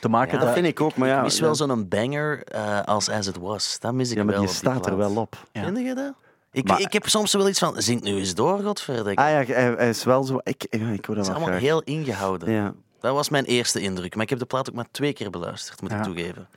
te 0.00 0.08
maken. 0.08 0.38
Ja, 0.38 0.44
dat 0.44 0.54
vind 0.54 0.66
ik 0.66 0.80
ook, 0.80 0.96
maar 0.96 1.08
ja. 1.08 1.16
Ik 1.16 1.22
mis 1.22 1.36
ja. 1.36 1.42
wel 1.44 1.54
zo'n 1.54 1.88
banger 1.88 2.42
eh, 2.44 2.80
als 2.82 3.08
As 3.08 3.26
It 3.26 3.36
Was. 3.38 3.76
Dat 3.80 3.92
mis 3.92 4.10
ik 4.10 4.16
Ja, 4.16 4.24
maar 4.24 4.32
wel 4.34 4.42
die 4.44 4.52
staat 4.54 4.86
er 4.86 4.96
wel 4.96 5.16
op. 5.16 5.46
Ja. 5.52 5.64
Vind 5.64 5.78
je 5.78 5.94
dat? 5.94 6.12
Ik, 6.52 6.66
Maar- 6.68 6.80
ik 6.80 6.92
heb 6.92 7.08
soms 7.08 7.32
wel 7.32 7.48
iets 7.48 7.58
van, 7.58 7.82
zing 7.82 8.02
nu 8.02 8.16
eens 8.16 8.34
door, 8.34 8.60
godverdikke. 8.62 9.22
Ah 9.22 9.28
ja, 9.30 9.54
hij, 9.54 9.74
hij 9.76 9.88
is 9.88 10.04
wel 10.04 10.24
zo... 10.24 10.38
Ik, 10.42 10.66
ja, 10.70 10.78
ik 10.78 10.80
hoor 10.80 10.88
Het 10.88 11.06
dat 11.06 11.16
is 11.16 11.26
wel 11.26 11.34
allemaal 11.34 11.48
graag. 11.48 11.60
heel 11.60 11.82
ingehouden. 11.82 12.50
Ja. 12.52 12.74
Dat 13.00 13.14
was 13.14 13.28
mijn 13.28 13.44
eerste 13.44 13.80
indruk. 13.80 14.14
Maar 14.14 14.24
ik 14.24 14.30
heb 14.30 14.38
de 14.38 14.44
plaat 14.44 14.68
ook 14.68 14.74
maar 14.74 14.86
twee 14.90 15.12
keer 15.12 15.30
beluisterd, 15.30 15.80
moet 15.80 15.90
Ja. 15.90 15.96
ik 15.96 16.02
toegeven. 16.02 16.48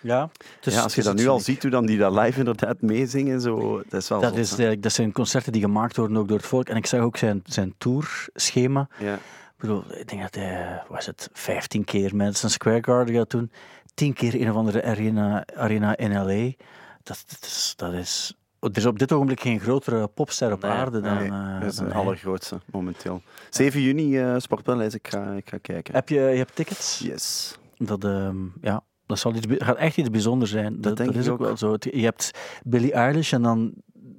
Ja, 0.00 0.28
dus, 0.60 0.74
ja, 0.74 0.82
als 0.82 0.90
je 0.94 0.96
dus 0.96 1.04
dat 1.04 1.14
het 1.14 1.22
nu 1.22 1.28
al 1.30 1.38
is 1.38 1.44
ziet, 1.44 1.62
hoe 1.62 1.70
dan 1.70 1.86
die 1.86 1.98
dat 1.98 2.12
live 2.12 2.38
inderdaad 2.38 2.80
meezingen, 2.80 3.40
zo, 3.40 3.82
dat 3.88 4.00
is 4.02 4.08
wel 4.08 4.20
Dat, 4.20 4.46
zot, 4.46 4.58
is, 4.58 4.76
dat 4.80 4.92
zijn 4.92 5.12
concerten 5.12 5.52
die 5.52 5.60
gemaakt 5.62 5.96
worden 5.96 6.16
ook 6.16 6.28
door 6.28 6.36
het 6.36 6.46
volk. 6.46 6.68
En 6.68 6.76
ik 6.76 6.86
zag 6.86 7.00
ook 7.00 7.16
zijn, 7.16 7.42
zijn 7.44 7.74
tourschema. 7.78 8.88
Ja. 8.98 9.18
Ik 9.58 9.64
bedoel, 9.64 9.84
ik 9.98 10.08
denk 10.08 10.22
dat 10.22 10.34
hij, 10.34 10.82
was 10.88 11.06
het, 11.06 11.28
15 11.32 11.84
keer 11.84 12.16
Madison 12.16 12.50
Square 12.50 12.82
Garden 12.84 13.14
gaat 13.14 13.30
doen. 13.30 13.50
10 13.94 14.12
keer 14.12 14.34
een 14.34 14.50
of 14.50 14.56
andere 14.56 14.82
arena, 14.82 15.44
arena 15.54 15.96
in 15.96 16.12
L.A. 16.12 16.64
Dat, 17.02 17.24
dat, 17.28 17.38
is, 17.40 17.72
dat 17.76 17.92
is... 17.92 18.34
Er 18.60 18.76
is 18.76 18.86
op 18.86 18.98
dit 18.98 19.12
ogenblik 19.12 19.40
geen 19.40 19.60
grotere 19.60 20.08
popster 20.08 20.52
op 20.52 20.62
Nee, 20.62 20.70
aarde 20.70 21.00
dan, 21.00 21.16
Nee, 21.16 21.28
eh, 21.28 21.60
dat 21.60 21.70
is 21.72 21.76
de 21.76 21.92
allergrootste 21.92 22.60
momenteel. 22.70 23.22
7 23.50 23.80
juni, 23.80 24.18
eh 24.18 24.34
Sportpaleis, 24.38 24.94
ik 24.94 25.08
ga, 25.08 25.32
ik 25.32 25.48
ga 25.48 25.58
kijken. 25.58 25.94
Heb 25.94 26.08
je, 26.08 26.20
je 26.20 26.36
hebt 26.36 26.54
tickets? 26.54 26.98
Yes. 26.98 27.56
Dat, 27.76 28.04
ehm, 28.04 28.36
ja, 28.60 28.84
dat 29.06 29.18
zal 29.18 29.34
iets, 29.34 29.46
gaat 29.58 29.76
echt 29.76 29.96
iets 29.96 30.10
bijzonders 30.10 30.50
zijn. 30.50 30.80
Dat, 30.80 30.96
denk 30.96 31.08
dat 31.08 31.18
is 31.18 31.26
ik 31.26 31.32
ook 31.32 31.38
wel 31.38 31.56
zo. 31.56 31.76
Je 31.78 32.04
hebt 32.04 32.30
Billie 32.64 32.92
Eilish 32.92 33.32
en 33.32 33.42
dan, 33.42 33.72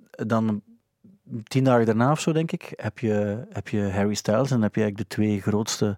dan 0.10 0.62
tien 1.44 1.64
dagen 1.64 1.86
daarna 1.86 2.12
of 2.12 2.20
zo, 2.20 2.32
denk 2.32 2.52
ik, 2.52 2.74
heb 2.76 3.00
je, 3.00 3.46
heb 3.50 3.68
je 3.68 3.90
Harry 3.92 4.14
Styles. 4.14 4.52
En 4.52 4.62
heb 4.62 4.76
je 4.76 4.82
eigenlijk 4.82 5.10
de 5.10 5.16
twee 5.16 5.42
grootste 5.42 5.98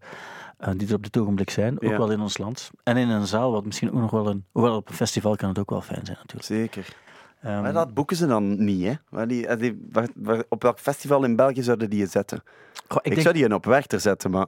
eh, 0.58 0.70
die 0.78 0.88
er 0.88 0.94
op 0.96 1.04
dit 1.04 1.18
ogenblik 1.18 1.50
zijn. 1.50 1.76
Ook 1.76 1.90
Ja. 1.90 1.98
wel 1.98 2.12
in 2.12 2.20
ons 2.20 2.38
land. 2.38 2.70
En 2.84 2.98
in 2.98 3.10
een 3.10 3.28
zaal, 3.28 3.52
wat 3.52 3.66
misschien 3.66 3.92
ook 3.92 4.00
nog 4.00 4.12
wel 4.12 4.28
een... 4.28 4.46
Hoewel 4.52 4.76
op 4.76 4.90
een 4.90 4.96
festival 4.96 5.36
kan 5.36 5.50
het 5.50 5.60
ook 5.60 5.70
wel 5.70 5.82
fijn 5.82 6.06
zijn, 6.06 6.18
natuurlijk. 6.18 6.46
Zeker. 6.46 6.96
Ehm, 7.42 7.62
Maar 7.62 7.74
dat 7.74 7.94
boeken 7.94 8.16
ze 8.16 8.28
dan 8.28 8.64
niet, 8.64 8.84
hè? 8.86 8.94
Waar 9.10 9.28
die, 9.28 9.48
eh, 9.48 9.60
die- 9.60 9.88
waar- 9.92 10.10
waar- 10.16 10.44
op 10.50 10.62
welk 10.64 10.80
festival 10.80 11.24
in 11.24 11.36
België 11.36 11.64
zouden 11.64 11.90
die 11.90 12.00
je 12.00 12.06
zetten? 12.08 12.44
goh, 12.88 12.98
Ik, 12.98 13.06
ik, 13.06 13.12
denk, 13.12 13.22
zou 13.22 13.34
die 13.34 13.44
in 13.44 13.54
op 13.54 13.66
Werchter 13.66 14.00
zetten, 14.00 14.32
maar... 14.32 14.48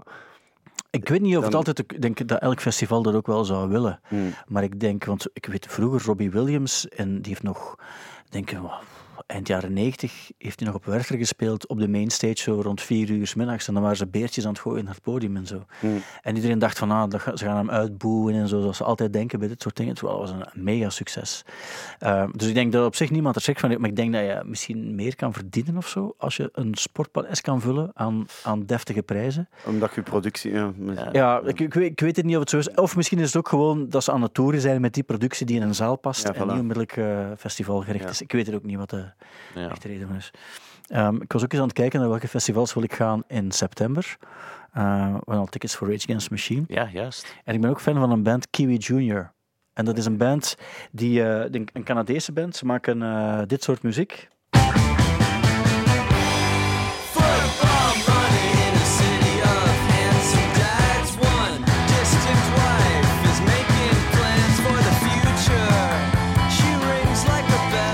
ik 0.90 1.10
weet 1.10 1.22
niet 1.22 1.38
of 1.38 1.44
het 1.44 1.56
altijd... 1.56 1.80
Ik 1.80 2.02
denk 2.02 2.28
dat 2.28 2.40
elk 2.42 2.60
festival 2.62 3.02
dat 3.02 3.14
ook 3.16 3.28
wel 3.28 3.46
zou 3.46 3.70
willen. 3.70 4.00
Hmm. 4.08 4.34
Maar 4.48 4.64
ik 4.64 4.80
denk, 4.80 5.06
want 5.06 5.28
ik 5.34 5.46
weet 5.46 5.66
vroeger 5.70 6.02
Robbie 6.06 6.32
Williams, 6.32 6.88
en 6.90 7.16
die 7.22 7.32
heeft 7.32 7.44
nog, 7.44 7.76
denk 8.30 8.52
ik, 8.52 8.58
wa- 8.58 8.80
eind 9.34 9.48
jaren 9.48 9.74
90 9.74 10.32
heeft 10.38 10.60
hij 10.60 10.68
nog 10.68 10.78
op 10.78 10.86
Werchter 10.86 11.18
gespeeld 11.18 11.68
op 11.68 11.80
de 11.80 11.88
mainstage 11.88 12.38
zo 12.38 12.62
rond 12.62 12.82
vier 12.82 13.10
uur 13.10 13.28
's 13.28 13.34
middags. 13.34 13.68
En 13.68 13.74
dan 13.74 13.84
waren 13.84 13.98
ze 13.98 14.08
beertjes 14.08 14.46
aan 14.46 14.52
het 14.52 14.62
gooien 14.62 14.84
naar 14.84 14.94
het 14.94 15.04
podium 15.04 15.36
en 15.36 15.48
zo. 15.48 15.66
Hmm. 15.80 16.02
En 16.22 16.36
iedereen 16.36 16.60
dacht 16.60 16.78
van, 16.78 16.92
ah, 16.92 17.12
ze 17.12 17.46
gaan 17.46 17.58
hem 17.58 17.70
uitboeien 17.70 18.42
en 18.42 18.48
zo, 18.48 18.60
zoals 18.60 18.78
ze 18.78 18.84
altijd 18.84 19.14
denken 19.14 19.40
bij 19.40 19.48
dit 19.48 19.62
soort 19.62 19.76
dingen. 19.76 19.96
Dat 19.96 20.04
was 20.18 20.30
een 20.30 20.46
mega 20.54 20.90
succes. 20.90 21.46
Ehm, 22.00 22.30
dus 22.32 22.48
ik 22.48 22.54
denk 22.54 22.72
dat 22.72 22.86
op 22.86 22.96
zich 22.96 23.10
niemand 23.10 23.36
er 23.36 23.42
schrik 23.42 23.60
van 23.60 23.70
heeft, 23.70 23.82
maar 23.82 23.90
ik 23.90 23.96
denk 23.96 24.14
dat 24.14 24.22
je 24.22 24.42
misschien 24.46 24.96
meer 24.96 25.16
kan 25.16 25.34
verdienen 25.34 25.78
of 25.78 25.88
zo, 25.88 26.14
als 26.18 26.38
je 26.38 26.50
een 26.54 26.76
sportpaleis 26.76 27.42
kan 27.42 27.62
vullen 27.62 27.92
aan, 27.94 28.26
aan 28.44 28.66
deftige 28.66 29.02
prijzen. 29.02 29.50
Omdat 29.66 29.96
je 29.96 30.02
productie... 30.02 30.52
Ja, 30.52 30.74
Ja, 31.12 31.42
ik, 31.46 31.60
ik, 31.60 31.74
weet, 31.74 31.92
ik 31.92 32.00
weet 32.00 32.16
het 32.16 32.26
niet 32.26 32.36
of 32.36 32.42
het 32.42 32.50
zo 32.50 32.58
is. 32.58 32.72
Of 32.72 32.96
misschien 32.96 33.20
is 33.20 33.28
het 33.28 33.38
ook 33.38 33.48
gewoon 33.48 33.90
dat 33.90 34.04
ze 34.04 34.12
aan 34.12 34.22
het 34.22 34.34
toeren 34.34 34.62
zijn 34.62 34.82
met 34.82 34.94
die 34.94 35.04
productie 35.04 35.46
die 35.46 35.56
in 35.56 35.62
een 35.62 35.76
zaal 35.76 35.96
past 35.96 36.24
Ja, 36.24 36.34
en 36.34 36.48
niet 36.48 36.60
onmiddellijk 36.60 36.98
eh, 36.98 37.28
festivalgericht 37.38 38.10
is. 38.10 38.22
Ik 38.22 38.32
weet 38.32 38.46
het 38.46 38.56
ook 38.56 38.64
niet 38.64 38.78
wat 38.78 38.90
de 38.90 39.06
Ja. 39.56 39.72
reden 39.82 40.16
is. 40.16 40.32
Ehm, 40.88 41.16
ik 41.16 41.32
was 41.32 41.44
ook 41.44 41.52
eens 41.52 41.62
aan 41.62 41.68
het 41.68 41.78
kijken 41.78 42.00
naar 42.00 42.10
welke 42.10 42.28
festivals 42.28 42.74
wil 42.74 42.84
ik 42.84 42.94
gaan 42.94 43.24
in 43.28 43.52
september. 43.52 44.18
Eh 44.74 45.16
we 45.26 45.34
al 45.34 45.46
tickets 45.46 45.76
voor 45.76 45.92
Rage 45.92 46.04
Against 46.04 46.28
the 46.28 46.34
Machine. 46.34 46.64
ja, 46.68 46.90
juist. 46.94 47.36
En 47.44 47.54
ik 47.54 47.62
ben 47.62 47.70
ook 47.70 47.82
fan 47.82 47.96
van 47.96 48.12
een 48.12 48.24
band, 48.24 48.50
Kiwi 48.50 48.76
Junior. 48.78 49.32
En 49.74 49.86
dat 49.86 49.98
is 49.98 50.06
een 50.06 50.18
band, 50.18 50.58
die, 50.92 51.24
eh, 51.24 51.62
een 51.74 51.84
Canadese 51.84 52.32
band. 52.32 52.56
Ze 52.56 52.66
maken 52.66 53.02
eh, 53.02 53.42
dit 53.48 53.64
soort 53.64 53.82
muziek. 53.84 54.30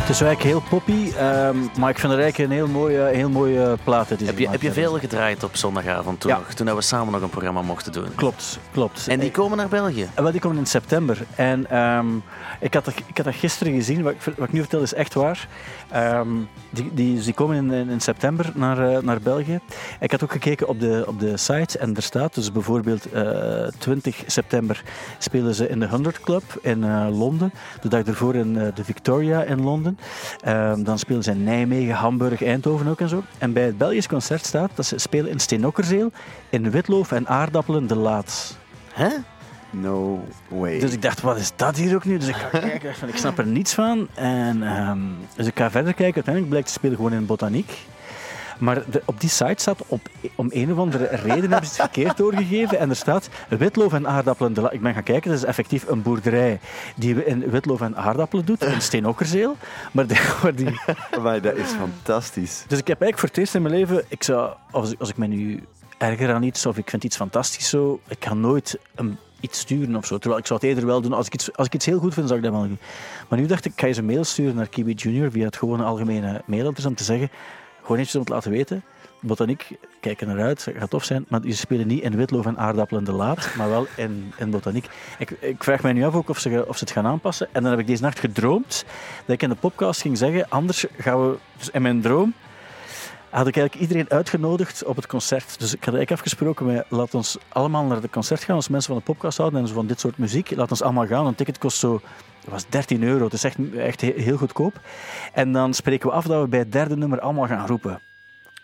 Het 0.10 0.18
is 0.18 0.24
eigenlijk 0.24 0.56
heel 0.56 0.70
poppy, 0.70 1.12
ehm, 1.16 1.58
maar 1.80 1.90
ik 1.90 2.00
vind 2.00 2.12
het 2.12 2.22
eigenlijk 2.22 2.38
een 2.38 2.52
heel 2.52 2.68
mooie, 2.68 3.02
heel 3.02 3.30
mooie 3.30 3.78
plaat. 3.84 4.18
die 4.18 4.28
Heb 4.28 4.40
je, 4.40 4.50
heb 4.50 4.62
je 4.62 4.72
veel 4.72 5.00
gedraaid 5.00 5.44
op 5.44 5.56
zondagavond 5.56 6.20
toen, 6.20 6.32
Ja. 6.32 6.38
nog, 6.38 6.54
toen 6.54 6.76
we 6.76 6.82
samen 6.82 7.14
nog 7.14 7.22
een 7.22 7.30
programma 7.30 7.62
mochten 7.62 7.92
doen? 7.92 8.16
Klopt, 8.16 8.60
klopt. 8.72 9.08
En 9.08 9.20
die 9.20 9.32
komen 9.32 9.58
naar 9.58 9.68
België? 9.68 10.10
Eh, 10.14 10.24
Wel, 10.24 10.32
die 10.32 10.42
komen 10.42 10.58
in 10.58 10.66
september. 10.66 11.18
En 11.36 11.70
ehm, 11.70 12.08
ik, 12.60 12.74
had 12.74 12.86
dat, 12.86 12.94
ik 12.98 13.18
had 13.18 13.26
dat 13.26 13.36
gisteren 13.36 13.74
gezien. 13.74 14.02
Wat 14.04 14.14
ik, 14.14 14.22
wat 14.38 14.48
ik 14.48 14.54
nu 14.54 14.60
vertel 14.60 14.82
is 14.82 14.94
echt 14.94 15.14
waar. 15.14 15.48
Ehm, 15.90 16.28
die, 16.70 16.94
die, 16.94 17.16
dus 17.16 17.26
die 17.26 17.34
komen 17.34 17.72
in, 17.72 17.90
in, 17.90 18.00
september 18.00 18.52
naar, 18.56 18.90
eh, 18.90 19.02
naar 19.02 19.20
België. 19.22 19.60
Ik 20.00 20.12
had 20.12 20.24
ook 20.24 20.32
gekeken 20.32 20.68
op 20.68 20.80
de, 20.80 21.04
op 21.08 21.20
de 21.20 21.38
site 21.38 21.78
en 21.78 21.96
er 21.96 22.02
staat 22.02 22.36
dus 22.36 22.52
bijvoorbeeld 22.52 23.12
eh 23.12 23.68
20 23.78 24.24
september 24.26 24.84
spelen 25.18 25.56
ze 25.56 25.70
in 25.70 25.80
de 25.80 25.88
100 25.88 26.20
Club 26.20 26.44
in 26.62 26.84
eh, 26.84 27.08
Londen. 27.12 27.54
De 27.82 27.88
dag 27.90 28.04
ervoor 28.04 28.36
in 28.36 28.58
eh, 28.58 28.68
de 28.76 28.84
Victoria 28.84 29.44
in 29.44 29.62
Londen. 29.64 29.99
Ehm, 30.42 30.84
dan 30.84 31.00
spelen 31.00 31.24
ze 31.24 31.32
in 31.32 31.44
Nijmegen, 31.44 31.96
Hamburg, 31.96 32.44
Eindhoven 32.44 32.88
ook 32.88 33.00
en 33.00 33.10
zo. 33.10 33.24
En 33.38 33.54
bij 33.54 33.64
het 33.64 33.78
Belgisch 33.78 34.08
concert 34.08 34.46
staat 34.46 34.72
dat 34.76 34.86
ze 34.86 34.98
spelen 34.98 35.32
in 35.32 35.40
Steenokkerzeel, 35.40 36.12
in 36.50 36.72
Witloof 36.72 37.12
en 37.12 37.28
Aardappelen 37.28 37.88
de 37.88 37.96
Laat. 37.96 38.58
Hè? 38.94 39.10
No 39.70 40.24
way. 40.48 40.80
Dus 40.80 40.94
ik 40.94 41.02
dacht, 41.02 41.22
wat 41.22 41.38
is 41.38 41.52
dat 41.56 41.78
hier 41.78 41.96
ook 41.96 42.06
nu? 42.06 42.18
Dus 42.18 42.28
ik 42.28 42.36
ga 42.36 42.60
kijken, 42.70 42.94
ik 43.08 43.18
snap 43.18 43.38
er 43.38 43.46
niets 43.46 43.74
van. 43.74 44.08
En, 44.14 44.64
ehm, 44.64 45.00
dus 45.36 45.48
ik 45.48 45.58
ga 45.58 45.72
verder 45.72 45.94
kijken. 45.94 46.16
Uiteindelijk 46.16 46.50
blijkt 46.50 46.68
te 46.68 46.74
spelen 46.74 46.96
gewoon 46.96 47.14
in 47.14 47.26
botaniek. 47.26 47.78
Maar 48.60 48.84
de- 48.92 49.02
op 49.06 49.20
die 49.20 49.30
site 49.30 49.54
staat, 49.56 49.84
op, 49.88 50.02
om 50.36 50.48
een 50.54 50.72
of 50.72 50.78
andere 50.78 51.06
reden 51.08 51.52
hebben 51.52 51.70
ze 51.70 51.82
het 51.82 51.92
verkeerd 51.92 52.18
doorgegeven. 52.18 52.80
En 52.80 52.90
er 52.90 52.96
staat 52.96 53.30
witloof 53.50 53.94
en 53.94 54.08
aardappelen. 54.08 54.54
de 54.54 54.68
Ik 54.72 54.82
ben 54.82 54.94
gaan 54.94 55.04
kijken, 55.04 55.30
dat 55.30 55.40
is 55.40 55.46
effectief 55.46 55.88
een 55.88 56.02
boerderij 56.02 56.60
die 56.96 57.26
in 57.26 57.50
witloof 57.50 57.82
en 57.82 57.96
aardappelen 57.98 58.46
doet, 58.46 58.64
in 58.64 58.82
Steenokkerzeel. 58.82 59.56
Maar 59.92 60.06
maar 60.44 60.56
die, 60.56 60.80
dat 61.42 61.56
is 61.56 61.70
fantastisch. 61.72 62.64
dus 62.68 62.80
ik 62.80 62.88
heb 62.88 63.02
eigenlijk 63.02 63.20
voor 63.20 63.30
het 63.30 63.38
eerst 63.38 63.56
in 63.56 63.62
mijn 63.62 63.74
leven, 63.74 64.04
ik 64.08 64.24
zou, 64.24 64.54
als, 64.72 64.92
ik- 64.92 65.00
als 65.00 65.10
ik 65.10 65.18
me 65.18 65.28
nu 65.28 65.64
erger 65.98 66.34
aan 66.34 66.44
iets 66.44 66.66
of 66.66 66.78
ik 66.78 66.90
vind 66.90 67.04
iets 67.04 67.16
fantastisch 67.16 67.70
zo, 67.70 68.00
ik 68.08 68.26
ga 68.26 68.34
nooit 68.34 68.80
een, 68.96 69.18
iets 69.40 69.60
sturen 69.60 69.96
of 69.96 70.06
zo. 70.06 70.18
Terwijl 70.18 70.42
ik 70.42 70.48
zou 70.48 70.60
het 70.60 70.70
eerder 70.70 70.86
wel 70.86 71.02
doen. 71.02 71.14
Als 71.14 71.26
ik, 71.26 71.34
iets, 71.34 71.56
als 71.56 71.68
ik 71.68 71.74
iets 71.74 71.86
heel 71.86 72.00
goed 72.00 72.14
vind, 72.14 72.28
zou 72.28 72.40
ik 72.40 72.46
dat 72.46 72.54
wel 72.56 72.64
doen. 72.68 72.78
Maar 73.30 73.40
nu 73.40 73.46
dacht 73.46 73.66
ik, 73.66 73.72
ik 73.72 73.80
ga 73.80 73.88
eens 73.88 73.98
een 73.98 74.06
mail 74.06 74.24
sturen 74.24 74.56
naar 74.56 74.68
Kiwi 74.68 74.94
Junior 74.94 75.32
via 75.32 75.46
het 75.46 75.58
gewone 75.58 75.84
algemene 75.84 76.42
mailadres 76.46 76.86
om 76.86 76.96
te 76.96 77.04
zeggen, 77.04 77.30
gewoon 77.90 78.04
eventjes 78.06 78.16
om 78.16 78.26
te 78.26 78.34
laten 78.34 78.52
weten. 78.52 78.84
Botaniek, 79.22 79.68
kijk 80.00 80.22
er 80.22 80.28
naar 80.28 80.42
uit, 80.42 80.66
het 80.66 80.78
gaat 80.78 80.90
tof 80.90 81.04
zijn, 81.04 81.26
maar 81.28 81.42
die 81.42 81.54
spelen 81.54 81.88
niet 81.88 82.04
in 82.04 82.16
Witloof 82.16 82.46
en 82.46 82.58
Aardappelen 82.58 83.04
de 83.04 83.12
Laat, 83.12 83.50
maar 83.58 83.70
wel 83.70 83.88
in, 83.96 84.34
in 84.38 84.50
Botaniek. 84.50 84.90
Ik, 85.18 85.30
ik 85.30 85.64
vraag 85.64 85.82
mij 85.82 85.94
nu 85.94 86.04
af 86.04 86.16
ook 86.16 86.30
of 86.30 86.40
ze, 86.40 86.66
of 86.68 86.78
ze 86.78 86.84
het 86.84 86.94
gaan 86.94 87.06
aanpassen. 87.06 87.48
En 87.52 87.62
dan 87.62 87.72
heb 87.72 87.80
ik 87.80 87.88
deze 87.88 88.02
nacht 88.02 88.20
gedroomd 88.20 88.86
dat 89.26 89.36
ik 89.36 89.42
in 89.42 89.50
de 89.50 89.56
podcast 89.56 90.02
ging 90.02 90.18
zeggen, 90.18 90.50
anders 90.50 90.86
gaan 90.98 91.30
we, 91.30 91.38
dus 91.58 91.70
in 91.70 91.82
mijn 91.82 92.02
droom, 92.02 92.34
had 93.30 93.48
ik 93.48 93.58
eigenlijk 93.58 93.76
iedereen 93.76 94.10
uitgenodigd 94.10 94.84
op 94.84 94.96
het 94.96 95.08
concert. 95.08 95.60
Dus 95.60 95.74
ik 95.74 95.84
had 95.84 95.94
eigenlijk 95.94 96.12
afgesproken 96.12 96.66
met, 96.66 96.86
laat 96.90 97.14
ons 97.14 97.38
allemaal 97.50 97.86
naar 97.86 98.02
het 98.02 98.12
concert 98.12 98.44
gaan 98.44 98.56
als 98.56 98.68
mensen 98.70 98.94
van 98.94 99.04
de 99.06 99.14
podcast 99.14 99.38
houden 99.38 99.62
en 99.62 99.68
van 99.68 99.88
dit 99.88 100.00
soort 100.00 100.18
muziek. 100.18 100.56
Laat 100.56 100.72
ons 100.72 100.82
allemaal 100.82 101.08
gaan. 101.08 101.26
Een 101.26 101.36
ticket 101.36 101.58
kost 101.58 101.78
zo, 101.78 102.02
was 102.46 102.66
13 102.70 103.04
euro. 103.04 103.28
Is 103.32 103.44
echt, 103.44 103.58
echt 103.76 104.02
he- 104.02 104.14
heel 104.16 104.38
goedkoop. 104.38 104.80
En 105.34 105.52
dan 105.52 105.74
spreken 105.74 106.10
we 106.10 106.16
af 106.16 106.26
dat 106.26 106.42
we 106.42 106.48
bij 106.48 106.60
het 106.60 106.72
derde 106.72 106.98
nummer 106.98 107.20
allemaal 107.20 107.48
gaan 107.48 107.68
roepen. 107.68 108.02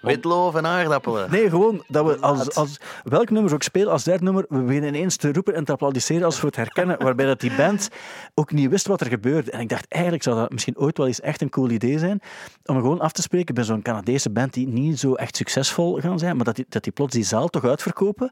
Witloof 0.06 0.56
en 0.56 0.66
aardappelen. 0.66 1.32
Nee, 1.32 1.50
gewoon 1.50 1.84
dat 1.88 2.06
we 2.06 2.20
als, 2.20 2.56
als 2.56 2.80
welk 3.04 3.30
nummer 3.30 3.54
ook 3.54 3.64
spelen, 3.64 3.92
als 3.92 4.04
derde 4.04 4.24
nummer, 4.24 4.46
we 4.50 4.60
beginnen 4.60 4.96
ineens 4.96 5.16
te 5.16 5.34
roepen 5.34 5.56
en 5.56 5.66
te 5.66 5.72
applaudisseren 5.72 6.24
als 6.24 6.42
we 6.42 6.48
het 6.48 6.56
herkennen, 6.56 7.04
waarbij 7.04 7.26
dat 7.26 7.40
die 7.40 7.56
band 7.56 7.90
ook 8.34 8.52
niet 8.52 8.70
wist 8.70 8.88
wat 8.88 9.02
er 9.02 9.08
gebeurde. 9.08 9.52
En 9.52 9.60
ik 9.60 9.70
dacht, 9.70 9.86
eigenlijk 9.88 10.24
zou 10.24 10.36
dat 10.36 10.52
misschien 10.52 10.78
ooit 10.78 10.98
wel 10.98 11.08
eens 11.08 11.22
echt 11.22 11.42
een 11.42 11.50
cool 11.50 11.70
idee 11.70 12.00
zijn, 12.00 12.22
om 12.66 12.76
gewoon 12.76 13.00
af 13.00 13.12
te 13.12 13.22
spreken 13.22 13.56
bij 13.56 13.64
zo'n 13.64 13.82
Canadese 13.82 14.30
band 14.30 14.54
die 14.54 14.68
niet 14.68 15.00
zo 15.00 15.14
echt 15.14 15.36
succesvol 15.36 16.00
gaan 16.00 16.20
zijn, 16.20 16.36
maar 16.36 16.46
dat 16.46 16.56
die, 16.56 16.66
dat 16.70 16.84
die 16.84 16.94
plots 16.94 17.14
die 17.14 17.24
zaal 17.24 17.48
toch 17.48 17.66
uitverkopen. 17.66 18.32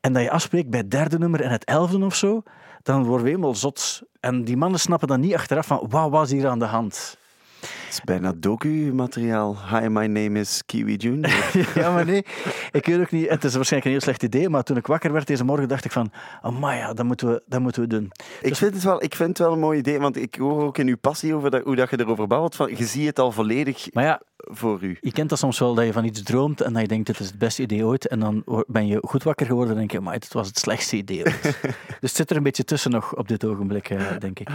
En 0.00 0.12
dat 0.12 0.22
je 0.22 0.30
afspreekt 0.30 0.70
bij 0.70 0.80
het 0.80 0.90
derde 0.90 1.18
nummer 1.18 1.40
en 1.40 1.50
het 1.50 1.64
elfde 1.64 2.04
of 2.04 2.14
zo, 2.14 2.42
dan 2.82 3.04
worden 3.04 3.24
we 3.24 3.30
helemaal 3.30 3.54
zot. 3.54 4.02
En 4.20 4.44
die 4.44 4.56
mannen 4.56 4.80
snappen 4.80 5.08
dan 5.08 5.20
niet 5.20 5.34
achteraf 5.34 5.66
van, 5.66 5.86
wat 5.88 6.10
was 6.10 6.30
hier 6.30 6.48
aan 6.48 6.58
de 6.58 6.64
hand? 6.64 7.16
Het 7.64 7.92
is 7.92 8.00
bijna 8.04 8.32
docu-materiaal. 8.36 9.56
Hi, 9.70 9.88
my 9.88 10.06
name 10.06 10.40
is 10.40 10.62
Kiwi 10.66 10.96
June. 10.96 11.28
Ja, 11.74 11.92
maar 11.92 12.04
nee, 12.04 12.24
ik 12.70 12.86
weet 12.86 13.00
ook 13.00 13.10
niet. 13.10 13.28
Het 13.28 13.44
is 13.44 13.54
waarschijnlijk 13.54 13.84
een 13.84 13.90
heel 13.90 14.00
slecht 14.00 14.22
idee, 14.22 14.48
maar 14.48 14.62
toen 14.62 14.76
ik 14.76 14.86
wakker 14.86 15.12
werd 15.12 15.26
deze 15.26 15.44
morgen, 15.44 15.68
dacht 15.68 15.84
ik 15.84 15.92
van, 15.92 16.12
amai, 16.42 16.78
ja, 16.78 16.92
dat 16.92 17.06
moeten 17.06 17.28
we, 17.28 17.42
dat 17.46 17.60
moeten 17.60 17.82
we 17.82 17.88
doen. 17.88 18.12
Ik 18.40 18.56
vind, 18.56 18.74
het 18.74 18.82
wel, 18.82 19.02
ik 19.02 19.14
vind 19.14 19.28
het 19.28 19.38
wel 19.38 19.52
een 19.52 19.58
mooi 19.58 19.78
idee, 19.78 19.98
want 19.98 20.16
ik 20.16 20.34
hoor 20.34 20.62
ook 20.62 20.78
in 20.78 20.88
uw 20.88 20.96
passie 20.96 21.34
over 21.34 21.50
dat, 21.50 21.62
hoe 21.62 21.76
dat 21.76 21.90
je 21.90 22.00
erover 22.00 22.26
babbelt. 22.26 22.54
Van, 22.54 22.76
je 22.76 22.84
ziet 22.84 23.06
het 23.06 23.18
al 23.18 23.32
volledig 23.32 23.92
Maar 23.92 24.04
ja, 24.04 24.20
voor 24.50 24.82
u. 24.82 24.98
je 25.00 25.12
kent 25.12 25.28
dat 25.28 25.38
soms 25.38 25.58
wel, 25.58 25.74
dat 25.74 25.84
je 25.84 25.92
van 25.92 26.04
iets 26.04 26.22
droomt 26.22 26.60
en 26.60 26.72
dat 26.72 26.82
je 26.82 26.88
denkt, 26.88 27.06
dit 27.06 27.20
is 27.20 27.26
het 27.26 27.38
beste 27.38 27.62
idee 27.62 27.84
ooit. 27.84 28.06
En 28.08 28.20
dan 28.20 28.42
ben 28.66 28.86
je 28.86 28.98
goed 29.02 29.22
wakker 29.22 29.46
geworden 29.46 29.72
en 29.72 29.78
denk 29.78 29.90
je, 29.92 30.00
maar 30.00 30.14
het 30.14 30.32
was 30.32 30.46
het 30.46 30.58
slechtste 30.58 30.96
idee 30.96 31.18
ooit. 31.26 31.42
dus 32.00 32.10
het 32.10 32.16
zit 32.16 32.30
er 32.30 32.36
een 32.36 32.42
beetje 32.42 32.64
tussen 32.64 32.90
nog 32.90 33.16
op 33.16 33.28
dit 33.28 33.44
ogenblik, 33.44 33.90
eh, 33.90 34.02
denk 34.18 34.38
ik. 34.38 34.48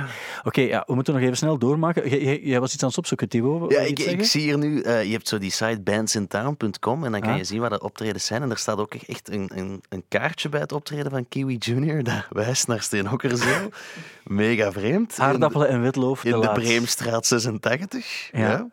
Oké, 0.43 0.61
ja, 0.61 0.83
we 0.87 0.95
moeten 0.95 1.13
nog 1.13 1.23
even 1.23 1.37
snel 1.37 1.57
doormaken. 1.57 2.09
Jij- 2.09 2.39
Jij, 2.43 2.59
was 2.59 2.73
iets 2.73 2.83
aan 2.83 2.89
het 2.89 2.97
opzoeken, 2.97 3.29
Thibaut. 3.29 3.59
Wil 3.59 3.71
Ja, 3.71 3.79
ik, 3.79 3.99
ik 3.99 4.23
zie 4.23 4.41
hier 4.41 4.57
nu, 4.57 4.81
eh, 4.81 5.03
je 5.03 5.11
hebt 5.11 5.27
zo 5.27 5.37
die 5.37 5.51
site 5.51 5.81
bandsintown.com 5.83 7.03
en 7.05 7.11
dan 7.11 7.21
kan 7.21 7.31
Ah. 7.31 7.37
je 7.37 7.43
zien 7.43 7.59
waar 7.59 7.69
de 7.69 7.81
optredens 7.81 8.25
zijn. 8.25 8.41
En 8.41 8.51
er 8.51 8.57
staat 8.57 8.77
ook 8.77 8.93
echt 8.93 9.29
een, 9.31 9.51
een, 9.55 9.81
een 9.89 10.03
kaartje 10.07 10.49
bij 10.49 10.59
het 10.59 10.71
optreden 10.71 11.11
van 11.11 11.27
Kiwi 11.29 11.55
Junior. 11.57 12.03
Dat 12.03 12.25
wijst 12.29 12.67
naar 12.67 12.81
Steenhokkerzeel. 12.81 13.69
Mega 14.29 14.71
vreemd. 14.71 15.15
In- 15.17 15.23
Aardappelen 15.23 15.67
en 15.67 15.81
witloof. 15.81 16.23
In, 16.25 16.41
de. 16.41 16.49
Breemstraat 16.53 17.25
86. 17.25 18.29
Ja. 18.31 18.39
Ja. 18.49 18.67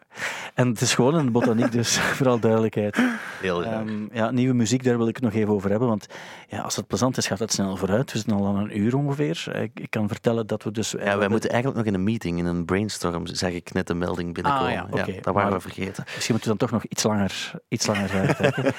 En 0.54 0.68
het 0.68 0.80
is 0.80 0.94
gewoon 0.94 1.14
een 1.14 1.32
botaniek, 1.32 1.72
dus 1.72 1.98
vooral 2.16 2.38
duidelijkheid. 2.38 2.98
Heel 3.40 3.60
graag. 3.60 3.80
Ehm, 3.86 4.06
ja, 4.12 4.30
nieuwe 4.30 4.54
muziek, 4.54 4.84
daar 4.84 4.96
wil 4.98 5.08
ik 5.08 5.14
het 5.14 5.24
nog 5.24 5.34
even 5.34 5.52
over 5.54 5.70
hebben. 5.70 5.88
Want 5.88 6.06
ja, 6.48 6.60
als 6.60 6.76
het 6.76 6.86
plezant 6.86 7.16
is, 7.16 7.26
gaat 7.26 7.38
het 7.38 7.52
snel 7.52 7.76
vooruit. 7.76 8.12
We 8.12 8.18
zitten 8.18 8.36
al 8.36 8.46
aan 8.46 8.56
een 8.56 8.78
uur 8.78 8.96
ongeveer. 8.96 9.56
Ik, 9.62 9.70
ik 9.80 9.90
kan 9.90 10.08
vertellen 10.08 10.46
dat 10.46 10.62
we 10.62 10.70
dus... 10.70 10.90
ja, 10.90 11.18
wij 11.18 11.28
moeten 11.28 11.50
eigenlijk 11.50 11.78
nog 11.84 11.86
in 11.94 11.94
een 11.98 12.04
meeting, 12.04 12.38
in 12.38 12.46
een 12.46 12.64
brainstorm, 12.64 13.26
zag 13.26 13.50
ik 13.50 13.72
net 13.72 13.90
een 13.90 13.98
melding 13.98 14.34
binnenkomen. 14.34 14.66
Ah, 14.66 14.72
ja, 14.72 15.04
dat 15.06 15.34
waren 15.34 15.42
Maar- 15.42 15.52
we 15.52 15.60
vergeten. 15.60 16.04
Misschien 16.14 16.34
moeten 16.34 16.52
we 16.52 16.56
dan 16.58 16.68
toch 16.68 16.70
nog 16.70 16.84
iets 16.84 17.02
langer, 17.02 17.52
iets 17.68 17.86
langer 17.86 18.10
uitkijken. 18.12 18.64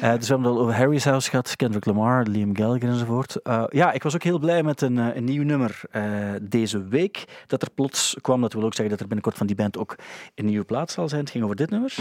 Eh, 0.00 0.12
dus 0.14 0.28
we 0.28 0.34
hebben 0.34 0.50
het 0.50 0.56
al 0.58 0.60
over 0.62 0.74
Harry's 0.76 1.04
House 1.04 1.30
gehad, 1.30 1.56
Kendrick 1.56 1.84
Lamar, 1.84 2.26
Liam 2.26 2.56
Gallagher 2.56 2.88
enzovoort. 2.88 3.42
Eh, 3.42 3.64
ja, 3.68 3.92
ik 3.92 4.02
was 4.02 4.14
ook 4.14 4.22
heel 4.22 4.38
blij 4.38 4.62
met 4.62 4.80
een, 4.80 4.98
eh, 4.98 5.16
een 5.16 5.24
nieuw 5.24 5.42
nummer 5.44 5.80
deze 6.42 6.88
week. 6.88 7.44
Dat 7.46 7.62
er 7.62 7.70
plots 7.70 8.16
kwam, 8.20 8.40
dat 8.40 8.52
wil 8.52 8.62
ook 8.62 8.74
zeggen 8.74 8.90
dat 8.90 9.00
er 9.00 9.06
binnenkort 9.06 9.36
van 9.36 9.46
die 9.46 9.56
band 9.56 9.78
ook 9.78 9.96
een 10.34 10.44
nieuwe 10.44 10.64
plaat 10.64 10.90
zal 10.90 11.08
zijn. 11.08 11.20
Het 11.20 11.30
ging 11.30 11.44
over 11.44 11.56
dit 11.56 11.70
nummer. 11.70 11.94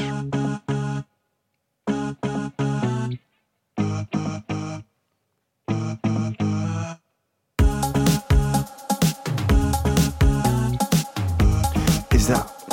Is 12.09 12.28
dat... 12.28 12.65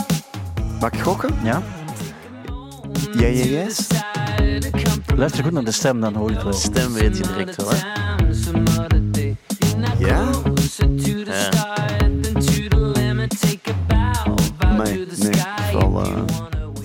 Mag 0.80 0.92
ik 0.92 1.00
gokken? 1.00 1.34
Ja? 1.44 1.62
Ja, 3.12 3.26
ja, 3.26 3.44
yes? 3.44 3.86
Luister 5.16 5.44
goed 5.44 5.52
naar 5.52 5.64
de 5.64 5.72
stem, 5.72 6.00
dan 6.00 6.14
hoor 6.14 6.28
je 6.28 6.34
het 6.34 6.44
wel. 6.44 6.52
Stem 6.52 6.92
weet 6.92 7.16
je 7.16 7.22
direct 7.22 7.56
wel, 7.56 7.70
hè? 7.70 8.07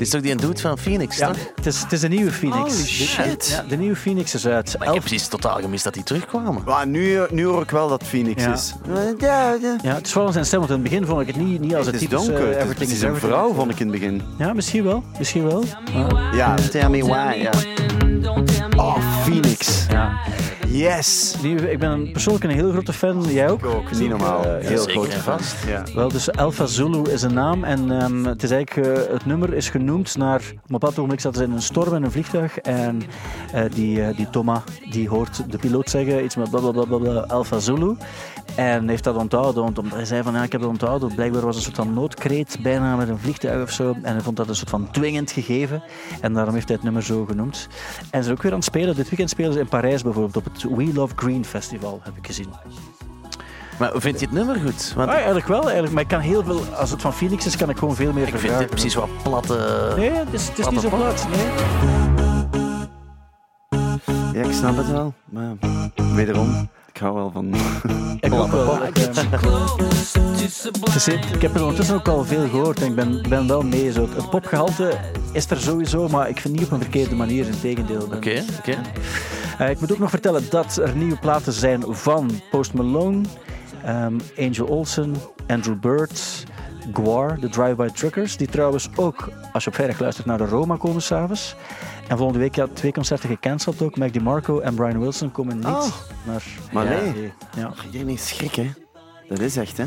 Is 0.03 0.09
toch 0.09 0.21
die 0.21 0.31
een 0.31 0.37
dude 0.37 0.59
van 0.61 0.77
Phoenix, 0.77 1.17
Ja, 1.17 1.27
toch? 1.27 1.37
het 1.55 1.65
is, 1.65 1.79
het 1.81 1.91
is 1.91 2.01
een 2.01 2.09
nieuwe 2.09 2.31
Phoenix. 2.31 2.59
Holy 2.73 2.85
shit. 2.85 3.47
Ja, 3.49 3.63
de 3.69 3.75
nieuwe 3.77 3.95
Phoenix 3.95 4.33
is 4.33 4.47
uit. 4.47 4.65
Maar 4.65 4.73
ik 4.73 4.83
Elf- 4.83 4.93
heb 4.93 5.03
precies 5.03 5.27
totaal 5.27 5.59
gemist 5.61 5.83
dat 5.83 5.93
die 5.93 6.03
terugkwamen. 6.03 6.61
Maar 6.65 6.87
nu, 6.87 7.19
nu 7.29 7.45
hoor 7.45 7.61
ik 7.61 7.71
wel 7.71 7.87
dat 7.89 8.03
Phoenix 8.03 8.43
Ja. 8.43 8.53
is. 8.53 8.73
Ja, 9.17 9.55
ja. 9.61 9.77
Ja, 9.83 9.93
het 9.95 10.05
is 10.05 10.11
vooral 10.11 10.31
zijn 10.31 10.45
stem, 10.45 10.59
want 10.59 10.71
in 10.71 10.77
het 10.79 10.89
begin 10.89 11.05
vond 11.05 11.21
ik 11.21 11.27
het 11.27 11.35
niet, 11.35 11.59
niet 11.59 11.75
als 11.75 11.85
Het 11.85 11.93
het 11.95 12.03
is 12.03 12.09
typisch 12.09 12.25
donker. 12.27 12.43
eh, 12.43 12.47
Het 12.49 12.57
is 12.57 12.63
Everything 12.63 12.91
is 12.91 13.01
een 13.01 13.15
vrouw, 13.15 13.53
vond 13.53 13.71
ik 13.71 13.79
in 13.79 13.87
het 13.89 13.99
begin. 13.99 14.21
Ja, 14.37 14.53
misschien 14.53 14.83
wel. 14.83 15.03
Misschien 15.17 15.43
wel. 15.47 15.63
Ja, 16.35 16.55
tell 16.71 16.89
me 16.89 17.03
why. 17.05 17.33
Ja. 17.41 17.51
Oh, 18.77 18.97
Phoenix. 19.23 19.85
ja. 19.89 20.11
Yes. 20.73 21.35
Die- 21.41 21.71
ik 21.71 21.79
ben 21.79 22.11
persoonlijk 22.11 22.43
een 22.45 22.49
heel 22.51 22.71
grote 22.71 22.93
fan. 22.93 23.21
Jij 23.21 23.49
ook? 23.49 23.65
Ook, 23.65 23.91
niet 23.91 24.09
normaal. 24.09 24.45
Eh, 24.45 24.67
Heel 24.67 24.87
en 24.87 25.11
fan. 25.11 25.21
vast. 25.39 25.55
Ja. 25.67 25.83
Wel, 25.95 26.07
dus 26.07 26.31
Alpha 26.31 26.65
Zulu 26.65 27.11
is 27.11 27.21
een 27.21 27.33
naam 27.33 27.63
en 27.63 28.01
ehm, 28.01 28.23
het 28.25 28.43
is 28.43 28.51
eigenlijk, 28.51 28.87
eh, 28.87 29.13
het 29.13 29.25
nummer 29.25 29.53
is 29.53 29.69
genoemd 29.69 30.17
naar, 30.17 30.39
op 30.39 30.45
een 30.55 30.61
bepaald 30.67 30.93
ogenblik 30.93 31.19
zaten 31.19 31.39
ze 31.39 31.45
in 31.45 31.51
een 31.51 31.61
storm 31.61 31.95
in 31.95 32.03
een 32.03 32.11
vliegtuig 32.11 32.57
en 32.57 33.01
eh, 33.53 33.63
die, 33.73 34.13
die 34.15 34.29
Thomas, 34.29 34.61
die 34.91 35.09
hoort 35.09 35.51
de 35.51 35.57
piloot 35.57 35.89
zeggen 35.89 36.23
iets 36.23 36.35
met 36.35 36.49
blablabla 36.49 37.19
Alpha 37.19 37.59
Zulu 37.59 37.95
en 38.55 38.89
heeft 38.89 39.03
dat 39.03 39.15
onthouden, 39.15 39.63
want 39.63 39.77
omdat 39.77 39.93
hij 39.93 40.05
zei 40.05 40.23
van 40.23 40.33
ja, 40.33 40.43
ik 40.43 40.51
heb 40.51 40.61
dat 40.61 40.69
onthouden, 40.69 41.15
blijkbaar 41.15 41.41
was 41.41 41.55
het 41.55 41.65
een 41.65 41.73
soort 41.73 41.87
van 41.87 41.93
noodkreet 41.93 42.57
bijna 42.61 42.95
met 42.95 43.09
een 43.09 43.19
vliegtuig 43.19 43.63
of 43.63 43.71
zo 43.71 43.95
en 44.01 44.13
hij 44.13 44.21
vond 44.21 44.37
dat 44.37 44.47
een 44.49 44.55
soort 44.55 44.69
van 44.69 44.91
dwingend 44.91 45.31
gegeven 45.31 45.83
en 46.21 46.33
daarom 46.33 46.53
heeft 46.53 46.67
hij 46.67 46.75
het 46.75 46.85
nummer 46.85 47.03
zo 47.03 47.25
genoemd. 47.25 47.67
En 47.99 48.17
ze 48.17 48.23
zijn 48.23 48.35
ook 48.35 48.41
weer 48.41 48.51
aan 48.51 48.57
het 48.57 48.67
spelen, 48.67 48.95
dit 48.95 49.09
weekend 49.09 49.29
spelen 49.29 49.53
ze 49.53 49.59
in 49.59 49.67
Parijs 49.67 50.03
bijvoorbeeld 50.03 50.37
op 50.37 50.43
het 50.43 50.63
We 50.63 50.93
Love 50.93 51.13
Green 51.15 51.45
Festival, 51.45 51.99
heb 52.03 52.17
ik 52.17 52.25
gezien. 52.25 52.47
Maar 53.79 53.91
vind 53.95 54.19
je 54.19 54.25
het 54.25 54.35
nummer 54.35 54.55
goed? 54.55 54.93
Want 54.95 55.09
Ah, 55.09 55.15
eigenlijk 55.15 55.47
wel, 55.47 55.61
eigenlijk. 55.61 55.93
Maar 55.93 56.03
ik 56.03 56.07
kan 56.09 56.19
heel 56.19 56.43
veel, 56.43 56.65
als 56.65 56.91
het 56.91 57.01
van 57.01 57.13
Phoenix 57.13 57.45
is, 57.45 57.57
kan 57.57 57.69
ik 57.69 57.77
gewoon 57.77 57.95
veel 57.95 58.13
meer 58.13 58.27
ik 58.27 58.37
vind 58.37 58.57
dit 58.57 58.69
precies 58.69 58.95
wat 58.95 59.09
platte... 59.23 59.93
Nee, 59.97 60.11
het 60.11 60.33
is, 60.33 60.47
het 60.47 60.59
is 60.59 60.69
niet 60.69 60.79
zo 60.79 60.89
plat. 60.89 61.27
Nee. 61.35 61.45
ja, 64.33 64.49
ik 64.49 64.53
snap 64.53 64.77
het 64.77 64.91
wel. 64.91 65.13
Maar 65.25 65.53
wederom, 66.15 66.69
ik 66.93 66.99
hou 67.01 67.13
wel 67.13 67.31
van... 67.31 67.53
Ik 68.19 68.33
ook 68.33 68.51
wel. 68.51 68.85
Ik, 71.33 71.41
heb 71.41 71.55
er 71.55 71.61
ondertussen 71.61 71.95
ook 71.95 72.07
al 72.07 72.23
veel 72.23 72.47
gehoord 72.49 72.81
en 72.81 72.87
ik 72.87 72.95
ben, 72.95 73.25
ben 73.29 73.47
wel 73.47 73.61
mee. 73.61 73.91
Zo. 73.91 74.09
Het 74.15 74.29
popgehalte 74.29 74.99
is 75.31 75.49
er 75.49 75.57
sowieso, 75.57 76.07
maar 76.09 76.29
ik 76.29 76.39
vind 76.39 76.55
niet 76.55 76.65
op 76.65 76.71
een 76.71 76.81
verkeerde 76.81 77.15
manier. 77.15 77.45
In 77.45 77.59
tegendeel. 77.59 78.01
Oké, 78.01 78.43
oké. 78.59 78.81
Eh, 79.57 79.69
ik 79.69 79.79
moet 79.79 79.91
ook 79.91 79.99
nog 79.99 80.09
vertellen 80.09 80.49
dat 80.49 80.75
er 80.77 80.95
nieuwe 80.95 81.17
platen 81.17 81.53
zijn 81.53 81.83
van 81.87 82.41
Post 82.51 82.73
Malone, 82.73 83.21
ehm, 83.83 84.19
Angel 84.37 84.67
Olsen, 84.67 85.15
Andrew 85.47 85.79
Bird, 85.79 86.43
Guar, 86.93 87.39
de 87.39 87.49
Drive-By 87.49 87.87
Truckers, 87.87 88.37
die 88.37 88.47
trouwens 88.47 88.89
ook, 88.95 89.29
als 89.53 89.63
je 89.63 89.69
op 89.69 89.75
vrijdag 89.75 89.99
luistert, 89.99 90.27
naar 90.27 90.37
de 90.37 90.45
Roma 90.45 90.77
komen 90.77 91.01
s'avonds. 91.01 91.55
En 92.07 92.17
volgende 92.17 92.39
week 92.39 92.55
ja, 92.55 92.67
twee 92.73 92.91
concerten 92.91 93.29
gecanceld 93.29 93.81
ook. 93.81 93.97
Mac 93.97 94.13
DiMarco 94.13 94.59
en 94.59 94.75
Brian 94.75 94.99
Wilson 94.99 95.31
komen 95.31 95.55
niet 95.55 95.65
Oh. 95.65 95.85
naar... 96.25 96.43
Maar 96.71 96.85
Ja. 96.93 97.01
nee, 97.13 97.31
Ja. 97.57 97.73
iedereen 97.85 98.09
is 98.09 98.27
schrik, 98.27 98.55
hè. 98.55 98.71
Dat 99.27 99.39
is 99.39 99.57
echt, 99.57 99.77
hè. 99.77 99.85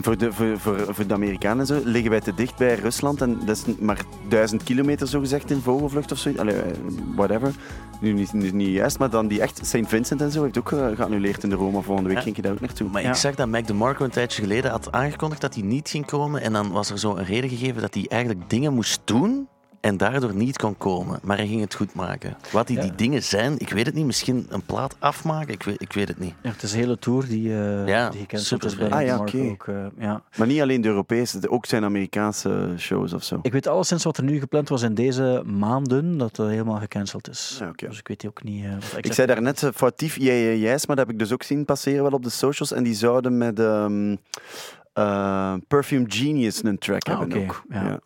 Voor 0.00 0.18
de, 0.18 0.32
voor, 0.32 0.58
voor, 0.58 0.94
voor 0.94 1.06
de 1.06 1.14
Amerikanen 1.14 1.58
en 1.60 1.66
zo, 1.66 1.80
liggen 1.84 2.10
wij 2.10 2.20
te 2.20 2.34
dicht 2.34 2.56
bij 2.56 2.74
Rusland 2.74 3.20
en 3.22 3.38
dat 3.44 3.56
is 3.56 3.64
maar 3.80 3.98
duizend 4.28 4.62
kilometer 4.62 5.08
zo 5.08 5.20
gezegd 5.20 5.50
in 5.50 5.60
vogelvlucht 5.60 6.12
of 6.12 6.18
zo. 6.18 6.30
Allee, 6.36 6.54
eh, 6.54 6.72
whatever. 7.16 7.52
Nu 8.00 8.12
niet, 8.12 8.32
niet, 8.32 8.52
niet 8.52 8.68
juist, 8.68 8.98
maar 8.98 9.10
dan 9.10 9.28
die 9.28 9.40
echt 9.40 9.60
St. 9.66 9.78
Vincent 9.86 10.20
en 10.20 10.30
zo 10.30 10.42
heeft 10.42 10.58
ook 10.58 10.68
geannuleerd 10.68 11.42
in 11.42 11.48
de 11.48 11.54
Roma. 11.56 11.80
Volgende 11.80 12.08
week 12.08 12.18
Ja. 12.18 12.22
ging 12.24 12.36
je 12.36 12.42
daar 12.42 12.52
ook 12.52 12.60
naartoe. 12.60 12.88
Maar 12.90 13.02
Ja. 13.02 13.08
ik 13.08 13.14
zag 13.14 13.34
dat 13.34 13.48
Mac 13.48 13.66
DeMarco 13.66 14.04
een 14.04 14.10
tijdje 14.10 14.42
geleden 14.42 14.70
had 14.70 14.92
aangekondigd 14.92 15.40
dat 15.40 15.54
hij 15.54 15.62
niet 15.62 15.88
ging 15.88 16.06
komen. 16.06 16.42
En 16.42 16.52
dan 16.52 16.70
was 16.70 16.90
er 16.90 16.98
zo 16.98 17.16
een 17.16 17.24
reden 17.24 17.50
gegeven 17.50 17.80
dat 17.80 17.94
hij 17.94 18.06
eigenlijk 18.08 18.50
dingen 18.50 18.74
moest 18.74 19.00
doen 19.04 19.48
en 19.80 19.96
daardoor 19.96 20.34
niet 20.34 20.56
kon 20.58 20.76
komen. 20.76 21.18
Maar 21.22 21.36
hij 21.36 21.46
ging 21.46 21.60
het 21.60 21.74
goed 21.74 21.94
maken. 21.94 22.36
Wat 22.52 22.66
die, 22.66 22.76
Ja. 22.76 22.82
die 22.82 22.94
dingen 22.94 23.22
zijn, 23.22 23.58
ik 23.58 23.68
weet 23.70 23.86
het 23.86 23.94
niet. 23.94 24.04
Misschien 24.06 24.46
een 24.48 24.62
plaat 24.62 24.96
afmaken, 24.98 25.54
ik 25.54 25.62
weet, 25.62 25.80
ik 25.82 25.92
weet 25.92 26.08
het 26.08 26.18
niet. 26.18 26.34
Ja, 26.42 26.50
het 26.50 26.62
is 26.62 26.72
een 26.72 26.78
hele 26.78 26.98
tour 26.98 27.26
die, 27.28 27.52
eh 27.52 27.86
Ja, 27.86 28.10
die 28.10 28.20
gekend 28.20 28.42
super 28.42 28.66
is 28.66 28.76
bij 28.76 28.90
Ah, 28.90 29.04
ja, 29.04 29.16
ook. 29.16 29.66
eh, 29.66 29.74
ja. 29.98 30.22
Maar 30.36 30.46
niet 30.46 30.60
alleen 30.60 30.80
de 30.80 30.88
Europese, 30.88 31.50
ook 31.50 31.66
zijn 31.66 31.84
Amerikaanse 31.84 32.74
shows 32.78 33.12
of 33.12 33.22
zo. 33.24 33.38
Ik 33.42 33.52
weet 33.52 33.66
alleszins 33.66 34.04
wat 34.04 34.16
er 34.16 34.24
nu 34.24 34.38
gepland 34.38 34.68
was 34.68 34.82
in 34.82 34.94
deze 34.94 35.42
maanden, 35.46 36.18
dat 36.18 36.36
het 36.36 36.46
helemaal 36.48 36.78
gecanceld 36.78 37.28
is. 37.28 37.56
Ja. 37.60 37.88
Dus 37.88 37.98
ik 37.98 38.08
weet 38.08 38.26
ook 38.26 38.42
niet... 38.42 38.64
eh, 38.64 38.70
wat 38.72 38.82
Ik 38.84 38.92
exact- 38.96 39.14
zei 39.14 39.26
daarnet 39.26 39.62
uh, 39.62 39.70
foutief 39.74 40.16
jij, 40.18 40.42
jij, 40.42 40.58
jij's, 40.58 40.86
maar 40.86 40.96
dat 40.96 41.04
heb 41.06 41.14
ik 41.14 41.20
dus 41.20 41.32
ook 41.32 41.42
zien 41.42 41.64
passeren 41.64 42.02
wel 42.02 42.12
op 42.12 42.22
de 42.22 42.30
socials. 42.30 42.72
En 42.72 42.82
die 42.82 42.94
zouden 42.94 43.38
met 43.38 43.60
ehm, 43.60 44.16
eh, 44.98 45.54
Perfume 45.68 46.04
Genius 46.08 46.64
een 46.64 46.78
track 46.78 47.08
Ah, 47.08 47.18
hebben 47.18 47.42
ook. 47.42 47.62
ja. 47.68 48.00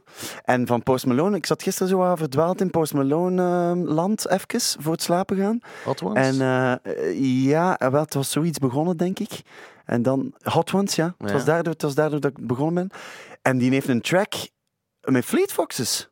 En 0.45 0.67
van 0.67 0.83
Post 0.83 1.07
Malone, 1.07 1.37
ik 1.37 1.47
zat 1.47 1.63
gisteren 1.63 1.89
zo 1.89 1.97
wat 1.99 2.19
verdwaald 2.19 2.61
in 2.61 2.71
Post 2.71 2.95
Malone 2.95 3.43
ehm, 3.43 3.79
land, 3.79 4.29
even, 4.29 4.61
voor 4.83 4.93
het 4.93 5.03
slapen 5.03 5.37
gaan. 5.37 5.59
Hot 5.85 6.03
Ones? 6.03 6.39
En 6.39 6.41
eh, 6.83 7.45
ja, 7.45 7.77
wel, 7.91 8.03
het 8.03 8.15
was 8.15 8.31
zoiets 8.31 8.59
begonnen, 8.59 8.97
denk 8.97 9.19
ik. 9.19 9.41
En 9.85 10.03
dan 10.03 10.35
Hot 10.43 10.73
Ones, 10.73 10.95
ja. 10.95 11.15
Het, 11.19 11.29
Ja. 11.29 11.35
was 11.35 11.45
daardoor, 11.45 11.73
het 11.73 11.83
was 11.83 11.95
daardoor 11.95 12.21
dat 12.21 12.31
ik 12.39 12.47
begonnen 12.47 12.75
ben. 12.89 12.99
En 13.43 13.59
die 13.59 13.71
heeft 13.71 13.89
een 13.89 14.01
track 14.01 14.33
met 15.01 15.25
Fleet 15.25 15.53
Foxes 15.53 16.11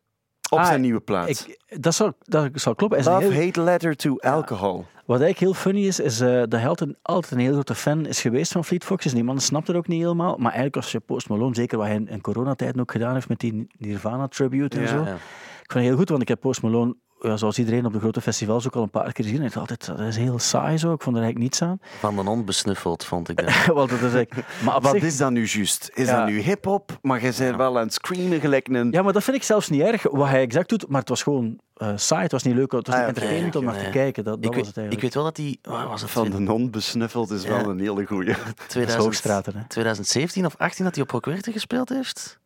op 0.51 0.59
Ah, 0.59 0.67
zijn 0.67 0.81
nieuwe 0.81 1.01
plaat. 1.01 1.29
Ik, 1.29 1.59
dat, 1.81 1.95
zal, 1.95 2.13
dat 2.23 2.49
zal 2.55 2.75
kloppen. 2.75 2.99
Is 2.99 3.05
Love, 3.05 3.25
heel- 3.33 3.45
Hate 3.45 3.61
Letter 3.61 3.97
to 3.97 4.17
Alcohol. 4.19 4.85
Wat 5.07 5.21
eigenlijk 5.21 5.39
heel 5.39 5.63
funny 5.73 5.87
is, 5.87 6.01
is 6.01 6.21
eh, 6.21 6.29
dat 6.39 6.53
hij 6.53 6.69
altijd, 6.69 6.95
altijd 7.03 7.33
een 7.33 7.39
heel 7.39 7.53
grote 7.53 7.75
fan 7.75 8.07
is 8.07 8.21
geweest 8.21 8.53
van 8.53 8.65
Fleet 8.65 8.85
Foxes. 8.85 9.13
Die 9.13 9.25
man 9.25 9.41
snapt 9.41 9.67
het 9.67 9.77
ook 9.77 9.87
niet 9.89 10.01
helemaal. 10.01 10.33
Maar 10.37 10.47
eigenlijk 10.53 10.77
als 10.77 10.93
je 10.93 11.01
Post 11.01 11.29
Malone, 11.29 11.55
zeker 11.55 11.79
wat 11.79 11.87
hij 11.87 11.97
in, 11.97 12.09
in 12.09 12.21
coronatijden 12.21 12.81
ook 12.81 12.91
gedaan 12.93 13.15
heeft 13.15 13.29
met 13.29 13.39
die 13.41 13.67
Nirvana 13.79 14.29
tribute 14.29 14.77
en 14.77 14.83
Ja. 14.83 14.89
zo. 14.89 14.97
Ja. 14.97 15.15
Ik 15.63 15.73
vind 15.73 15.75
het 15.75 15.83
heel 15.85 15.97
goed, 15.97 16.09
want 16.09 16.23
ik 16.23 16.29
heb 16.29 16.41
Post 16.41 16.63
Malone, 16.63 16.95
ja, 17.21 17.37
zoals 17.37 17.59
iedereen 17.59 17.87
op 17.87 17.93
de 17.93 17.99
grote 17.99 18.21
festivals 18.21 18.67
ook 18.67 18.75
al 18.77 18.83
een 18.83 18.91
paar 18.91 19.13
keer 19.13 19.25
gezien. 19.25 19.41
En 19.41 19.47
ik 19.47 19.53
dacht 19.53 19.71
altijd, 19.71 19.99
dat 19.99 20.07
is 20.07 20.17
heel 20.17 20.39
saai 20.39 20.79
zo. 20.79 20.93
Ik 20.93 21.03
vond 21.03 21.17
er 21.17 21.23
eigenlijk 21.23 21.39
niets 21.51 21.63
aan. 21.63 21.79
Van 21.99 22.17
de 22.17 22.23
hond 22.23 22.45
besnuffeld, 22.45 23.05
vond 23.05 23.29
ik 23.29 23.37
dat. 23.37 23.67
Want 23.75 23.91
dat 23.91 24.03
is 24.15 24.27
maar 24.65 24.81
Wat 24.81 24.93
zich- 24.93 25.03
is 25.03 25.17
dat 25.17 25.31
nu 25.31 25.47
juist? 25.47 25.91
Is 25.95 26.07
Ja. 26.07 26.17
dat 26.19 26.27
nu 26.29 26.41
hip-hop? 26.41 26.99
Maar 27.03 27.25
je 27.25 27.33
bent 27.39 27.57
wel 27.57 27.79
aan 27.79 27.85
het 27.85 27.95
screamen 27.95 28.41
gelijk 28.41 28.69
een. 28.69 28.91
Ja, 28.91 29.03
maar 29.03 29.13
dat 29.13 29.25
vind 29.25 29.37
ik 29.37 29.43
zelfs 29.43 29.69
niet 29.69 29.81
erg, 29.83 30.03
wat 30.03 30.29
hij 30.29 30.41
exact 30.41 30.69
doet. 30.69 30.89
Maar 30.89 31.01
het 31.01 31.09
was 31.09 31.23
gewoon 31.23 31.59
eh, 31.75 31.93
saai, 31.97 32.23
het 32.23 32.33
was 32.33 32.43
niet 32.43 32.55
leuk, 32.55 32.73
het 32.73 32.87
was 32.87 32.97
Ah, 32.97 33.43
niet 33.43 33.57
om 33.57 33.65
naar 33.65 33.79
te 33.85 33.91
kijken. 33.91 34.25
Dat, 34.25 34.43
dat 34.43 34.45
ik, 34.45 34.45
was 34.45 34.55
weet, 34.57 34.67
het 34.67 34.77
ik 34.77 34.83
eigenlijk. 34.83 35.01
weet 35.03 35.15
wel 35.15 35.25
dat 35.25 35.37
die... 35.37 35.59
Was 35.63 36.01
het? 36.03 36.11
Van 36.11 36.31
de 36.31 36.39
non 36.39 36.71
besnuffeld 36.71 37.31
is 37.31 37.45
wel 37.45 37.69
een 37.69 37.79
hele 37.81 38.07
goeie. 38.07 38.29
Dat 38.35 38.37
is 38.59 38.65
2000 38.67 39.05
Hoogstraten, 39.05 39.57
hè. 39.57 39.65
2017 39.69 40.47
of 40.47 40.55
18 40.59 40.85
dat 40.85 40.95
hij 40.95 41.05
op 41.05 41.11
Rockwerter 41.11 41.53
gespeeld 41.53 41.89
heeft. 41.89 42.39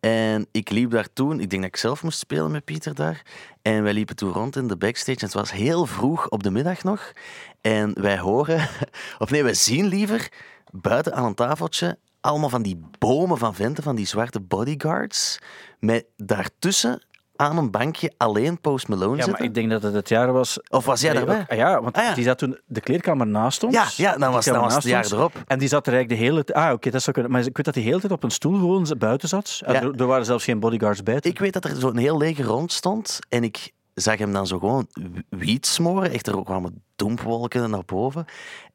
En 0.00 0.46
ik 0.50 0.70
liep 0.70 0.90
daar 0.90 1.12
toen, 1.12 1.40
ik 1.40 1.50
denk 1.50 1.62
dat 1.62 1.70
ik 1.70 1.76
zelf 1.76 2.02
moest 2.02 2.18
spelen 2.18 2.50
met 2.50 2.64
Pieter 2.64 2.94
daar. 2.94 3.22
En 3.62 3.82
wij 3.82 3.92
liepen 3.92 4.16
toen 4.16 4.32
rond 4.32 4.56
in 4.56 4.66
de 4.66 4.76
backstage. 4.76 5.18
En 5.18 5.24
het 5.24 5.34
was 5.34 5.52
heel 5.52 5.86
vroeg 5.86 6.28
op 6.28 6.42
de 6.42 6.50
middag 6.50 6.82
nog. 6.82 7.12
En 7.60 8.00
wij 8.00 8.18
horen, 8.18 8.68
of 9.18 9.30
nee, 9.30 9.42
wij 9.42 9.54
zien 9.54 9.86
liever 9.86 10.32
buiten 10.70 11.14
aan 11.14 11.24
een 11.24 11.34
tafeltje 11.34 11.98
allemaal 12.20 12.48
van 12.48 12.62
die 12.62 12.80
bomen 12.98 13.38
van 13.38 13.54
venten, 13.54 13.82
van 13.82 13.96
die 13.96 14.06
zwarte 14.06 14.40
bodyguards. 14.40 15.38
Met 15.78 16.04
daartussen 16.16 17.02
aan 17.40 17.56
een 17.58 17.70
bankje 17.70 18.12
alleen 18.16 18.60
Post 18.60 18.88
Malone 18.88 19.16
Ja, 19.16 19.26
maar 19.26 19.42
ik 19.42 19.54
denk 19.54 19.70
dat 19.70 19.82
het 19.82 19.94
het 19.94 20.08
jaar 20.08 20.32
was... 20.32 20.58
Of 20.68 20.84
was 20.84 21.00
jij 21.00 21.12
daarbij? 21.14 21.44
ah 21.48 21.56
ja, 21.56 21.82
want 21.82 21.96
Ah, 21.96 22.04
ja. 22.04 22.14
die 22.14 22.24
zat 22.24 22.38
toen 22.38 22.58
de 22.66 22.80
kleedkamer 22.80 23.26
naast 23.26 23.62
ons. 23.64 23.74
Ja, 23.74 23.84
ja, 23.96 24.16
dan 24.16 24.32
was, 24.32 24.44
dan 24.44 24.60
was 24.60 24.74
het 24.74 24.82
jaar 24.84 25.04
erop. 25.12 25.32
En 25.46 25.58
die 25.58 25.68
zat 25.68 25.86
er 25.86 25.92
eigenlijk 25.92 26.20
de 26.22 26.26
hele 26.28 26.44
tijd... 26.44 26.58
Ah, 26.58 26.72
oké, 26.72 26.90
dat 26.90 27.02
zou 27.02 27.12
kunnen. 27.12 27.32
Maar 27.32 27.40
ik 27.46 27.56
weet 27.56 27.64
dat 27.66 27.74
hij 27.74 27.82
de 27.84 27.88
hele 27.88 28.00
tijd 28.00 28.12
op 28.12 28.22
een 28.22 28.30
stoel 28.30 28.52
gewoon 28.58 28.86
buiten 28.98 29.28
zat. 29.28 29.60
En 29.64 29.72
Ja. 29.72 29.80
er, 29.82 29.94
er 30.00 30.06
waren 30.06 30.24
zelfs 30.24 30.44
geen 30.44 30.60
bodyguards 30.60 31.02
bij. 31.02 31.18
Ik 31.20 31.38
weet 31.38 31.52
dat 31.52 31.64
er 31.64 31.76
zo'n 31.76 31.96
heel 31.96 32.16
leger 32.18 32.44
rond 32.44 32.72
stond 32.72 33.18
en 33.28 33.44
ik 33.44 33.70
zag 34.00 34.18
hem 34.18 34.32
dan 34.32 34.46
zo 34.46 34.58
gewoon 34.58 34.86
wiet 35.28 35.66
smoren. 35.66 36.10
Echt, 36.10 36.26
er 36.26 36.44
kwamen 36.44 36.82
doempwolken 36.96 37.70
naar 37.70 37.84
boven. 37.84 38.24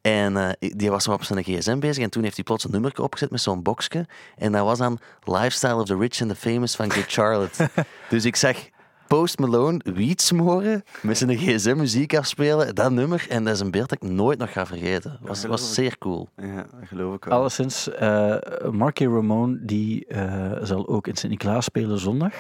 En 0.02 0.38
eh, 0.38 0.70
die 0.76 0.90
was 0.90 1.06
nog 1.06 1.16
op 1.16 1.24
zijn 1.24 1.44
gsm 1.44 1.80
bezig 1.80 2.04
en 2.04 2.10
toen 2.10 2.24
heeft 2.24 2.36
hij 2.36 2.44
plots 2.44 2.64
een 2.64 2.72
nummer 2.72 3.02
opgezet 3.02 3.32
met 3.32 3.42
zo'n 3.42 3.64
boxje. 3.64 4.06
En 4.36 4.52
dat 4.52 4.66
was 4.66 4.78
dan 4.78 5.00
Lifestyle 5.24 5.76
of 5.76 5.86
the 5.86 5.98
Rich 5.98 6.22
and 6.22 6.30
the 6.30 6.36
Famous 6.36 6.76
van 6.76 6.92
Good 6.92 7.12
Charlotte. 7.12 7.70
dus 8.10 8.26
ik 8.26 8.36
zag 8.36 8.58
Post 9.08 9.40
Malone 9.40 9.80
wiet 9.84 10.22
smoren, 10.22 10.84
met 11.02 11.18
zijn 11.18 11.38
gsm 11.38 11.76
muziek 11.78 12.18
afspelen, 12.18 12.76
dat 12.76 12.92
nummer. 12.92 13.26
En 13.30 13.44
dat 13.44 13.54
is 13.54 13.60
een 13.60 13.72
beeld 13.72 13.90
dat 13.90 14.04
ik 14.04 14.10
nooit 14.10 14.40
nog 14.40 14.52
ga 14.52 14.66
vergeten. 14.66 15.20
was, 15.22 15.46
was 15.46 15.74
zeer 15.74 15.98
cool. 15.98 16.30
Ja, 16.36 16.66
geloof 16.84 17.16
ik 17.16 17.26
wel. 17.26 17.38
Alleszins, 17.38 17.90
eh 17.90 18.36
Marky 18.72 19.06
Ramone 19.06 19.60
die, 19.62 20.06
eh, 20.06 20.52
zal 20.62 20.88
ook 20.88 21.08
in 21.08 21.16
Sint-Niklaas 21.16 21.66
spelen 21.66 22.00
zondag. 22.00 22.34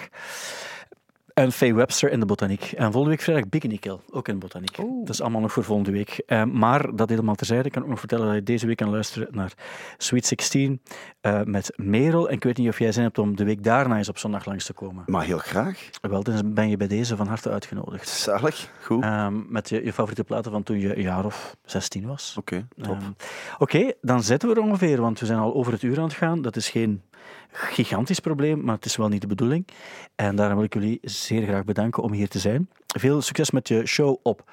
En 1.35 1.51
Faye 1.51 1.73
Webster 1.73 2.11
in 2.11 2.19
de 2.19 2.25
Botaniek. 2.25 2.61
En 2.61 2.83
volgende 2.83 3.09
week 3.09 3.21
vrijdag 3.21 3.49
Bikini 3.49 3.79
Kill, 3.79 3.97
ook 4.11 4.27
in 4.27 4.33
de 4.33 4.39
Botaniek. 4.39 4.77
Dat 4.77 5.09
is 5.09 5.21
allemaal 5.21 5.41
nog 5.41 5.51
voor 5.51 5.63
volgende 5.63 5.91
week. 5.91 6.23
Eh, 6.25 6.43
maar 6.43 6.95
dat 6.95 7.09
helemaal 7.09 7.35
terzijde. 7.35 7.63
Ik 7.63 7.71
kan 7.71 7.81
ook 7.83 7.89
nog 7.89 7.99
vertellen 7.99 8.25
dat 8.25 8.35
je 8.35 8.43
deze 8.43 8.67
week 8.67 8.77
kan 8.77 8.89
luisteren 8.89 9.27
naar 9.31 9.53
Sweet 9.97 10.25
16 10.25 10.81
eh, 11.21 11.41
met 11.43 11.73
Merel. 11.75 12.29
En 12.29 12.35
ik 12.35 12.43
weet 12.43 12.57
niet 12.57 12.69
of 12.69 12.79
jij 12.79 12.91
zin 12.91 13.03
hebt 13.03 13.17
om 13.17 13.35
de 13.35 13.43
week 13.43 13.63
daarna 13.63 13.97
eens 13.97 14.09
op 14.09 14.17
zondag 14.17 14.45
langs 14.45 14.65
te 14.65 14.73
komen. 14.73 15.03
Maar 15.07 15.23
heel 15.23 15.37
graag. 15.37 15.89
Wel, 16.01 16.23
dan 16.23 16.53
ben 16.53 16.69
je 16.69 16.77
bij 16.77 16.87
deze 16.87 17.15
van 17.15 17.27
harte 17.27 17.49
uitgenodigd. 17.49 18.07
Zalig. 18.07 18.71
Goed. 18.81 19.03
Ehm, 19.03 19.41
met 19.47 19.69
je, 19.69 19.83
je 19.83 19.93
favoriete 19.93 20.23
platen 20.23 20.51
van 20.51 20.63
toen 20.63 20.79
je 20.79 20.95
een 20.95 21.01
jaar 21.03 21.25
of 21.25 21.55
16 21.65 22.07
was. 22.07 22.35
Oké, 22.37 22.67
top. 22.81 22.95
Ehm, 22.95 23.11
Oké, 23.57 23.91
dan 24.01 24.23
zitten 24.23 24.49
we 24.49 24.55
er 24.55 24.61
ongeveer, 24.61 25.01
want 25.01 25.19
we 25.19 25.25
zijn 25.25 25.39
al 25.39 25.53
over 25.53 25.71
het 25.73 25.83
uur 25.83 25.97
aan 25.97 26.03
het 26.03 26.13
gaan. 26.13 26.41
Dat 26.41 26.55
is 26.55 26.69
geen 26.69 27.01
gigantisch 27.51 28.19
probleem, 28.19 28.63
maar 28.63 28.75
het 28.75 28.85
is 28.85 28.95
wel 28.95 29.07
niet 29.07 29.21
de 29.21 29.27
bedoeling. 29.27 29.67
En 30.15 30.35
daarom 30.35 30.55
wil 30.55 30.65
ik 30.65 30.73
jullie 30.73 30.97
zeer 31.01 31.47
graag 31.47 31.63
bedanken 31.63 32.03
om 32.03 32.11
hier 32.11 32.27
te 32.29 32.39
zijn. 32.39 32.69
Veel 32.85 33.21
succes 33.21 33.51
met 33.51 33.67
je 33.67 33.85
show 33.85 34.17
op 34.23 34.51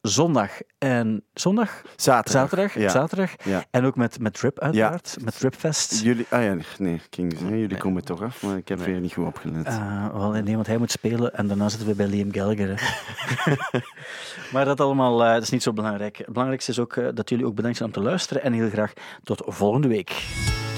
zondag 0.00 0.50
en 0.78 1.24
zondag, 1.34 1.82
Zaterdag. 1.96 2.42
zaterdag, 2.42 2.74
Ja. 2.74 2.88
zaterdag. 2.88 3.44
Ja. 3.44 3.64
En 3.70 3.84
ook 3.84 3.96
met, 3.96 4.18
met 4.20 4.40
Rip 4.40 4.58
uiteraard, 4.58 5.16
met 5.24 5.38
Ripfest. 5.38 6.02
Jullie, 6.02 6.26
ah 6.30 6.42
ja, 6.42 6.56
nee, 6.78 6.94
ik 6.94 7.06
ging 7.10 7.32
zeggen, 7.38 7.58
jullie 7.58 7.76
komen 7.76 8.04
toch 8.04 8.22
af, 8.22 8.42
maar 8.42 8.56
ik 8.56 8.68
heb 8.68 8.78
weer 8.78 9.00
niet 9.00 9.12
goed 9.12 9.26
opgelet. 9.26 9.66
Eh, 9.66 10.08
wel, 10.12 10.30
nee, 10.30 10.54
want 10.54 10.66
hij 10.66 10.76
moet 10.78 10.90
spelen 10.90 11.34
en 11.34 11.46
daarna 11.46 11.68
zitten 11.68 11.88
we 11.88 11.94
bij 11.94 12.06
Liam 12.06 12.32
Gallagher. 12.32 12.80
hè. 12.80 13.56
maar 14.52 14.64
dat 14.64 14.80
allemaal 14.80 15.24
eh, 15.24 15.32
dat 15.32 15.42
is 15.42 15.50
niet 15.50 15.62
zo 15.62 15.72
belangrijk. 15.72 16.16
Het 16.16 16.26
belangrijkste 16.26 16.70
is 16.70 16.78
ook 16.78 16.96
eh, 16.96 17.08
dat 17.14 17.28
jullie 17.28 17.46
ook 17.46 17.54
bedankt 17.54 17.76
zijn 17.76 17.88
om 17.88 17.94
te 17.94 18.02
luisteren 18.02 18.42
en 18.42 18.52
heel 18.52 18.70
graag 18.70 18.92
tot 19.22 19.42
volgende 19.46 19.88
week. 19.88 20.10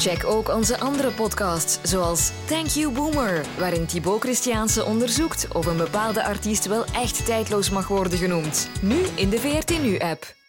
Check 0.03 0.25
ook 0.25 0.49
onze 0.49 0.79
andere 0.79 1.11
podcasts, 1.11 1.79
zoals 1.91 2.31
Thank 2.45 2.67
You 2.67 2.93
Boomer, 2.93 3.47
waarin 3.59 3.87
Thibaut 3.87 4.21
Christiaanse 4.21 4.85
onderzoekt 4.85 5.49
of 5.53 5.67
een 5.67 5.77
bepaalde 5.77 6.25
artiest 6.25 6.67
wel 6.67 6.85
echt 6.85 7.27
tijdloos 7.27 7.71
mag 7.71 7.89
worden 7.89 8.19
genoemd. 8.19 8.69
Nu 8.81 9.03
in 9.15 9.31
de 9.31 9.39
VRT 9.39 9.83
Nu-app. 9.83 10.42